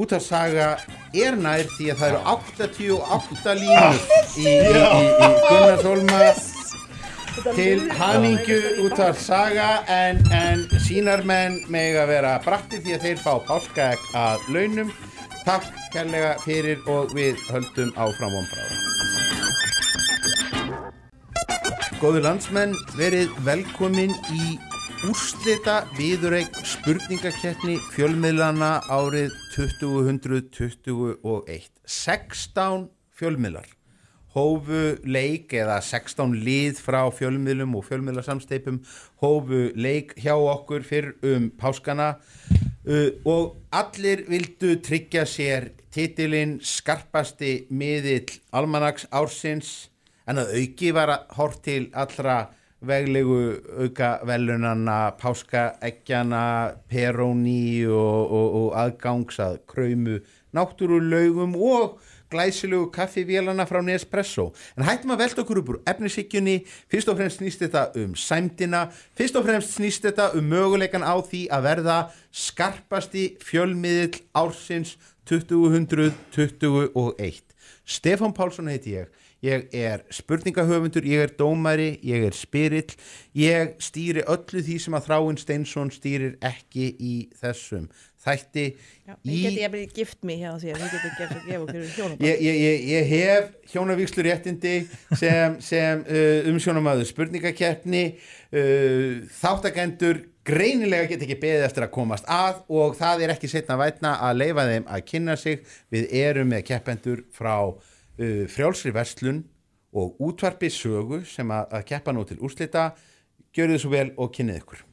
út 0.00 0.12
af 0.16 0.22
saga 0.24 0.68
er 1.12 1.36
nær 1.36 1.66
því 1.76 1.90
að 1.92 1.98
það 2.00 2.08
eru 2.08 2.20
88 2.32 3.54
línur 3.60 3.98
í, 4.40 4.46
í, 4.46 4.54
í, 4.56 5.02
í 5.12 5.28
Gunnars 5.44 5.84
Hólma 5.84 6.20
til 7.56 7.90
hamingju 7.98 8.58
út 8.86 8.98
af 9.04 9.20
saga 9.20 9.68
en, 9.92 10.20
en 10.32 10.64
sínarmenn 10.86 11.60
meg 11.72 11.96
að 12.00 12.14
vera 12.14 12.34
bratti 12.44 12.80
því 12.80 12.96
að 12.96 13.06
þeir 13.06 13.22
fá 13.24 13.32
páskaegg 13.48 14.10
að 14.16 14.50
launum. 14.56 14.92
Takk 15.42 15.68
kærlega 15.92 16.36
fyrir 16.44 16.84
og 16.88 17.12
við 17.16 17.40
höldum 17.50 17.92
áfram 17.98 18.36
vonbráða 18.36 19.01
Góður 22.02 22.24
landsmenn, 22.24 22.72
verið 22.98 23.30
velkomin 23.46 24.10
í 24.34 24.56
úrslita 25.06 25.84
viðureik 25.94 26.56
spurningakeppni 26.66 27.76
fjölmiðlana 27.92 28.80
árið 28.90 29.30
2021. 29.54 31.68
16 31.86 32.88
fjölmiðlar 33.14 33.68
hófu 34.34 34.98
leik 35.06 35.54
eða 35.54 35.78
16 35.78 36.34
lið 36.42 36.82
frá 36.82 37.06
fjölmiðlum 37.14 37.78
og 37.78 37.86
fjölmiðlarsamsteipum 37.86 38.82
hófu 39.22 39.70
leik 39.78 40.18
hjá 40.18 40.34
okkur 40.34 40.82
fyrr 40.82 41.14
um 41.22 41.54
páskana 41.54 42.18
uh, 42.18 43.14
og 43.22 43.62
allir 43.70 44.26
vildu 44.26 44.74
tryggja 44.82 45.22
sér 45.22 45.70
titilinn 45.94 46.58
skarpasti 46.66 47.70
miðill 47.70 48.42
almanags 48.50 49.06
ársins 49.14 49.91
en 50.26 50.42
að 50.42 50.56
auki 50.60 50.92
var 50.94 51.14
að 51.14 51.38
hort 51.38 51.62
til 51.66 51.86
allra 51.92 52.36
veglegu 52.82 53.40
auka 53.84 54.16
velunana, 54.26 55.14
páskaeggjana, 55.20 56.44
peróni 56.90 57.84
og, 57.86 58.22
og, 58.26 58.48
og 58.60 58.78
aðgangs 58.82 59.38
að 59.42 59.60
kröymu 59.70 60.18
náttúrulaugum 60.52 61.54
og 61.56 62.00
glæsilegu 62.32 62.90
kaffivélana 62.90 63.66
frá 63.68 63.80
Nespresso. 63.84 64.50
En 64.76 64.86
hættum 64.86 65.12
að 65.14 65.22
velta 65.22 65.44
okkur 65.44 65.60
upp 65.62 65.72
úr 65.72 65.80
efnisíkjunni, 65.92 66.56
fyrst 66.90 67.10
og 67.12 67.18
fremst 67.20 67.40
snýst 67.40 67.64
þetta 67.64 67.84
um 68.02 68.16
sæmdina, 68.18 68.82
fyrst 69.18 69.38
og 69.38 69.46
fremst 69.48 69.76
snýst 69.76 70.08
þetta 70.08 70.30
um 70.38 70.48
möguleikan 70.52 71.04
á 71.04 71.14
því 71.20 71.42
að 71.52 71.66
verða 71.68 71.98
skarpasti 72.32 73.24
fjölmiðill 73.44 74.22
ársins 74.32 74.96
2021. 75.28 77.44
Stefán 77.86 78.34
Pálsson 78.34 78.70
heiti 78.72 78.96
ég. 78.96 79.21
Ég 79.42 79.72
er 79.74 80.04
spurningahöfundur, 80.14 81.02
ég 81.02 81.24
er 81.24 81.32
dómari, 81.34 81.96
ég 82.06 82.28
er 82.28 82.36
spyrill, 82.36 82.94
ég 83.34 83.74
stýri 83.82 84.22
öllu 84.30 84.62
því 84.62 84.76
sem 84.84 84.94
að 84.94 85.08
Þráinn 85.08 85.40
Steinsson 85.40 85.90
stýrir 85.90 86.36
ekki 86.46 86.92
í 87.02 87.14
þessum 87.40 87.88
þætti. 88.22 88.66
Já, 89.02 89.16
í... 89.26 89.34
ég 89.34 89.56
geti 89.58 89.82
ég 89.82 89.94
gift 89.96 90.20
mig 90.26 90.42
hjá 90.44 90.52
því 90.62 90.74
að 90.76 90.82
þið 90.82 90.92
geti 90.94 91.40
gefið 91.48 91.64
okkur 91.64 91.86
hjónaband. 91.96 92.26
Ég, 92.28 92.42
ég, 92.46 92.60
ég, 92.62 92.84
ég 92.92 93.10
hef 93.10 93.72
hjónavíkslu 93.72 94.26
réttindi 94.28 94.74
sem, 95.18 95.56
sem 95.58 96.04
uh, 96.06 96.50
umsjónamaður 96.52 97.08
spurningakeppni 97.10 98.04
uh, 98.14 99.24
þáttakendur 99.40 100.22
greinilega 100.46 101.10
get 101.10 101.24
ekki 101.26 101.38
beðið 101.42 101.66
eftir 101.68 101.86
að 101.86 101.94
komast 101.94 102.30
að 102.30 102.62
og 102.70 102.94
það 102.98 103.26
er 103.26 103.34
ekki 103.34 103.50
setna 103.50 103.78
vætna 103.78 104.16
að 104.26 104.38
leifa 104.42 104.68
þeim 104.70 104.86
að 104.86 105.04
kynna 105.10 105.36
sig. 105.38 105.66
Við 105.90 106.14
erum 106.22 106.54
með 106.54 106.68
keppendur 106.70 107.26
frá 107.34 107.56
uh, 108.18 108.44
frjálsri 108.50 108.92
verslun 108.94 109.42
og 109.92 110.20
útvarpi 110.24 110.70
sögu 110.72 111.22
sem 111.28 111.50
að, 111.52 111.66
að 111.78 111.88
keppa 111.92 112.14
nú 112.14 112.24
til 112.28 112.38
úrslita 112.40 112.90
gjörðu 113.52 113.76
þið 113.76 113.82
svo 113.84 113.92
vel 113.92 114.08
og 114.16 114.32
kynnið 114.36 114.62
ykkur 114.62 114.86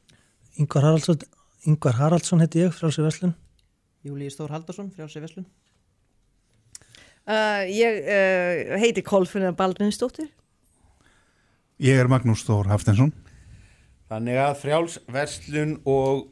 Ingvar 0.60 0.88
Haraldsson, 0.88 1.22
Ingvar 1.70 1.96
Haraldsson 1.96 2.42
heiti 2.42 2.60
ég, 2.64 2.74
frálsi 2.74 3.04
Veslun. 3.04 3.32
Júlíu 4.04 4.32
Stór 4.32 4.52
Haldarsson, 4.52 4.90
frjálsi 4.92 5.22
Veslun 5.22 5.46
uh, 7.24 7.64
Ég 7.70 8.04
uh, 8.04 8.76
heiti 8.82 9.04
Kolfinna 9.06 9.54
Baldvinsdóttir 9.56 10.28
Ég 11.80 11.96
er 11.96 12.10
Magnús 12.12 12.42
Þór 12.44 12.68
Haftensson. 12.68 13.08
Þannig 14.12 14.36
að 14.36 14.58
frjálsverslun 14.60 15.70
og 15.88 16.26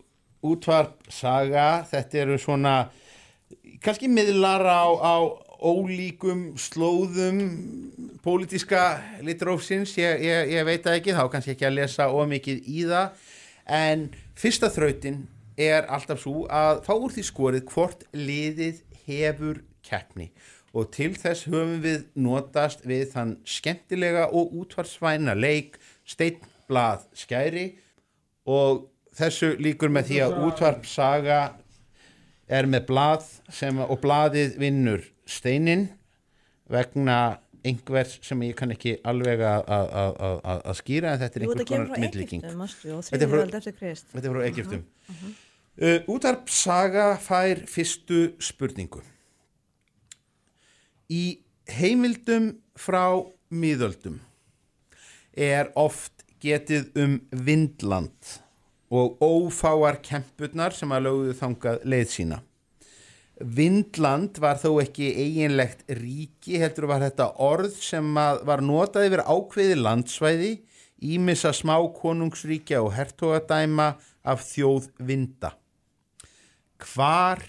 útvarp 0.45 1.07
saga, 1.09 1.87
þetta 1.89 2.19
eru 2.21 2.37
svona 2.37 2.73
kannski 3.81 4.11
miðlar 4.13 4.67
á, 4.69 4.85
á 4.93 5.15
ólíkum 5.59 6.53
slóðum 6.59 7.41
pólitíska 8.23 9.01
litrófsins, 9.27 9.97
ég, 9.99 10.23
ég, 10.23 10.53
ég 10.55 10.67
veit 10.67 10.85
það 10.85 10.99
ekki, 11.01 11.17
þá 11.17 11.25
kannski 11.33 11.55
ekki 11.55 11.67
að 11.69 11.77
lesa 11.81 12.09
ómikið 12.15 12.69
í 12.71 12.85
það, 12.89 13.27
en 13.79 14.05
fyrsta 14.39 14.71
þrautin 14.73 15.25
er 15.59 15.89
alltaf 15.91 16.23
svo 16.23 16.45
að 16.47 16.85
fá 16.87 16.95
úr 16.95 17.15
því 17.15 17.25
skorið 17.27 17.67
hvort 17.73 18.07
liðið 18.15 18.85
hefur 19.09 19.63
keppni. 19.87 20.31
Og 20.77 20.91
til 20.95 21.15
þess 21.17 21.49
höfum 21.49 21.79
við 21.83 22.05
notast 22.21 22.85
við 22.87 23.09
þann 23.15 23.35
skemmtilega 23.49 24.29
og 24.37 24.53
útvarsvæna 24.61 25.35
leik 25.35 25.79
steinblað 26.07 27.07
skæri. 27.17 27.67
Og 28.49 28.85
þessu 29.19 29.55
líkur 29.59 29.91
með 29.93 30.11
því 30.11 30.21
að 30.27 30.37
útvarpsaga 30.47 31.41
er 32.49 32.69
með 32.71 32.87
blað 32.89 33.25
sem, 33.53 33.81
og 33.81 33.99
blaðið 34.05 34.59
vinnur 34.61 35.09
steinin 35.29 35.89
vegna 36.69 37.39
einhvers 37.67 38.19
sem 38.25 38.43
ég 38.47 38.57
kann 38.59 38.73
ekki 38.73 38.97
alveg 39.09 39.43
að, 39.43 39.69
skýra 40.79 41.15
en 41.15 41.23
þetta 41.23 41.41
er 41.41 41.45
kemur 41.45 41.69
konar 41.69 42.03
myndlíking 42.05 42.45
Þetta 42.45 43.25
er 43.25 43.33
frá- 43.33 43.43
er 44.25 44.49
Egyptum. 44.49 44.85
Mhm, 45.09 45.17
mhm. 45.17 45.35
uh, 45.83 46.15
Útarpsaga 46.15 47.09
fær 47.23 47.65
fyrstu 47.71 48.23
spurningu. 48.43 49.03
Í 51.09 51.41
heimildum 51.79 52.53
frá 52.79 53.05
miðöldum 53.51 54.19
er 55.33 55.73
oft 55.79 56.25
getið 56.43 56.93
um 57.01 57.17
vindland 57.33 58.37
og 58.89 59.19
ófáar 59.21 59.99
kempurnar 60.05 60.75
sem 60.77 60.93
að 60.93 61.09
lögðu 61.09 61.35
þangað 61.39 61.83
leið 61.85 62.13
sína. 62.13 62.43
Vindland 63.39 64.41
var 64.43 64.59
þó 64.59 64.81
ekki 64.83 65.13
eiginlegt 65.15 65.85
ríki, 65.95 66.59
heldur 66.59 66.89
var 66.91 67.05
þetta 67.05 67.29
orð 67.45 67.77
sem 67.79 68.07
var 68.19 68.65
notað 68.65 69.07
yfir 69.07 69.23
ákveði 69.23 69.77
landsvæði, 69.79 70.53
ímissa 71.15 71.53
smá 71.55 71.77
konungsríkja 71.95 72.83
og 72.83 72.97
hertogadæma 72.97 73.93
af 74.27 74.43
þjóð 74.43 74.91
vinda. 74.99 75.53
Hvar 76.83 77.45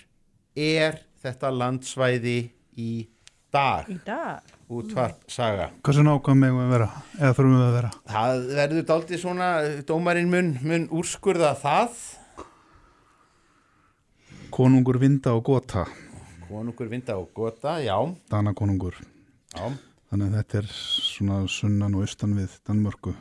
er 0.54 1.02
þetta 1.24 1.50
landsvæði 1.58 2.38
í 2.78 2.92
dag? 3.54 3.90
Í 3.90 3.98
dag? 4.06 4.56
Útvarp 4.70 5.26
saga. 5.34 5.72
Hversu 5.82 6.06
nákvæm 6.06 6.44
megum 6.44 6.62
við 6.62 6.74
vera? 6.76 6.88
Eða 7.18 7.34
þurfum 7.34 7.56
við 7.58 7.66
að 7.66 7.76
vera? 7.80 7.92
Það 8.14 8.44
verður 8.60 8.84
daldið 8.92 9.22
svona, 9.24 9.48
dómarinn 9.90 10.30
mun, 10.30 10.52
mun 10.62 10.86
úrskurða 10.94 11.56
það. 11.58 11.96
Konungur 14.50 14.98
vinda 15.00 15.34
og 15.38 15.44
gota. 15.46 15.86
Konungur 16.50 16.90
vinda 16.90 17.16
og 17.20 17.30
gota, 17.36 17.78
já. 17.84 17.96
Dana 18.32 18.54
konungur. 18.58 18.96
Já. 19.54 19.66
Þannig 20.10 20.30
að 20.30 20.38
þetta 20.40 20.60
er 20.60 20.70
svona 20.74 21.40
sunnan 21.52 21.98
og 21.98 22.06
austan 22.06 22.34
við 22.38 22.56
Danmörku. 22.66 23.14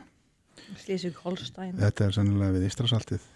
Slísug 0.79 1.17
Holstein 1.23 1.75
Þetta 1.77 2.07
er 2.07 2.15
sennilega 2.17 2.55
við 2.57 2.65
Ístrasaltið. 2.69 3.27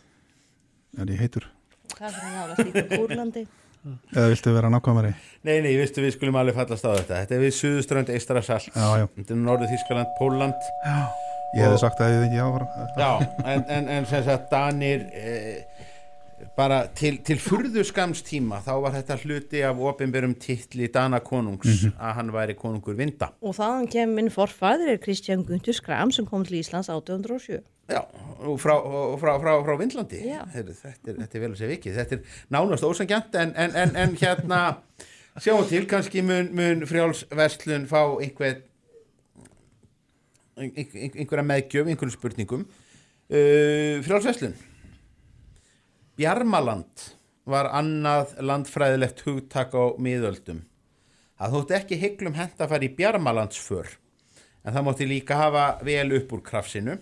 Er 1.02 1.12
ég 1.14 1.22
heitur? 1.22 1.46
Það 1.94 2.18
er 2.18 2.34
nála 2.34 2.58
slíkur 2.58 3.04
Úrlandi 3.04 3.44
Eða 4.16 4.30
viltu 4.32 4.54
vera 4.56 4.70
nákvæmari? 4.72 5.10
Nei, 5.44 5.58
nei, 5.66 5.74
vistu, 5.76 6.02
við 6.06 6.16
skulum 6.16 6.38
alveg 6.40 6.56
fallast 6.56 6.86
á 6.88 6.92
þetta. 6.96 7.18
Þetta 7.26 7.36
er 7.36 7.42
við 7.44 7.56
Suðuströnd, 7.58 8.12
já. 8.16 9.08
Þetta 9.18 9.36
er 9.36 9.42
Norður 9.42 9.72
Þískaland, 9.74 10.14
Pólland. 10.20 10.70
Já. 10.86 11.02
Ég 11.54 11.68
hefði 11.68 11.82
sagt 11.84 12.00
að 12.02 12.14
ég 12.16 12.24
ekki 12.30 12.40
áfram. 12.42 12.70
Já, 12.98 13.10
en, 13.44 13.66
en, 13.76 13.90
en 13.98 14.08
sem 14.10 14.24
sagt 14.26 14.48
Danir 14.50 15.04
eh, 15.14 15.84
bara 16.58 16.82
til, 16.96 17.18
til 17.26 17.38
furðu 17.42 17.84
skamstíma 17.88 18.60
þá 18.66 18.72
var 18.84 18.94
þetta 18.98 19.18
hluti 19.24 19.62
af 19.66 19.80
opinberum 19.80 20.34
titli 20.36 20.88
Dana 20.94 21.20
konungs 21.24 21.84
Mhm. 21.84 21.94
að 22.00 22.14
hann 22.18 22.32
væri 22.34 22.56
konungur 22.60 22.96
vinda. 22.98 23.30
Og 23.42 23.56
þaðan 23.56 23.88
kemur 23.92 24.16
minn 24.16 24.30
forfæður 24.34 24.92
er 24.94 24.98
Kristján 24.98 25.46
Guntur 25.48 25.74
Skram 25.74 26.12
sem 26.12 26.26
kom 26.26 26.44
til 26.46 26.60
Íslands 26.60 26.90
1807 26.90 27.62
Já, 27.90 28.00
og 28.40 28.60
frá, 28.64 28.74
og 28.80 29.20
frá, 29.20 29.34
frá, 29.44 29.58
frá 29.66 29.78
Vindlandi 29.80 30.22
Já. 30.24 30.44
Heyrðu, 30.54 30.74
þetta, 30.80 31.10
er, 31.12 31.16
þetta 31.20 31.36
er 31.38 31.42
vel 31.44 31.52
að 31.52 31.58
segja 31.58 31.74
vikið 31.76 31.98
þetta 32.00 32.16
er 32.16 32.22
nánast 32.56 32.84
ósangjant 32.88 33.36
en, 33.36 33.52
en, 33.60 33.76
en, 33.76 33.96
en 33.96 34.16
hérna 34.22 34.60
sjáum 35.44 35.66
til 35.68 35.86
kannski 35.92 36.22
mun, 36.24 36.48
mun 36.56 36.86
frjálsverslun 36.88 37.88
fá 37.92 38.00
einhver 38.24 38.62
ein, 40.58 40.72
ein, 40.78 41.12
einhverja 41.18 41.44
meðgjöf 41.50 41.90
einhverjum 41.90 42.14
spurningum 42.16 42.64
uh, 42.68 44.00
frjálsverslun 44.06 44.54
Bjarmaland 46.20 47.08
var 47.50 47.72
annað 47.74 48.36
landfræðilegt 48.40 49.24
hugtak 49.26 49.74
á 49.76 49.84
miðöldum 49.98 50.62
það 51.40 51.56
þótti 51.58 51.78
ekki 51.80 52.02
heiklum 52.04 52.38
hent 52.38 52.62
að 52.62 52.76
fara 52.76 52.88
í 52.88 52.94
Bjarmalandsför 53.00 53.96
en 54.64 54.76
það 54.76 54.86
mátti 54.88 55.10
líka 55.10 55.40
hafa 55.40 55.66
vel 55.84 56.08
upp 56.20 56.38
úr 56.38 56.46
krafsinu 56.46 57.00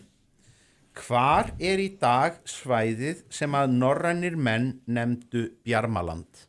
Hvar 1.00 1.54
er 1.64 1.80
í 1.80 1.88
dag 2.00 2.42
svæðið 2.44 3.22
sem 3.32 3.54
að 3.56 3.76
norrænir 3.78 4.36
menn 4.36 4.74
nefndu 4.92 5.46
Bjarmaland? 5.64 6.42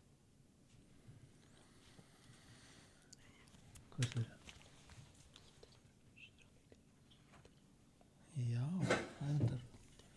Já, 8.50 8.66
það 8.82 9.28
er 9.28 9.36
endar, 9.36 9.62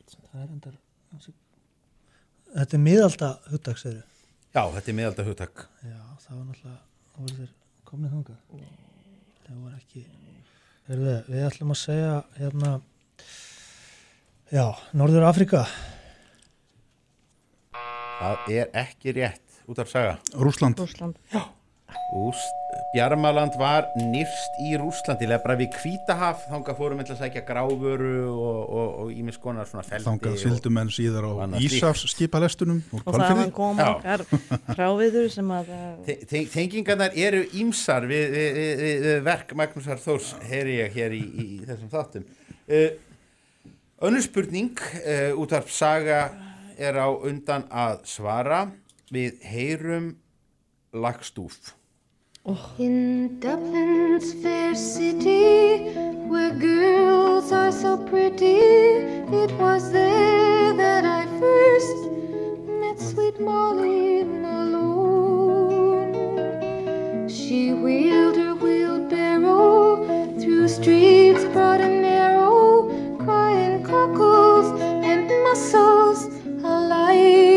það 0.10 0.42
er 0.42 0.50
endar, 0.56 0.80
þetta 2.56 2.78
er 2.78 2.84
miðalda 2.86 3.32
hugtak, 3.52 3.80
segir 3.82 4.04
Já, 4.56 4.62
þetta 4.72 4.88
er 4.88 4.96
miðalda 4.96 5.24
hugtak. 5.28 5.66
Já, 5.84 5.98
það 6.24 6.36
var 6.38 6.44
náttúrulega, 6.48 6.78
það 7.12 7.24
voru 7.26 7.38
þeir 7.42 7.50
komnið 7.90 8.14
þangað. 8.16 8.38
Það 9.46 9.58
var 9.66 9.74
ekki, 9.76 10.04
Heyrðu, 10.86 11.16
við 11.28 11.44
ætlum 11.50 11.74
að 11.74 11.80
segja, 11.82 12.14
hérna, 12.38 12.72
já, 14.54 14.64
Norður 14.96 15.28
Afrika. 15.28 15.66
Það 17.76 18.50
er 18.56 18.72
ekki 18.86 19.16
rétt 19.18 19.60
út 19.68 19.82
af 19.84 19.92
saga. 19.92 20.16
Rússland. 20.40 20.80
Rússland. 20.80 21.20
Já. 21.34 21.42
Úst, 22.16 22.54
Bjarmaland 22.94 23.56
var 23.60 23.88
nýrst 23.98 24.56
í 24.64 24.76
Rússlandi, 24.80 25.26
eða 25.28 25.38
bara 25.44 25.56
við 25.60 25.72
Kvítahaf, 25.74 26.46
þangað 26.52 26.78
fórum 26.78 27.00
við 27.02 27.12
að 27.16 27.20
sækja 27.24 27.42
gráfuru 27.48 28.12
og 28.32 29.12
ímis 29.16 29.38
konar 29.42 29.68
svona 29.68 29.84
feldi. 29.88 30.06
Þangað 30.06 30.38
fylgdu 30.44 30.72
menn 30.76 30.92
síðar 30.94 31.28
á. 31.28 31.32
Ísafs 31.60 32.06
skipalestunum 32.14 32.82
Og 32.94 33.04
þaðan 33.04 33.24
Hvalfirði. 33.26 33.54
kom 33.58 33.82
Já. 33.82 33.90
okkar 33.96 34.24
fráviður 34.78 35.30
sem 35.34 35.52
að 35.58 35.72
Te- 36.06 36.18
te- 36.30 36.46
Tengingarnar 36.54 37.16
eru 37.16 37.44
ímsar 37.60 38.08
við, 38.12 38.26
við, 38.36 38.60
við, 38.62 38.84
við 39.08 39.22
verk 39.28 39.56
Magnúsar 39.60 40.00
Þórs 40.04 40.34
heyri 40.50 40.78
ég 40.82 40.96
hér 41.00 41.16
í, 41.16 41.24
í, 41.26 41.48
í 41.60 41.66
þessum 41.68 41.92
þáttum 41.94 42.28
uh, 42.70 42.90
Önnur 44.06 44.22
spurning, 44.26 44.76
uh, 45.04 45.32
útvarp 45.40 45.70
saga 45.72 46.20
er 46.78 46.98
á 47.00 47.08
undan 47.08 47.64
að 47.72 48.02
svara. 48.12 48.66
Við 49.16 49.38
heyrum 49.48 50.10
lagstúf. 50.92 51.72
Oh. 52.48 52.74
In 52.78 53.40
Dublin's 53.40 54.32
fair 54.34 54.76
city, 54.76 55.90
where 56.30 56.52
girls 56.52 57.52
are 57.52 57.72
so 57.72 57.98
pretty, 57.98 58.60
it 59.42 59.52
was 59.54 59.92
there 59.92 60.72
that 60.74 61.06
I 61.06 61.26
first 61.40 62.08
met 62.68 63.00
sweet 63.00 63.42
Molly 63.42 64.24
Malone. 64.24 65.34
She 67.28 67.74
wheeled 67.74 68.38
her 68.38 68.54
wheelbarrow 68.54 70.06
through 70.40 70.68
streets 70.68 71.46
broad 71.46 71.82
and 71.82 72.04
narrow, 72.04 72.92
crying 73.18 73.82
cockles 73.84 74.80
and 75.04 75.28
mussels, 75.46 76.28
alive, 76.64 77.55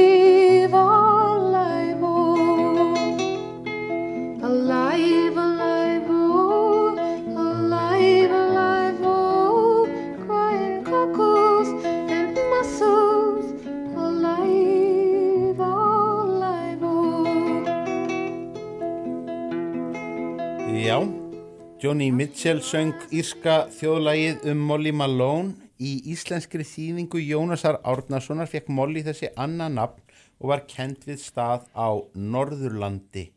Johnny 21.78 22.09
Mitchell 22.10 22.59
söng 22.59 22.90
írska 23.14 23.68
þjóðlagið 23.70 24.48
um 24.50 24.62
Molly 24.66 24.90
Malone. 24.90 25.52
Í 25.78 25.92
íslenskri 26.10 26.64
þýðingu 26.66 27.20
Jónasar 27.22 27.78
Árnasonar 27.86 28.50
fekk 28.50 28.66
Molly 28.74 29.05
þessi 29.06 29.30
annað 29.38 29.76
nafn 29.76 30.16
og 30.42 30.50
var 30.50 30.64
kent 30.66 31.06
við 31.06 31.22
stað 31.22 31.68
á 31.78 32.02
Norðurlandi. 32.18 33.28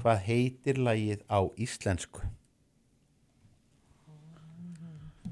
Hvað 0.00 0.24
heitir 0.30 0.80
lagið 0.80 1.28
á 1.28 1.44
íslensku? 1.60 2.24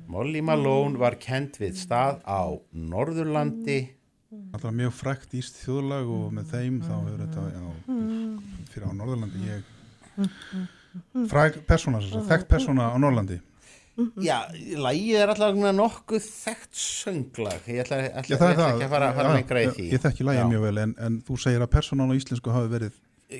Molly 0.04 0.44
Malone 0.44 1.00
var 1.00 1.16
kent 1.16 1.56
við 1.56 1.80
stað 1.86 2.20
á 2.28 2.52
Norðurlandi. 2.68 3.80
Er 4.52 4.70
mjög 4.76 4.96
frækt 5.00 5.40
íst 5.40 5.56
þjóðlag 5.64 6.12
og 6.20 6.30
með 6.36 6.52
þeim 6.52 6.80
þá 6.84 6.94
hefur 7.00 7.20
þetta, 7.24 7.50
já, 7.56 7.66
fyrir 8.74 8.92
á 8.92 8.98
Norðurlandi 9.00 9.46
ég 9.48 9.70
fræk 11.30 11.60
persóna, 11.68 12.00
sem 12.02 12.12
sagt, 12.14 12.30
þekkt 12.30 12.48
persóna 12.50 12.90
á 12.90 12.96
Norðurlandi. 12.98 13.40
Já, 14.18 14.50
lagið 14.74 15.20
er 15.22 15.30
alltaf 15.30 15.54
nokkuð 15.54 16.24
þekkt 16.26 16.74
sönglag. 16.74 17.62
Ég 17.70 17.84
ætla, 17.84 17.96
ætla, 18.10 18.22
Já, 18.26 18.38
það 18.40 18.48
ég 18.48 18.54
ætla 18.56 18.64
það. 18.64 18.72
ekki 18.74 18.86
að 18.86 18.94
fara, 18.94 19.12
fara 19.14 19.28
Já, 19.28 19.34
lengra 19.38 19.62
í 19.62 19.68
því. 19.70 19.84
Ég 19.92 20.02
þekki 20.02 20.26
lagið 20.26 20.40
Já. 20.40 20.46
mjög 20.50 20.64
vel 20.64 20.78
en, 20.82 20.94
en 20.98 21.18
þú 21.22 21.36
segir 21.44 21.62
að 21.62 21.70
persónan 21.76 22.10
á 22.10 22.14
íslensku 22.18 22.54
hafi 22.54 22.72
verið 22.72 22.96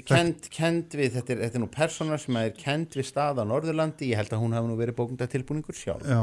kend, 0.07 0.49
kend 0.55 0.95
við, 0.95 1.11
þetta 1.17 1.35
er, 1.35 1.41
þetta 1.45 1.59
er 1.59 1.63
nú 1.65 1.71
persóna 1.75 2.19
sem 2.23 2.39
er 2.39 2.55
kend 2.59 2.95
við 2.95 3.07
stað 3.09 3.43
á 3.43 3.45
Norðurlandi, 3.51 4.11
ég 4.13 4.21
held 4.21 4.33
að 4.35 4.43
hún 4.45 4.55
hafi 4.55 4.71
nú 4.71 4.79
verið 4.79 4.99
bókunda 4.99 5.27
tilbúningur 5.31 5.75
sjálf. 5.75 6.07
Já, 6.07 6.23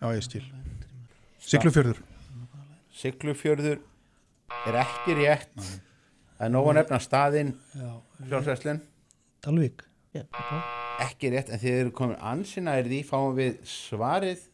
já 0.00 0.08
ég 0.16 0.26
skil. 0.28 0.44
Siglufjörður. 1.40 2.02
Siglufjörður 3.00 3.78
er 4.68 4.80
ekki 4.84 5.16
rétt, 5.22 5.68
nóg 6.52 6.68
að 6.72 6.82
nefna 6.82 7.00
staðinn, 7.00 7.54
Frjálsveslun. 10.10 10.26
Dalvík. 10.34 10.78
Ekki 11.00 11.30
rétt, 11.32 11.50
en 11.54 11.60
þið 11.62 11.76
eru 11.80 11.92
komin 11.96 12.16
ansina 12.32 12.76
er 12.80 12.88
því, 12.90 13.02
fáum 13.08 13.36
við 13.38 13.60
svarið. 13.68 14.46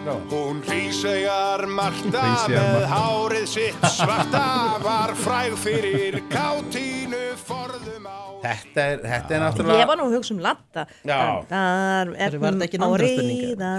Já. 0.00 0.14
Hún 0.32 0.62
hrísegjar 0.64 1.66
Marta 1.68 2.22
með 2.48 2.86
hárið 2.88 3.44
sitt 3.52 3.82
svarta 3.92 4.44
var 4.80 5.12
fræg 5.20 5.52
fyrir 5.60 6.16
kátínu 6.32 7.20
forðum 7.36 8.08
á 8.08 8.40
Þetta 8.42 8.86
er, 8.88 9.02
þetta 9.04 9.34
er 9.36 9.42
náttúrulega... 9.44 9.82
Ég 9.82 9.90
var 9.90 10.00
nú 10.00 10.06
að 10.08 10.14
hugsa 10.16 10.32
um 10.34 10.40
latta. 10.42 10.84
Þar 11.04 12.12
Var 12.16 12.32
þetta 12.40 12.66
ekki 12.66 12.80
á 12.80 12.88
spurningar? 12.88 13.04
ríða 13.04 13.72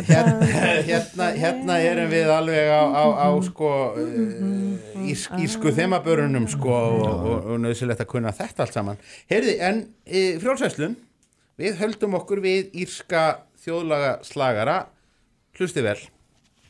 hérna, 0.87 1.31
hérna 1.35 1.79
erum 1.83 2.11
við 2.13 2.31
alveg 2.31 2.69
á, 2.71 2.83
á, 2.93 3.05
á 3.25 3.29
sko 3.49 3.71
uh, 3.97 5.07
ís, 5.09 5.25
ísku 5.43 5.73
þemabörunum 5.75 6.45
sko 6.53 6.77
og, 6.77 7.09
og, 7.09 7.49
og 7.55 7.63
nöðsilegt 7.65 8.05
að 8.05 8.11
kunna 8.13 8.31
þetta 8.37 8.67
allt 8.67 8.77
saman 8.77 9.01
Heyrði, 9.33 9.57
en 9.65 9.83
e, 10.05 10.23
frjálsæslun 10.39 10.95
við 11.59 11.77
höldum 11.81 12.17
okkur 12.17 12.41
við 12.43 12.73
írska 12.83 13.45
þjóðlaga 13.63 14.17
slagara 14.25 14.77
hlusti 15.57 15.83
vel. 15.85 15.99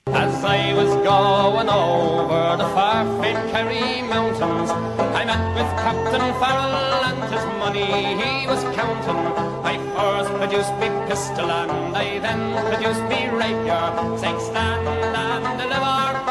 As 0.07 0.43
I 0.43 0.73
was 0.75 0.91
going 1.07 1.69
over 1.69 2.57
the 2.59 2.67
far 2.75 3.05
famed 3.21 3.49
Kerry 3.51 4.01
Mountains, 4.03 4.69
I 4.99 5.23
met 5.23 5.43
with 5.55 5.71
Captain 5.79 6.27
Farrell 6.41 7.05
and 7.09 7.23
his 7.31 7.45
money 7.63 7.87
he 8.19 8.47
was 8.47 8.61
counting. 8.75 9.21
I 9.63 9.79
first 9.95 10.31
produced 10.35 10.75
me 10.81 10.89
pistol 11.07 11.49
and 11.49 11.95
I 11.95 12.19
then 12.19 12.41
produced 12.67 13.03
me 13.07 13.29
rapier, 13.31 14.19
saying 14.19 14.39
stand 14.39 14.87
and 14.87 15.59
deliver 15.61 16.22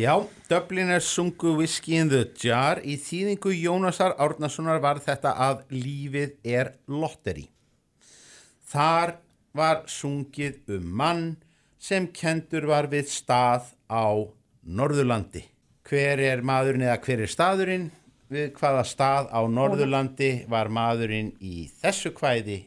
Já, 0.00 0.26
Dubliners 0.48 1.04
sungu 1.04 1.58
Whiskey 1.58 1.98
in 2.00 2.08
the 2.08 2.22
Jar 2.40 2.78
í 2.88 2.94
þýðingu 2.96 3.50
Jónasar 3.52 4.14
Árnasonar 4.16 4.78
var 4.80 4.96
þetta 5.04 5.34
að 5.36 5.58
lífið 5.74 6.30
er 6.40 6.70
lotteri. 6.88 7.50
Þar 8.64 9.18
var 9.52 9.82
sungið 9.92 10.72
um 10.78 10.86
mann 11.02 11.26
sem 11.76 12.06
kendur 12.16 12.64
var 12.70 12.88
við 12.88 13.12
stað 13.12 13.74
á 13.92 14.24
Norðurlandi. 14.64 15.44
Hver 15.84 16.24
er 16.30 16.40
maðurinn 16.48 16.86
eða 16.88 16.96
hver 17.04 17.26
er 17.26 17.34
staðurinn? 17.36 17.86
Við 18.32 18.54
hvaða 18.56 18.86
stað 18.88 19.28
á 19.36 19.40
Norðurlandi 19.52 20.32
var 20.48 20.72
maðurinn 20.72 21.34
í 21.44 21.68
þessu 21.82 22.14
kvæði 22.16 22.62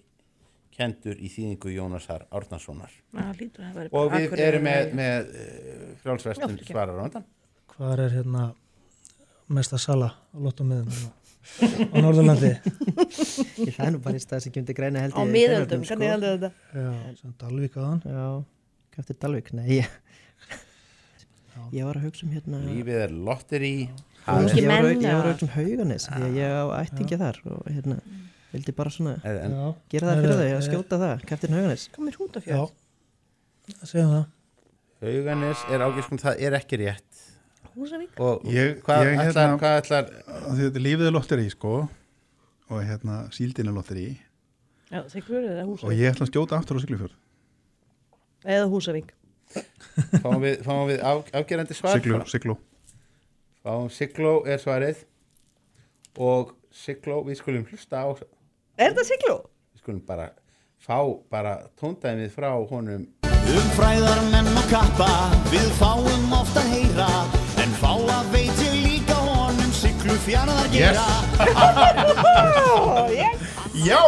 kendur 0.73 1.17
í 1.21 1.29
þýðingu 1.31 1.71
Jónasar 1.75 2.25
Árnasonar. 2.33 2.91
Og 3.93 4.13
við 4.13 4.37
erum 4.41 4.65
með, 4.67 4.93
með 4.97 5.33
frjálsvestun 6.03 6.49
Já, 6.49 6.55
fyrir. 6.57 6.69
svarar 6.71 6.99
á 6.99 7.03
undan. 7.07 7.25
Hvað 7.73 7.93
er 8.05 8.15
hérna 8.19 8.45
mesta 9.53 9.77
sala 9.81 10.11
á 10.13 10.37
lottomiðum 10.37 10.89
hérna 10.93 11.11
á 11.91 11.95
Norðurlandi? 12.03 12.51
Ég 13.63 13.75
það 13.75 13.85
er 13.87 13.91
nú 13.95 14.01
bara 14.05 14.17
í 14.19 14.23
stað 14.23 14.45
sem 14.45 14.53
kemur 14.55 14.69
til 14.69 14.77
greina 14.77 15.01
held 15.03 15.13
Á 15.13 15.21
ég 15.21 15.27
í 15.27 15.33
miðöldum, 15.33 15.83
Þjóðverðum, 15.83 15.87
hvernig 15.89 16.13
heldur 16.13 16.35
þetta? 16.37 16.51
Já, 16.79 17.17
sem 17.21 17.33
Dalvík 17.43 17.77
aðan. 17.81 18.01
Já, 18.07 18.27
kæftir 18.95 19.19
Dalvík, 19.25 19.51
nei 19.57 19.67
ég, 19.81 19.89
ég 21.73 21.85
var 21.87 21.99
að 21.99 22.05
hugsa 22.07 22.25
um 22.27 22.33
hérna 22.33 22.61
Lífið 22.65 23.01
er 23.07 23.13
lotteri 23.27 23.73
Ég 23.83 24.69
var, 24.69 24.87
að- 24.87 25.27
hugsa 25.33 25.43
um 25.43 25.53
hauganis 25.57 26.07
ég 26.37 26.53
á 26.55 26.63
ættingja 26.79 27.19
þar 27.19 27.41
og 27.51 27.65
hérna 27.69 27.97
vildi 28.53 28.75
bara 28.77 28.93
svona 28.93 29.17
en, 29.25 29.57
Já. 29.57 29.67
gera 29.91 30.11
það 30.11 30.23
fyrir 30.23 30.39
þau 30.39 30.53
að 30.53 30.63
skjóta 30.67 31.01
það, 31.01 31.27
kæftir 31.29 31.53
hauganis 31.55 31.85
Komir 31.95 32.17
hrút 32.19 32.39
af 32.39 32.47
það. 32.47 34.23
Hauganes 35.03 35.63
er 35.71 35.83
ágiskum, 35.83 36.19
það 36.21 36.41
er 36.47 36.55
ekki 36.57 36.79
rétt. 36.79 37.23
Húsavík. 37.73 38.19
Og 38.21 38.45
Ég, 38.53 38.77
hvað 38.85 39.07
ég, 39.07 39.17
ætlar, 39.17 39.33
hérna, 39.33 39.57
hvað 39.59 39.77
ætlar 39.81 40.09
Þetta 40.59 40.79
er 40.79 40.83
lífið 40.85 41.09
er 41.09 41.15
lotteri 41.15 41.47
sko 41.51 41.73
og 42.73 42.79
hérna 42.87 43.17
síldin 43.35 43.69
er 43.69 43.75
lotteri. 43.75 44.05
Og 44.93 45.09
Húsavík. 45.09 45.97
Ég 45.97 46.13
ætla 46.13 46.27
að 46.27 46.31
skjóta 46.31 46.59
aftur 46.59 46.79
á 46.79 46.81
Siglufjörð. 46.83 47.17
Eða 48.45 48.69
Húsavík. 48.71 49.11
Fáum 50.23 50.39
við, 50.41 50.61
fáum 50.65 50.87
við 50.89 51.03
á, 51.05 51.11
afgerandi 51.39 51.75
svar? 51.77 51.99
Sigló. 52.31 52.55
fáum 53.65 53.89
Sigló 53.93 54.35
er 54.49 54.61
svarið. 54.61 55.03
Og 56.17 56.53
Sigló, 56.73 57.19
við 57.27 57.41
skulum 57.41 57.67
hlusta 57.69 58.05
á 58.05 58.07
Er 58.77 58.89
þetta 58.89 59.03
Sigló? 59.05 59.35
við 59.73 59.79
skulum 59.83 59.99
bara 60.07 60.25
fá 60.83 60.97
bara 61.31 61.51
tóndæmið 61.79 62.31
frá 62.33 62.49
honum 62.71 63.03
Um 63.53 63.67
fræðar 63.77 64.19
menn 64.31 64.49
og 64.57 64.65
kappa 64.71 65.09
Við 65.51 65.67
fáum 65.77 66.33
oft 66.39 66.57
að 66.57 66.67
heyra 66.73 67.09
En 67.61 67.71
fáa 67.81 68.17
veit 68.33 68.57
ég 68.65 68.73
líka 68.87 69.17
honum 69.27 69.71
Siglu 69.77 70.15
fjarðar 70.25 70.67
gera 70.73 71.07
Já 73.89 74.01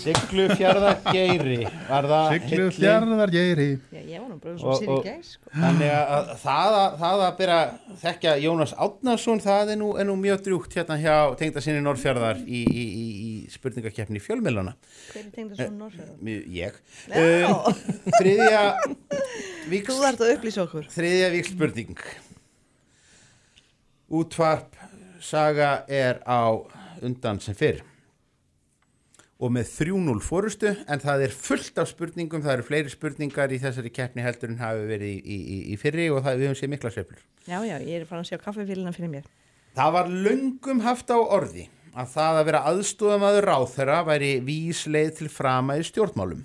Siglu 0.00 0.46
fjarðargeiri 0.56 1.56
var 1.90 2.06
það 2.08 2.28
Siglu 2.32 2.66
fjarðargeiri. 2.72 3.66
Já, 3.92 4.00
ég 4.08 4.22
var 4.22 4.28
nú 4.30 4.36
sér 4.78 4.86
í 4.86 4.88
og- 4.94 5.02
gæs 5.04 5.26
sko. 5.34 5.50
Þannig 5.52 5.90
að 5.92 6.04
að 6.14 6.30
það 6.40 6.70
að, 6.78 6.94
það 7.02 7.16
að 7.26 7.34
byrja 7.40 7.56
að 7.60 7.68
þekkja 8.04 8.32
Jónas 8.46 8.72
Átnarsson, 8.86 9.42
það 9.44 9.66
er 9.74 9.78
nú, 9.82 9.88
er 10.00 10.06
nú 10.08 10.14
mjög 10.22 10.38
drjúkt 10.46 10.72
hérna 10.78 10.96
hjá 11.02 11.16
tengda 11.42 11.60
sinni 11.64 11.82
Norrfjörðar 11.84 12.38
í, 12.46 12.62
í, 12.64 12.84
í, 12.86 13.04
í 13.50 13.56
spurningakeppni 13.58 14.22
fjölmiðlana. 14.22 14.72
Hver 15.10 15.22
er 15.26 15.30
tengd 15.34 15.52
að 15.56 15.60
svona 15.60 15.78
Norrfjörðar? 15.82 16.16
Mjög- 16.24 16.48
Ég. 16.56 16.80
Um, 17.10 17.84
þriðja 18.16 18.64
Þú 19.90 20.00
ert 20.08 20.24
að 20.24 20.34
upplýsa 20.38 20.64
okkur 20.64 20.88
þriðja 20.94 21.30
víks 21.36 21.52
spurning. 21.54 21.96
útvarp 24.10 24.74
saga 25.22 25.84
er 25.88 26.18
á 26.26 26.50
undan 27.04 27.38
sem 27.42 27.54
fyrr 27.54 27.82
og 29.40 29.52
með 29.54 29.70
3-0 29.72 30.20
fórustu 30.24 30.72
en 30.90 31.00
það 31.00 31.22
er 31.28 31.32
fullt 31.32 31.78
af 31.80 31.88
spurningum 31.88 32.42
það 32.44 32.56
eru 32.58 32.66
fleiri 32.66 32.90
spurningar 32.92 33.52
í 33.54 33.60
þessari 33.62 33.92
keppni 33.94 34.24
heldur 34.24 34.50
en 34.52 34.58
hafi 34.60 34.82
verið 34.90 35.12
í, 35.14 35.36
í, 35.38 35.58
í, 35.72 35.76
fyrri 35.80 36.08
og 36.12 36.20
það 36.26 36.40
við 36.42 36.50
höfum 36.50 36.58
séð 36.60 36.72
mikla 36.74 36.92
sveiflur 36.92 37.22
Já, 37.48 37.56
já, 37.64 37.76
ég 37.80 37.94
er 38.02 38.08
farin 38.08 38.24
að 38.26 38.28
sjá 38.34 38.40
kaffefélina 38.42 38.92
fyrir 38.92 39.08
mér. 39.14 39.28
Það 39.78 39.94
var 39.96 40.10
löngum 40.26 40.82
haft 40.84 41.08
á 41.08 41.16
orði 41.22 41.68
að 41.94 42.12
það 42.14 42.38
að 42.38 42.46
vera 42.48 42.62
aðstofamaður 42.70 43.46
ráþera 43.50 43.98
væri 44.06 44.30
vísleið 44.46 45.12
til 45.18 45.28
frama 45.32 45.76
í 45.80 45.84
stjórnmálum. 45.86 46.42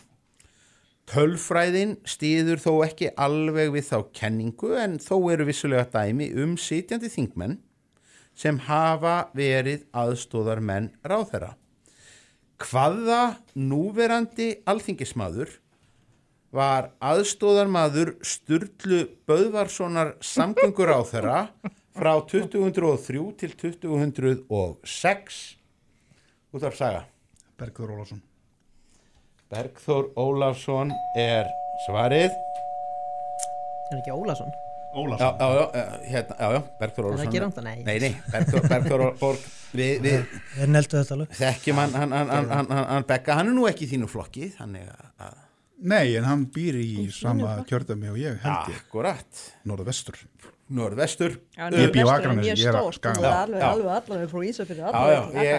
Tölfræðin 1.05 1.99
stýður 2.09 2.61
þó 2.63 2.71
ekki 2.87 3.11
alveg 3.21 3.69
við 3.75 3.85
þá 3.91 3.97
kenningu 4.17 4.71
en 4.81 4.97
þó 4.97 5.19
eru 5.33 5.45
vissulega 5.45 5.85
dæmi 5.93 6.31
um 6.41 6.55
sitjandi 6.57 7.11
þingmenn 7.13 7.59
sem 8.35 8.57
hafa 8.65 9.29
verið 9.37 9.85
aðstóðarmenn 9.95 10.89
ráþera. 11.05 11.53
Hvaða 12.59 13.37
núverandi 13.53 14.49
alþingismadur 14.65 15.51
var 16.55 16.89
aðstóðarmaður 17.03 18.15
Sturlu 18.25 19.05
Böðvarssonar 19.27 20.15
samgöngur 20.23 20.89
á 20.89 20.99
þeirra 21.05 21.39
frá 21.95 22.13
2003 22.27 23.23
til 23.39 23.51
2006 23.59 25.57
út 26.55 26.63
af 26.63 26.75
saga 26.75 27.01
Bergþór 27.59 27.89
Ólafsson 27.95 28.21
Bergþór 29.51 30.09
Ólafsson 30.19 30.91
er 31.19 31.47
svarið 31.85 32.31
Er 33.91 33.99
ekki 34.01 34.11
Ólason? 34.11 34.51
Já, 34.95 35.29
já, 35.39 35.47
já, 35.55 35.65
hérna, 36.07 36.35
já, 36.39 36.47
já, 36.55 36.61
Bergþór 36.79 37.05
Er 37.05 37.17
það 37.19 37.25
ekki 37.27 37.39
rangt? 37.43 37.57
Nei. 37.63 37.77
Nei, 37.83 37.97
nei, 37.99 38.13
Bergþór, 38.31 38.67
Bergþór 38.71 39.03
Borg 39.19 39.47
við, 39.75 39.93
við 40.03 40.19
Þeir 40.55 40.71
neldu 40.71 40.97
þetta 40.99 41.15
alveg. 41.17 41.33
þekkjum 41.39 41.81
hann, 41.83 41.95
hann, 41.99 42.15
hann, 42.15 42.29
hann, 42.31 42.49
hann, 42.51 42.69
hann, 42.71 42.87
hann 42.93 43.07
Begga, 43.09 43.39
hann 43.39 43.51
er 43.51 43.57
nú 43.57 43.67
ekki 43.71 43.87
í 43.87 43.91
þínu 43.95 44.07
flokki 44.11 44.51
þannig 44.55 44.87
að 45.19 45.41
Nei, 45.85 46.15
en 46.15 46.23
hann 46.23 46.45
býr 46.55 46.77
í 46.79 47.09
sama 47.11 47.57
kjördami 47.67 48.07
og 48.13 48.19
ég 48.21 48.39
held 48.43 48.71
ég 48.71 48.77
Akkurat 48.85 49.41
Norðvestur 49.67 50.15
Norðvestur. 50.73 51.35
Já, 51.53 51.67
Ég 51.69 51.91
er 51.93 52.07
Akranesi, 52.09 52.47
mjög 52.47 52.57
ég 52.57 52.69
er 52.71 52.77
að 52.79 52.79
er 52.79 52.85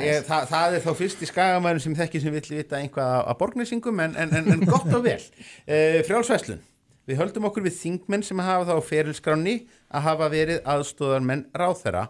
alveg, 0.03 0.25
það, 0.27 0.47
það 0.51 0.75
er 0.79 0.83
þá 0.83 0.89
fyrst 0.99 1.21
í 1.23 1.29
skagamæðin 1.31 1.83
sem 1.85 1.95
þekki 2.01 2.23
sem 2.25 2.35
vill 2.35 2.49
vita 2.57 2.81
einhvað 2.81 3.13
af- 3.21 3.29
af 3.31 3.39
borgnesingum 3.39 4.03
en, 4.03 4.17
en, 4.19 4.35
en, 4.41 4.51
en 4.57 4.65
gott 4.67 4.91
og 4.99 5.05
vel. 5.07 5.21
E, 5.71 6.03
Frjálsvæslun, 6.09 6.59
við 7.07 7.21
höldum 7.23 7.47
okkur 7.47 7.69
við 7.69 7.79
þingmenn 7.85 8.27
sem 8.27 8.43
hafa 8.43 8.67
þá 8.73 8.83
ferilskráni 8.91 9.55
að 9.95 10.07
hafa 10.09 10.31
verið 10.35 10.67
aðstóðarmenn 10.75 11.47
ráþera 11.55 12.09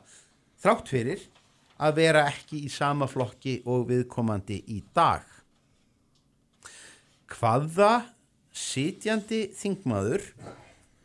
þrátt 0.65 0.89
fyrir 0.89 1.29
að 1.77 2.01
vera 2.01 2.25
ekki 2.33 2.63
í 2.65 2.73
sama 2.73 3.05
flokki 3.13 3.59
og 3.69 3.85
viðkomandi 3.93 4.63
í 4.73 4.81
dag. 4.97 5.21
Hvaða 7.29 7.93
sitjandi 8.57 9.51
þingmaður 9.53 10.31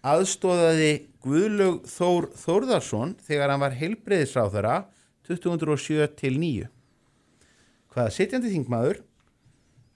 aðstóðaði 0.07 0.93
Guðlaug 1.21 1.83
Þór 1.91 2.27
Þórðarsson 2.41 3.11
þegar 3.27 3.51
hann 3.53 3.61
var 3.61 3.75
heilbreyðisráþara 3.77 4.75
2007 5.27 6.07
til 6.19 6.33
9 6.41 6.67
hvaða 7.93 8.13
sitjandi 8.15 8.51
þingmaður 8.55 9.01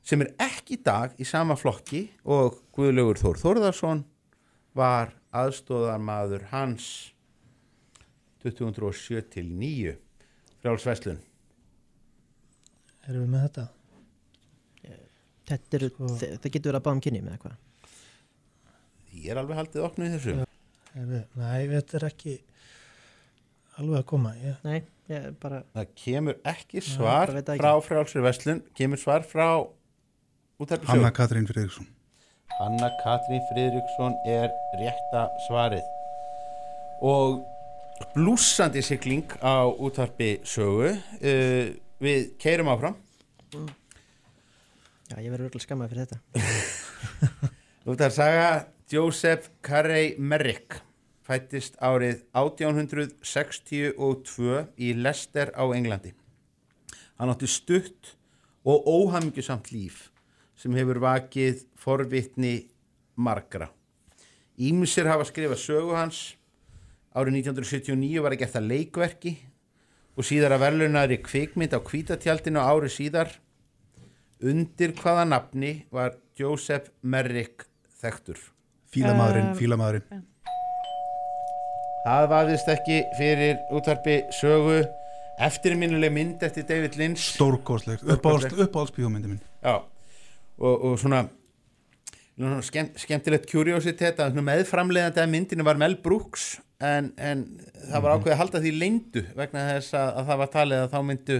sem 0.05 0.21
er 0.21 0.33
ekki 0.45 0.75
í 0.77 0.83
dag 0.85 1.15
í 1.17 1.25
sama 1.25 1.55
flokki 1.57 2.03
og 2.29 2.59
Guðlaugur 2.77 3.17
Þór 3.23 3.39
Þórðarsson 3.41 4.03
var 4.77 5.15
aðstóðarmaður 5.35 6.45
hans 6.51 6.89
2007 8.45 9.23
til 9.33 9.47
9 9.57 9.95
frjálsveslun 10.61 11.23
Erum 13.05 13.21
við 13.25 13.31
með 13.35 13.43
þetta? 13.47 13.63
Þetta 15.45 15.77
eru, 15.77 15.87
þe- 15.93 16.29
það 16.41 16.51
getur 16.55 16.71
verið 16.71 16.79
að 16.79 16.85
báða 16.87 16.95
um 16.97 17.01
kynni 17.05 17.19
með 17.21 17.35
eitthvað 17.35 17.61
ég 19.15 19.27
er 19.31 19.39
alveg 19.41 19.59
haldið 19.59 19.83
opnu 19.85 20.07
í 20.07 20.13
þessu. 20.15 20.33
Við, 20.35 20.54
nei, 20.95 21.67
þetta 21.71 21.97
er 21.99 22.05
ekki 22.09 22.35
alveg 23.79 23.97
að 23.99 24.05
koma. 24.09 24.31
Ég, 24.39 24.59
Nei, 24.63 24.77
ég 25.11 25.25
bara 25.41 25.63
það 25.75 25.89
kemur 25.99 26.37
ekki 26.47 26.79
Nei, 26.79 26.87
svar 26.87 27.33
það 27.33 27.41
ekki. 27.55 27.63
frá 27.63 27.71
frjálsir 27.83 28.23
veslun 28.25 28.61
kemur 28.77 29.01
svar 29.01 29.25
frá 29.27 29.49
Hanna 30.87 31.11
Katrín 31.11 31.47
Friðriksson. 31.49 31.89
Hanna 32.61 32.87
Katrín 33.01 33.43
Friðriksson 33.49 34.15
er 34.31 34.53
rétta 34.79 35.25
svarið. 35.49 35.83
Og 37.03 37.41
blúsandi 38.15 38.83
sigling 38.83 39.35
á 39.43 39.67
útvarpi 39.67 40.37
sögu 40.47 40.93
uh, 40.95 41.65
við 41.99 42.29
keirum 42.39 42.71
áfram. 42.71 42.95
Já, 45.11 45.19
ég 45.19 45.27
verður 45.33 45.51
öll 45.51 45.63
skammaði 45.63 45.91
fyrir 45.91 46.07
þetta. 46.07 46.21
Þú 47.85 47.97
þar 47.99 48.15
saga 48.15 48.47
Joseph 48.85 49.49
Carey 49.65 50.13
Merrick 50.21 50.75
fættist 51.25 51.73
árið 51.81 52.19
1862 52.37 53.97
í 54.77 54.93
Leicester 54.93 55.49
á 55.57 55.65
Englandi. 55.73 56.13
Hann 57.17 57.33
átti 57.33 57.49
stutt 57.49 58.13
og 58.61 58.85
óhamingjusamt 58.85 59.73
líf 59.73 60.13
sem 60.53 60.77
hefur 60.77 61.01
vakið 61.01 61.65
forvitni 61.81 62.69
margra. 63.17 63.73
Ímsir 64.61 65.09
hafa 65.09 65.25
skrifað 65.25 65.65
sögu 65.65 65.97
hans. 65.97 66.37
Árið 67.17 67.41
1979 67.41 68.21
var 68.21 68.37
ekki 68.37 68.45
eftir 68.45 68.69
leikverki 68.69 69.33
og 70.13 70.29
síðar 70.29 70.53
að 70.59 70.63
verðlunari 70.67 71.17
kvikmynd 71.25 71.73
á 71.73 71.81
kvítatjaldinu 71.81 72.61
ári 72.61 72.93
síðar 72.93 73.33
undir 74.45 74.93
hvaða 75.01 75.25
nafni 75.25 75.89
var 75.89 76.21
Joseph 76.37 76.93
Merrick 77.01 77.65
þekktur 77.97 78.53
Fílamaðurinn, 78.95 79.49
Um, 79.51 79.57
fílamaðurinn. 79.59 80.23
það 82.05 82.27
vafðist 82.31 82.69
ekki 82.75 82.99
fyrir 83.17 83.57
útvarpi 83.75 84.19
sögu. 84.35 84.83
Eftirminnuleg 85.45 86.13
mynd 86.15 86.43
eftir 86.47 86.63
David 86.63 86.93
Lynch. 86.95 87.33
Stórkostlegt, 87.35 88.05
Stórkostlegt. 88.05 88.55
uppáhaldsbíómyndi 88.69 89.27
minn 89.33 89.41
já. 89.65 89.81
Og, 90.57 90.85
og 90.85 90.93
svona, 91.01 91.25
svona 92.37 92.61
skemm, 92.63 92.93
skemmtilegt 92.95 93.49
curiositet 93.51 94.21
að 94.23 94.31
svona 94.31 94.45
meðframleiðandi 94.53 95.19
að 95.25 95.33
myndinu 95.33 95.65
var 95.67 95.75
Mel 95.81 95.97
Brooks 95.99 96.61
en, 96.79 97.11
en 97.17 97.43
það 97.91 98.01
var 98.01 98.13
Mhm. 98.13 98.21
ákveðið 98.21 98.31
að 98.37 98.41
halda 98.45 98.61
því 98.63 98.71
leyndu 98.79 99.25
vegna 99.35 99.65
þess 99.73 99.91
að, 99.99 100.13
að 100.21 100.25
það 100.31 100.37
var 100.45 100.53
talið 100.55 100.79
að 100.85 100.89
þá 100.95 100.99
myndu 101.09 101.37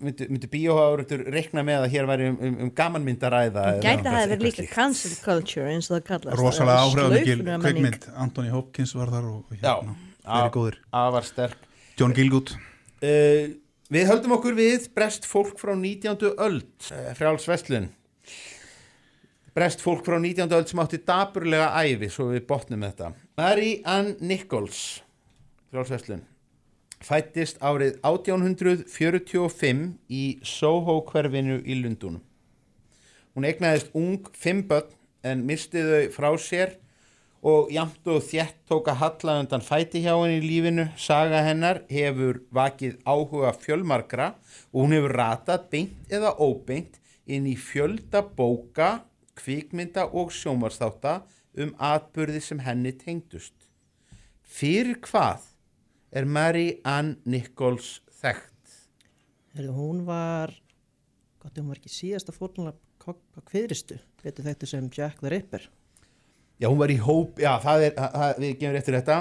myndu, 0.00 0.26
myndu 0.32 0.48
bíóhárundur 0.52 1.24
reikna 1.34 1.64
með 1.66 1.84
að 1.84 1.92
hér 1.94 2.08
væri 2.10 2.30
um, 2.30 2.38
um, 2.40 2.56
um 2.64 2.72
gamanmyndaræða 2.76 3.66
Gæti 3.84 4.06
það 4.06 4.18
að 4.20 4.32
vera 4.34 4.46
líka 4.46 4.66
cancel 4.72 5.12
culture 5.24 5.68
eins 5.70 5.90
og 5.90 5.98
það 5.98 6.06
kallast. 6.08 6.40
Rosalega 6.40 6.86
áhrifamikil 6.86 7.44
kveikmynd 7.66 8.08
Anthony 8.26 8.54
Hopkins 8.54 8.96
var 8.96 9.12
þar 9.12 9.30
og, 9.34 9.54
hérna, 9.54 9.94
Já, 9.94 10.34
verið 10.34 10.52
góður 10.56 10.80
afar 11.04 11.30
sterk 11.30 11.70
John 12.00 12.16
Gilgood 12.16 12.56
Uh, 13.00 13.54
við 13.88 14.10
höldum 14.10 14.34
okkur 14.36 14.52
við 14.58 14.90
brest 14.92 15.24
fólk 15.24 15.54
frá 15.56 15.70
19. 15.72 16.18
öld 16.36 16.88
uh, 16.92 17.06
frjáls 17.16 17.46
vestlun 17.48 17.86
brest 19.56 19.80
fólk 19.80 20.04
frá 20.04 20.18
19. 20.20 20.52
öld 20.52 20.68
sem 20.68 20.82
átti 20.82 21.00
daburlega 21.08 21.70
æfi 21.80 22.10
svo 22.12 22.26
við 22.34 22.44
botnum 22.50 22.84
þetta 22.84 23.14
Mary 23.40 23.78
Ann 23.88 24.18
Nichols 24.20 25.00
frjáls 25.72 25.94
vestlun 25.96 26.20
fættist 27.04 27.60
árið 27.64 28.00
1845 28.06 29.86
í 30.08 30.24
Soho 30.46 31.00
hverfinu 31.08 31.62
í 31.64 31.78
Lundunum 31.80 32.24
hún 33.34 33.46
eignaðist 33.46 33.90
ung 33.96 34.28
fimm 34.36 34.64
börn 34.68 34.90
en 35.26 35.44
misti 35.46 35.82
þau 35.84 36.06
frá 36.14 36.30
sér 36.40 36.76
og 37.46 37.70
jamt 37.72 38.08
og 38.10 38.20
þétt 38.26 38.58
tók 38.68 38.88
að 38.92 39.00
halla 39.00 39.36
undan 39.40 39.64
fæti 39.64 40.02
hjá 40.04 40.12
henni 40.12 40.40
í 40.42 40.44
lífinu. 40.44 40.86
Saga 41.00 41.40
hennar 41.46 41.82
hefur 41.88 42.42
vakið 42.52 42.98
áhuga 43.08 43.54
fjölmarkra 43.56 44.34
og 44.72 44.82
hún 44.82 44.96
hefur 44.96 45.16
ratað 45.16 45.68
beint 45.72 46.12
eða 46.12 46.34
óbeint 46.36 46.98
inn 47.24 47.46
í 47.48 47.56
fjölda 47.56 48.22
bóka, 48.36 49.06
kvikmynda 49.38 50.10
og 50.12 50.34
sjómarsþáta 50.36 51.20
um 51.60 51.72
atbyrði 51.78 52.42
sem 52.44 52.60
henni 52.64 52.92
tengdust. 52.92 53.56
Fyrir 54.44 54.98
hvað 55.06 55.46
er 56.10 56.26
Mary 56.26 56.80
Ann 56.86 57.16
Nichols 57.24 58.00
þekkt? 58.20 58.76
Heyrðu, 59.56 59.74
hún 59.76 60.04
var 60.06 60.54
gott 61.40 61.56
ef 61.56 61.62
hún 61.62 61.72
var 61.72 61.80
ekki 61.80 61.92
síðasta 61.92 62.34
fórnulega 62.34 62.76
kviðristu, 63.48 63.96
betur 64.22 64.46
þetta 64.46 64.68
sem 64.68 64.90
Jack 64.92 65.22
the 65.22 65.32
Ripper. 65.32 65.64
Já, 66.60 66.68
hún 66.68 66.80
var 66.82 66.92
í 66.92 66.98
hóp, 67.00 67.38
já, 67.40 67.54
það 67.62 67.86
er, 67.86 67.94
það, 67.96 68.42
við 68.42 68.50
gefum 68.60 68.74
rétt 68.76 68.90
fyrir 68.90 69.00
þetta. 69.00 69.20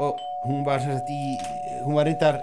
Og 0.00 0.24
hún 0.48 0.64
var 0.66 0.82
sem 0.82 0.96
sagt 0.96 1.12
í, 1.14 1.22
hún 1.84 1.96
var 1.98 2.08
reyndar 2.08 2.40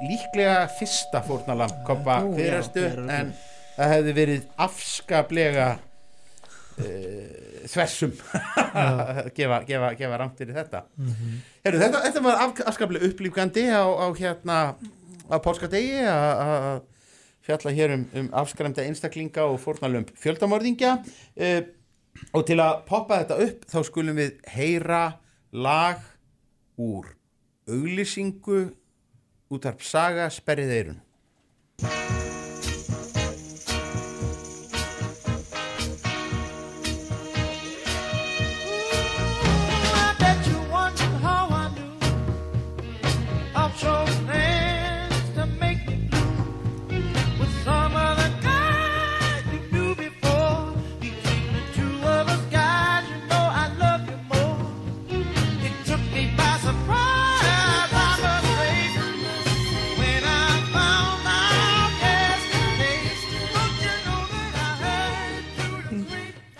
líklega 0.00 0.64
fyrsta 0.78 1.20
þið 1.26 2.40
eru 2.46 3.04
en 3.12 3.32
það 3.76 3.92
hefði 3.94 4.14
verið 4.16 4.46
afskaplega 4.64 5.68
þversum. 6.78 8.14
Gefa, 9.36 9.58
gefa, 9.68 9.90
gefa 9.98 10.20
ramt 10.20 10.38
fyrir 10.40 10.56
þetta. 10.56 10.84
Mhm. 11.00 11.34
Heru, 11.66 11.82
þetta, 11.82 12.04
þetta 12.06 12.22
var 12.24 12.44
af, 12.46 12.62
afskaplega 12.72 13.10
upplýfgandi 13.10 13.66
á, 13.68 13.84
á 13.84 14.06
hérna 14.16 14.60
á 15.30 15.36
páskadegi 15.42 16.00
að 16.06 16.40
að 16.46 16.80
fjalla 17.50 17.72
hér 17.74 17.94
um, 17.96 18.06
um 18.20 18.30
afskræmda 18.42 18.84
einstaklinga 18.84 19.46
og 19.48 19.60
fórnalömb 19.62 20.12
fjöldamorðingja. 20.20 20.96
Uh, 21.40 21.62
og 22.36 22.44
til 22.48 22.58
að 22.60 22.82
poppa 22.88 23.22
þetta 23.22 23.40
upp 23.46 23.66
þá 23.70 23.78
skulum 23.88 24.18
við 24.20 24.36
heyra 24.54 25.04
lag 25.52 26.02
úr 26.80 27.12
auglýsingu 27.70 28.62
útarp 29.50 29.84
saga 29.84 30.30
sperrið 30.32 30.74
eirun 30.78 32.19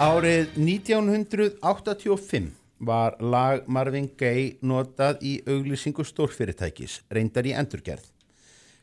Árið 0.00 0.54
1985 0.56 2.46
var 2.88 3.18
lag 3.20 3.66
Marvin 3.68 4.06
Gaye 4.16 4.56
notað 4.64 5.20
í 5.20 5.44
auglýsingu 5.44 6.00
stórfyrirtækis, 6.08 7.02
reyndar 7.12 7.44
í 7.44 7.52
endurgerð. 7.52 8.06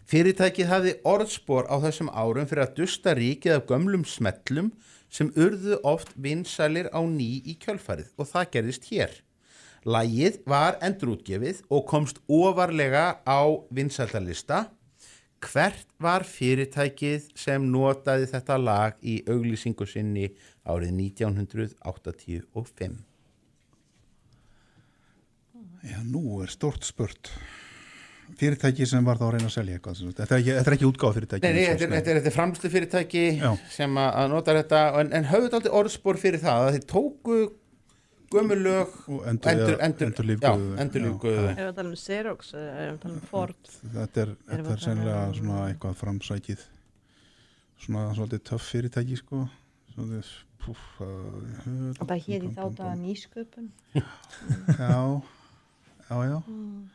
Fyrirtækið 0.06 0.70
hafði 0.70 0.94
orðspor 1.10 1.66
á 1.74 1.82
þessum 1.88 2.14
árum 2.14 2.46
fyrir 2.46 2.68
að 2.68 2.76
dusta 2.78 3.16
ríkið 3.18 3.56
af 3.56 3.66
gömlum 3.66 4.06
smellum 4.06 4.70
sem 5.10 5.34
urðu 5.34 5.82
oft 5.82 6.14
vinsælir 6.14 6.94
á 6.94 7.02
ný 7.02 7.42
í 7.50 7.58
kjölfarið 7.66 8.14
og 8.14 8.30
það 8.36 8.52
gerðist 8.54 8.86
hér. 8.94 9.10
Lagið 9.90 10.38
var 10.46 10.78
endurútgefið 10.86 11.66
og 11.74 11.90
komst 11.90 12.22
ofarlega 12.30 13.26
á 13.26 13.42
vinsældarlista. 13.74 14.70
Hvert 15.44 15.86
var 16.02 16.24
fyrirtækið 16.26 17.28
sem 17.38 17.62
notaði 17.70 18.26
þetta 18.32 18.58
lag 18.58 18.98
í 19.06 19.20
auglýsingu 19.30 19.86
sinni 19.90 20.32
árið 20.66 20.92
1985? 21.22 22.98
Já, 25.88 26.00
nú 26.04 26.42
er 26.42 26.50
stort 26.52 26.84
spurt. 26.88 27.30
Fyrirtæki 28.38 28.86
sem 28.90 29.06
var 29.08 29.18
þá 29.20 29.26
að 29.28 29.34
reyna 29.38 29.48
að 29.48 29.54
selja 29.54 29.78
eitthvað 29.78 30.02
þetta 30.18 30.26
er 30.26 30.42
ekki, 30.42 30.52
þetta 30.58 30.70
er 30.70 30.76
ekki 30.76 30.88
útgáð 30.90 31.14
fyrirtæki 31.16 31.44
Nei, 31.46 31.54
þetta 31.62 31.86
er, 31.86 31.92
þetta 31.94 32.12
er, 32.12 32.18
er 32.20 32.34
framslu 32.36 32.72
fyrirtæki 32.74 33.24
sem 33.72 34.02
að, 34.02 34.18
nota 34.34 34.56
þetta 34.58 34.82
en, 35.00 35.14
en 35.16 35.30
höfðu 35.30 35.46
þetta 35.48 35.58
aldrei 35.62 35.78
orðspor 35.80 36.20
fyrir 36.20 36.42
það 36.44 36.66
að 36.66 36.74
þeir 36.76 36.86
tóku 36.92 37.38
gömulög 38.34 38.96
og 39.08 39.28
endur, 39.30 39.78
endur, 39.80 40.08
endurlífguðu 40.08 40.42
já, 40.44 40.82
endurlífguðu 40.84 41.44
Erum 41.44 41.60
við 41.60 41.70
að 41.70 41.76
tala 41.78 41.90
um 41.90 41.96
Xerox 42.02 42.54
erum 42.54 42.74
við 42.78 42.98
að 42.98 43.00
tala 43.06 43.14
um 43.14 43.22
Ford? 43.32 43.72
þetta 43.94 44.22
er, 44.26 44.34
Erum 44.52 44.66
er 44.68 44.74
að 44.76 44.84
sennilega 44.88 45.22
um- 45.28 45.38
svona 45.40 45.62
eitthvað 45.72 45.96
framsækið 46.02 46.66
svona 47.86 48.04
svolítið 48.18 48.44
töff 48.52 48.68
fyrirtæki 48.74 49.18
sko 49.22 49.48
svolítið 49.96 50.34
púf, 50.66 50.84
uh, 51.00 51.08
Og 52.02 52.08
það 52.10 52.22
hér 52.28 52.44
í 52.44 52.52
þá 52.58 52.64
daga 52.76 52.96
nýsköpun. 53.00 53.70
já, 53.96 55.22
já, 56.10 56.18
já 56.28 56.42
Mm. 56.48 56.90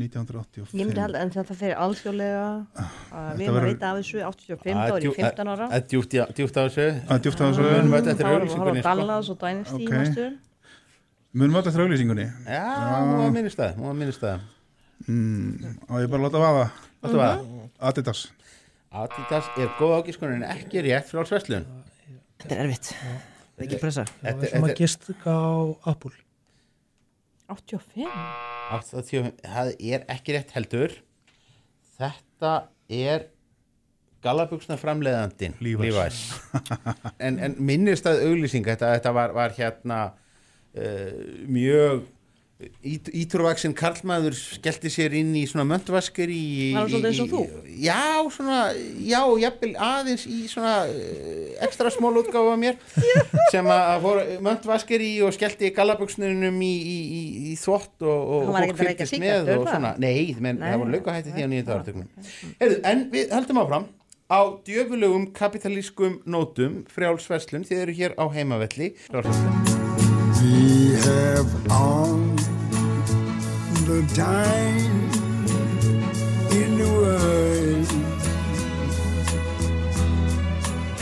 1985 0.00 0.72
Ég 0.80 0.86
myndi 0.86 1.00
halda 1.02 1.18
en 1.20 1.30
þetta 1.34 1.54
fyrir 1.58 1.76
alþjóðlega 1.76 2.44
að 3.12 3.36
við 3.36 3.48
erum 3.50 3.58
að 3.60 3.66
vita 3.68 3.88
af 3.90 3.96
þessu 3.98 4.22
85, 4.24 4.76
þá 4.78 4.94
er 4.96 5.04
ég 5.04 5.16
15 5.18 5.50
ára. 5.52 5.66
Er 5.76 5.82
djúpt 5.90 6.14
í- 6.16 6.32
djúpt 6.38 6.56
á 6.56 6.62
þessu 6.64 6.84
er. 6.86 6.94
Við 7.04 7.92
öll 7.98 8.08
eftir 8.08 8.24
var 8.24 8.30
að 8.30 8.38
auglýsingunni, 8.38 8.80
horfa 8.80 8.80
á 8.80 8.96
Dallas 8.96 9.28
og 9.28 9.38
Dynasty 9.42 9.74
Ok. 9.74 9.82
í 9.82 9.98
næstu. 9.98 10.28
Munum 11.34 11.54
við 11.54 11.60
alltaf 11.60 11.82
auglýsingunni 11.84 12.26
Já, 12.26 12.64
hún 12.98 13.18
var 13.22 13.34
minnist 13.34 13.60
það, 13.60 13.76
hún 13.78 13.90
var 13.90 13.98
minnist 14.00 14.24
það 14.24 14.46
mm, 15.06 15.74
og 15.88 16.02
ég 16.02 16.12
bara 16.12 16.20
að 16.20 16.26
láta 16.26 16.44
vaða? 16.44 16.64
Láta 17.00 17.20
vaða. 17.20 17.66
Adidas. 17.90 18.24
Adidas 18.90 19.50
er 19.56 19.70
góð 19.78 19.96
ágískun 20.00 20.34
en 20.36 20.46
ekki 20.50 20.82
rétt 20.84 21.08
frá 21.08 21.22
sverslun. 21.24 21.66
Þetta 22.42 22.56
er 22.56 22.64
erfitt. 22.66 22.90
Það 22.90 23.62
er 23.62 23.68
ekki 23.68 23.80
pressa. 23.80 24.04
Það 24.20 24.40
var 24.42 24.52
sem 24.52 24.66
að 24.66 24.74
gist 24.80 25.10
á 25.24 25.40
Apple. 25.92 26.16
85? 27.50 28.10
80, 28.70 29.30
það 29.42 29.72
er 29.78 30.04
ekki 30.14 30.36
rétt 30.36 30.52
heldur. 30.54 30.96
Þetta 31.98 32.52
er 33.00 33.26
gallabuxna 34.24 34.76
framleiðandin 34.80 35.56
Levi's. 35.64 36.20
en, 37.24 37.40
en 37.40 37.56
minnist 37.58 38.06
að 38.08 38.26
auglýsing 38.28 38.66
þetta, 38.68 38.92
þetta 38.98 39.14
var, 39.16 39.34
var 39.36 39.54
hérna 39.56 40.00
mjög 41.50 42.06
ít, 42.84 43.08
ítrúvaksin 43.22 43.72
karlmaður 43.76 44.34
skellti 44.36 44.90
sér 44.92 45.14
inn 45.20 45.32
í 45.38 45.44
svona 45.48 45.64
möndvaskir 45.68 46.30
í, 46.32 46.72
Var 46.74 46.82
hann 46.82 46.90
svolítið 46.92 47.10
eins 47.10 47.20
og 47.24 47.30
þú? 47.32 47.42
Já, 47.80 48.00
svona, 48.34 48.58
já, 49.06 49.20
jafnvel 49.44 49.70
aðeins 49.86 50.26
í 50.28 50.40
svona 50.50 50.74
ekstra 51.64 51.92
smól 51.94 52.12
útgáfa 52.20 52.56
mér 52.60 52.76
sem 53.54 53.70
að 53.72 53.94
fór 54.04 54.20
möndvaskir 54.46 55.04
í 55.04 55.12
og 55.26 55.32
skellti 55.36 55.72
gallabuxnunum 55.76 56.60
í, 56.66 56.74
í, 56.80 56.98
í, 57.20 57.22
í 57.52 57.56
þvott 57.60 58.04
og, 58.04 58.34
og 58.36 58.52
var 58.52 58.68
fólk 58.74 59.06
sígarettur, 59.06 59.24
með 59.24 59.54
og 59.56 59.64
það? 59.64 59.72
svona, 59.72 59.94
nei, 60.02 60.20
menn, 60.36 60.60
það 60.60 60.84
voru 60.84 60.98
lauka 60.98 61.16
hætti 61.16 61.34
því 61.36 61.48
á 61.48 61.48
nýjönda 61.54 61.78
áratögnum 61.78 62.30
Heyrðu, 62.60 62.78
en 62.92 63.08
við 63.14 63.34
höldum 63.38 63.64
áfram 63.64 63.88
á 64.30 64.40
djöfulugum 64.62 65.26
kapitalískum 65.34 66.20
nótum 66.22 66.84
frjálsverslun, 66.92 67.66
þið 67.66 67.82
eru 67.82 67.98
hér 67.98 68.14
á 68.14 68.24
heimavelli. 68.30 68.92
Frjálsverslun. 69.08 69.60
We 69.66 69.69
have 71.04 71.70
all 71.70 72.18
the 73.86 74.02
time 74.14 75.10
in 76.52 76.78
the 76.78 76.88
world. 77.00 77.88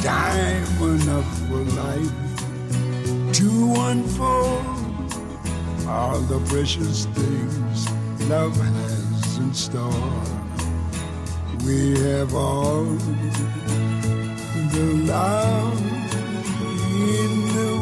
Time 0.02 0.68
enough 0.82 1.28
for 1.48 1.62
life 1.82 2.12
to 3.32 3.48
unfold 3.88 4.64
all 5.88 6.20
the 6.20 6.40
precious 6.48 7.06
things 7.06 7.88
love 8.28 8.56
has 8.56 9.38
in 9.38 9.54
store. 9.54 10.22
We 11.64 11.98
have 12.00 12.34
all 12.34 12.84
the 14.74 14.86
love 15.06 15.80
in 16.62 17.32
the 17.56 17.77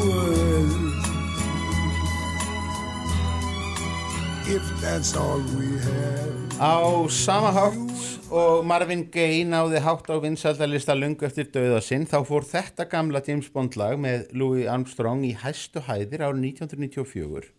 Á 6.62 6.78
sama 7.10 7.50
hátt 7.50 8.30
og 8.30 8.60
Marvin 8.62 9.02
Gaye 9.10 9.42
náði 9.42 9.80
hátt 9.82 10.06
á 10.06 10.22
vinsaldalista 10.22 10.94
lungu 10.94 11.26
eftir 11.26 11.48
dauða 11.50 11.80
sinn 11.82 12.06
þá 12.06 12.20
fór 12.28 12.46
þetta 12.46 12.86
gamla 12.92 13.24
James 13.26 13.50
Bond 13.50 13.74
lag 13.74 13.98
með 13.98 14.30
Louis 14.38 14.70
Armstrong 14.70 15.26
í 15.26 15.32
hæstu 15.42 15.82
hæðir 15.88 16.22
árið 16.28 16.46
1994. 16.52 17.50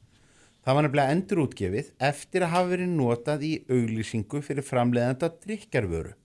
Það 0.63 0.79
var 0.79 0.87
nefnilega 0.87 1.17
endur 1.17 1.43
útgefið 1.43 1.91
eftir 2.13 2.47
að 2.47 2.53
hafa 2.55 2.71
verið 2.71 2.95
notað 2.95 3.43
í 3.43 3.53
auglýsingu 3.67 4.45
fyrir 4.47 4.69
framleiðanda 4.71 5.33
drikjarvöru 5.43 6.15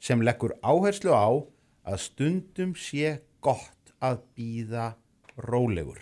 sem 0.00 0.24
leggur 0.24 0.56
áherslu 0.64 1.12
á 1.12 1.28
að 1.92 2.04
stundum 2.08 2.72
sé 2.72 3.18
gott 3.44 3.96
að 4.00 4.24
býða 4.32 4.94
rólegur. 5.36 6.00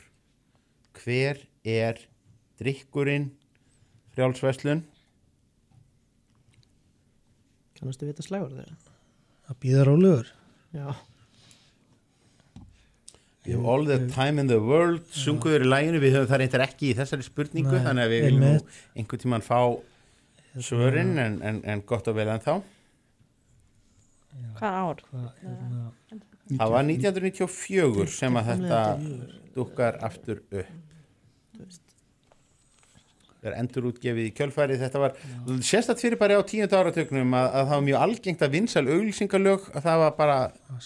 Hver 1.02 1.48
er 1.66 1.98
drikkurinn 2.62 3.32
frjálsveslun? 4.14 4.84
Kannastu 7.78 8.06
vita 8.08 8.24
slagur 8.24 8.52
þeirra? 8.54 8.76
að 9.50 9.58
býða 9.60 9.82
rólegur 9.84 10.28
Já. 10.74 10.86
We 13.44 13.52
have 13.52 13.66
all 13.68 13.84
the 13.84 13.98
time 14.08 14.40
in 14.40 14.48
the 14.48 14.56
world 14.56 15.02
sunguður 15.12 15.66
í 15.66 15.68
læginu, 15.68 15.98
við 16.00 16.14
höfum 16.16 16.30
það 16.30 16.40
reyndar 16.40 16.62
ekki 16.64 16.86
í 16.88 16.94
þessari 16.96 17.26
spurningu, 17.26 17.74
Nei, 17.76 17.82
þannig 17.84 18.06
að 18.06 18.14
við 18.14 18.22
viljum 18.24 18.46
einhvern 19.02 19.22
tímann 19.26 19.44
fá 19.44 19.58
svörin 20.64 21.12
en, 21.20 21.36
en, 21.44 21.58
en 21.68 21.82
gott 21.84 22.08
og 22.08 22.16
vel 22.16 22.30
en 22.32 22.40
þá 22.40 22.54
Hvað 24.58 24.78
ár? 24.80 25.02
hérna, 25.42 25.84
Það 26.54 26.72
var 26.74 26.88
1994 26.88 28.08
sem 28.14 28.40
að 28.40 28.48
þetta 28.52 28.80
dukkar 29.54 30.00
aftur 30.08 30.40
upp 30.40 30.56
Það 30.56 30.83
er 33.50 33.56
endur 33.60 33.88
útgefið 33.90 34.28
í 34.28 34.34
kjölfæri 34.38 34.78
þetta 34.80 35.02
var 35.02 35.16
sérstætt 35.64 36.02
fyrir 36.02 36.18
bara 36.20 36.38
á 36.38 36.42
tíundu 36.48 36.78
áratögnum 36.78 37.34
að, 37.36 37.48
að 37.50 37.66
það 37.68 37.74
var 37.76 37.86
mjög 37.88 38.04
algengt 38.06 38.44
að 38.46 38.54
vinsal 38.58 38.84
auglýsingalög 38.88 39.66
að 39.74 39.88
það 39.88 40.02
var 40.04 40.14
bara, 40.20 40.38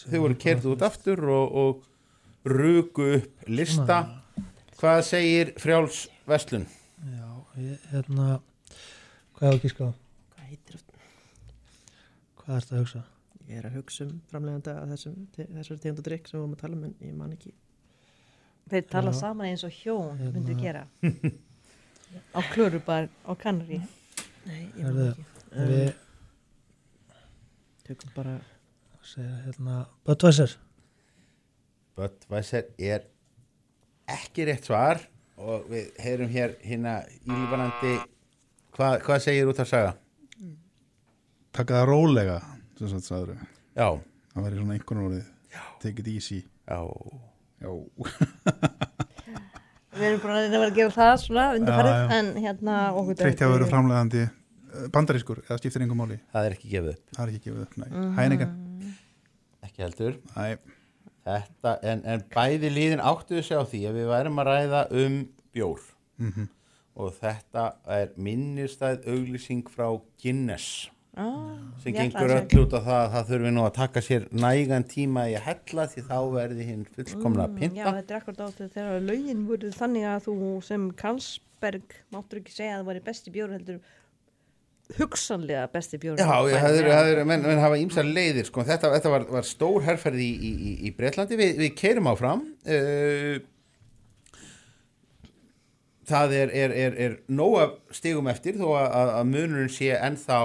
þau 0.04 0.18
voru 0.24 0.38
kerð 0.46 0.66
út 0.72 0.86
aftur 0.88 1.24
og, 1.28 1.60
og 1.62 2.48
rugu 2.48 3.12
upp 3.18 3.48
lista 3.50 4.00
Hvað 4.78 5.00
segir 5.02 5.48
frjáls 5.58 6.04
Vestlun? 6.30 6.68
Já, 7.02 7.30
ég, 7.58 7.80
hérna, 7.90 8.26
hvað 9.34 9.48
er 9.48 9.56
ekki 9.56 9.70
ská? 9.72 9.88
Hvað 10.36 10.44
heitir 10.52 10.76
það? 10.78 11.08
Hvað 12.38 12.52
er 12.54 12.62
þetta 12.62 12.76
að 12.76 12.82
hugsa? 12.84 13.02
Ég 13.48 13.58
er 13.58 13.66
að 13.66 13.78
hugsa 13.80 14.04
um 14.06 14.12
framleganda 14.30 14.76
að 14.84 14.92
þessari 14.94 15.80
tegundu 15.82 16.04
drikk 16.06 16.30
sem 16.30 16.36
við 16.38 16.44
vorum 16.44 16.54
að 16.54 16.62
tala 16.62 16.78
um 16.78 16.84
en 16.86 16.94
ég 17.08 17.16
man 17.18 17.34
ekki. 17.34 17.50
Þeir 18.70 18.86
tala 18.94 19.14
Já. 19.16 19.18
saman 19.24 19.48
eins 19.50 19.66
og 19.66 19.74
hjón 19.80 20.14
Hérna. 20.20 20.32
myndu 20.36 20.56
gera 20.62 20.84
á 22.34 22.40
klörubar 22.52 23.08
á 23.26 23.32
kannari 23.40 23.80
Nei, 24.48 24.62
ég 24.76 24.84
man 24.84 25.00
ekki. 25.10 25.24
við 25.68 25.92
Tökum 27.88 28.10
bara 28.16 28.34
segja 29.08 29.36
hérna 29.46 29.76
Budweiser 30.08 30.56
Budweiser 31.98 32.66
er 32.78 33.06
ekki 34.08 34.44
rétt 34.48 34.68
svar 34.68 35.00
og 35.38 35.68
við 35.70 35.90
heyrum 36.02 36.30
hér 36.32 36.56
hérna 36.64 36.98
ílífanandi 37.24 37.94
hvað, 38.76 39.00
hvað 39.06 39.24
segir 39.24 39.50
út 39.50 39.60
af 39.64 39.68
saga? 39.70 39.94
taka 41.58 41.80
það 41.80 41.88
rólega 41.90 42.38
sem 42.78 42.90
sagt 42.92 43.08
sagður 43.08 43.38
Já. 43.74 43.88
það 44.34 44.44
væri 44.44 44.58
svona 44.60 44.76
einhvern 44.76 45.04
orðið 45.08 45.30
take 45.82 46.02
it 46.04 46.08
easy 46.12 46.42
já, 46.68 46.80
já. 47.64 47.72
Við 49.98 50.06
erum 50.08 50.20
búin 50.22 50.32
að 50.34 50.40
reyna 50.42 50.48
að 50.48 50.60
vera 50.62 50.70
að 50.70 50.76
gera 50.78 50.94
það 50.94 51.14
svona 51.24 51.44
undarfarið 51.58 52.12
en 52.18 52.28
hérna 52.44 52.74
okkur 53.00 53.18
treytti 53.18 53.44
að 53.46 53.54
vera 53.56 53.68
framlegandi 53.72 54.24
bandarískur 54.94 55.40
eða 55.48 55.58
skiptir 55.58 55.82
einhver 55.84 55.98
máli. 55.98 56.18
Það 56.34 56.46
er 56.48 56.54
ekki 56.56 56.68
gefið 56.74 56.90
upp. 56.92 57.04
Það 57.16 57.22
er 57.24 57.32
ekki 57.32 57.44
gefið 57.48 57.62
upp, 57.64 57.76
nei, 57.82 57.88
Mhm. 57.88 58.12
hæningan 58.18 58.52
ekki 59.68 59.82
heldur. 59.84 60.18
Nei. 60.36 60.56
Þetta, 61.28 61.72
en, 61.82 62.02
en 62.08 62.22
bæði 62.32 62.70
líðin 62.72 63.02
áttuðu 63.04 63.42
sig 63.44 63.56
á 63.58 63.64
því 63.68 63.80
að 63.90 63.96
við 63.98 64.06
værum 64.12 64.38
að 64.40 64.46
ræða 64.48 64.84
um 65.04 65.18
bjór. 65.54 65.80
Mhm. 66.18 66.48
og 66.98 67.12
þetta 67.14 67.64
er 67.94 68.08
minnistæð 68.18 69.04
auglýsing 69.06 69.60
frá 69.70 70.00
Guinness 70.20 70.88
Ah, 71.18 71.58
sem 71.82 71.94
gengur 71.96 72.30
að 72.30 72.44
öll 72.54 72.62
út 72.62 72.74
á 72.78 72.80
það 72.80 72.98
að 73.02 73.12
það 73.16 73.28
þurfi 73.32 73.50
nú 73.56 73.62
að 73.66 73.72
taka 73.80 74.02
sér 74.06 74.26
nægan 74.44 74.84
tíma 74.86 75.24
í 75.26 75.34
að 75.34 75.46
hella 75.48 75.86
því 75.90 76.04
þá 76.06 76.16
verði 76.36 76.66
hinn 76.68 76.84
fullkomna 76.94 77.46
Mm, 77.48 77.56
pinta 77.58 77.80
Já, 77.82 77.88
þetta 77.96 78.14
er 78.14 78.20
akkurat 78.20 78.42
áttu 78.46 78.68
þegar 78.76 79.02
lögin 79.08 79.40
voru 79.48 79.70
þannig 79.74 80.06
að 80.12 80.28
þú 80.28 80.36
sem 80.68 80.84
Karlsberg 81.02 81.96
máttur 82.14 82.38
ekki 82.42 82.54
segja 82.54 82.76
að 82.76 82.84
það 82.84 82.90
væri 82.92 83.02
besti 83.10 83.34
bjór 83.34 83.56
heldur 83.56 83.80
hugsanlega 84.98 85.66
besti 85.74 85.98
bjór 86.00 86.22
Já, 86.22 86.30
já, 86.48 86.56
það 86.62 87.10
eru, 87.12 87.24
menn, 87.28 87.42
menn 87.44 87.58
hafa 87.60 87.76
ímsar 87.82 88.06
leiðir, 88.08 88.46
sko, 88.48 88.62
þetta, 88.64 88.94
þetta 88.94 89.10
var, 89.16 89.26
var 89.40 89.44
stór 89.50 89.82
herferð 89.84 90.22
í, 90.22 90.30
í, 90.38 90.52
í, 90.88 90.92
Breitlandi, 90.96 91.36
við, 91.36 91.58
við 91.64 91.74
keirum 91.82 92.08
áfram, 92.14 92.46
uh, 92.64 93.36
það 96.08 96.32
er, 96.38 96.52
er, 96.56 96.72
er, 96.86 96.96
er 97.04 97.16
nóga 97.36 97.66
stigum 97.92 98.30
eftir 98.32 98.56
þó 98.56 98.68
að, 98.78 98.86
að- 99.02 99.12
að 99.18 99.26
munurinn 99.34 99.72
sé 99.74 99.90
ennþá 99.98 100.38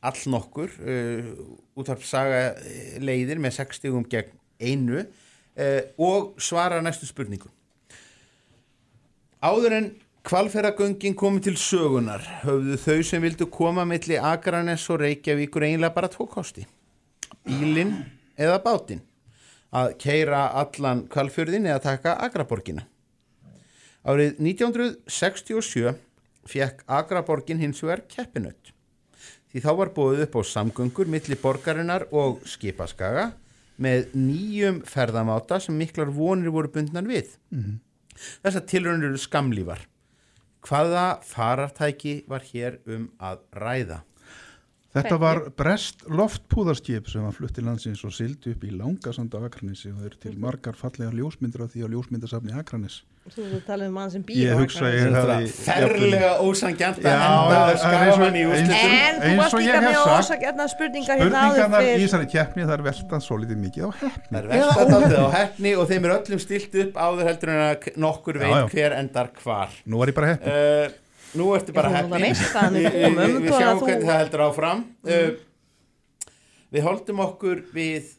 all 0.00 0.20
nokkur, 0.32 0.72
uh, 0.80 1.30
útvarpsaga 1.78 2.42
eh, 2.56 2.98
leiðir 3.04 3.40
með 3.42 3.58
sex 3.58 3.80
stigum 3.80 4.06
gegn 4.08 4.32
einu 4.60 5.02
uh, 5.02 5.82
og 6.00 6.38
svara 6.40 6.80
næstu 6.84 7.08
spurningu. 7.08 7.50
Áður 9.40 9.76
en 9.76 9.90
kvalferðagöngin 10.28 11.16
komið 11.16 11.48
til 11.48 11.56
sögunar 11.60 12.24
höfðu 12.42 12.78
þau 12.80 13.04
sem 13.08 13.22
vildu 13.24 13.48
koma 13.52 13.86
milli 13.88 14.18
Akranes 14.20 14.84
og 14.92 15.00
Reykjavíkur 15.04 15.64
eiginlega 15.68 15.96
bara 15.96 16.10
tvo 16.12 16.26
kosti. 16.28 16.66
Bílinn 17.46 17.94
eða 18.40 18.60
bátinn. 18.64 19.04
Að 19.70 19.94
keira 20.02 20.48
allan 20.60 21.04
kvalfjörðin 21.12 21.68
eða 21.70 21.84
taka 21.84 22.16
Akraborgina. 22.24 22.84
Árið 24.04 24.40
1967 24.40 25.94
fekk 26.50 26.84
Akraborgin 26.88 27.60
hins 27.60 27.80
vegar 27.84 28.02
keppinaut. 28.10 28.72
Því 29.50 29.62
þá 29.64 29.70
var 29.80 29.92
búið 29.94 30.24
upp 30.26 30.36
á 30.38 30.42
samgöngur 30.46 31.08
milli 31.10 31.38
borgarinnar 31.40 32.06
og 32.14 32.42
skipaskaga 32.46 33.32
með 33.80 34.12
nýjum 34.14 34.82
ferðamáta 34.86 35.58
sem 35.62 35.74
miklar 35.76 36.12
vonir 36.14 36.52
voru 36.54 36.70
bundnar 36.70 37.06
við. 37.08 37.36
Mhm. 37.50 37.80
Þessar 38.44 38.66
tilraunir 38.68 39.08
eru 39.10 39.18
skamlífar. 39.18 39.86
Hvaða 40.62 41.22
farartæki 41.24 42.24
var 42.28 42.44
hér 42.44 42.78
um 42.86 43.10
að 43.18 43.38
ræða? 43.56 44.02
Þetta 44.90 45.18
var 45.22 45.38
brest 45.54 46.02
loftpúðarskip 46.10 47.06
sem 47.08 47.22
var 47.22 47.32
flutt 47.32 47.54
til 47.54 47.64
landsins 47.64 48.02
og 48.04 48.12
sildi 48.12 48.56
upp 48.56 48.64
í 48.66 48.72
langasand 48.74 49.30
á 49.30 49.38
Akranesi 49.46 49.92
og 49.92 50.00
það 50.00 50.08
eru 50.08 50.18
til 50.24 50.32
margar 50.42 50.74
fallega 50.74 51.14
ljósmyndir 51.14 51.62
af 51.62 51.70
því 51.72 51.86
á 51.86 51.92
ljósmyndasafni 51.94 52.56
Akranes. 52.58 53.02
Þú 53.20 53.42
veist 53.44 53.54
að 53.54 53.66
tala 53.68 53.86
um 53.86 53.92
mann 53.94 54.10
sem 54.10 54.22
býr 54.24 54.38
Ég 54.40 54.58
hugsa 54.58 54.88
ég 54.90 55.12
hefði... 55.12 55.50
ferlega 55.62 56.30
ósanngjarnt 56.40 57.02
að 57.04 57.18
henda 57.20 57.50
það 57.50 57.72
er 57.72 57.76
Skagamann 57.82 58.38
í 58.40 58.44
úrslitum. 58.48 58.94
En 58.96 59.20
þú 59.20 59.34
varst 59.38 59.56
líka 59.60 59.82
með 59.84 59.98
ósakjarna 60.00 60.66
spurningar 60.72 61.20
hérna 61.20 61.42
áður 61.44 61.60
Spurningarnar 61.60 61.90
í 61.90 62.00
þessari 62.00 62.28
keppni 62.32 62.64
það 62.64 62.74
er 62.74 62.84
veltað 62.88 63.24
svo 63.26 63.38
litið 63.42 63.60
mikið 63.66 63.84
á 63.84 63.90
heppni. 64.00 64.32
Það 64.32 64.40
er 64.40 64.50
versta 64.54 64.88
daldið 64.90 65.20
á 65.20 65.28
hefni 65.36 65.74
og 65.76 65.92
þeim 65.92 66.08
er 66.08 66.16
öllum 66.16 66.42
stilt 66.46 66.80
upp 66.82 66.98
áður 67.04 67.30
heldur 67.30 67.54
en 67.54 67.62
að 67.68 67.88
nokkur 68.06 68.40
veit 68.40 68.74
hver 68.74 68.96
endar 68.98 69.32
hvar. 69.44 69.78
Nú 69.84 70.00
var 70.00 70.14
ég 70.14 70.18
bara 70.18 70.32
heppni. 70.32 70.56
Uh, 70.56 70.98
nú 71.36 71.52
ertu 71.60 71.76
bara 71.76 71.94
hefni. 72.00 72.34
við 72.34 73.52
sjáum 73.52 73.84
hvernig 73.84 74.10
það 74.10 74.22
heldur 74.24 74.46
áfram. 74.48 74.84
Uh, 75.04 75.30
við 76.72 76.88
holdum 76.88 77.26
okkur 77.28 77.66
við, 77.76 78.14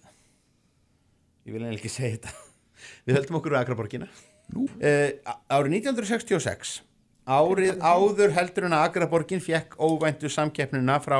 ég 1.48 1.56
vil 1.56 1.64
eiginlega 1.64 1.80
ekki 1.82 1.98
segja 1.98 2.20
þetta, 2.20 2.36
við 3.10 3.18
höldum 3.18 3.42
okkur 3.42 3.58
við 3.58 3.66
Akraborgina. 3.66 4.14
Uh, 4.52 5.16
árið 5.48 5.80
1966, 5.80 6.82
árið 7.24 7.80
áður 7.80 8.36
heldur 8.36 8.68
en 8.68 8.76
að 8.76 8.86
Akraborgin 8.90 9.44
fekk 9.44 9.78
óvæntu 9.80 10.28
samkeppnina 10.32 10.98
frá 11.04 11.20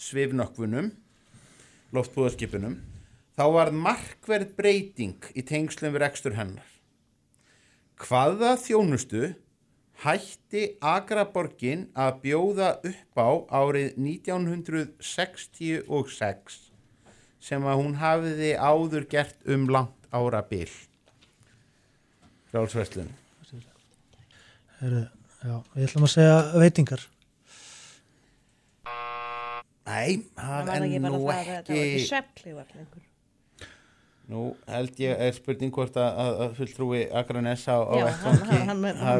svifnökkvunum, 0.00 0.88
loftbúðarskipunum, 1.92 2.78
þá 3.36 3.44
var 3.56 3.70
markverð 3.74 4.54
breyting 4.56 5.20
í 5.36 5.42
tengslum 5.44 5.92
við 5.94 6.02
rekstur 6.04 6.34
hennar. 6.38 6.68
Hvaða 8.00 8.56
þjónustu 8.62 9.22
hætti 10.00 10.62
Akraborgin 10.80 11.92
að 11.92 12.20
bjóða 12.24 12.80
upp 12.88 13.14
á 13.20 13.44
árið 13.60 14.00
1966 14.00 16.72
sem 17.40 17.64
að 17.64 17.80
hún 17.82 17.94
hafiði 18.00 18.56
áður 18.56 19.04
gert 19.12 19.36
um 19.44 19.68
langt 19.68 20.08
ára 20.12 20.40
bil? 20.48 20.89
Frálsverslun. 22.50 23.10
Herðu, 24.80 25.06
já, 25.44 25.56
við 25.76 25.86
ætlum 25.86 26.06
að 26.06 26.12
segja 26.14 26.36
veitingar 26.56 27.02
Nei, 29.90 30.22
það 30.38 30.70
er 30.74 30.84
nú 31.02 31.20
að 31.28 31.50
ekki. 31.50 33.02
Nú 34.30 34.42
held 34.70 35.00
ég 35.02 35.22
er 35.26 35.34
spurning 35.34 35.72
hvort 35.74 35.96
að, 35.98 36.10
að, 36.22 36.36
að 36.44 36.52
fulltrúi 36.60 37.00
Akranes 37.20 37.64
á, 37.66 37.82
á 37.82 37.94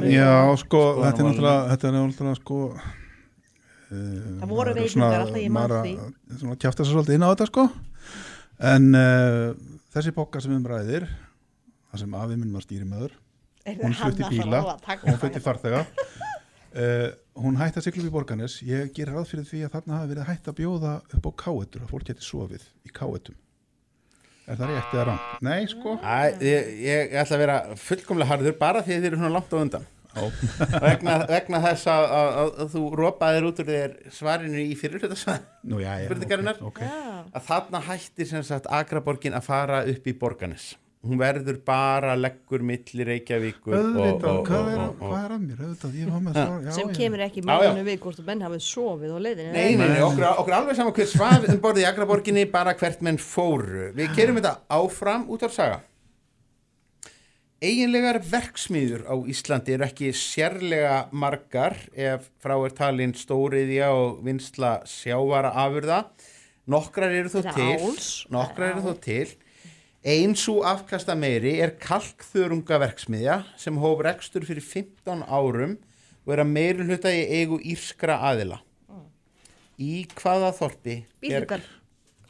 Já, 0.06 0.30
sko, 0.62 0.82
þetta 1.00 1.24
er 1.24 1.26
náttúrulega, 1.26 1.62
þetta 1.72 1.88
er 1.88 1.96
náttúrulega, 1.96 2.36
sko... 2.38 2.60
Það 3.90 4.52
voru 4.52 4.76
veitingar, 4.76 5.16
alltaf 5.24 5.40
ég 5.42 5.50
man 5.56 5.74
því. 5.74 5.96
Svona 6.38 6.60
kjáft 6.62 6.78
þess 6.78 6.86
að 6.86 6.94
svolítið 6.94 7.18
inn 7.18 7.26
á 7.26 7.32
þetta, 7.32 7.48
sko. 7.50 7.66
En 8.70 8.86
uh, 8.94 9.48
þessi 9.96 10.14
bóka 10.14 10.44
sem 10.44 10.54
við 10.54 10.60
um 10.60 11.10
það 11.90 12.02
sem 12.04 12.16
afi 12.22 12.38
minn 12.40 12.56
var 12.56 12.64
stýrimöður, 12.66 13.18
Er 13.68 13.76
hún 13.76 13.92
hann 13.92 14.14
flutti 14.14 14.30
bíla, 14.32 14.62
taka 14.84 15.06
hún 15.06 15.20
flutti 15.20 15.42
farþega. 15.44 15.84
Uh, 16.70 17.10
hún 17.42 17.58
hætti 17.58 17.80
að 17.80 17.86
sigla 17.88 18.04
upp 18.04 18.08
í 18.08 18.14
borganes. 18.14 18.56
Ég 18.64 18.92
gerir 18.96 19.16
ráð 19.18 19.32
fyrir 19.32 19.46
því 19.48 19.62
að 19.66 19.72
þarna 19.76 19.98
hafi 19.98 20.12
verið 20.14 20.28
hætt 20.30 20.50
að 20.50 20.58
bjóða 20.60 20.96
upp 21.18 21.28
á 21.28 21.32
káetur, 21.44 21.84
að 21.84 21.92
fólk 21.92 22.08
geti 22.08 22.24
sofið 22.24 22.66
í 22.86 22.92
káetum. 22.94 23.38
Er 24.50 24.58
það 24.58 24.72
rétt 24.72 24.94
eða 24.94 25.06
rann? 25.10 25.24
Nei, 25.46 25.60
sko. 25.70 25.96
Æ, 26.02 26.18
ég, 26.42 26.70
ég 26.86 27.16
ætla 27.20 27.36
að 27.36 27.42
vera 27.44 27.56
fullkomlega 27.78 28.32
harður 28.32 28.56
bara 28.58 28.82
því 28.86 28.94
að 28.96 29.02
þið 29.02 29.10
eru 29.10 29.20
svona 29.20 29.34
langt 29.36 29.52
á 29.54 29.58
undan 29.60 29.88
vegna, 30.82 31.20
vegna 31.30 31.60
þess 31.62 31.86
að, 31.90 32.04
að, 32.16 32.30
að, 32.40 32.62
þú 32.72 32.80
rópaðir 32.98 33.46
út 33.46 33.60
úr 33.62 33.68
þér 33.68 33.92
svarinu 34.10 34.62
í 34.64 34.72
fyrirhluta 34.78 35.36
Nú, 35.62 35.78
já, 35.78 35.92
já, 36.02 36.08
spurningarinnar 36.08 36.58
ok, 36.58 36.80
ok. 36.80 37.28
að 37.30 37.44
þarna 37.46 37.82
hættir 37.86 38.30
sem 38.32 38.42
sagt 38.46 38.66
Akraborgin 38.74 39.36
að 39.38 39.46
fara 39.46 39.84
upp 39.86 40.10
í 40.10 40.16
borganes 40.18 40.72
hún 41.00 41.20
verður 41.20 41.56
bara 41.64 42.12
leggur 42.18 42.60
milli 42.66 43.04
Reykjavíkur 43.08 43.76
Auðvitað, 43.78 44.40
hvað 44.44 44.66
er, 44.68 44.80
og, 44.82 44.96
hvað 45.00 45.20
er 45.22 45.34
að 45.34 45.44
mér? 45.46 45.62
Auðvitað, 45.64 45.94
ég 45.96 46.10
var 46.12 46.24
með 46.26 46.40
já, 46.40 46.72
sem 46.76 46.90
já. 46.90 46.96
kemur 46.98 47.22
ekki 47.24 47.44
málunum 47.48 47.86
við 47.88 47.96
hvort 48.02 48.20
að 48.20 48.28
menn 48.28 48.44
hafið 48.44 48.64
sofið 48.66 49.14
á 49.16 49.18
leiðinni 49.24 49.54
Nei, 49.54 49.78
nei, 49.80 49.86
nei, 49.94 50.02
okkur, 50.04 50.26
okkur 50.42 50.56
alveg 50.58 50.80
saman 50.80 50.96
hver 50.98 51.08
svaf 51.08 51.48
um 51.48 51.62
borðið 51.64 51.86
í 51.86 51.88
Akraborginni 51.88 52.44
bara 52.52 52.76
hvert 52.76 53.00
menn 53.06 53.20
fóru. 53.20 53.88
Við 53.96 54.12
kerum 54.18 54.40
þetta 54.40 54.54
áfram 54.76 55.24
út 55.32 55.46
af 55.48 55.56
saga. 55.56 55.80
Eiginlegar 57.60 58.20
verksmiður 58.24 59.02
á 59.08 59.16
Íslandi 59.28 59.74
eru 59.76 59.84
ekki 59.84 60.14
sérlega 60.16 61.02
margar 61.12 61.76
ef 61.92 62.28
frá 62.40 62.54
er 62.56 62.72
talin 62.76 63.12
stóriðja 63.16 63.90
og 63.96 64.22
vinsla 64.24 64.78
sjávara 64.88 65.52
afurða. 65.64 66.06
Nokkrar 66.70 67.12
eru 67.12 67.32
þó 67.32 67.40
til. 67.56 68.00
Nokkrar 68.32 68.74
eru 68.74 68.84
þó 68.84 68.94
til. 69.04 69.28
Ein 70.00 70.32
svo 70.32 70.62
afkasta 70.64 71.12
meiri 71.12 71.58
er 71.60 71.74
kalkþörungaverksmiðja 71.76 73.42
sem 73.60 73.76
hóf 73.82 74.00
rekstur 74.06 74.46
fyrir 74.48 74.64
15 74.64 75.26
árum 75.28 75.74
og 76.24 76.32
er 76.32 76.40
að 76.40 76.52
meiri 76.54 76.86
hluta 76.88 77.12
í 77.12 77.26
eigu 77.28 77.58
írskra 77.60 78.16
aðila. 78.30 78.62
Í 79.76 80.06
hvaða 80.16 80.54
þorpi 80.56 80.94
er... 80.94 81.04
Bíldudal. 81.20 81.60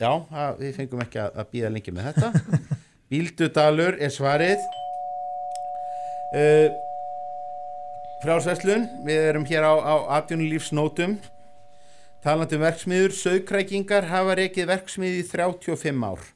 Já, 0.01 0.11
að, 0.11 0.59
við 0.65 0.75
fengum 0.81 1.05
ekki 1.05 1.21
að, 1.23 1.39
að 1.39 1.49
býða 1.55 1.71
lengi 1.77 1.95
með 1.95 2.09
þetta. 2.11 2.59
Bíldudalur 3.13 4.01
er 4.03 4.15
svarið. 4.17 4.67
Uh, 6.35 6.67
Frjálsveslun, 8.25 8.89
við 9.07 9.29
erum 9.29 9.47
hér 9.47 9.69
á, 9.71 9.75
á 9.79 9.95
atvinnulífsnótum. 10.19 11.21
Talandi 12.27 12.59
um 12.59 12.67
verksmiður, 12.67 13.15
sögkrækingar 13.15 14.11
hafa 14.11 14.37
rekið 14.43 14.71
verksmiði 14.75 15.23
í 15.23 15.31
35 15.31 16.07
ár. 16.11 16.29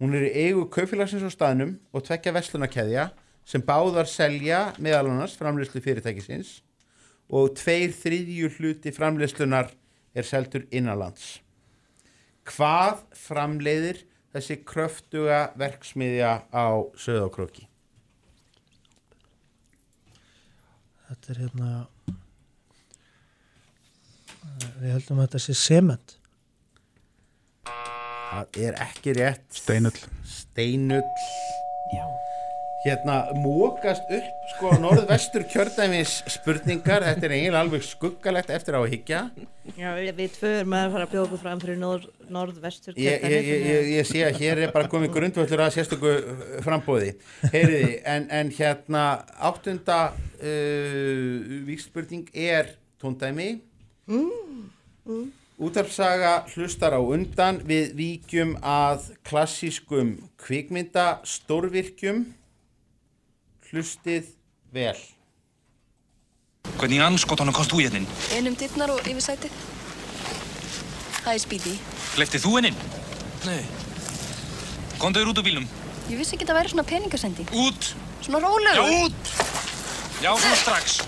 Hún 0.00 0.14
er 0.16 0.30
í 0.30 0.46
eigu 0.46 0.64
kaupfélagsins 0.72 1.26
á 1.28 1.30
staðnum 1.32 1.74
og 1.92 2.06
tvekja 2.06 2.32
verslunarkeðja 2.32 3.10
sem 3.44 3.60
báðar 3.64 4.08
selja 4.08 4.70
meðal 4.80 5.10
annars 5.10 5.36
framleyslu 5.36 5.82
fyrirtækisins 5.84 6.60
og 7.28 7.52
tveir 7.60 7.92
þriðju 7.94 8.48
hluti 8.56 8.92
framleyslunar 8.96 9.68
er 10.16 10.26
seldur 10.26 10.64
innanlands. 10.74 11.38
Hvað 12.48 13.04
framleiðir 13.14 14.00
þessi 14.32 14.56
kröftuga 14.66 15.50
verksmiðja 15.60 16.32
á 16.48 16.66
söðokróki? 16.98 17.66
Þetta 21.10 21.32
er 21.34 21.42
hérna 21.44 21.70
við 24.80 24.94
höldum 24.94 25.20
að 25.20 25.26
þetta 25.26 25.42
sé 25.44 25.58
sement 25.58 26.16
Það 28.30 28.58
er 28.62 28.76
ekki 28.78 29.12
rétt. 29.18 29.46
Steinull. 29.50 29.96
Steinull. 30.22 31.06
Já. 31.90 32.04
Hérna, 32.84 33.16
mókast 33.36 34.06
upp 34.14 34.44
sko 34.54 34.70
norðvestur 34.80 35.42
kjördæmis 35.50 36.12
spurningar, 36.30 37.02
þetta 37.04 37.26
er 37.26 37.34
eiginlega 37.34 37.64
alveg 37.64 37.82
skuggalegt 37.84 38.52
eftir 38.54 38.78
á 38.78 38.80
að 38.80 38.86
higgja. 38.94 39.18
Já, 39.74 39.88
við, 39.98 40.12
við 40.16 40.30
tvö 40.38 40.52
erum 40.60 40.76
að 40.78 40.94
fara 40.94 41.08
að 41.08 41.12
bjóða 41.12 41.24
okkur 41.26 41.42
fram 41.42 41.60
fyrir 41.64 41.80
norð, 41.82 42.06
norðvestur 42.32 42.96
Ég, 42.96 43.26
ég, 43.26 43.50
ég, 43.50 43.66
ég, 43.66 43.90
ég 43.98 44.08
sé 44.08 44.22
að 44.24 44.38
hér 44.40 44.62
er 44.64 44.72
bara 44.72 44.88
komið 44.94 45.12
grundvöldur 45.18 45.64
að 45.66 45.74
sérstöku 45.76 46.14
frambóði. 46.64 47.10
Heyriði, 47.50 47.98
en, 48.14 48.30
en 48.38 48.54
hérna 48.56 49.04
áttunda 49.50 49.98
uh, 50.14 51.60
víkspurning 51.66 52.30
er 52.32 52.76
tóndæmi. 53.02 53.56
Mm, 54.08 54.70
mm. 55.04 55.28
Útarpsaga 55.60 56.46
hlustar 56.54 56.94
á 56.96 57.00
undan 57.04 57.58
við 57.68 57.90
víkjum 57.98 58.54
að 58.64 59.10
klassískum 59.28 60.14
kvikmynda 60.40 61.20
stórvirkjum 61.28 62.22
hlustið 63.68 64.30
vel 64.72 64.96
Hvernig 66.80 67.02
anskotanum 67.04 67.52
komst 67.52 67.74
þú 67.74 67.82
hérna 67.82 68.00
inn? 68.00 68.08
Einum 68.32 68.56
dittnar 68.56 68.92
og 68.94 69.04
yfir 69.04 69.24
sætið. 69.24 69.58
Það 71.20 71.32
er 71.34 71.42
Speedy. 71.42 71.74
Leftið 72.20 72.44
þú 72.46 72.52
hennin? 72.56 72.78
Nei. 73.44 73.60
Komdu 75.00 75.20
þér 75.20 75.32
út 75.32 75.42
úr 75.42 75.48
bílnum. 75.48 75.68
Ég 76.08 76.20
vissi 76.20 76.36
ekki 76.36 76.46
að 76.46 76.52
það 76.52 76.60
væri 76.60 76.72
svona 76.74 76.86
peningasendi. 76.88 77.48
Út! 77.66 77.90
Svona 78.24 78.40
rólegur. 78.44 78.80
Já, 78.80 79.04
út! 79.04 79.34
Já, 80.24 80.32
svona 80.36 80.56
strax. 80.64 81.00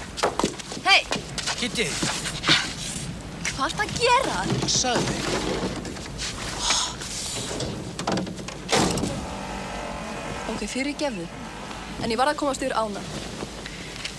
Hei, 0.84 1.00
Kitty. 1.56 1.88
Hvað 3.62 3.70
ert 3.70 3.82
að 3.82 3.90
gera? 4.02 4.38
Sagði. 4.66 5.16
Ok, 10.50 10.64
fyrir 10.66 10.96
gefðu. 10.98 11.26
En 12.02 12.10
ég 12.10 12.18
var 12.18 12.32
að 12.32 12.40
komast 12.40 12.64
yfir 12.64 12.74
ána. 12.74 13.02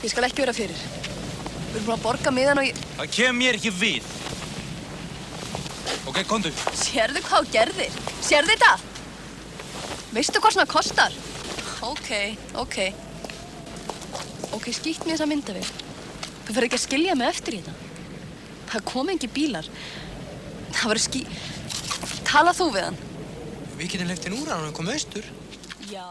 Ég 0.03 0.13
skal 0.13 0.29
ekki 0.29 0.45
vera 0.45 0.55
fyrir. 0.55 0.79
Við 0.79 1.75
erum 1.75 1.89
búin 1.89 1.97
að 1.97 2.05
borga 2.05 2.31
miðan 2.31 2.63
og 2.63 2.69
ég... 2.69 2.81
Það 3.01 3.13
kem 3.17 3.39
mér 3.41 3.59
ekki 3.59 3.75
við. 3.81 4.09
Ok, 6.07 6.23
komdu. 6.29 6.55
Sérðu 6.79 7.27
hvað 7.27 7.51
gerðir? 7.51 8.01
Sérðu 8.23 8.55
þetta? 8.55 8.73
Veistu 10.15 10.39
hvað 10.39 10.55
svona 10.55 10.71
kostar? 10.71 11.21
Ok, 11.83 12.11
ok. 12.63 12.83
Ok, 14.55 14.71
skýtt 14.71 15.03
mér 15.03 15.17
þessa 15.17 15.27
myndavél. 15.27 15.65
Þú 16.45 16.53
fyrir 16.53 16.69
ekki 16.69 16.79
að 16.79 16.87
skilja 16.87 17.17
mig 17.19 17.33
eftir 17.33 17.59
í 17.59 17.65
þetta. 17.65 17.92
Það 18.73 18.85
kom 18.89 19.13
engi 19.13 19.29
bílar. 19.29 19.67
Það 20.73 20.89
var 20.89 20.99
ský... 21.03 21.23
Tala 22.25 22.53
þú 22.57 22.71
við 22.73 22.87
hann. 22.87 23.01
Við 23.77 23.91
getum 23.93 24.09
left 24.09 24.25
inn 24.25 24.37
úr 24.39 24.49
hann 24.49 24.65
og 24.65 24.73
komið 24.77 24.97
austur. 24.97 25.27
Já. 25.91 26.07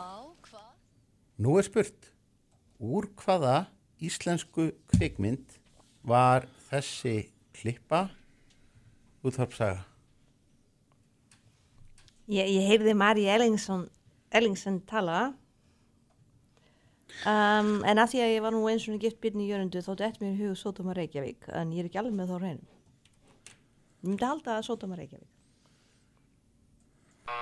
Nú 1.43 1.57
er 1.59 1.67
spurt, 1.67 2.11
úr 2.79 3.09
hvaða 3.19 3.65
íslensku 4.05 4.69
kvikmynd 4.93 5.57
var 6.07 6.47
þessi 6.69 7.33
klippa 7.57 8.05
útvarpsaga? 9.27 9.81
Ég, 12.31 12.47
ég 12.47 12.69
heyrði 12.69 12.95
Mari 12.95 13.27
Ellingsson, 13.33 13.89
Ellingsson 14.31 14.79
tala 14.87 15.33
um, 17.27 17.71
en 17.87 18.01
að 18.03 18.11
því 18.13 18.23
að 18.25 18.33
ég 18.35 18.43
var 18.45 18.55
nú 18.57 18.63
eins 18.71 18.87
og 18.91 19.01
gift 19.03 19.21
byrni 19.23 19.47
í 19.47 19.51
jörundu 19.53 19.83
þóttu 19.85 20.07
eftir 20.07 20.27
mér 20.27 20.35
í 20.35 20.41
hug 20.47 20.57
Sótoma 20.61 20.95
Reykjavík 20.99 21.49
en 21.53 21.73
ég 21.77 21.85
er 21.85 21.91
ekki 21.91 22.01
alveg 22.03 22.17
með 22.19 22.33
þá 22.33 22.37
hreinu. 22.41 22.67
Ég 24.03 24.09
myndi 24.11 24.27
halda 24.27 24.57
að 24.59 24.67
Sótoma 24.69 24.99
Reykjavík. 24.99 25.29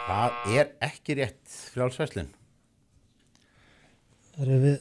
Það 0.06 0.54
er 0.60 0.70
ekki 0.90 1.16
rétt 1.20 1.56
frjálsvæslun. 1.72 2.28
Það 4.36 4.54
er 4.56 4.62
við 4.64 4.78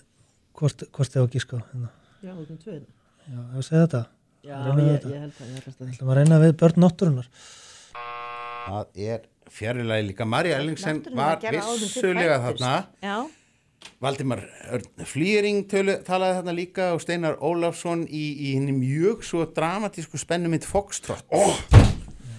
hvort, 0.60 0.84
hvort 0.95 1.14
þið 1.14 1.22
á 1.22 1.26
að 1.26 1.34
gíska 1.36 1.60
á 1.60 1.61
hérna. 1.72 1.90
Já, 2.20 2.32
út 2.36 2.49
um 2.52 2.60
tvöðin. 2.60 2.88
Já, 3.30 3.40
ef 3.40 3.57
að 3.61 3.66
segja 3.70 3.84
þetta 3.88 4.02
Já, 4.40 4.56
Reynum 4.66 4.80
ég- 4.86 4.94
þetta? 4.99 5.10
ég 5.14 5.20
held 5.24 5.34
það, 5.38 5.49
ég 5.49 5.90
held 5.99 6.10
að 6.10 6.16
reyna 6.20 6.40
við 6.44 6.53
börn 6.60 6.80
náttúrunar 6.84 7.28
Það 8.70 8.99
er 9.10 9.26
fjarrilegi 9.49 10.07
líka. 10.10 10.26
Marja 10.30 10.57
Ellingsen 10.60 10.99
var 11.18 11.40
vissulega 11.41 12.38
þarna. 12.44 12.74
Já. 13.02 13.16
Valdimar 13.99 14.45
Flýring 15.07 15.65
talaði 15.68 16.38
þarna 16.39 16.56
líka 16.56 16.89
og 16.95 17.03
Steinar 17.03 17.39
Ólafsson 17.43 18.06
í, 18.07 18.26
í 18.51 18.56
mjög 18.72 19.26
svo 19.27 19.43
dramatísku 19.56 20.19
spennumynd 20.19 20.68
Foxtrot. 20.68 21.26
Oh, 21.35 21.89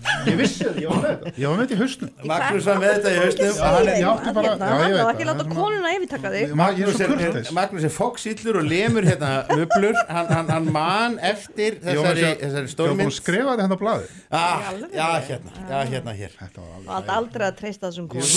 Ég 0.01 0.37
vissi 0.39 0.65
þetta, 0.65 0.81
ég 0.81 0.89
var 0.91 1.01
með 1.01 1.11
þetta. 1.11 1.31
Ég 1.37 1.47
var 1.51 1.57
með 1.59 1.65
þetta 1.65 1.75
í 1.75 1.79
hausnum. 1.81 2.11
Magnús 2.31 2.67
var 2.69 2.79
með 2.81 2.93
þetta 2.95 3.11
í 3.11 3.19
hausnum. 3.21 3.53
Hann 3.61 3.89
er- 3.91 4.95
veit 4.97 5.11
Ekki 5.11 5.27
láta 5.29 5.45
konuna 5.51 5.91
yfirtaka 5.97 6.31
þig. 6.35 6.55
Magnús 6.61 7.01
er, 7.05 7.89
er 7.91 7.93
foxillur 7.95 8.59
og 8.61 8.65
lemur 8.71 9.05
hérna 9.09 9.31
möblur, 9.51 9.99
hann, 10.09 10.31
hann, 10.31 10.49
hann 10.55 10.71
man 10.73 11.19
eftir 11.19 11.77
var 11.83 11.93
þessari, 11.93 12.25
var 12.55 12.71
stórmynd 12.75 13.11
að 13.11 13.17
skrifa 13.19 13.57
þetta 13.61 13.77
á 13.77 13.81
blaði. 13.83 14.09
ah, 14.31 14.73
já, 14.95 15.09
hérna, 15.29 15.51
já, 15.69 15.79
hérna 15.93 16.17
hér. 16.23 16.33
Og 16.57 16.91
allt 16.97 17.13
aldrei 17.19 17.47
að 17.51 17.57
treysta 17.61 17.91
þessum 17.91 18.09
konum. 18.09 18.29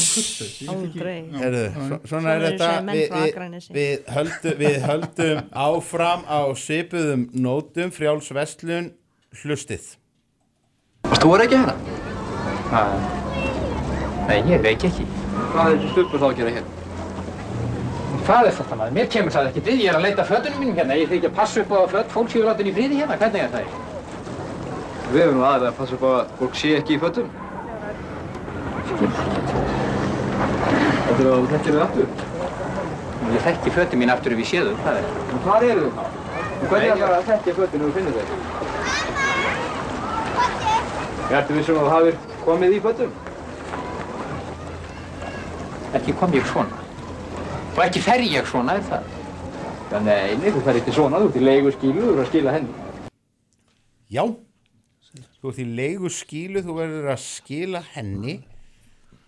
Svona 2.11 2.35
er 2.35 2.41
þetta. 2.51 2.69
við, 3.71 4.77
höldum, 4.89 5.43
áfram 5.53 6.27
á 6.27 6.39
svipuðum 6.59 7.29
nótum. 7.33 7.91
Frjáls 7.93 8.31
vestlun 8.35 8.93
hlustið 9.43 9.95
Varst 11.03 11.23
þú 11.23 11.33
að 11.35 11.41
reykja 11.41 11.57
hérna? 11.61 11.75
Nei, 14.27 14.37
ég 14.47 14.61
reykja 14.63 14.89
ekki. 14.89 15.05
Hvað 15.53 15.73
er 15.73 15.83
stupur 15.91 16.21
þá 16.21 16.25
að 16.29 16.37
gera 16.39 16.53
hérna? 16.55 16.71
Hvað 18.23 18.47
er 18.47 18.55
þetta 18.57 18.77
maður? 18.79 18.93
Mér 18.97 19.09
kemur 19.11 19.33
það 19.35 19.49
ekki 19.49 19.63
við, 19.65 19.81
ég 19.83 19.89
er 19.91 19.97
að 19.99 20.05
leita 20.07 20.25
fötunum 20.29 20.61
mínum 20.63 20.77
hérna, 20.79 20.95
ég 20.95 21.09
þykja 21.11 21.29
að 21.29 21.35
passa 21.39 21.63
upp 21.63 21.73
á 21.75 21.77
að 21.81 21.91
föt 21.93 22.13
fólk 22.15 22.31
séu 22.31 22.45
látin 22.47 22.69
í 22.69 22.73
friði 22.77 22.99
hérna, 23.01 23.17
hvernig 23.19 23.43
er 23.43 23.51
það? 23.51 23.65
Við 25.11 25.21
erum 25.25 25.37
nú 25.39 25.45
aðeins 25.49 25.69
að 25.73 25.77
passa 25.81 25.97
upp 25.97 26.05
á 26.07 26.11
að 26.13 26.33
fólk 26.39 26.55
sé 26.61 26.71
ekki 26.79 26.95
í 26.95 27.01
fötum. 27.03 27.27
Þetta 31.03 31.19
er 31.19 31.27
að 31.27 31.37
þú 31.43 31.51
þekkir 31.51 31.77
þau 31.77 31.83
aftur. 31.89 32.07
Ég 33.33 33.47
þekki 33.49 33.75
fötin 33.75 34.03
mín 34.03 34.15
aftur 34.15 34.37
ef 34.37 34.43
ég 34.45 34.51
sé 34.53 34.63
þau, 34.63 34.75
það 34.87 35.03
er. 35.03 35.13
Hvað 35.43 35.69
eru 35.73 35.85
þau 35.85 35.93
þá? 35.99 36.03
Hvernig 36.63 36.91
ætlar 36.95 37.17
að 37.19 37.31
þekkja 37.33 37.57
ef 37.57 37.63
þú 37.75 37.95
finnir 37.99 38.21
þau? 38.21 38.52
Ertu 41.31 41.55
vissum 41.55 41.79
að 41.79 41.87
þú 41.87 41.91
hafir 41.93 42.17
komið 42.43 42.75
í 42.75 42.79
fötum? 42.83 43.11
Ekki 45.97 46.15
kom 46.19 46.33
ég 46.35 46.47
svona. 46.51 46.79
Og 47.73 47.81
ekki 47.85 48.01
fer 48.03 48.23
ég 48.25 48.49
svona, 48.49 48.77
er 48.77 48.87
það? 48.89 49.11
Já, 49.93 49.99
nei, 50.03 50.35
nei, 50.41 50.49
þú 50.49 50.63
fer 50.65 50.79
ekki 50.81 50.95
svona, 50.95 51.21
þú 51.21 51.29
ert 51.29 51.37
í 51.37 51.45
leigu 51.45 51.73
skílu, 51.75 52.01
þú 52.01 52.13
ert 52.15 52.23
að 52.23 52.31
skila 52.31 52.55
henni. 52.55 53.13
Já, 54.13 54.23
þú 55.39 55.53
ert 55.53 55.61
í 55.61 55.67
leigu 55.81 56.11
skílu, 56.13 56.65
þú 56.65 56.77
verður 56.81 57.13
að 57.13 57.23
skila 57.27 57.83
henni 57.93 58.39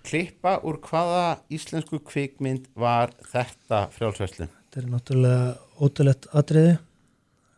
klippa 0.05 0.59
úr 0.65 0.77
hvaða 0.85 1.39
íslensku 1.53 1.99
kvikmynd 2.05 2.67
var 2.77 3.13
þetta 3.31 3.87
frjálsveslun 3.95 4.51
Þetta 4.51 4.81
er 4.81 4.89
náttúrulega 4.91 5.45
ótrúlegt 5.81 6.27
atriði 6.35 6.75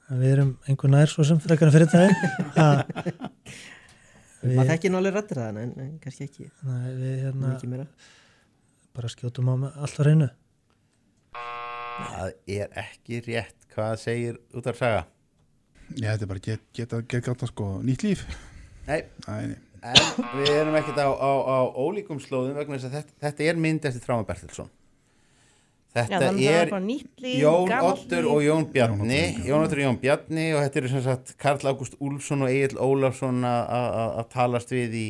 en 0.07 0.21
við 0.21 0.33
erum 0.35 0.53
einhver 0.69 0.93
nær 0.93 1.11
svo 1.11 1.25
sem 1.27 1.39
frekar 1.43 1.67
en 1.67 1.75
fyrir 1.75 1.89
það 1.91 2.83
Maður 4.43 4.69
þekkir 4.71 4.97
alveg 4.99 5.15
rættir 5.15 5.39
það, 5.41 5.59
en, 5.63 5.71
en 5.81 5.93
kannski 6.03 6.27
ekki. 6.27 6.49
Nei, 6.67 6.89
við 6.97 7.15
hérna 7.25 7.87
bara 8.97 9.09
skjótum 9.13 9.49
á 9.49 9.55
með 9.61 9.77
allt 9.85 9.99
á 10.01 10.03
reynu 10.07 10.27
Það 11.97 12.31
er 12.57 12.73
ekki 12.81 13.19
rétt 13.25 13.67
hvað 13.73 13.95
segir 14.01 14.37
út 14.57 14.67
af 14.69 14.77
saga. 14.77 15.03
Já, 15.97 16.11
þetta 16.11 16.25
er 16.25 16.29
bara 16.31 16.43
get, 16.45 16.63
geta, 16.75 16.99
geta, 17.09 17.49
sko 17.49 17.69
nýtt 17.85 18.03
líf. 18.05 18.23
Nei, 18.87 18.99
Nei, 19.27 19.53
nei. 19.53 19.57
en 19.87 20.01
við 20.37 20.51
erum 20.53 20.77
ekkert 20.77 20.99
á, 21.01 21.09
á, 21.09 21.31
á 21.41 21.57
ólíkum 21.77 22.19
slóðum 22.21 22.57
vegna 22.57 22.77
þess 22.77 22.89
að 22.89 22.95
þetta, 22.99 23.15
þetta 23.25 23.47
er 23.49 23.61
mynd 23.61 23.85
eftir 23.89 24.03
Tráma 24.05 24.25
Bertilsson 24.27 24.69
Þetta 25.97 26.19
það 26.21 26.41
er 26.43 26.57
er 26.61 26.71
bara 26.71 26.85
nýtt 26.85 27.23
líf, 27.25 27.35
Jón 27.41 27.69
líf. 27.71 28.27
og 28.31 28.41
Jón 28.45 28.65
Bjarni 28.73 29.21
Jón 29.47 29.63
Ottur 29.65 29.79
og 29.81 29.85
Jón 29.87 29.99
Bjarni 30.01 30.45
og 30.53 30.61
þetta 30.65 30.81
eru 30.81 30.91
sem 30.93 31.03
sagt 31.07 31.33
Karl 31.41 31.71
Ágúst 31.71 31.97
Úlfsson 31.99 32.43
og 32.45 32.49
Egil 32.53 32.77
Ólafsson 32.77 33.41
að- 33.47 33.69
að 33.79 33.87
að- 34.01 34.13
að 34.21 34.29
talast 34.35 34.69
við 34.75 34.93
í 34.93 35.07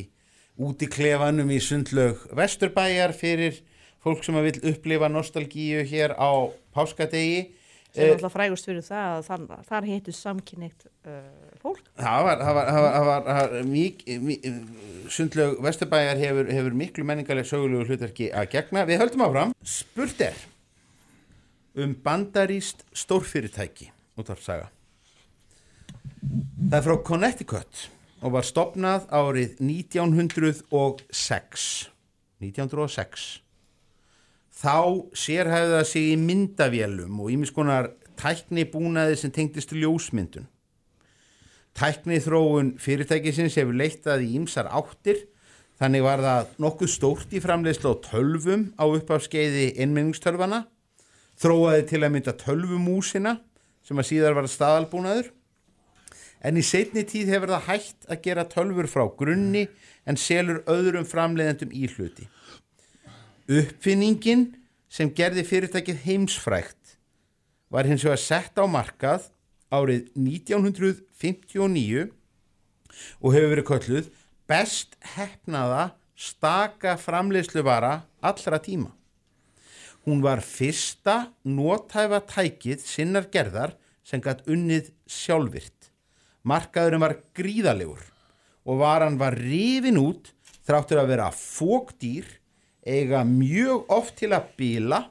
út 0.59 0.81
í 0.81 0.88
klefanum 0.89 1.51
í 1.53 1.59
sundlaug 1.61 2.23
Vesturbæjar 2.34 3.14
fyrir 3.14 3.59
fólk 4.03 4.23
sem 4.23 4.35
að 4.35 4.47
vil 4.51 4.72
upplifa 4.73 5.09
nostalgíu 5.11 5.84
hér 5.85 6.15
á 6.18 6.31
páskadegi 6.73 7.49
sem 7.93 8.03
er 8.03 8.09
Eh, 8.09 8.14
alltaf 8.15 8.34
frægust 8.34 8.65
fyrir 8.68 8.84
það 8.85 9.18
að 9.18 9.23
þar, 9.27 9.64
þar 9.69 9.85
heitur 9.89 10.14
samkynneitt 10.14 10.84
uh, 11.07 11.22
fólk 11.64 11.80
Það 11.97 12.23
var, 12.27 12.38
það 12.45 12.53
var, 12.57 12.65
það 12.68 12.81
var, 12.84 12.91
það 12.93 13.05
var, 13.05 13.23
það 13.27 13.51
var 13.53 13.64
mik, 13.72 14.03
mik, 14.22 14.45
sundlaug 15.09 15.61
Vesturbæjar 15.64 16.18
hefur, 16.22 16.51
hefur 16.51 16.76
miklu 16.77 17.05
menningarleg 17.07 17.47
sögulegu 17.47 17.88
hlutverki 17.88 18.27
að 18.34 18.49
gegna. 18.51 18.84
Við 18.85 19.01
höldum 19.01 19.23
áfram. 19.26 19.53
Spurt 19.64 20.22
er 20.22 20.35
um 21.77 21.93
bandaríst 22.03 22.83
stórfyrirtæki 22.93 23.91
út 24.17 24.29
af 24.33 24.41
saga. 24.41 24.67
Það 26.69 26.79
er 26.79 26.85
frá 26.87 26.95
Connecticut 27.05 27.89
og 28.25 28.33
var 28.33 28.45
stopnað 28.47 29.05
árið 29.13 29.59
1906. 29.61 31.91
1906. 32.41 33.41
Þá 34.57 35.05
sérhæfði 35.13 35.73
það 35.75 35.85
sig 35.85 36.03
í 36.09 36.17
myndavélum 36.17 37.19
og 37.21 37.29
ímiskonar 37.33 37.91
tækni 38.17 38.65
búnaði 38.65 39.15
sem 39.21 39.31
tengdist 39.33 39.71
ljósmyndun. 39.77 40.47
Tækni 41.77 42.17
þróun 42.25 42.73
fyrirtækisins 42.81 43.57
hefur 43.59 43.77
leittað 43.77 44.25
í 44.25 44.33
ýmsar 44.39 44.65
áttir, 44.73 45.29
þannig 45.77 46.01
var 46.01 46.19
það 46.25 46.49
nokkuð 46.63 46.89
stórt 46.89 47.29
í 47.37 47.43
framleiðslu 47.43 47.93
á 47.93 47.95
tölvum 48.01 48.73
á 48.81 48.89
uppafskeiði 48.89 49.77
innmenningstölvana, 49.77 50.65
þróaði 51.41 51.84
til 51.91 52.01
að 52.03 52.14
mynda 52.15 52.34
tölvumúsina 52.38 53.38
sem 53.88 53.99
að 53.99 54.09
síðar 54.09 54.35
var 54.35 54.49
staðalbúnaður, 54.51 55.30
en 56.43 56.59
í 56.59 56.64
setni 56.65 57.03
tíð 57.07 57.31
hefur 57.34 57.53
það 57.55 57.68
hægt 57.69 58.07
að 58.11 58.22
gera 58.26 58.47
tölfur 58.51 58.89
frá 58.91 59.05
grunni 59.19 59.68
en 60.07 60.19
selur 60.19 60.59
öðrum 60.69 61.07
framleiðendum 61.07 61.72
í 61.73 61.88
hluti. 61.95 62.27
Uppfinningin 63.47 64.49
sem 64.91 65.11
gerði 65.15 65.43
fyrirtækið 65.47 66.03
heimsfrægt 66.03 66.97
var 67.73 67.88
hins 67.88 68.05
vegar 68.05 68.22
sett 68.22 68.59
á 68.59 68.65
markað 68.68 69.30
árið 69.73 70.07
1959 70.15 72.07
og 73.19 73.34
hefur 73.35 73.51
verið 73.51 73.68
kölluð 73.68 74.11
best 74.47 74.95
hefnaða 75.15 75.89
staka 76.18 76.95
framleiðsluvara 76.99 78.01
allra 78.26 78.59
tíma. 78.64 78.91
Hún 80.07 80.21
var 80.23 80.39
fyrsta 80.39 81.34
nótæfa 81.43 82.21
tækið 82.29 82.79
sinnar 82.88 83.25
gerðar 83.27 83.73
sem 84.07 84.21
gætt 84.23 84.45
unnið 84.47 84.93
sjálfvirt. 85.03 85.89
Markaðurinn 86.47 87.03
var 87.03 87.17
gríðalegur 87.35 88.05
og 88.63 88.79
varan 88.79 89.19
var 89.19 89.35
rifin 89.35 89.99
út 89.99 90.31
þráttur 90.63 91.01
að 91.03 91.11
vera 91.11 91.27
fókdýr, 91.35 92.23
eiga 92.88 93.25
mjög 93.27 93.91
oft 93.91 94.15
til 94.23 94.31
að 94.31 94.47
bila 94.55 95.03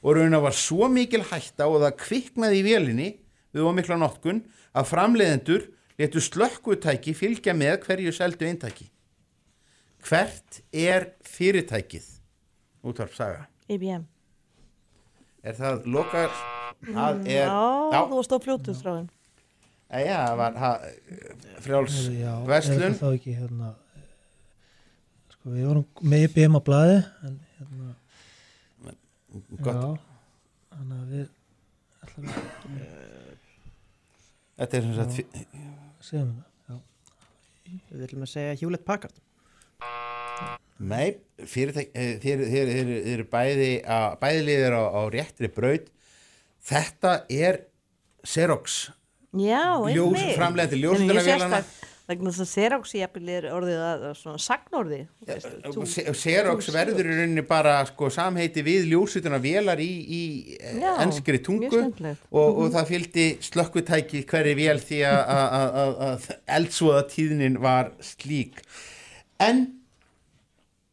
og 0.00 0.16
raun 0.16 0.40
að 0.40 0.46
var 0.48 0.56
svo 0.56 0.88
mikil 0.96 1.26
hætta 1.28 1.68
og 1.68 1.82
það 1.84 2.00
kviknaði 2.06 2.62
í 2.62 2.66
vélinni 2.70 3.12
við 3.52 3.68
ómikla 3.68 4.00
notkun 4.00 4.46
að 4.72 4.92
framleiðendur 4.94 5.72
letu 6.00 6.24
slökkutæki 6.24 7.12
fylgja 7.12 7.52
með 7.52 7.82
hverju 7.84 8.16
seldu 8.16 8.48
eintæki. 8.48 8.88
Hvert 10.08 10.62
er 10.72 11.12
fyrirtækið? 11.36 12.14
Útvarp 12.88 13.12
saga. 13.12 13.50
IBM 13.68 14.08
Er 15.48 15.56
það 15.56 15.86
lokar? 15.88 16.32
Það 16.84 17.22
er, 17.26 17.48
Já, 17.48 18.00
þú 18.06 18.18
varst 18.18 18.34
á 18.34 18.38
fljótu 18.44 18.74
stráðin 18.76 19.08
Æja, 19.88 20.16
það 20.20 20.34
var 20.42 20.56
ha, 20.60 20.70
frjáls 21.64 21.94
Já, 22.12 22.32
þetta 22.44 22.90
þá 22.98 23.06
ekki 23.16 23.34
hérna 23.38 23.70
sko 25.32 25.54
við 25.54 25.64
vorum 25.70 25.86
með 26.12 26.26
IBM 26.28 26.58
á 26.58 26.62
blaði 26.68 26.98
en 27.24 27.38
hérna 27.56 27.94
Gott. 29.64 29.72
já, 29.72 29.88
þannig 30.76 30.98
að 30.98 31.14
við 31.14 31.26
ætlum 32.04 32.28
að 32.28 32.38
Þetta 34.58 34.78
er 34.78 34.86
sem 34.86 34.94
sagt 34.98 35.18
Já. 35.18 35.24
segjum 36.02 36.30
það, 36.36 36.46
já 36.68 36.76
Við 37.88 38.04
viljum 38.04 38.24
að 38.26 38.30
segja 38.32 38.54
Hewlett 38.60 38.84
Packard. 38.88 39.16
Nei, 40.78 41.16
eh, 41.38 41.44
þeir, 42.22 42.42
eru 43.14 43.24
bæði, 43.32 43.70
bæði 44.22 44.42
liðir 44.46 44.76
á, 44.78 44.82
á 44.94 45.02
réttri 45.10 45.48
braut. 45.50 45.88
Þetta 46.68 47.24
er 47.30 47.64
Xerox. 48.26 48.90
Já, 49.34 49.64
Ljós- 49.92 50.14
einmitt. 50.16 50.36
framleiðandi 50.38 50.72
En 50.72 50.78
ég 50.78 50.84
ljósmyndavélana. 50.84 51.58
sést 51.62 51.82
það, 51.82 51.86
vegna 52.08 52.30
þess 52.30 52.40
að 52.44 52.52
Xerox 52.54 52.92
jafnvel 52.96 53.28
er 53.28 53.42
orðið 53.52 53.80
að 53.84 54.04
svona 54.16 54.38
sagnorði 54.40 55.00
tú- 55.64 55.86
Se- 55.86 56.04
Xerox 56.12 56.70
verður 56.72 57.04
í 57.04 57.16
rauninni 57.18 57.46
bara 57.46 57.84
sko, 57.86 58.08
samheiti 58.08 58.62
við 58.64 58.86
ljósutuna 58.88 59.38
vélar 59.38 59.78
í, 59.78 59.90
í 60.08 60.58
Já, 60.80 60.96
enskri 61.04 61.38
tungu 61.44 61.68
mjög 61.68 61.72
skemmtilegt. 61.92 62.18
og, 62.32 62.58
og 62.58 62.70
Mhm. 62.70 62.72
það 62.72 62.86
fylgdi 62.86 63.26
slökkutæki 63.40 64.24
hverju 64.24 64.54
vél 64.56 64.80
því 64.80 65.00
að 65.04 66.38
eldsvoða 66.48 67.02
tíðnin 67.10 67.58
var 67.58 67.92
slík. 68.00 68.54
En 69.38 69.77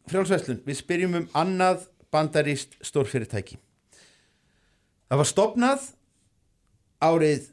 frjálsveslun, 0.09 0.61
við 0.65 0.79
spyrjum 0.79 1.19
um 1.21 1.27
annað 1.37 1.87
bandarist 2.13 2.77
stórfyrirtæki. 2.85 3.57
Það 5.09 5.21
var 5.21 5.29
stopnað 5.29 5.89
árið 7.03 7.49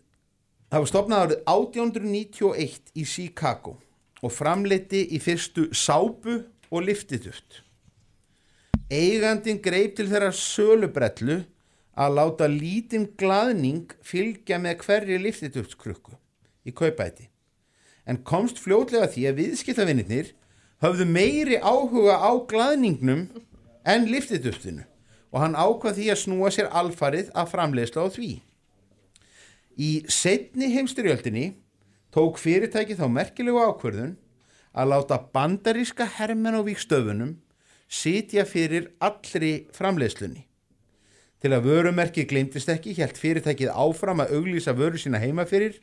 það 0.72 0.84
var 0.84 0.90
stopnað 0.90 1.24
árið 1.26 1.42
1891 1.52 2.94
í 2.96 3.04
Chicago 3.08 3.76
og 4.22 4.32
framleiti 4.32 5.02
í 5.12 5.20
fyrstu 5.20 5.68
sápu 5.76 6.38
og 6.72 6.86
liftituft. 6.86 7.60
Eigandin 8.92 9.60
greip 9.64 9.96
til 9.96 10.08
þeirra 10.10 10.30
sölubrellu 10.36 11.42
að 11.92 12.16
láta 12.16 12.48
lítinn 12.48 13.10
glaðning 13.20 13.92
fylgja 14.04 14.58
með 14.60 14.84
hverri 14.86 15.18
liftituftkrukku 15.20 16.16
í 16.64 16.72
kaupæti. 16.76 17.28
En 18.08 18.22
komst 18.26 18.60
fljótlega 18.62 19.10
því 19.12 19.26
að 19.28 19.38
viðskiptavinnir 19.40 20.32
höfðu 20.82 21.06
meiri 21.06 21.58
áhuga 21.62 22.18
á 22.18 22.30
glaðningnum 22.50 23.28
en 23.86 24.08
liftituftinu 24.10 24.82
og 25.32 25.38
hann 25.40 25.54
ákvað 25.56 25.98
því 25.98 26.08
að 26.12 26.20
snúa 26.24 26.50
sér 26.52 26.70
alfarið 26.74 27.30
að 27.38 27.52
framleiðsla 27.54 28.04
á 28.04 28.08
því. 28.12 28.32
Í 29.78 29.90
setni 30.10 30.68
heimstyrjöldinni 30.74 31.46
tók 32.12 32.40
fyrirtæki 32.42 32.98
þá 32.98 33.06
merkilegu 33.08 33.62
ákvörðun 33.62 34.16
að 34.72 34.90
láta 34.92 35.20
bandaríska 35.32 36.04
hermenn 36.18 36.58
á 36.58 36.62
víkstöfunum 36.66 37.36
sitja 37.92 38.44
fyrir 38.48 38.90
allri 39.00 39.68
framleiðslunni. 39.76 40.44
Til 41.42 41.50
að 41.50 41.66
vörumerki 41.66 42.26
glemtist 42.28 42.70
ekki, 42.70 42.94
helt 42.98 43.18
fyrirtækið 43.18 43.72
áfram 43.72 44.22
að 44.22 44.36
auglýsa 44.36 44.74
vöru 44.76 45.00
sína 45.00 45.18
heima 45.22 45.46
fyrir 45.48 45.80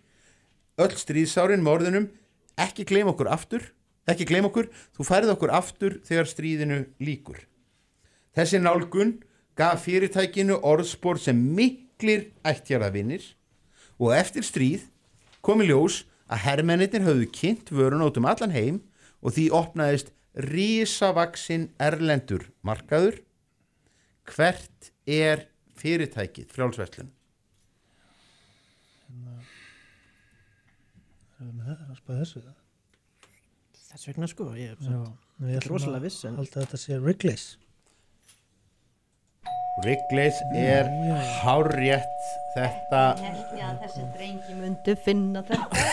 öll 0.79 0.95
stríðsárin 0.95 1.65
morðunum, 1.65 2.07
ekki 2.55 2.85
gleym 2.87 3.09
okkur 3.11 3.27
aftur, 3.33 3.65
ekki 4.13 4.27
gleym 4.29 4.47
okkur, 4.49 4.69
þú 4.95 5.05
færið 5.07 5.33
okkur 5.35 5.53
aftur 5.55 5.97
þegar 6.07 6.29
stríðinu 6.29 6.79
líkur. 7.03 7.41
Þessi 8.35 8.61
nálgun 8.61 9.17
gaf 9.59 9.83
fyrirtækinu 9.85 10.59
orðspor 10.65 11.19
sem 11.19 11.39
miklir 11.55 12.29
ættjaravinnir 12.47 13.25
og 13.99 14.13
eftir 14.15 14.45
stríð 14.47 14.87
kom 15.45 15.63
í 15.63 15.69
ljós 15.69 16.03
að 16.29 16.43
hermennir 16.45 17.05
höfðu 17.05 17.27
kynnt 17.33 17.73
vörun 17.73 18.05
út 18.05 18.19
um 18.21 18.29
allan 18.29 18.55
heim 18.55 18.81
og 19.19 19.35
því 19.35 19.49
opnaðist 19.55 20.13
risavaksinn 20.49 21.71
erlendur 21.81 22.47
markaður. 22.61 23.19
Hvert 24.29 24.91
er 25.09 25.47
fyrirtækið 25.79 26.53
frjálsverslun? 26.53 27.09
erum 31.39 31.55
við 31.55 31.59
með 31.59 31.69
það, 31.69 31.83
að 31.89 31.99
spæða 31.99 32.19
þessu 32.23 32.41
Þess 33.89 34.05
vegna 34.11 34.27
sko, 34.29 34.51
ég 34.53 34.77
er 34.77 35.65
rosalega 35.69 36.03
viss 36.03 36.25
en 36.29 36.37
að 36.37 36.51
þetta 36.59 36.77
sé 36.77 36.99
Wrigley's. 37.01 37.45
Wrigley's 39.81 40.37
er 40.59 40.89
hárrétt 41.39 42.29
þetta 42.59 43.01
þessi 43.83 44.03
drengi 44.15 44.55
myndu 44.59 44.95
finna 45.05 45.41
þetta 45.47 45.89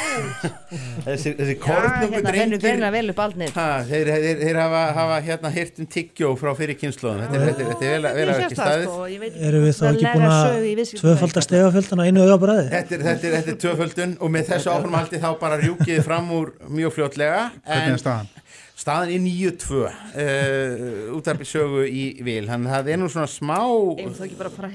þessi, 1.07 1.33
þessi 1.39 1.57
kornungu 1.63 2.21
hérna 2.67 2.91
aldnir 3.27 3.53
ha, 3.57 3.67
þeir, 3.89 4.11
þeir, 4.15 4.41
þeir 4.43 4.61
hafa, 4.61 4.83
hafa 5.01 5.19
hérna 5.27 5.53
hýrt 5.57 5.81
um 5.83 5.89
tyggjó 5.97 6.33
frá 6.41 6.53
fyrir 6.59 6.79
kynnslóðum 6.81 7.25
þetta, 7.25 7.41
er- 7.41 7.47
þetta, 7.51 7.69
þetta 7.73 7.91
vel, 7.93 8.31
að 8.37 8.43
ekki 8.47 8.59
staðið. 8.61 8.87
sko, 8.87 9.11
Erum 9.51 9.67
við 9.67 9.77
þá 9.77 9.85
ekki 9.91 10.15
búin 10.15 10.29
að 10.31 10.95
tvöfalda 11.03 11.45
stegafjöldana 11.47 12.09
einu 12.11 12.25
augabræði? 12.27 12.67
Þetta 12.73 12.99
er, 12.99 13.07
þetta, 13.11 13.35
þetta 13.37 13.59
tvöföldun 13.67 14.17
og 14.21 14.35
með 14.37 14.51
þessu 14.55 14.73
áframhaldi 14.75 15.23
þá 15.23 15.29
bara 15.43 15.61
rjúkið 15.63 16.03
fram 16.07 16.33
úr 16.37 16.55
mjög 16.69 16.97
fljótlega 16.99 17.47
Hvernig 17.67 17.97
er 17.99 18.03
staðan? 18.03 18.33
Staðan 18.77 19.09
er 19.09 19.23
9-2 19.25 19.79
uh, 19.89 21.15
útarpi 21.17 21.47
sögu 21.49 21.87
í 21.89 22.03
vil. 22.21 22.43
Þannig 22.45 22.69
að 22.69 22.75
það 22.77 22.91
er 22.93 22.99
nú 23.01 23.07
svona 23.09 23.31
smá 23.33 23.57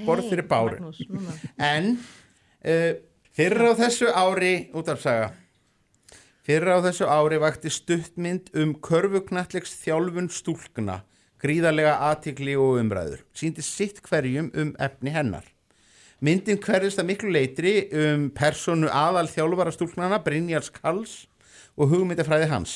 borð 0.07 0.23
fyrir 0.25 0.47
báru. 0.49 0.79
Núna? 0.81 1.35
En 1.81 1.93
uh, 1.97 2.91
fyrir 3.33 3.67
á 3.67 3.73
þessu 3.83 4.09
ári 4.13 4.55
útarpsaga 4.77 5.31
fyrir 6.45 6.73
á 6.73 6.79
þessu 6.85 7.07
ári 7.09 7.41
vakti 7.41 7.69
stuttmynd 7.73 8.53
um 8.57 8.75
körfuknallegs 8.85 9.75
þjálfun 9.83 10.29
stúlkna 10.33 11.01
gríðarlega 11.41 11.95
aðtikli 12.09 12.53
og 12.59 12.77
umræður. 12.81 13.23
Síndi 13.33 13.63
sitt 13.65 14.01
hverjum 14.05 14.51
um 14.57 14.75
efni 14.81 15.13
hennar. 15.13 15.45
Myndin 16.21 16.61
hverjast 16.61 17.01
að 17.01 17.09
miklu 17.09 17.33
leitri 17.33 17.73
um 17.97 18.27
personu 18.37 18.89
aðal 18.93 19.25
þjálfara 19.31 19.73
stúlknana 19.73 20.21
Brynjars 20.21 20.69
Karls 20.75 21.15
og 21.73 21.89
hugmyndafræði 21.93 22.49
hans. 22.51 22.75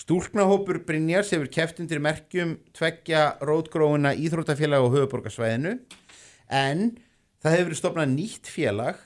Stúlknahópur 0.00 0.82
Brynjars 0.84 1.32
hefur 1.32 1.48
keft 1.52 1.80
undir 1.80 2.00
merkjum 2.00 2.58
tveggja 2.76 3.38
rótgróina 3.44 4.12
íþróttafélag 4.16 4.84
á 4.84 4.88
höfuborgarsvæðinu 4.92 5.74
en 6.48 6.84
það 7.40 7.56
hefur 7.56 7.68
verið 7.70 7.80
stopnað 7.80 8.12
nýtt 8.14 8.50
félag 8.52 9.00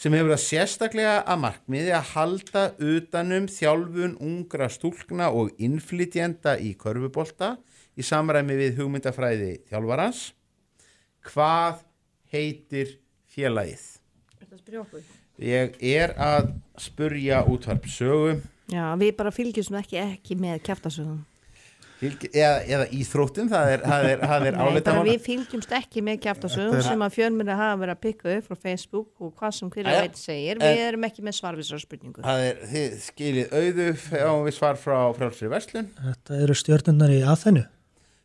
sem 0.00 0.16
hefur 0.16 0.32
það 0.32 0.42
sérstaklega 0.46 1.14
að 1.28 1.42
markmiði 1.44 1.94
að 1.96 2.10
halda 2.14 2.64
utanum 2.94 3.48
þjálfun 3.52 4.16
ungra 4.24 4.70
stúlkna 4.72 5.28
og 5.36 5.52
innflytjenda 5.60 6.56
í 6.56 6.72
körfubolta 6.80 7.54
í 8.00 8.06
samræmi 8.06 8.56
við 8.56 8.80
hugmyndafræði 8.80 9.52
þjálfarans. 9.68 10.30
Hvað 11.28 11.82
heitir 12.32 12.94
félagið? 13.28 13.82
Þetta 14.40 14.60
spyrja 14.62 14.84
okkur 14.86 15.08
Ég 15.40 15.76
er 15.80 16.12
að 16.20 16.50
spurja 16.80 17.44
útvarp 17.48 17.86
sögum 17.88 18.42
Já, 18.68 18.92
við 19.00 19.14
bara 19.16 19.32
fylgjumst 19.32 19.72
nú 19.72 19.78
ekki 19.80 19.96
ekki 20.02 20.36
með 20.36 20.60
kjaftasögum 20.66 21.20
Fylgi, 21.20 21.29
eða, 22.00 22.52
eða 22.64 22.86
íþróttum, 22.96 23.48
það 23.50 23.72
er, 23.74 23.82
það 23.84 24.06
er, 24.08 24.22
það 24.30 24.46
er 24.48 24.58
álitamál. 24.64 25.02
við 25.08 25.24
fylgjumst 25.26 25.74
ekki 25.80 26.04
með 26.06 26.28
er- 26.30 26.84
sem 26.86 27.04
að 27.04 27.16
fjölmynda 27.16 27.56
hafa 27.58 27.80
verið 27.82 27.94
að 27.96 28.00
pikka 28.06 28.36
upp 28.36 28.46
frá 28.48 28.60
Facebook 28.62 29.10
og 29.20 29.34
hvað 29.40 29.56
sem 29.58 29.72
hverju 29.74 29.90
Jæja. 29.90 30.06
veit 30.06 30.20
segir 30.20 30.62
við 30.62 30.84
erum 30.86 31.04
ekki 31.10 31.26
með 31.26 31.36
svarvisar 31.40 31.82
spurningu 31.82 32.24
Það 32.24 32.46
er, 32.46 32.62
þið 32.70 32.96
skiljið 33.04 33.52
auðu 33.60 33.90
á 34.16 34.32
við 34.46 34.56
svar 34.56 34.80
frá 34.80 34.96
frálsri 35.18 35.52
verslun. 35.52 35.92
Þetta 36.00 36.40
eru 36.46 36.56
stjórnundar 36.56 37.12
í 37.12 37.20
aðþennu. 37.20 37.66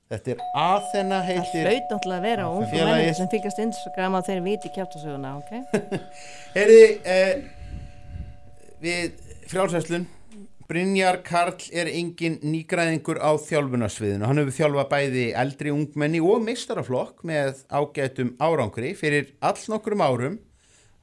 Þetta 0.06 0.32
er 0.36 0.42
Athena 0.62 1.20
Það 1.24 1.30
heitir 1.32 1.66
hlaut 1.66 1.88
náttúrulega 1.92 2.20
að 2.20 2.26
vera 2.30 2.44
og 2.54 2.66
menningu 2.70 3.14
sem 3.18 3.30
fylgjast 3.32 3.62
Instagram 3.64 4.18
að 4.20 4.28
þeir 4.30 4.42
viti 4.46 4.70
kjaftasöguna, 4.76 5.32
ok? 5.42 5.52
Heyriði, 6.56 6.90
eh, 7.10 7.34
við 8.86 9.24
frjálsverslun, 9.50 10.06
Brynjar 10.66 11.20
Karl 11.22 11.62
er 11.78 11.86
engin 11.92 12.40
nýgræðingur 12.42 13.20
á 13.22 13.38
þjálfunarsviðinu. 13.38 14.26
Hann 14.26 14.42
hefur 14.42 14.56
þjálfað 14.56 14.88
bæði 14.96 15.26
eldri 15.38 15.70
ungmenni 15.70 16.22
og 16.26 16.42
meistaraflokk 16.42 17.22
með 17.22 17.60
ágætum 17.70 18.32
árangri. 18.42 18.96
Fyrir 18.98 19.36
all 19.46 19.62
nokkrum 19.70 20.02
árum 20.02 20.40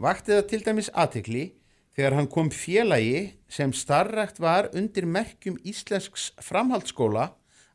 vakti 0.02 0.34
það 0.34 0.48
til 0.50 0.60
dæmis 0.66 0.90
aðtekli 0.90 1.44
þegar 1.94 2.18
hann 2.18 2.30
kom 2.34 2.50
félagi 2.50 3.22
sem 3.46 3.70
starrakt 3.70 4.42
var 4.42 4.72
undir 4.74 5.06
merkjum 5.06 5.60
íslensks 5.62 6.32
framhaldsskóla 6.42 7.28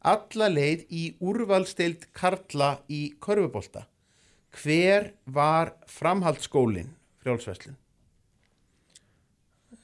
alla 0.03 0.51
leið 0.51 0.85
í 0.91 1.07
úrvalsteild 1.23 2.09
Karla 2.11 2.81
í 2.91 3.13
Körfubolta. 3.23 3.87
Hver 4.59 5.13
var 5.23 5.77
framhaldsskólinn 5.87 6.91
frjálsverslun? 7.23 7.79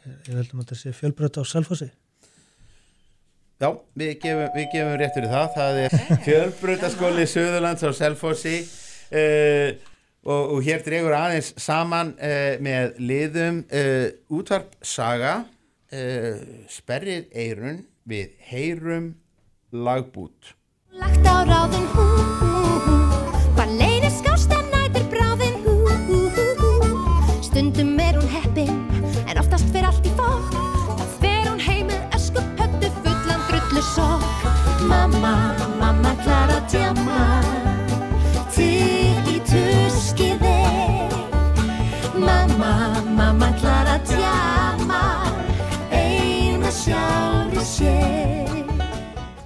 Ég 0.04 0.34
veldum 0.36 0.60
að 0.60 0.66
þetta 0.66 0.80
sé 0.80 0.92
fjölbröð 0.98 1.40
á 1.40 1.44
Selfossi. 1.48 1.90
Já, 3.62 3.70
við 3.96 4.12
gefum, 4.20 4.50
við 4.58 4.66
gefum 4.74 4.98
rétt 5.00 5.16
fyrir 5.16 5.32
það. 5.32 5.50
Það 5.56 5.80
er 5.84 5.94
fjölbrutaskóli 6.26 7.26
Suðurlands 7.32 7.86
á 7.88 7.92
Selfossi 7.96 8.58
uh, 8.60 9.70
og, 10.28 10.56
og 10.58 10.60
hér 10.66 10.84
dregur 10.84 11.16
aðeins 11.16 11.54
saman 11.64 12.12
uh, 12.18 12.56
með 12.64 13.00
liðum 13.00 13.64
uh, 13.70 14.08
útvarp 14.34 14.76
saga, 14.84 15.44
sperrið 16.74 17.28
eirun 17.38 17.84
við 18.10 18.32
heyrum 18.50 19.12
lagbút. 19.70 20.56
Lagt 20.98 21.30
á 21.30 21.46
ráðin 21.46 21.86
hú, 21.94 22.08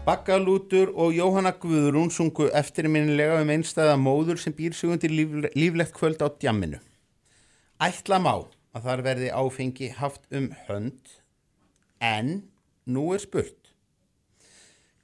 Baggalútur 0.07 0.93
og 0.95 1.11
Jóhanna 1.11 1.51
Guðrún 1.51 2.07
sungu 2.15 2.45
eftirminnilega 2.55 3.41
um 3.41 3.49
einstæða 3.51 3.97
móður 3.99 4.39
sem 4.39 4.53
býr 4.55 4.71
sig 4.71 4.87
undir 4.87 5.11
líf, 5.11 5.33
líflegt 5.51 5.91
kvöld 5.97 6.21
á 6.23 6.31
djamminu. 6.31 6.79
Ætla 7.75 8.15
má 8.23 8.31
að 8.71 8.85
þar 8.85 9.03
verði 9.03 9.31
áfengi 9.35 9.89
haft 9.97 10.23
um 10.31 10.47
hönd 10.69 11.11
en 11.99 12.47
nú 12.87 13.09
er 13.17 13.19
spurt 13.19 13.73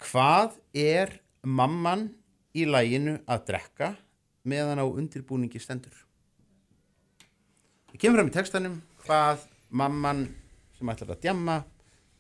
hvað 0.07 0.55
er 0.71 1.17
mamman 1.43 2.07
í 2.55 2.63
læginu 2.63 3.17
að 3.27 3.43
drekka 3.51 3.91
meðan 4.47 4.80
á 4.80 4.88
undirbúningi 4.88 5.59
stendur? 5.59 5.99
Það 7.91 7.99
kemur 7.99 8.21
fram 8.21 8.31
í 8.31 8.35
textanum 8.39 8.80
hvað 9.03 9.45
mamman 9.67 10.25
sem 10.80 10.95
ætlar 10.95 11.15
að 11.17 11.23
djamma 11.27 11.59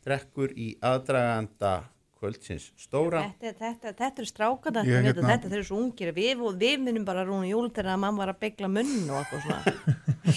drekkur 0.03 0.51
í 0.59 0.73
aðdraganda 0.83 1.75
kvöldsins 2.23 2.69
stóra 2.79 3.25
Þetta, 3.41 3.53
þetta, 3.59 3.93
þetta 3.99 4.23
eru 4.23 4.29
strákana, 4.31 4.83
Ég, 4.87 5.03
þetta, 5.03 5.19
hérna- 5.19 5.29
þetta 5.35 5.51
þeir 5.51 5.59
eru 5.59 5.67
svo 5.69 5.79
ungir 5.83 6.13
við, 6.15 6.41
og 6.47 6.57
við 6.63 6.81
munum 6.87 7.05
bara 7.07 7.25
rúna 7.27 7.49
jól 7.51 7.69
til 7.75 7.85
að 7.85 7.99
mamma 7.99 8.23
var 8.23 8.33
að 8.33 8.41
begla 8.47 8.71
munn 8.71 8.95
og 9.11 9.19
eitthvað 9.21 9.45
svona 9.45 9.61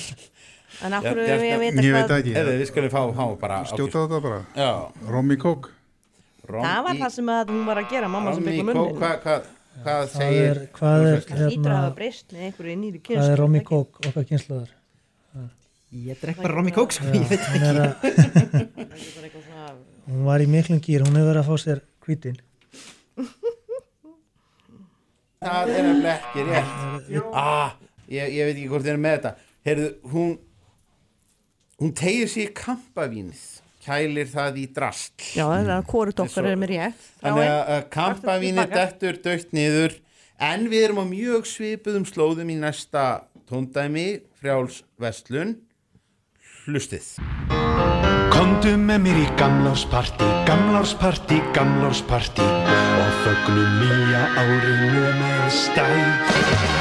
en 0.86 0.96
af 0.98 1.06
hverju 1.06 1.40
við 1.40 1.58
vita 1.62 1.86
Ég 1.86 1.96
veit 1.96 2.10
hvað 2.10 2.18
ekki. 2.20 2.36
Eða 2.42 2.54
við 2.60 2.70
skulum 2.72 2.92
fá, 2.92 3.02
fá 3.16 3.26
bara 3.40 3.60
Skjóta 3.70 4.02
þetta 4.04 4.22
bara. 4.26 4.40
Já. 4.58 4.70
Romy 5.08 5.38
Coke. 5.40 5.72
það 6.46 6.80
var 6.88 7.04
það 7.04 7.12
sem 7.18 7.30
að 7.36 7.52
hún 7.54 7.68
var 7.70 7.82
að 7.82 7.94
gera 7.94 8.10
mamma 8.12 8.34
sem 8.34 8.44
Romy 8.44 8.56
begla 8.56 8.74
Coke, 8.76 8.92
munn 8.92 9.00
hvað 9.00 9.22
hva, 9.24 9.36
hva 9.36 9.54
Hvað 9.76 10.06
segir 10.08 10.46
er, 10.50 10.58
hvað 10.72 11.02
er, 11.04 11.18
hérna, 11.36 11.80
hvað 11.92 13.26
er 13.28 13.40
Romy 13.42 13.60
Coke 13.60 14.08
okkar 14.08 14.24
kynnslóðar? 14.30 14.70
Ég 15.94 16.18
drekk 16.18 16.40
bara 16.42 16.56
Romy 16.56 16.72
Coke, 16.74 16.96
sko, 16.96 17.06
ég 17.14 17.28
veit 17.30 17.44
hún 17.46 17.62
er 17.62 17.76
ekki. 17.84 18.10
að, 19.54 19.76
hún 20.10 20.24
var 20.26 20.42
í 20.42 20.48
miklum 20.50 20.80
gýr, 20.82 21.04
hún 21.06 21.14
hefur 21.14 21.28
verið 21.30 21.42
að 21.44 21.50
fá 21.50 21.62
sér 21.62 21.82
hvítin. 22.06 22.40
það 25.46 25.70
er 25.70 25.86
nefnilega 25.86 26.16
ekki 26.16 26.46
rétt. 26.48 27.28
Ah, 27.30 27.76
ég, 28.10 28.34
ég 28.34 28.48
veit 28.48 28.56
ekki 28.56 28.70
hvort 28.72 28.86
þið 28.86 28.92
er 28.96 28.98
með 29.04 29.14
þetta. 29.18 29.32
Heyrðu, 29.66 29.92
hún 30.14 30.34
hún 31.76 31.94
tegir 31.96 32.32
sér 32.32 32.48
í 32.48 32.56
kampavínið 32.56 33.44
kælir 33.86 34.30
það 34.32 34.58
í 34.58 34.64
drast 34.74 35.22
já, 35.36 35.44
það 35.44 35.70
er 35.76 35.84
hvort 35.92 36.22
okkar 36.24 36.48
er 36.50 36.58
með 36.58 36.72
rétt. 36.72 37.06
Þannig 37.20 37.50
að 37.52 37.70
að 37.76 37.84
kampavínið 37.94 38.74
dettur 38.74 39.20
dögt 39.22 39.54
niður. 39.54 39.96
En 40.36 40.66
við 40.68 40.88
erum 40.88 41.00
á 41.00 41.06
mjög 41.08 41.46
svipuðum 41.48 42.04
slóðum 42.08 42.50
í 42.52 42.58
næsta 42.60 43.04
tóndæmi 43.48 44.08
frjáls 44.36 44.82
vestlun 45.00 45.54
hlustið 46.66 47.12
Komdu 48.36 48.74
með 48.76 48.98
mér 49.06 49.20
í 49.22 49.26
gamlársparti, 49.40 50.28
gamlársparti, 50.48 51.38
gamlársparti 51.56 52.44
og 52.44 53.20
fögnum 53.24 53.78
nýja 53.80 54.24
árinu 54.42 55.06
með 55.20 55.46
stæð. 55.62 56.75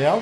Já, 0.00 0.14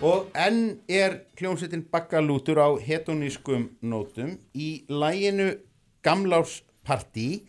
og 0.00 0.30
enn 0.40 0.78
er 0.88 1.18
hljómsveitin 1.36 1.82
Bakkalútur 1.92 2.56
á 2.64 2.68
hedonískum 2.80 3.66
nótum 3.84 4.30
í 4.56 4.86
læginu 4.88 5.50
Gamlárspartí 6.06 7.42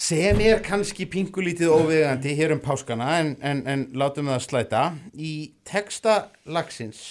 sem 0.00 0.38
er 0.40 0.62
kannski 0.64 1.04
pingulítið 1.12 1.74
óvegandi 1.74 2.32
hér 2.38 2.54
um 2.54 2.62
páskana 2.64 3.08
en, 3.18 3.34
en, 3.44 3.60
en 3.68 3.82
látum 3.92 4.30
við 4.30 4.38
það 4.38 4.46
slæta. 4.46 4.84
Í 5.12 5.32
texta 5.68 6.14
lagsins 6.48 7.02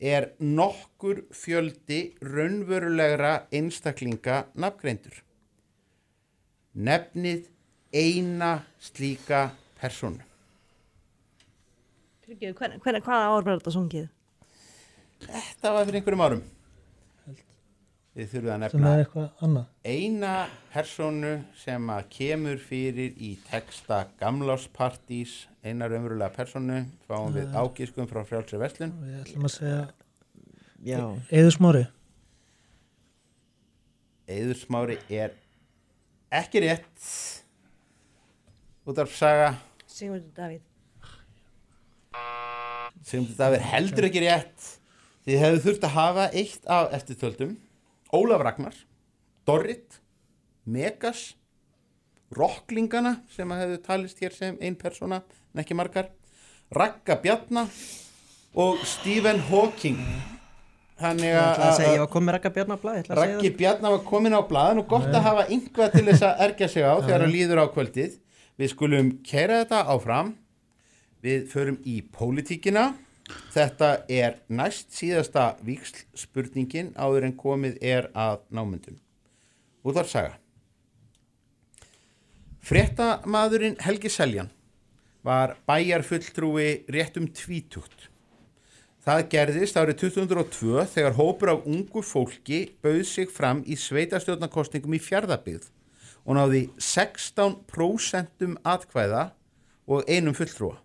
er 0.00 0.32
nokkur 0.42 1.20
fjöldi 1.30 2.00
raunverulegra 2.24 3.44
einstaklinga 3.54 4.40
nafngreindur. 4.58 5.22
Nefnið 6.74 7.46
eina 7.94 8.56
slíka 8.90 9.52
personu. 9.78 10.29
Fyrirgeðu, 12.30 12.54
hven, 12.60 12.74
hven, 12.78 12.96
hvaða 13.02 13.22
ár 13.26 13.42
var 13.42 13.56
þetta 13.58 13.70
sungið? 13.74 14.04
Þetta 15.24 15.70
var 15.74 15.88
fyrir 15.88 15.96
einhverjum 15.98 16.20
árum. 16.22 16.42
Við 18.14 18.28
þurfum 18.30 18.52
að 18.54 18.60
nefna 18.62 18.92
er 19.00 19.56
eina 19.90 20.34
personu 20.70 21.32
sem 21.58 21.90
að 21.90 22.06
kemur 22.14 22.62
fyrir 22.62 23.18
í 23.18 23.32
texta 23.48 23.98
gamláspartís, 24.22 25.34
eina 25.66 25.90
raunverulega 25.90 26.30
personu, 26.36 26.78
fáum 27.10 27.34
við 27.34 27.50
ágískum 27.50 28.06
frá 28.12 28.22
frjálsri 28.30 28.62
verslun. 28.62 28.94
við 29.02 29.18
ætlum 29.24 29.50
að 29.50 29.54
segja 29.56 29.82
Já. 30.86 31.02
Eður 31.34 31.52
Smári 31.58 31.84
Eður 34.30 34.62
Smári 34.62 35.02
er 35.10 35.34
ekki 36.30 36.62
rétt 36.62 37.12
útarf 38.86 39.18
saga 39.18 39.56
Sigmundur 39.90 40.30
Davíð 40.38 40.69
sem 43.06 43.24
þetta 43.26 43.50
er 43.56 43.66
heldur 43.72 44.06
ekki 44.08 44.22
rétt. 44.24 44.68
Þið 45.26 45.42
hefðu 45.44 45.60
þurft 45.66 45.84
að 45.86 45.96
hafa 45.96 46.28
eitt 46.36 46.70
af 46.70 46.94
eftirtöldum. 46.96 47.56
Ólaf 48.10 48.42
Ragnar 48.42 48.76
Dorrit, 49.46 50.00
Megas 50.66 51.34
Rocklingana 52.34 53.16
sem 53.30 53.50
að 53.50 53.64
hefðu 53.64 53.78
talist 53.86 54.20
hér 54.22 54.34
sem 54.34 54.58
ein 54.62 54.76
persóna 54.78 55.20
en 55.50 55.62
ekki 55.62 55.76
margar 55.78 56.10
Ragga 56.70 57.16
Bjarna 57.18 57.64
og 58.54 58.82
Stephen 58.86 59.40
Hawking. 59.48 59.98
Þannig 61.00 61.32
að 61.40 61.80
Raggi 63.16 63.50
Bjarnar 63.56 63.96
var 63.96 64.04
komin 64.06 64.36
á 64.36 64.42
blaðan 64.46 64.82
og 64.82 64.90
gott 64.90 65.08
að 65.08 65.24
hafa 65.24 65.46
yngvað 65.50 65.96
til 65.96 66.04
þess 66.10 66.26
að 66.28 66.44
ergja 66.46 66.68
sig 66.68 66.86
á 66.86 66.94
þegar 67.00 67.24
hann 67.24 67.34
líður 67.34 67.62
á 67.64 67.72
kvöldið. 67.72 68.18
Við 68.60 68.72
skulum 68.74 69.10
kæra 69.24 69.62
þetta 69.62 69.86
áfram 69.94 70.34
við 71.24 71.46
förum 71.52 71.78
í 71.84 72.00
pólitíkina. 72.02 72.92
Þetta 73.54 73.90
er 74.10 74.40
næst 74.48 74.90
síðasta 74.96 75.52
víksl 75.62 76.02
spurningin 76.18 76.94
áður 76.98 77.28
en 77.28 77.36
komið 77.38 77.78
er 77.78 78.10
að 78.18 78.40
námyndum 78.50 78.98
út 79.86 79.96
var 79.96 80.08
saga 80.10 80.34
Fréttamaðurinn 82.60 83.78
Helgi 83.80 84.10
Seljan 84.12 84.50
var 85.24 85.56
bæjarfulltrúi 85.68 86.84
rétt 86.92 87.16
um 87.16 87.26
tvítugt. 87.26 88.08
Það 89.00 89.22
gerðist 89.32 89.78
árið 89.80 89.96
2002 90.02 90.84
þegar 90.92 91.16
hópur 91.16 91.52
af 91.54 91.64
ungu 91.64 92.02
fólki 92.04 92.60
bauð 92.84 93.02
sig 93.08 93.32
fram 93.32 93.62
í 93.64 93.78
sveitastjórnarkostningum 93.80 94.96
í 94.96 95.00
fjardabíð 95.00 95.70
og 96.26 96.36
náði 96.36 96.62
16% 96.76 98.44
atkvæða 98.60 99.24
og 99.88 100.04
einum 100.04 100.36
fulltrúa. 100.36 100.76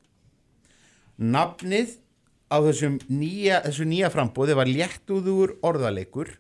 Nafnið 1.15 1.95
á 2.51 2.59
þessum 2.65 2.97
nýja, 3.07 3.61
þessu 3.65 3.87
nýja 3.87 4.09
frambóði 4.13 4.57
var 4.57 4.69
léttúður 4.69 5.55
orðaleikur 5.65 6.33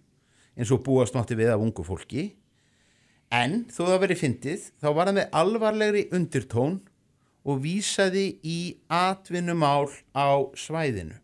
eins 0.55 0.71
og 0.71 0.83
búast 0.85 1.15
mátti 1.15 1.37
við 1.39 1.53
af 1.53 1.63
ungu 1.63 1.85
fólki 1.87 2.33
en 3.33 3.63
þó 3.71 3.81
það 3.87 4.01
verið 4.03 4.21
fyndið 4.21 4.67
þá 4.83 4.87
var 4.91 5.09
hann 5.09 5.19
með 5.19 5.39
alvarlegri 5.41 6.03
undirtón 6.15 6.77
og 7.45 7.61
vísaði 7.63 8.27
í 8.43 8.59
atvinnumál 8.91 9.87
á 10.17 10.43
svæðinu. 10.57 11.19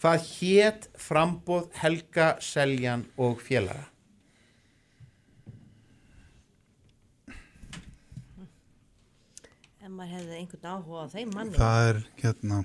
Hvað 0.00 0.26
hét 0.38 0.88
frambóð 0.96 1.70
Helga 1.76 2.34
Seljan 2.40 3.04
og 3.20 3.42
félaga? 3.44 3.89
En 9.90 9.96
maður 9.98 10.20
hefði 10.20 10.36
einhvern 10.38 10.66
áhuga 10.70 11.00
á 11.02 11.06
þeim 11.10 11.30
manni. 11.34 11.56
Það 11.58 11.84
er 11.88 11.96
hérna 12.20 12.58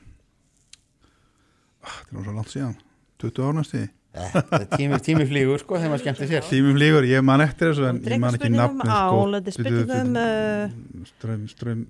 ah, 1.81 1.95
það 1.95 2.03
er 2.03 2.11
nú 2.13 2.25
svo 2.27 2.33
langt 2.35 2.51
síðan. 2.53 2.75
20 3.23 3.47
ára 3.47 3.55
næstu 3.57 3.81
Þetta 4.15 4.59
er 4.59 4.67
tími, 4.75 4.99
tími 5.03 5.25
flýgur 5.27 5.59
sko 5.63 5.79
þegar 5.79 5.91
maður 5.91 6.03
skemmtir 6.03 6.29
sér. 6.29 6.45
Tími 6.45 6.75
flýgur, 6.77 7.07
ég 7.09 7.25
man 7.25 7.43
eftir 7.43 7.71
þessu 7.71 7.89
en 7.89 8.03
ég 8.05 8.21
man 8.21 8.37
ekki 8.37 8.51
ál, 8.53 8.69
sko. 8.77 9.25
þetta 9.33 9.51
er 9.51 9.57
spurning 9.57 9.91
um, 9.97 10.13
uh, 10.21 11.09
ströym, 11.09 11.43
ströym 11.51 11.83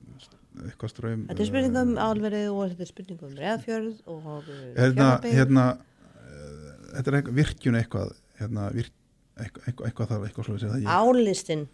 eitthvað 0.64 0.94
ströym 0.95 1.28
Þetta 1.28 1.44
er 1.44 1.52
spurning 1.52 1.80
um 1.84 1.94
álverið 2.07 2.48
og 2.53 2.72
þetta 2.72 2.88
er 2.88 2.94
spurning 2.94 3.28
um 3.28 3.38
reðfjörð 3.44 4.12
og 4.16 4.28
uh, 4.32 4.52
hérna, 4.80 5.12
hérna 5.28 5.70
uh, 5.76 6.76
þetta 6.95 7.12
er 7.12 7.20
eitthvað, 7.20 7.40
virkjun 7.44 7.82
eitthvað 7.84 8.16
hérna, 8.40 8.70
virk, 8.80 8.95
eitthvað, 9.36 9.68
eitthvað, 9.68 9.90
eitthvað 9.91 10.30
eitthvað 10.30 10.49
svo 10.49 10.56
að 10.56 10.64
segja 10.64 10.78
það 10.78 10.86
ég 10.88 10.95
Álistin 10.95 11.68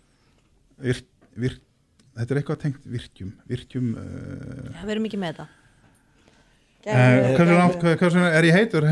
virk, 0.82 1.12
virk, 1.46 1.68
þetta 2.18 2.34
er 2.34 2.42
eitthvað 2.42 2.62
tengt 2.66 2.86
virkjum 2.98 3.34
virkjum 3.50 3.90
uh, 3.96 4.06
Það 4.78 4.88
verður 4.90 5.04
mikið 5.08 5.22
með 5.22 5.34
þetta 5.34 5.48
uh, 6.86 7.36
hversu 7.38 7.58
langt, 7.58 7.78
hvað- 7.82 7.98
hversu 8.02 8.24
er 8.28 8.48
ég 8.48 8.58
heitur 8.58 8.88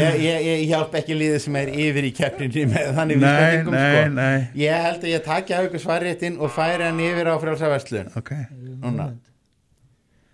ég, 0.00 0.16
ég, 0.24 0.38
ég 0.48 0.64
hjálp 0.70 0.96
ekki 1.00 1.18
liðið 1.18 1.40
sem 1.44 1.60
er 1.60 1.74
yfir 1.86 2.08
í 2.08 2.14
keppninni 2.16 2.64
með 2.70 2.90
þannig 2.98 3.20
vísbendingum, 3.20 3.76
nei, 3.76 3.84
sko. 3.92 4.16
nei. 4.16 4.38
Ég 4.64 4.88
held 4.88 5.04
að 5.04 5.12
ég 5.12 5.28
taki 5.28 5.56
að 5.56 5.68
ykkur 5.68 5.84
svarréttin 5.84 6.40
og 6.40 6.52
færi 6.54 6.88
hann 6.88 7.04
yfir 7.04 7.30
á 7.30 7.34
frjálsaverslun 7.42 8.10
okay. 8.18 8.48
Núna 8.82 9.12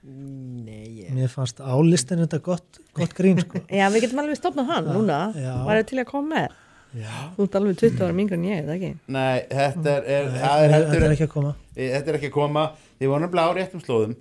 Nei, 0.00 1.04
ég 1.04 1.12
Mér 1.12 1.28
fannst 1.28 1.60
álistin 1.60 2.22
þetta 2.22 2.40
gott, 2.44 2.80
gott 2.96 3.12
grín 3.16 3.40
sko. 3.42 3.60
Já, 3.80 3.84
við 3.92 4.06
getum 4.06 4.22
alveg 4.22 4.38
stopnað 4.38 4.72
hann 4.72 4.88
núna 4.88 5.18
Já. 5.36 5.52
Var 5.66 5.80
það 5.82 5.88
til 5.90 6.00
að 6.00 6.08
koma 6.08 6.28
með. 6.34 6.59
Þú 6.90 7.44
ert 7.46 7.54
alveg 7.60 7.76
20 7.78 8.00
ára 8.02 8.14
mingur 8.16 8.34
en 8.38 8.46
ég, 8.48 8.64
það 8.66 8.74
ekki? 8.76 8.88
Nei, 9.14 9.36
þetta 9.50 9.92
er, 9.94 10.08
er, 10.16 10.30
það 10.40 10.64
er 10.64 10.72
heldur 10.74 10.96
þetta 10.96 11.06
er 11.06 11.14
ekki 11.14 11.26
að 11.28 11.34
koma. 11.36 11.52
Eh, 11.76 11.90
Þetta 11.94 12.10
er 12.10 12.18
ekki 12.18 12.30
að 12.30 12.34
koma. 12.34 12.64
Þið 13.00 13.12
vorum 13.12 13.30
blá 13.30 13.44
réttum 13.54 13.82
slóðum. 13.84 14.16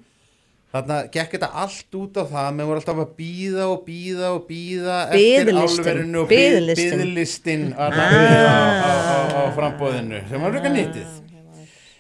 Þarna 0.70 0.98
gekk 1.10 1.32
þetta 1.34 1.48
allt 1.64 1.96
út 1.98 2.20
á 2.22 2.24
það 2.30 2.50
menn 2.54 2.68
voru 2.70 2.78
alltaf 2.84 3.00
að 3.02 3.14
býða 3.18 3.64
og 3.74 3.80
býða 3.88 4.28
og 4.36 4.44
býða 4.52 4.98
eftir 5.18 5.50
álverinu 5.58 6.20
og 6.22 6.28
byðlistin 6.30 7.64
var 7.74 7.96
Ah. 7.98 7.98
það 7.98 8.14
á, 8.46 8.62
á, 8.86 8.94
á, 9.02 9.18
á 9.34 9.42
frambóðinu 9.58 10.22
sem 10.30 10.46
var 10.46 10.54
röka 10.54 10.70
nýttið. 10.76 11.10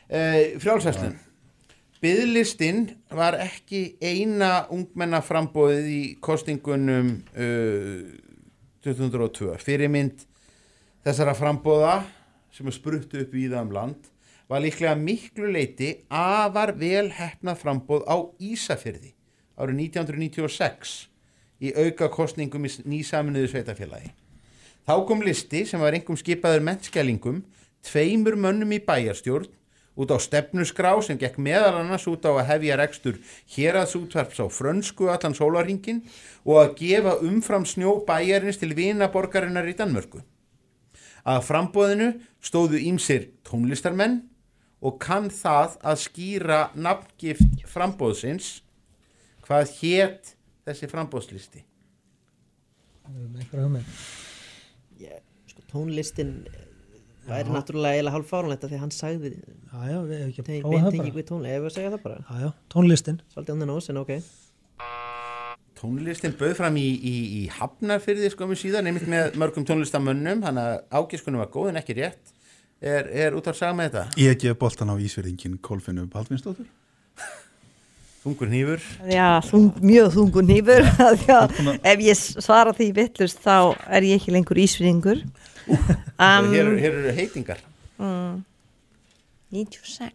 Uh, 0.09 0.59
Frjálsvæslun 0.61 1.17
Biðlistin 1.99 2.85
var 3.11 3.35
ekki 3.41 3.81
eina 4.05 4.67
ungmenna 4.71 5.19
frambóðið 5.25 5.89
í 5.91 6.01
kostingunum 6.23 7.09
uh, 7.33 8.05
2002 8.85 9.57
fyrirmynd 9.65 10.23
þessara 11.09 11.33
frambóða 11.33 11.93
sem 12.53 12.67
er 12.69 12.75
spruttu 12.75 13.21
upp 13.23 13.33
í 13.33 13.47
það 13.49 13.63
um 13.65 13.71
land 13.73 14.09
var 14.49 14.61
líklega 14.61 14.95
miklu 14.97 15.49
leiti 15.53 15.91
afar 16.09 16.73
vel 16.77 17.09
hefnað 17.13 17.61
frambóð 17.63 18.05
á 18.05 18.17
Ísafyrði 18.41 19.13
árið 19.59 19.81
1996 19.89 20.95
í 21.59 21.73
auka 21.75 22.07
kostningum 22.13 22.65
í 22.65 22.71
nýsaminuðu 22.87 23.51
sveitafélagi. 23.51 24.13
Þá 24.87 24.95
kom 25.09 25.21
listi 25.25 25.65
sem 25.67 25.81
var 25.81 25.93
einhverjum 25.93 26.21
skipaður 26.21 26.63
mennskælingum, 26.65 27.43
tveimur 27.85 28.37
mönnum 28.39 28.71
í 28.73 28.79
bæjarstjórn 28.85 29.49
út 29.99 30.13
á 30.15 30.17
stefnusgrá 30.21 30.93
sem 31.03 31.19
gekk 31.19 31.37
meðal 31.41 31.81
annars 31.81 32.07
út 32.07 32.23
á 32.23 32.31
að 32.31 32.47
hefja 32.53 32.79
rekstur 32.79 33.19
héraðsútvarps 33.53 34.39
á 34.39 34.47
frönsku 34.47 35.11
allan 35.11 35.35
sólarringin 35.35 36.05
og 36.47 36.61
að 36.63 36.75
gefa 36.79 37.17
umfram 37.25 37.67
snjó 37.67 37.99
bæjarins 38.07 38.61
til 38.61 38.71
vinaborgarinnar 38.77 39.67
í 39.67 39.75
Danmörku. 39.75 40.23
Að 41.29 41.43
frambóðinu 41.45 42.09
stóðu 42.41 42.79
ímsir 42.89 43.29
tónlistarmenn 43.45 44.21
og 44.79 44.95
kann 45.03 45.27
það 45.33 45.75
að 45.91 46.01
skýra 46.05 46.59
nafngift 46.79 47.65
frambóðsins 47.69 48.49
hvað 49.45 49.73
hétt 49.81 50.33
þessi 50.67 50.89
frambóðslisti. 50.91 51.63
Ég, 55.01 55.21
sko, 55.49 55.63
tónlistin 55.71 56.33
eh, 56.49 56.65
væri 57.29 57.53
náttúrulega 57.55 57.97
eiginlega 57.97 58.15
hálf 58.15 58.29
því 58.69 58.77
að 58.77 58.83
hann 58.85 58.93
sagði 58.93 59.31
Já, 59.69 59.79
já, 59.89 59.97
við 60.01 60.19
hefum 60.19 60.29
ekki 60.33 60.43
prófað 60.65 60.85
það 60.85 60.99
bara. 60.99 61.17
við 61.17 61.27
tónlist, 61.29 61.55
ef 61.55 61.63
við 61.65 61.75
segja 61.75 61.93
það 61.95 62.03
Tónlistin 65.79 66.33
bauð 66.35 66.57
fram 66.57 66.75
í, 66.75 66.87
í, 66.99 67.13
í 67.39 67.41
Hafnarfyrði 67.55 68.29
skömmu 68.33 68.57
síðan, 68.59 68.89
einmitt 68.89 69.07
með 69.07 69.37
mörgum 69.39 69.63
tónlistamönnum, 69.67 70.41
hann 70.43 70.59
að 70.59 70.73
ágiskunum 70.91 71.39
var 71.39 71.47
góð 71.53 71.69
en 71.71 71.79
ekki 71.79 71.95
rétt. 72.01 72.33
Er, 72.83 73.07
er 73.07 73.35
út 73.35 73.47
á 73.47 73.51
að 73.51 73.59
sagða 73.61 73.77
með 73.77 73.87
þetta? 73.93 74.03
ég 74.19 74.41
gef 74.43 74.57
boltan 74.59 74.91
á 74.91 74.95
Ísverðingin 74.99 75.55
Kolfinu 75.63 76.03
Baldvinsdóttur. 76.11 76.67
Þungur 78.19 78.51
hnífur. 78.51 78.83
Já, 79.07 79.39
þung, 79.47 79.69
mjög 79.79 80.11
þungur 80.17 80.43
nýfur 80.49 80.83
ef 81.93 82.03
ég 82.03 82.19
svara 82.19 82.73
því 82.75 82.89
vittlust 82.97 83.39
þá 83.45 83.71
er 83.87 84.07
ég 84.09 84.19
ekki 84.19 84.33
lengur 84.35 84.59
ísvinningur 84.59 85.21
um, 85.71 86.49
Hér, 86.51 86.73
hér 86.83 86.97
eru 86.99 87.13
heitingar. 87.15 87.63
mm, 87.95 88.41
96 89.55 90.11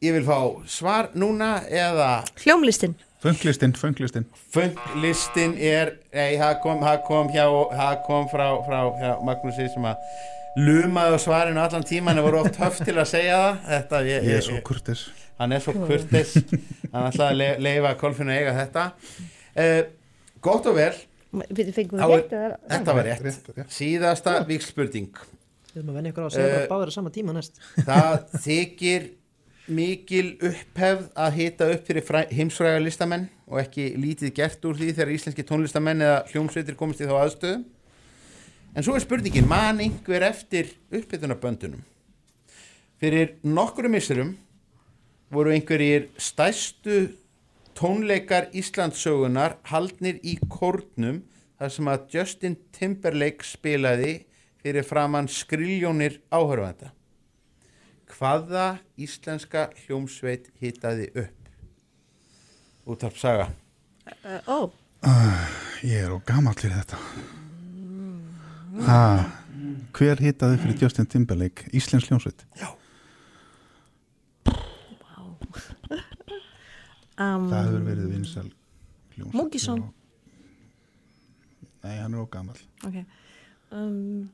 Ég 0.00 0.16
vil 0.16 0.24
fá 0.24 0.38
svar 0.64 1.10
núna 1.12 1.58
eða 1.68 2.22
Hljómlistin 2.40 2.96
Fönglistinn, 3.20 3.74
fönglistinn 3.76 4.24
Fönglistinn 4.54 5.56
er 5.60 5.90
Nei, 6.14 6.36
það 6.40 6.54
kom, 6.62 6.78
það 6.84 7.00
kom 7.08 7.28
hjá 7.34 7.44
Það 7.76 7.96
kom 8.06 8.28
frá, 8.32 8.46
frá 8.66 8.78
hjá 9.00 9.10
Magnúsi 9.28 9.66
sem 9.74 9.88
að 9.90 10.04
lumaði 10.60 11.14
á 11.14 11.18
svarinu 11.22 11.60
allan 11.62 11.84
tíman 11.86 12.18
en 12.18 12.24
voru 12.26 12.40
oft 12.40 12.56
höft 12.58 12.80
til 12.82 12.96
að 12.98 13.06
segja 13.06 13.36
það. 13.38 13.58
Þetta, 13.68 14.00
ég, 14.08 14.24
Ég 14.26 14.38
er 14.40 14.42
svo 14.42 14.56
kurteis. 14.66 15.04
Hann 15.38 15.52
er 15.54 15.62
svo 15.62 15.74
kurtis. 15.78 16.32
Hann 16.90 17.06
ætlaði 17.06 17.28
að 17.28 17.36
le- 17.38 17.60
leifa 17.68 17.92
Kolfinu 18.00 18.32
að 18.34 18.40
eiga 18.40 18.54
þetta. 18.58 18.86
Uh, 19.54 19.78
Gott 20.42 20.66
og 20.66 20.74
vel. 20.80 20.90
Við 21.54 21.70
fengum 21.76 22.02
er- 22.02 22.24
rétt 22.26 22.34
Þetta 22.72 22.96
var 22.98 23.06
rétt, 23.06 23.54
Síðasta 23.70 24.32
vikspurning 24.48 25.12
Við 25.70 25.76
erum 25.78 25.92
að 25.92 26.00
venja 26.00 26.10
ykkur 26.10 26.26
á 26.26 26.26
að 26.26 26.34
segja 26.34 26.48
Eh, 26.50 26.56
bara 26.56 26.70
báður 26.74 26.90
á 26.90 26.94
sama 26.98 27.12
tíma 27.14 27.36
næst. 27.36 27.60
Það 27.86 28.16
þykir 28.48 29.06
mikil 29.68 30.32
upphefð 30.40 31.10
að 31.14 31.36
hita 31.36 31.68
upp 31.74 31.86
fyrir 31.86 32.06
fræ- 32.06 32.30
heimsfræga 32.32 32.80
listamenn 32.82 33.28
og 33.46 33.60
ekki 33.62 33.90
lítið 34.00 34.34
gert 34.34 34.64
úr 34.64 34.78
því 34.78 34.92
þegar 34.94 35.12
íslenski 35.14 35.44
tónlistamenn 35.46 36.02
eða 36.06 36.24
hljómsveitir 36.32 36.78
komist 36.78 37.02
í 37.02 37.08
þá 37.10 37.16
aðstöðu. 37.20 37.62
En 38.74 38.86
svo 38.86 38.94
er 38.94 39.02
spurningin, 39.02 39.48
man 39.50 39.80
einhver 39.82 40.22
eftir 40.22 40.72
upphitunarböndunum 40.94 41.82
fyrir 43.00 43.36
nokkru 43.42 43.88
missurum 43.88 44.34
voru 45.32 45.54
einhverjir 45.54 46.10
stæstu 46.20 47.14
tónleikar 47.78 48.50
Íslandssögunar 48.52 49.56
haldnir 49.70 50.18
í 50.20 50.36
kórnum 50.52 51.22
þar 51.60 51.72
sem 51.72 51.88
að 51.88 52.06
Justin 52.14 52.56
Timberlake 52.76 53.46
spilaði 53.46 54.26
fyrir 54.60 54.84
framann 54.84 55.30
skriljónir 55.32 56.18
áhörfanda 56.28 56.92
hvaða 58.20 58.66
íslenska 59.00 59.68
hljómsveit 59.86 60.50
hitaði 60.60 61.08
upp? 61.24 61.48
Útarp 62.90 63.16
saga. 63.20 63.50
Uh, 64.24 64.40
Ó, 64.46 64.58
Uh, 65.00 65.44
ég 65.80 66.02
er 66.04 66.10
á 66.12 66.18
gamall 66.28 66.52
fyrir 66.60 66.74
þetta. 66.76 66.98
Ha, 68.84 68.98
Hver 69.96 70.20
hitaði 70.20 70.58
fyrir 70.60 70.82
Justin 70.82 71.06
Timberlake 71.08 71.70
Íslensk 71.72 72.10
hljómsveit? 72.10 72.44
um, 77.16 77.48
Það 77.50 77.64
hefur 77.64 77.86
verið 77.88 78.10
vinsal 78.12 78.44
hljómsveit. 79.16 79.34
Múkisson 79.40 79.82
Nei, 81.80 81.96
hann 81.96 82.12
er 82.12 82.20
á 82.20 82.28
gamall. 82.28 82.60
Ok. 82.84 82.96
Um, 83.72 84.28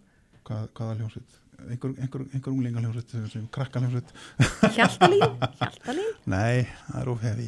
Hvað, 0.47 0.67
Hvaða 0.75 0.97
hljómsveit? 0.99 1.39
Einhver, 1.57 1.95
einhver, 1.97 2.25
einhver 2.35 2.53
unglinga 2.53 2.83
hljómsveit 2.83 3.31
sem 3.33 3.47
krakka 3.53 3.81
hljómsveit 3.81 4.11
Hjaltalín 4.77 5.23
Hjaltalín 5.61 6.11
Nei, 6.29 6.67
það 6.89 6.99
er 7.01 7.11
of 7.15 7.23
hefi 7.25 7.47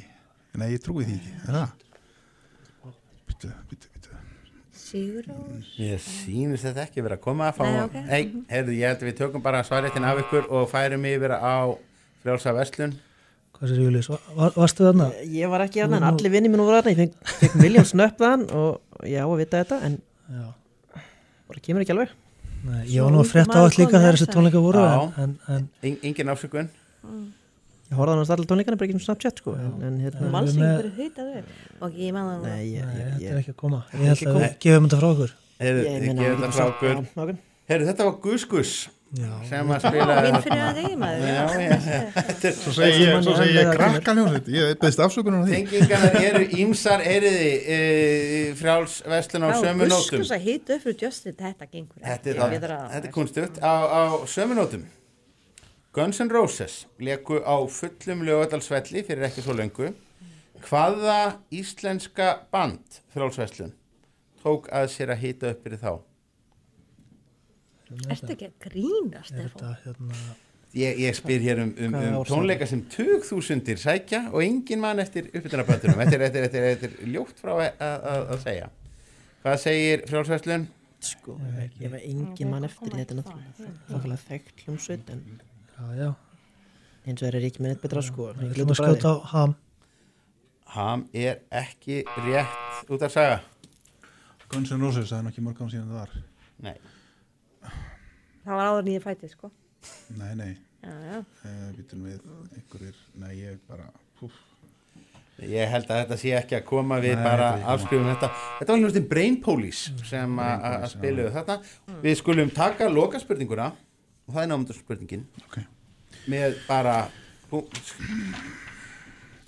Nei, 0.59 0.71
ég 0.73 0.81
trúi 0.83 1.05
því 1.07 1.19
ekki, 1.19 1.35
er 1.45 1.59
það? 1.59 1.75
Byttu, 3.29 3.51
byttu, 3.71 3.91
byttu 3.95 4.23
Sigurós 4.81 5.75
Ég 5.79 6.01
sýnist 6.03 6.65
þetta 6.67 6.87
ekki 6.87 7.05
verið 7.05 7.19
að 7.19 7.25
koma 7.27 7.51
að 7.51 7.59
fá 7.61 7.67
Nei, 7.69 7.83
ok. 7.85 7.99
Nei, 8.09 8.23
heyrðu, 8.55 8.79
ég 8.79 8.91
held 8.93 9.05
að 9.05 9.11
við 9.11 9.19
tökum 9.21 9.45
bara 9.45 9.61
svaréttin 9.69 10.09
af 10.09 10.23
ykkur 10.25 10.49
og 10.49 10.65
færum 10.73 11.05
yfir 11.13 11.37
á 11.37 11.57
frjálsa 12.25 12.57
verslun 12.57 12.97
Hvað 13.59 13.73
sér 13.73 13.83
Július, 13.83 14.09
var, 14.15 14.53
varstu 14.55 14.85
þarna? 14.87 15.11
Ég 15.35 15.51
var 15.51 15.65
ekki 15.65 15.83
þarna, 15.83 15.99
en 15.99 16.09
allir 16.13 16.31
vinni 16.31 16.51
minn 16.53 16.63
voru 16.63 16.79
þarna, 16.79 16.93
ég 16.95 17.01
fekk, 17.01 17.33
fekk 17.41 17.57
miljón 17.59 17.89
snöpp 17.91 18.21
þaðan 18.21 18.45
og 18.55 19.03
ég 19.11 19.19
á 19.19 19.27
að 19.27 19.41
vita 19.41 19.63
þetta, 19.65 19.79
en 19.89 19.97
Já. 20.31 20.45
bara 21.51 21.63
kemur 21.65 21.83
ekki 21.83 21.95
alveg. 21.97 22.13
Nei, 22.69 22.85
ég 22.93 23.05
var 23.05 23.15
nú 23.15 23.23
að 23.23 23.31
frétta 23.33 23.57
á 23.57 23.65
allt 23.65 23.79
líka 23.81 23.97
þegar 23.97 24.19
þessi 24.19 24.31
tónleika 24.35 24.63
voru 24.63 24.85
Já. 24.85 24.95
en, 24.99 25.11
en, 25.25 25.35
en 25.57 25.67
En, 25.83 25.99
engin 26.11 26.33
afsökun. 26.35 26.71
Ég 27.89 27.97
horfði 27.97 28.21
á 28.21 28.33
allir 28.35 28.49
tónleikana, 28.51 28.77
bara 28.77 28.89
ekki 28.89 28.99
um 28.99 29.01
Snapchat, 29.01 29.41
sko, 29.41 29.55
en, 29.57 29.71
en 29.89 29.95
hérna... 30.05 30.43
Hverju 30.45 30.91
hitaði 30.99 31.41
upp 31.41 31.85
Ok, 31.87 31.95
ég 31.97 32.13
það 32.19 32.43
Nei, 32.45 32.65
ég, 32.75 32.85
Nei, 32.85 32.99
ég, 32.99 33.15
þetta 33.15 33.31
er 33.33 33.41
ekki 33.41 33.55
að 33.55 33.61
koma. 33.63 33.81
Ég 33.95 34.11
held 34.13 34.29
að 34.29 34.41
við 34.43 34.57
gefum 34.67 34.89
þetta 34.89 35.01
frá 35.01 35.09
okkur. 35.15 35.35
Ég 35.59 35.81
ég 35.81 36.05
meina, 36.05 36.21
gef 36.21 36.35
við 36.35 36.43
þetta 36.43 36.53
frá 36.59 36.67
okkur. 36.69 37.39
Heyrðu, 37.69 37.89
þetta 37.89 38.09
var 38.11 38.19
Gus 38.27 38.45
Gus 38.49 38.75
Já. 39.17 39.29
sem 39.49 39.71
að 39.73 39.85
spila 39.87 40.17
Já, 40.21 40.25
já, 40.45 41.45
er 42.45 42.57
Svo 42.59 42.73
segi 42.77 43.07
ég, 43.07 43.15
svo 43.25 43.37
segi 43.39 43.55
ég 43.57 43.71
krakka 43.73 44.13
hljómsveit 44.13 44.51
Ég 44.53 44.73
beðist 44.83 45.01
afsökunar 45.01 45.41
á 45.41 45.45
því. 45.49 45.61
Tengingarnar 45.63 46.19
eru 46.29 46.43
ímsar 46.61 47.05
heyriði 47.07 47.47
e, 47.57 47.79
frjáls 48.59 48.99
vestlun 49.09 49.47
á 49.49 49.51
sömu 49.57 49.89
nótum? 49.89 50.19
Guskus 50.21 50.33
að 50.37 50.45
hita 50.45 50.77
upp 50.77 50.85
fyrir 50.85 50.99
Justin 51.07 51.39
Þetta 51.39 51.69
gengur 51.71 52.05
Þetta 52.05 52.35
er, 52.35 52.43
þetta 52.69 53.01
er 53.01 53.15
kunstugt 53.15 53.63
á, 53.65 53.75
á 53.89 54.03
sömu 54.29 54.59
nótum. 54.59 54.85
Guns 55.97 56.21
N' 56.21 56.29
Roses 56.35 56.77
leku 57.01 57.41
á 57.41 57.57
fullum 57.65 58.27
lögadalsvelli 58.29 59.07
fyrir 59.09 59.31
ekki 59.31 59.47
svo 59.47 59.57
löngu. 59.57 59.89
Hvaða 60.69 61.39
íslenska 61.55 62.43
band 62.53 63.01
frjálsveslun 63.15 63.73
tók 64.45 64.69
að 64.69 64.93
sér 64.93 65.17
að 65.17 65.25
hita 65.25 65.55
upp 65.55 65.65
fyrir 65.65 65.81
þá 65.81 65.93
Ertu 68.09 68.35
ekki 68.35 68.49
að 68.51 68.55
grínast 68.67 69.33
Er 69.35 69.49
Stefán? 69.49 69.53
þetta 69.55 69.73
hérna 69.85 70.23
ég, 70.77 70.99
ég 71.05 71.17
spyr 71.17 71.45
hér 71.45 71.63
um, 71.65 71.75
um, 71.87 71.99
um 71.99 72.25
tónleika 72.29 72.69
sem 72.69 72.83
tugþúsundir 72.93 73.81
sækja 73.81 74.27
og 74.33 74.43
engin 74.45 74.83
mann 74.83 75.01
eftir 75.03 75.31
uppbytunarböndunum 75.33 76.03
þetta 76.03 76.19
er, 76.19 76.27
þetta, 76.27 76.41
er, 76.41 76.49
þetta, 76.49 76.59
er, 76.59 76.83
þetta 76.83 77.07
er 77.07 77.15
ljótt 77.15 77.41
frá 77.41 77.55
að, 77.57 77.69
að, 77.89 78.27
að 78.35 78.43
segja. 78.45 78.69
Hvað 79.45 79.63
segir 79.65 80.05
frjálsveslun 80.11 80.69
Sko, 80.99 81.37
ég 81.79 81.93
var 81.93 82.01
engin 82.03 82.49
mann 82.51 82.67
eftir 82.67 82.91
í 82.91 82.99
þetta 82.99 83.15
er 83.15 83.21
náttúrulega 83.21 84.23
þekkt 84.25 84.65
hljómsveit 84.65 85.13
en 85.15 85.21
eins 87.09 87.23
og 87.23 87.29
er 87.29 87.39
ekki 87.39 87.63
með 87.63 87.73
neitt 87.73 87.85
betra 87.85 88.03
sko. 88.05 88.33
Við 88.37 88.51
ætlum 88.53 88.73
að 88.75 88.81
skjóta 88.81 89.13
á 89.15 89.17
ham. 89.33 89.55
Ham 90.75 91.05
er 91.17 91.39
ekki 91.55 92.03
rétt 92.27 92.91
út 92.93 93.05
af 93.07 93.15
saga. 93.15 93.39
Guns 94.49 94.73
N' 94.73 94.83
Roses, 94.83 95.11
það 95.13 95.19
er 95.21 95.25
nú 95.25 95.33
ekki 95.33 95.45
mörg 95.45 95.63
án 95.63 95.71
síðan 95.73 95.93
það 95.93 96.01
var. 96.03 96.13
Nei. 96.67 96.75
Það 98.49 98.57
var 98.57 98.69
áður 98.73 98.85
nýja 98.87 99.01
fætið 99.05 99.33
sko. 99.35 99.51
Nei, 100.17 100.31
nei. 100.39 100.53
Já, 100.81 100.93
já. 101.05 101.17
Býtum 101.77 102.05
við. 102.09 102.21
Einhverjir 102.57 103.01
Nei, 103.21 103.33
ég 103.43 103.59
bara 103.69 103.91
húf. 104.23 104.33
Ég 105.45 105.69
held 105.71 105.91
að 105.93 106.01
þetta 106.01 106.17
sé 106.19 106.33
ekki 106.39 106.57
að 106.57 106.65
koma 106.67 106.97
við 107.03 107.13
Nei, 107.19 107.25
bara 107.27 107.51
þetta 107.59 107.75
afskrifum 107.75 108.09
þetta. 108.09 108.31
Þetta 108.59 108.73
var 108.73 108.81
hljóðin 108.81 109.09
Brain 109.11 109.37
Police 109.45 109.93
sem 110.09 110.41
að- 110.43 110.87
spiluðu 110.95 111.35
þarna. 111.37 111.57
Við 112.03 112.17
skulum 112.23 112.51
taka 112.57 112.89
loka 112.89 113.21
spurninguna 113.21 113.67
og 113.69 114.35
það 114.35 114.43
er 114.43 114.49
námöndur 114.55 114.79
spurningin 114.81 115.27
Ok. 115.45 115.61
með 116.27 116.57
bara 116.67 116.97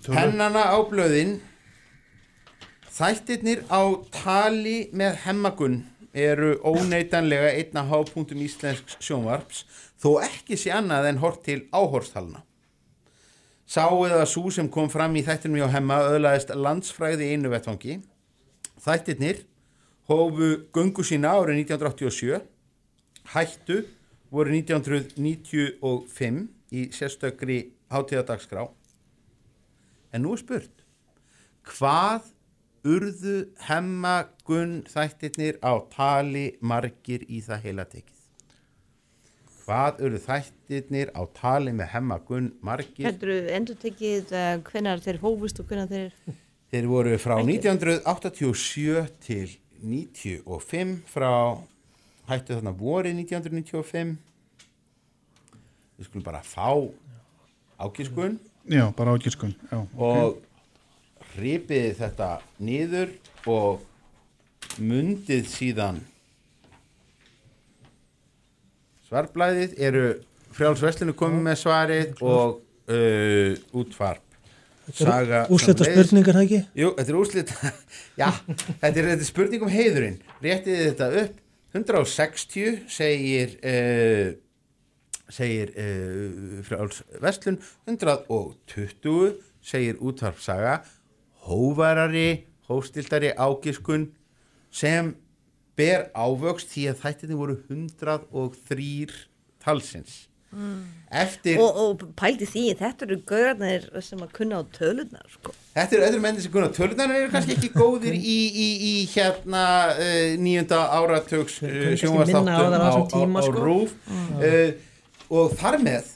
pennana 0.07 0.63
á 0.71 0.79
blöðin. 0.91 1.41
Þættirnir 2.91 3.65
á 3.73 3.81
tali 4.13 4.91
með 4.93 5.17
hemmagun 5.25 5.81
eru 6.13 6.57
óneitanlega 6.67 7.53
einna 7.55 7.85
hápunktum 7.87 8.41
íslensks 8.43 8.99
sjónvarps 9.03 9.65
þó 10.01 10.21
ekki 10.25 10.57
sé 10.59 10.73
annað 10.75 11.11
en 11.11 11.21
hort 11.23 11.45
til 11.47 11.61
áhorstalna. 11.71 12.43
Sá 13.71 13.87
eða 13.87 14.25
svo 14.27 14.51
sem 14.51 14.69
kom 14.69 14.89
fram 14.91 15.15
í 15.15 15.23
þættinum 15.23 15.61
hjá 15.61 15.69
hemma 15.77 16.01
öðlaðist 16.09 16.51
landsfræði 16.57 17.31
einu 17.31 17.53
vettvangi. 17.53 18.01
Þættirnir 18.83 19.45
hófu 20.11 20.49
göngu 20.75 21.05
sína 21.07 21.37
árið 21.39 21.61
1987, 21.63 22.41
hættu 23.31 23.85
voru 24.35 24.57
1995 24.57 26.49
í 26.75 26.89
sérstökri 26.95 27.61
hátíðadagskrá. 27.95 28.67
En 30.11 30.25
nú 30.27 30.35
er 30.35 30.43
spurt, 30.43 30.83
hvað 31.63 32.27
urðu 32.87 33.37
hemma 33.67 34.15
gunn 34.49 34.81
þættirnir 34.89 35.59
á 35.61 35.73
tali 35.93 36.47
margir 36.61 37.25
í 37.29 37.43
það 37.45 37.67
heila 37.67 37.87
tekið? 37.91 38.17
Hvað 39.65 40.01
urðu 40.07 40.21
þættirnir 40.25 41.13
á 41.15 41.23
tali 41.37 41.75
með 41.77 41.93
hemma 41.95 42.21
gunn 42.27 42.53
margir? 42.65 43.07
Heldur 43.07 43.35
þú 43.35 43.57
endur 43.59 43.81
tekið 43.85 44.33
uh, 44.35 44.55
hvenar 44.71 45.03
þeir 45.05 45.21
hófust 45.23 45.61
og 45.63 45.69
hvenar 45.71 45.91
þeir 45.91 46.39
Þeir 46.71 46.87
voru 46.87 47.17
frá 47.19 47.35
Ekki. 47.41 47.57
1987 47.59 49.07
til 49.27 49.57
95 49.83 50.99
frá 51.11 51.33
hættu 52.31 52.55
þarna 52.55 52.73
vorið 52.79 53.17
1995 53.25 54.13
við 55.99 56.07
skulum 56.09 56.27
bara 56.27 56.43
fá 56.47 56.71
ákiskun 57.81 58.39
Já, 58.71 58.87
bara 58.97 59.17
ágiskun 59.17 59.55
Já, 59.71 59.81
og 59.99 60.39
hripið 61.37 61.93
þetta 62.01 62.31
niður 62.63 63.13
og 63.51 63.85
mundið 64.81 65.47
síðan. 65.51 66.01
Svarblæðið 69.11 69.77
eru 69.83 70.05
frjáls 70.55 70.83
verslinu 70.85 71.15
komið 71.19 71.47
með 71.47 71.57
svarið 71.65 72.21
og 72.23 72.61
uh, 72.91 73.55
útvarp. 73.81 74.27
Leiðist- 74.91 75.85
spurningar, 75.87 76.35
það 76.35 76.45
ekki? 76.47 76.61
Jú, 76.81 76.89
þetta 76.97 77.13
er 77.13 77.19
úrslita 77.21 77.71
Já, 78.23 78.29
þetta 78.81 78.89
er, 78.91 79.09
þetta 79.13 79.23
er 79.23 79.29
spurning 79.29 79.63
um 79.67 79.71
heiðurinn. 79.71 80.17
Réttið 80.43 80.81
þetta 80.89 81.11
upp. 81.23 81.37
160 81.71 82.81
segir 82.91 83.53
uh, 83.63 84.33
segir 85.31 85.71
uh, 85.79 86.63
frjáls 86.67 87.05
vestlun 87.23 87.61
120 87.87 89.37
segir 89.63 90.01
útvarpsaga 90.03 90.81
hóvarari, 91.49 92.45
hóstiltari 92.69 93.33
ágiskun 93.37 94.11
sem 94.71 95.15
ber 95.79 96.11
ávöxt 96.15 96.73
því 96.75 96.89
að 96.93 97.01
þættinni 97.05 97.39
voru 97.39 97.61
103 97.71 99.09
talsins 99.63 100.27
Mm. 100.51 100.83
eftir 101.15 101.61
og, 101.63 101.77
og 101.79 102.01
pældi 102.19 102.43
því, 102.51 102.63
þetta 102.75 103.05
eru 103.07 103.17
gaurarnir 103.23 103.85
sem 104.03 104.19
að 104.19 104.33
kunna 104.35 104.59
á 104.59 104.63
tölunar 104.75 105.29
sko. 105.31 105.53
Þetta 105.77 105.95
eru 105.95 106.07
öðru 106.09 106.23
menni 106.25 106.43
sem 106.43 106.51
kunna 106.51 106.73
tölunar 106.75 107.13
eru 107.15 107.29
kannski 107.31 107.55
ekki 107.55 107.71
góðir 107.77 108.17
í, 108.19 108.35
í, 108.51 108.67
í 108.89 108.95
hérna 109.13 109.63
uh, 109.95 110.33
nýjunda 110.43 110.81
áratugs 110.99 111.61
uh, 111.63 111.69
kannski 111.71 112.01
sjónvastáttum 112.03 112.51
á 112.51 112.67
á 112.67 112.67
á, 112.67 112.83
þessum 112.83 113.07
á, 113.07 113.11
tíma, 113.15 113.39
á 113.39 113.47
sko. 113.47 113.63
rúf 113.63 113.95
Mm. 114.11 114.43
uh, 114.43 115.39
og 115.39 115.55
þar 115.61 115.79
með 115.87 116.11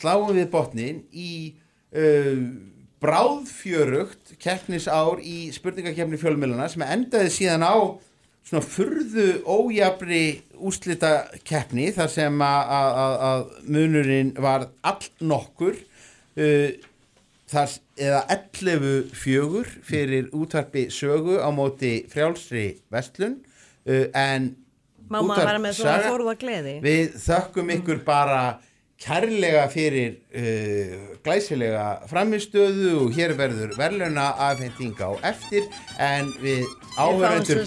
sláum 0.00 0.32
við 0.32 0.48
botnin 0.56 1.04
í 1.12 1.30
uh, 1.92 2.40
bráðfjörugt 3.02 4.34
keppnisár 4.42 5.20
í 5.22 5.48
spurningakefni 5.54 6.18
fjölmjöluna 6.20 6.68
sem 6.72 6.82
endaði 6.86 7.30
síðan 7.34 7.64
á 7.66 7.74
svona 8.48 8.64
furðu 8.64 9.26
ójafri 9.44 10.22
úslita 10.58 11.10
keppni 11.46 11.90
þar 11.94 12.08
sem 12.12 12.38
að- 12.42 13.50
munurinn 13.68 14.32
var 14.40 14.68
all 14.82 15.02
nokkur 15.20 15.76
uh, 15.76 16.70
þar, 17.48 17.74
eða 17.96 18.22
11 18.34 19.12
fjögur 19.16 19.68
fyrir 19.84 20.30
útvarpi 20.36 20.88
sögu 20.92 21.38
á 21.40 21.48
móti 21.54 22.00
frjálsri 22.10 22.78
vestlun 22.92 23.38
uh, 23.86 24.06
en 24.16 24.54
Má 25.08 25.22
maður 25.22 25.30
útvarp 25.30 25.46
vera 25.48 25.60
með 25.64 25.76
svona 25.78 26.08
forða 26.12 26.32
gleði? 26.36 26.72
Við 26.84 27.14
þökkum 27.24 27.70
ykkur 27.78 28.00
bara 28.04 28.40
kærlega 28.98 29.68
fyrir 29.70 30.16
uh, 30.34 30.94
glæsilega 31.22 31.84
framistöðu 32.10 32.94
og 33.04 33.14
hér 33.14 33.34
verður 33.38 33.76
verðluna 33.78 34.26
afhending 34.48 34.98
á 34.98 35.10
eftir 35.30 35.68
en 36.02 36.32
við 36.42 36.66
áhöröndur 36.98 37.62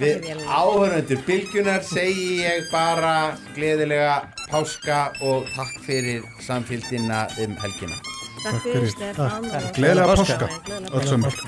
Við 0.00 0.28
áhöröndur 0.50 1.22
bylgjunar 1.28 1.86
segi 1.86 2.42
ég 2.42 2.66
bara 2.72 3.36
gleðilega 3.54 4.18
páska 4.50 5.08
og 5.22 5.46
takk 5.54 5.78
fyrir 5.86 6.26
samfélgina 6.42 7.26
um 7.44 7.54
helgina. 7.62 7.98
Takk 8.42 8.62
fyrir, 8.66 8.90
Stefán. 8.90 9.48
Gleðilega 9.48 9.74
Gleðilega 9.78 10.14
páska. 10.16 10.38
páska. 10.46 10.84
öll 10.92 11.06
sömur 11.06 11.42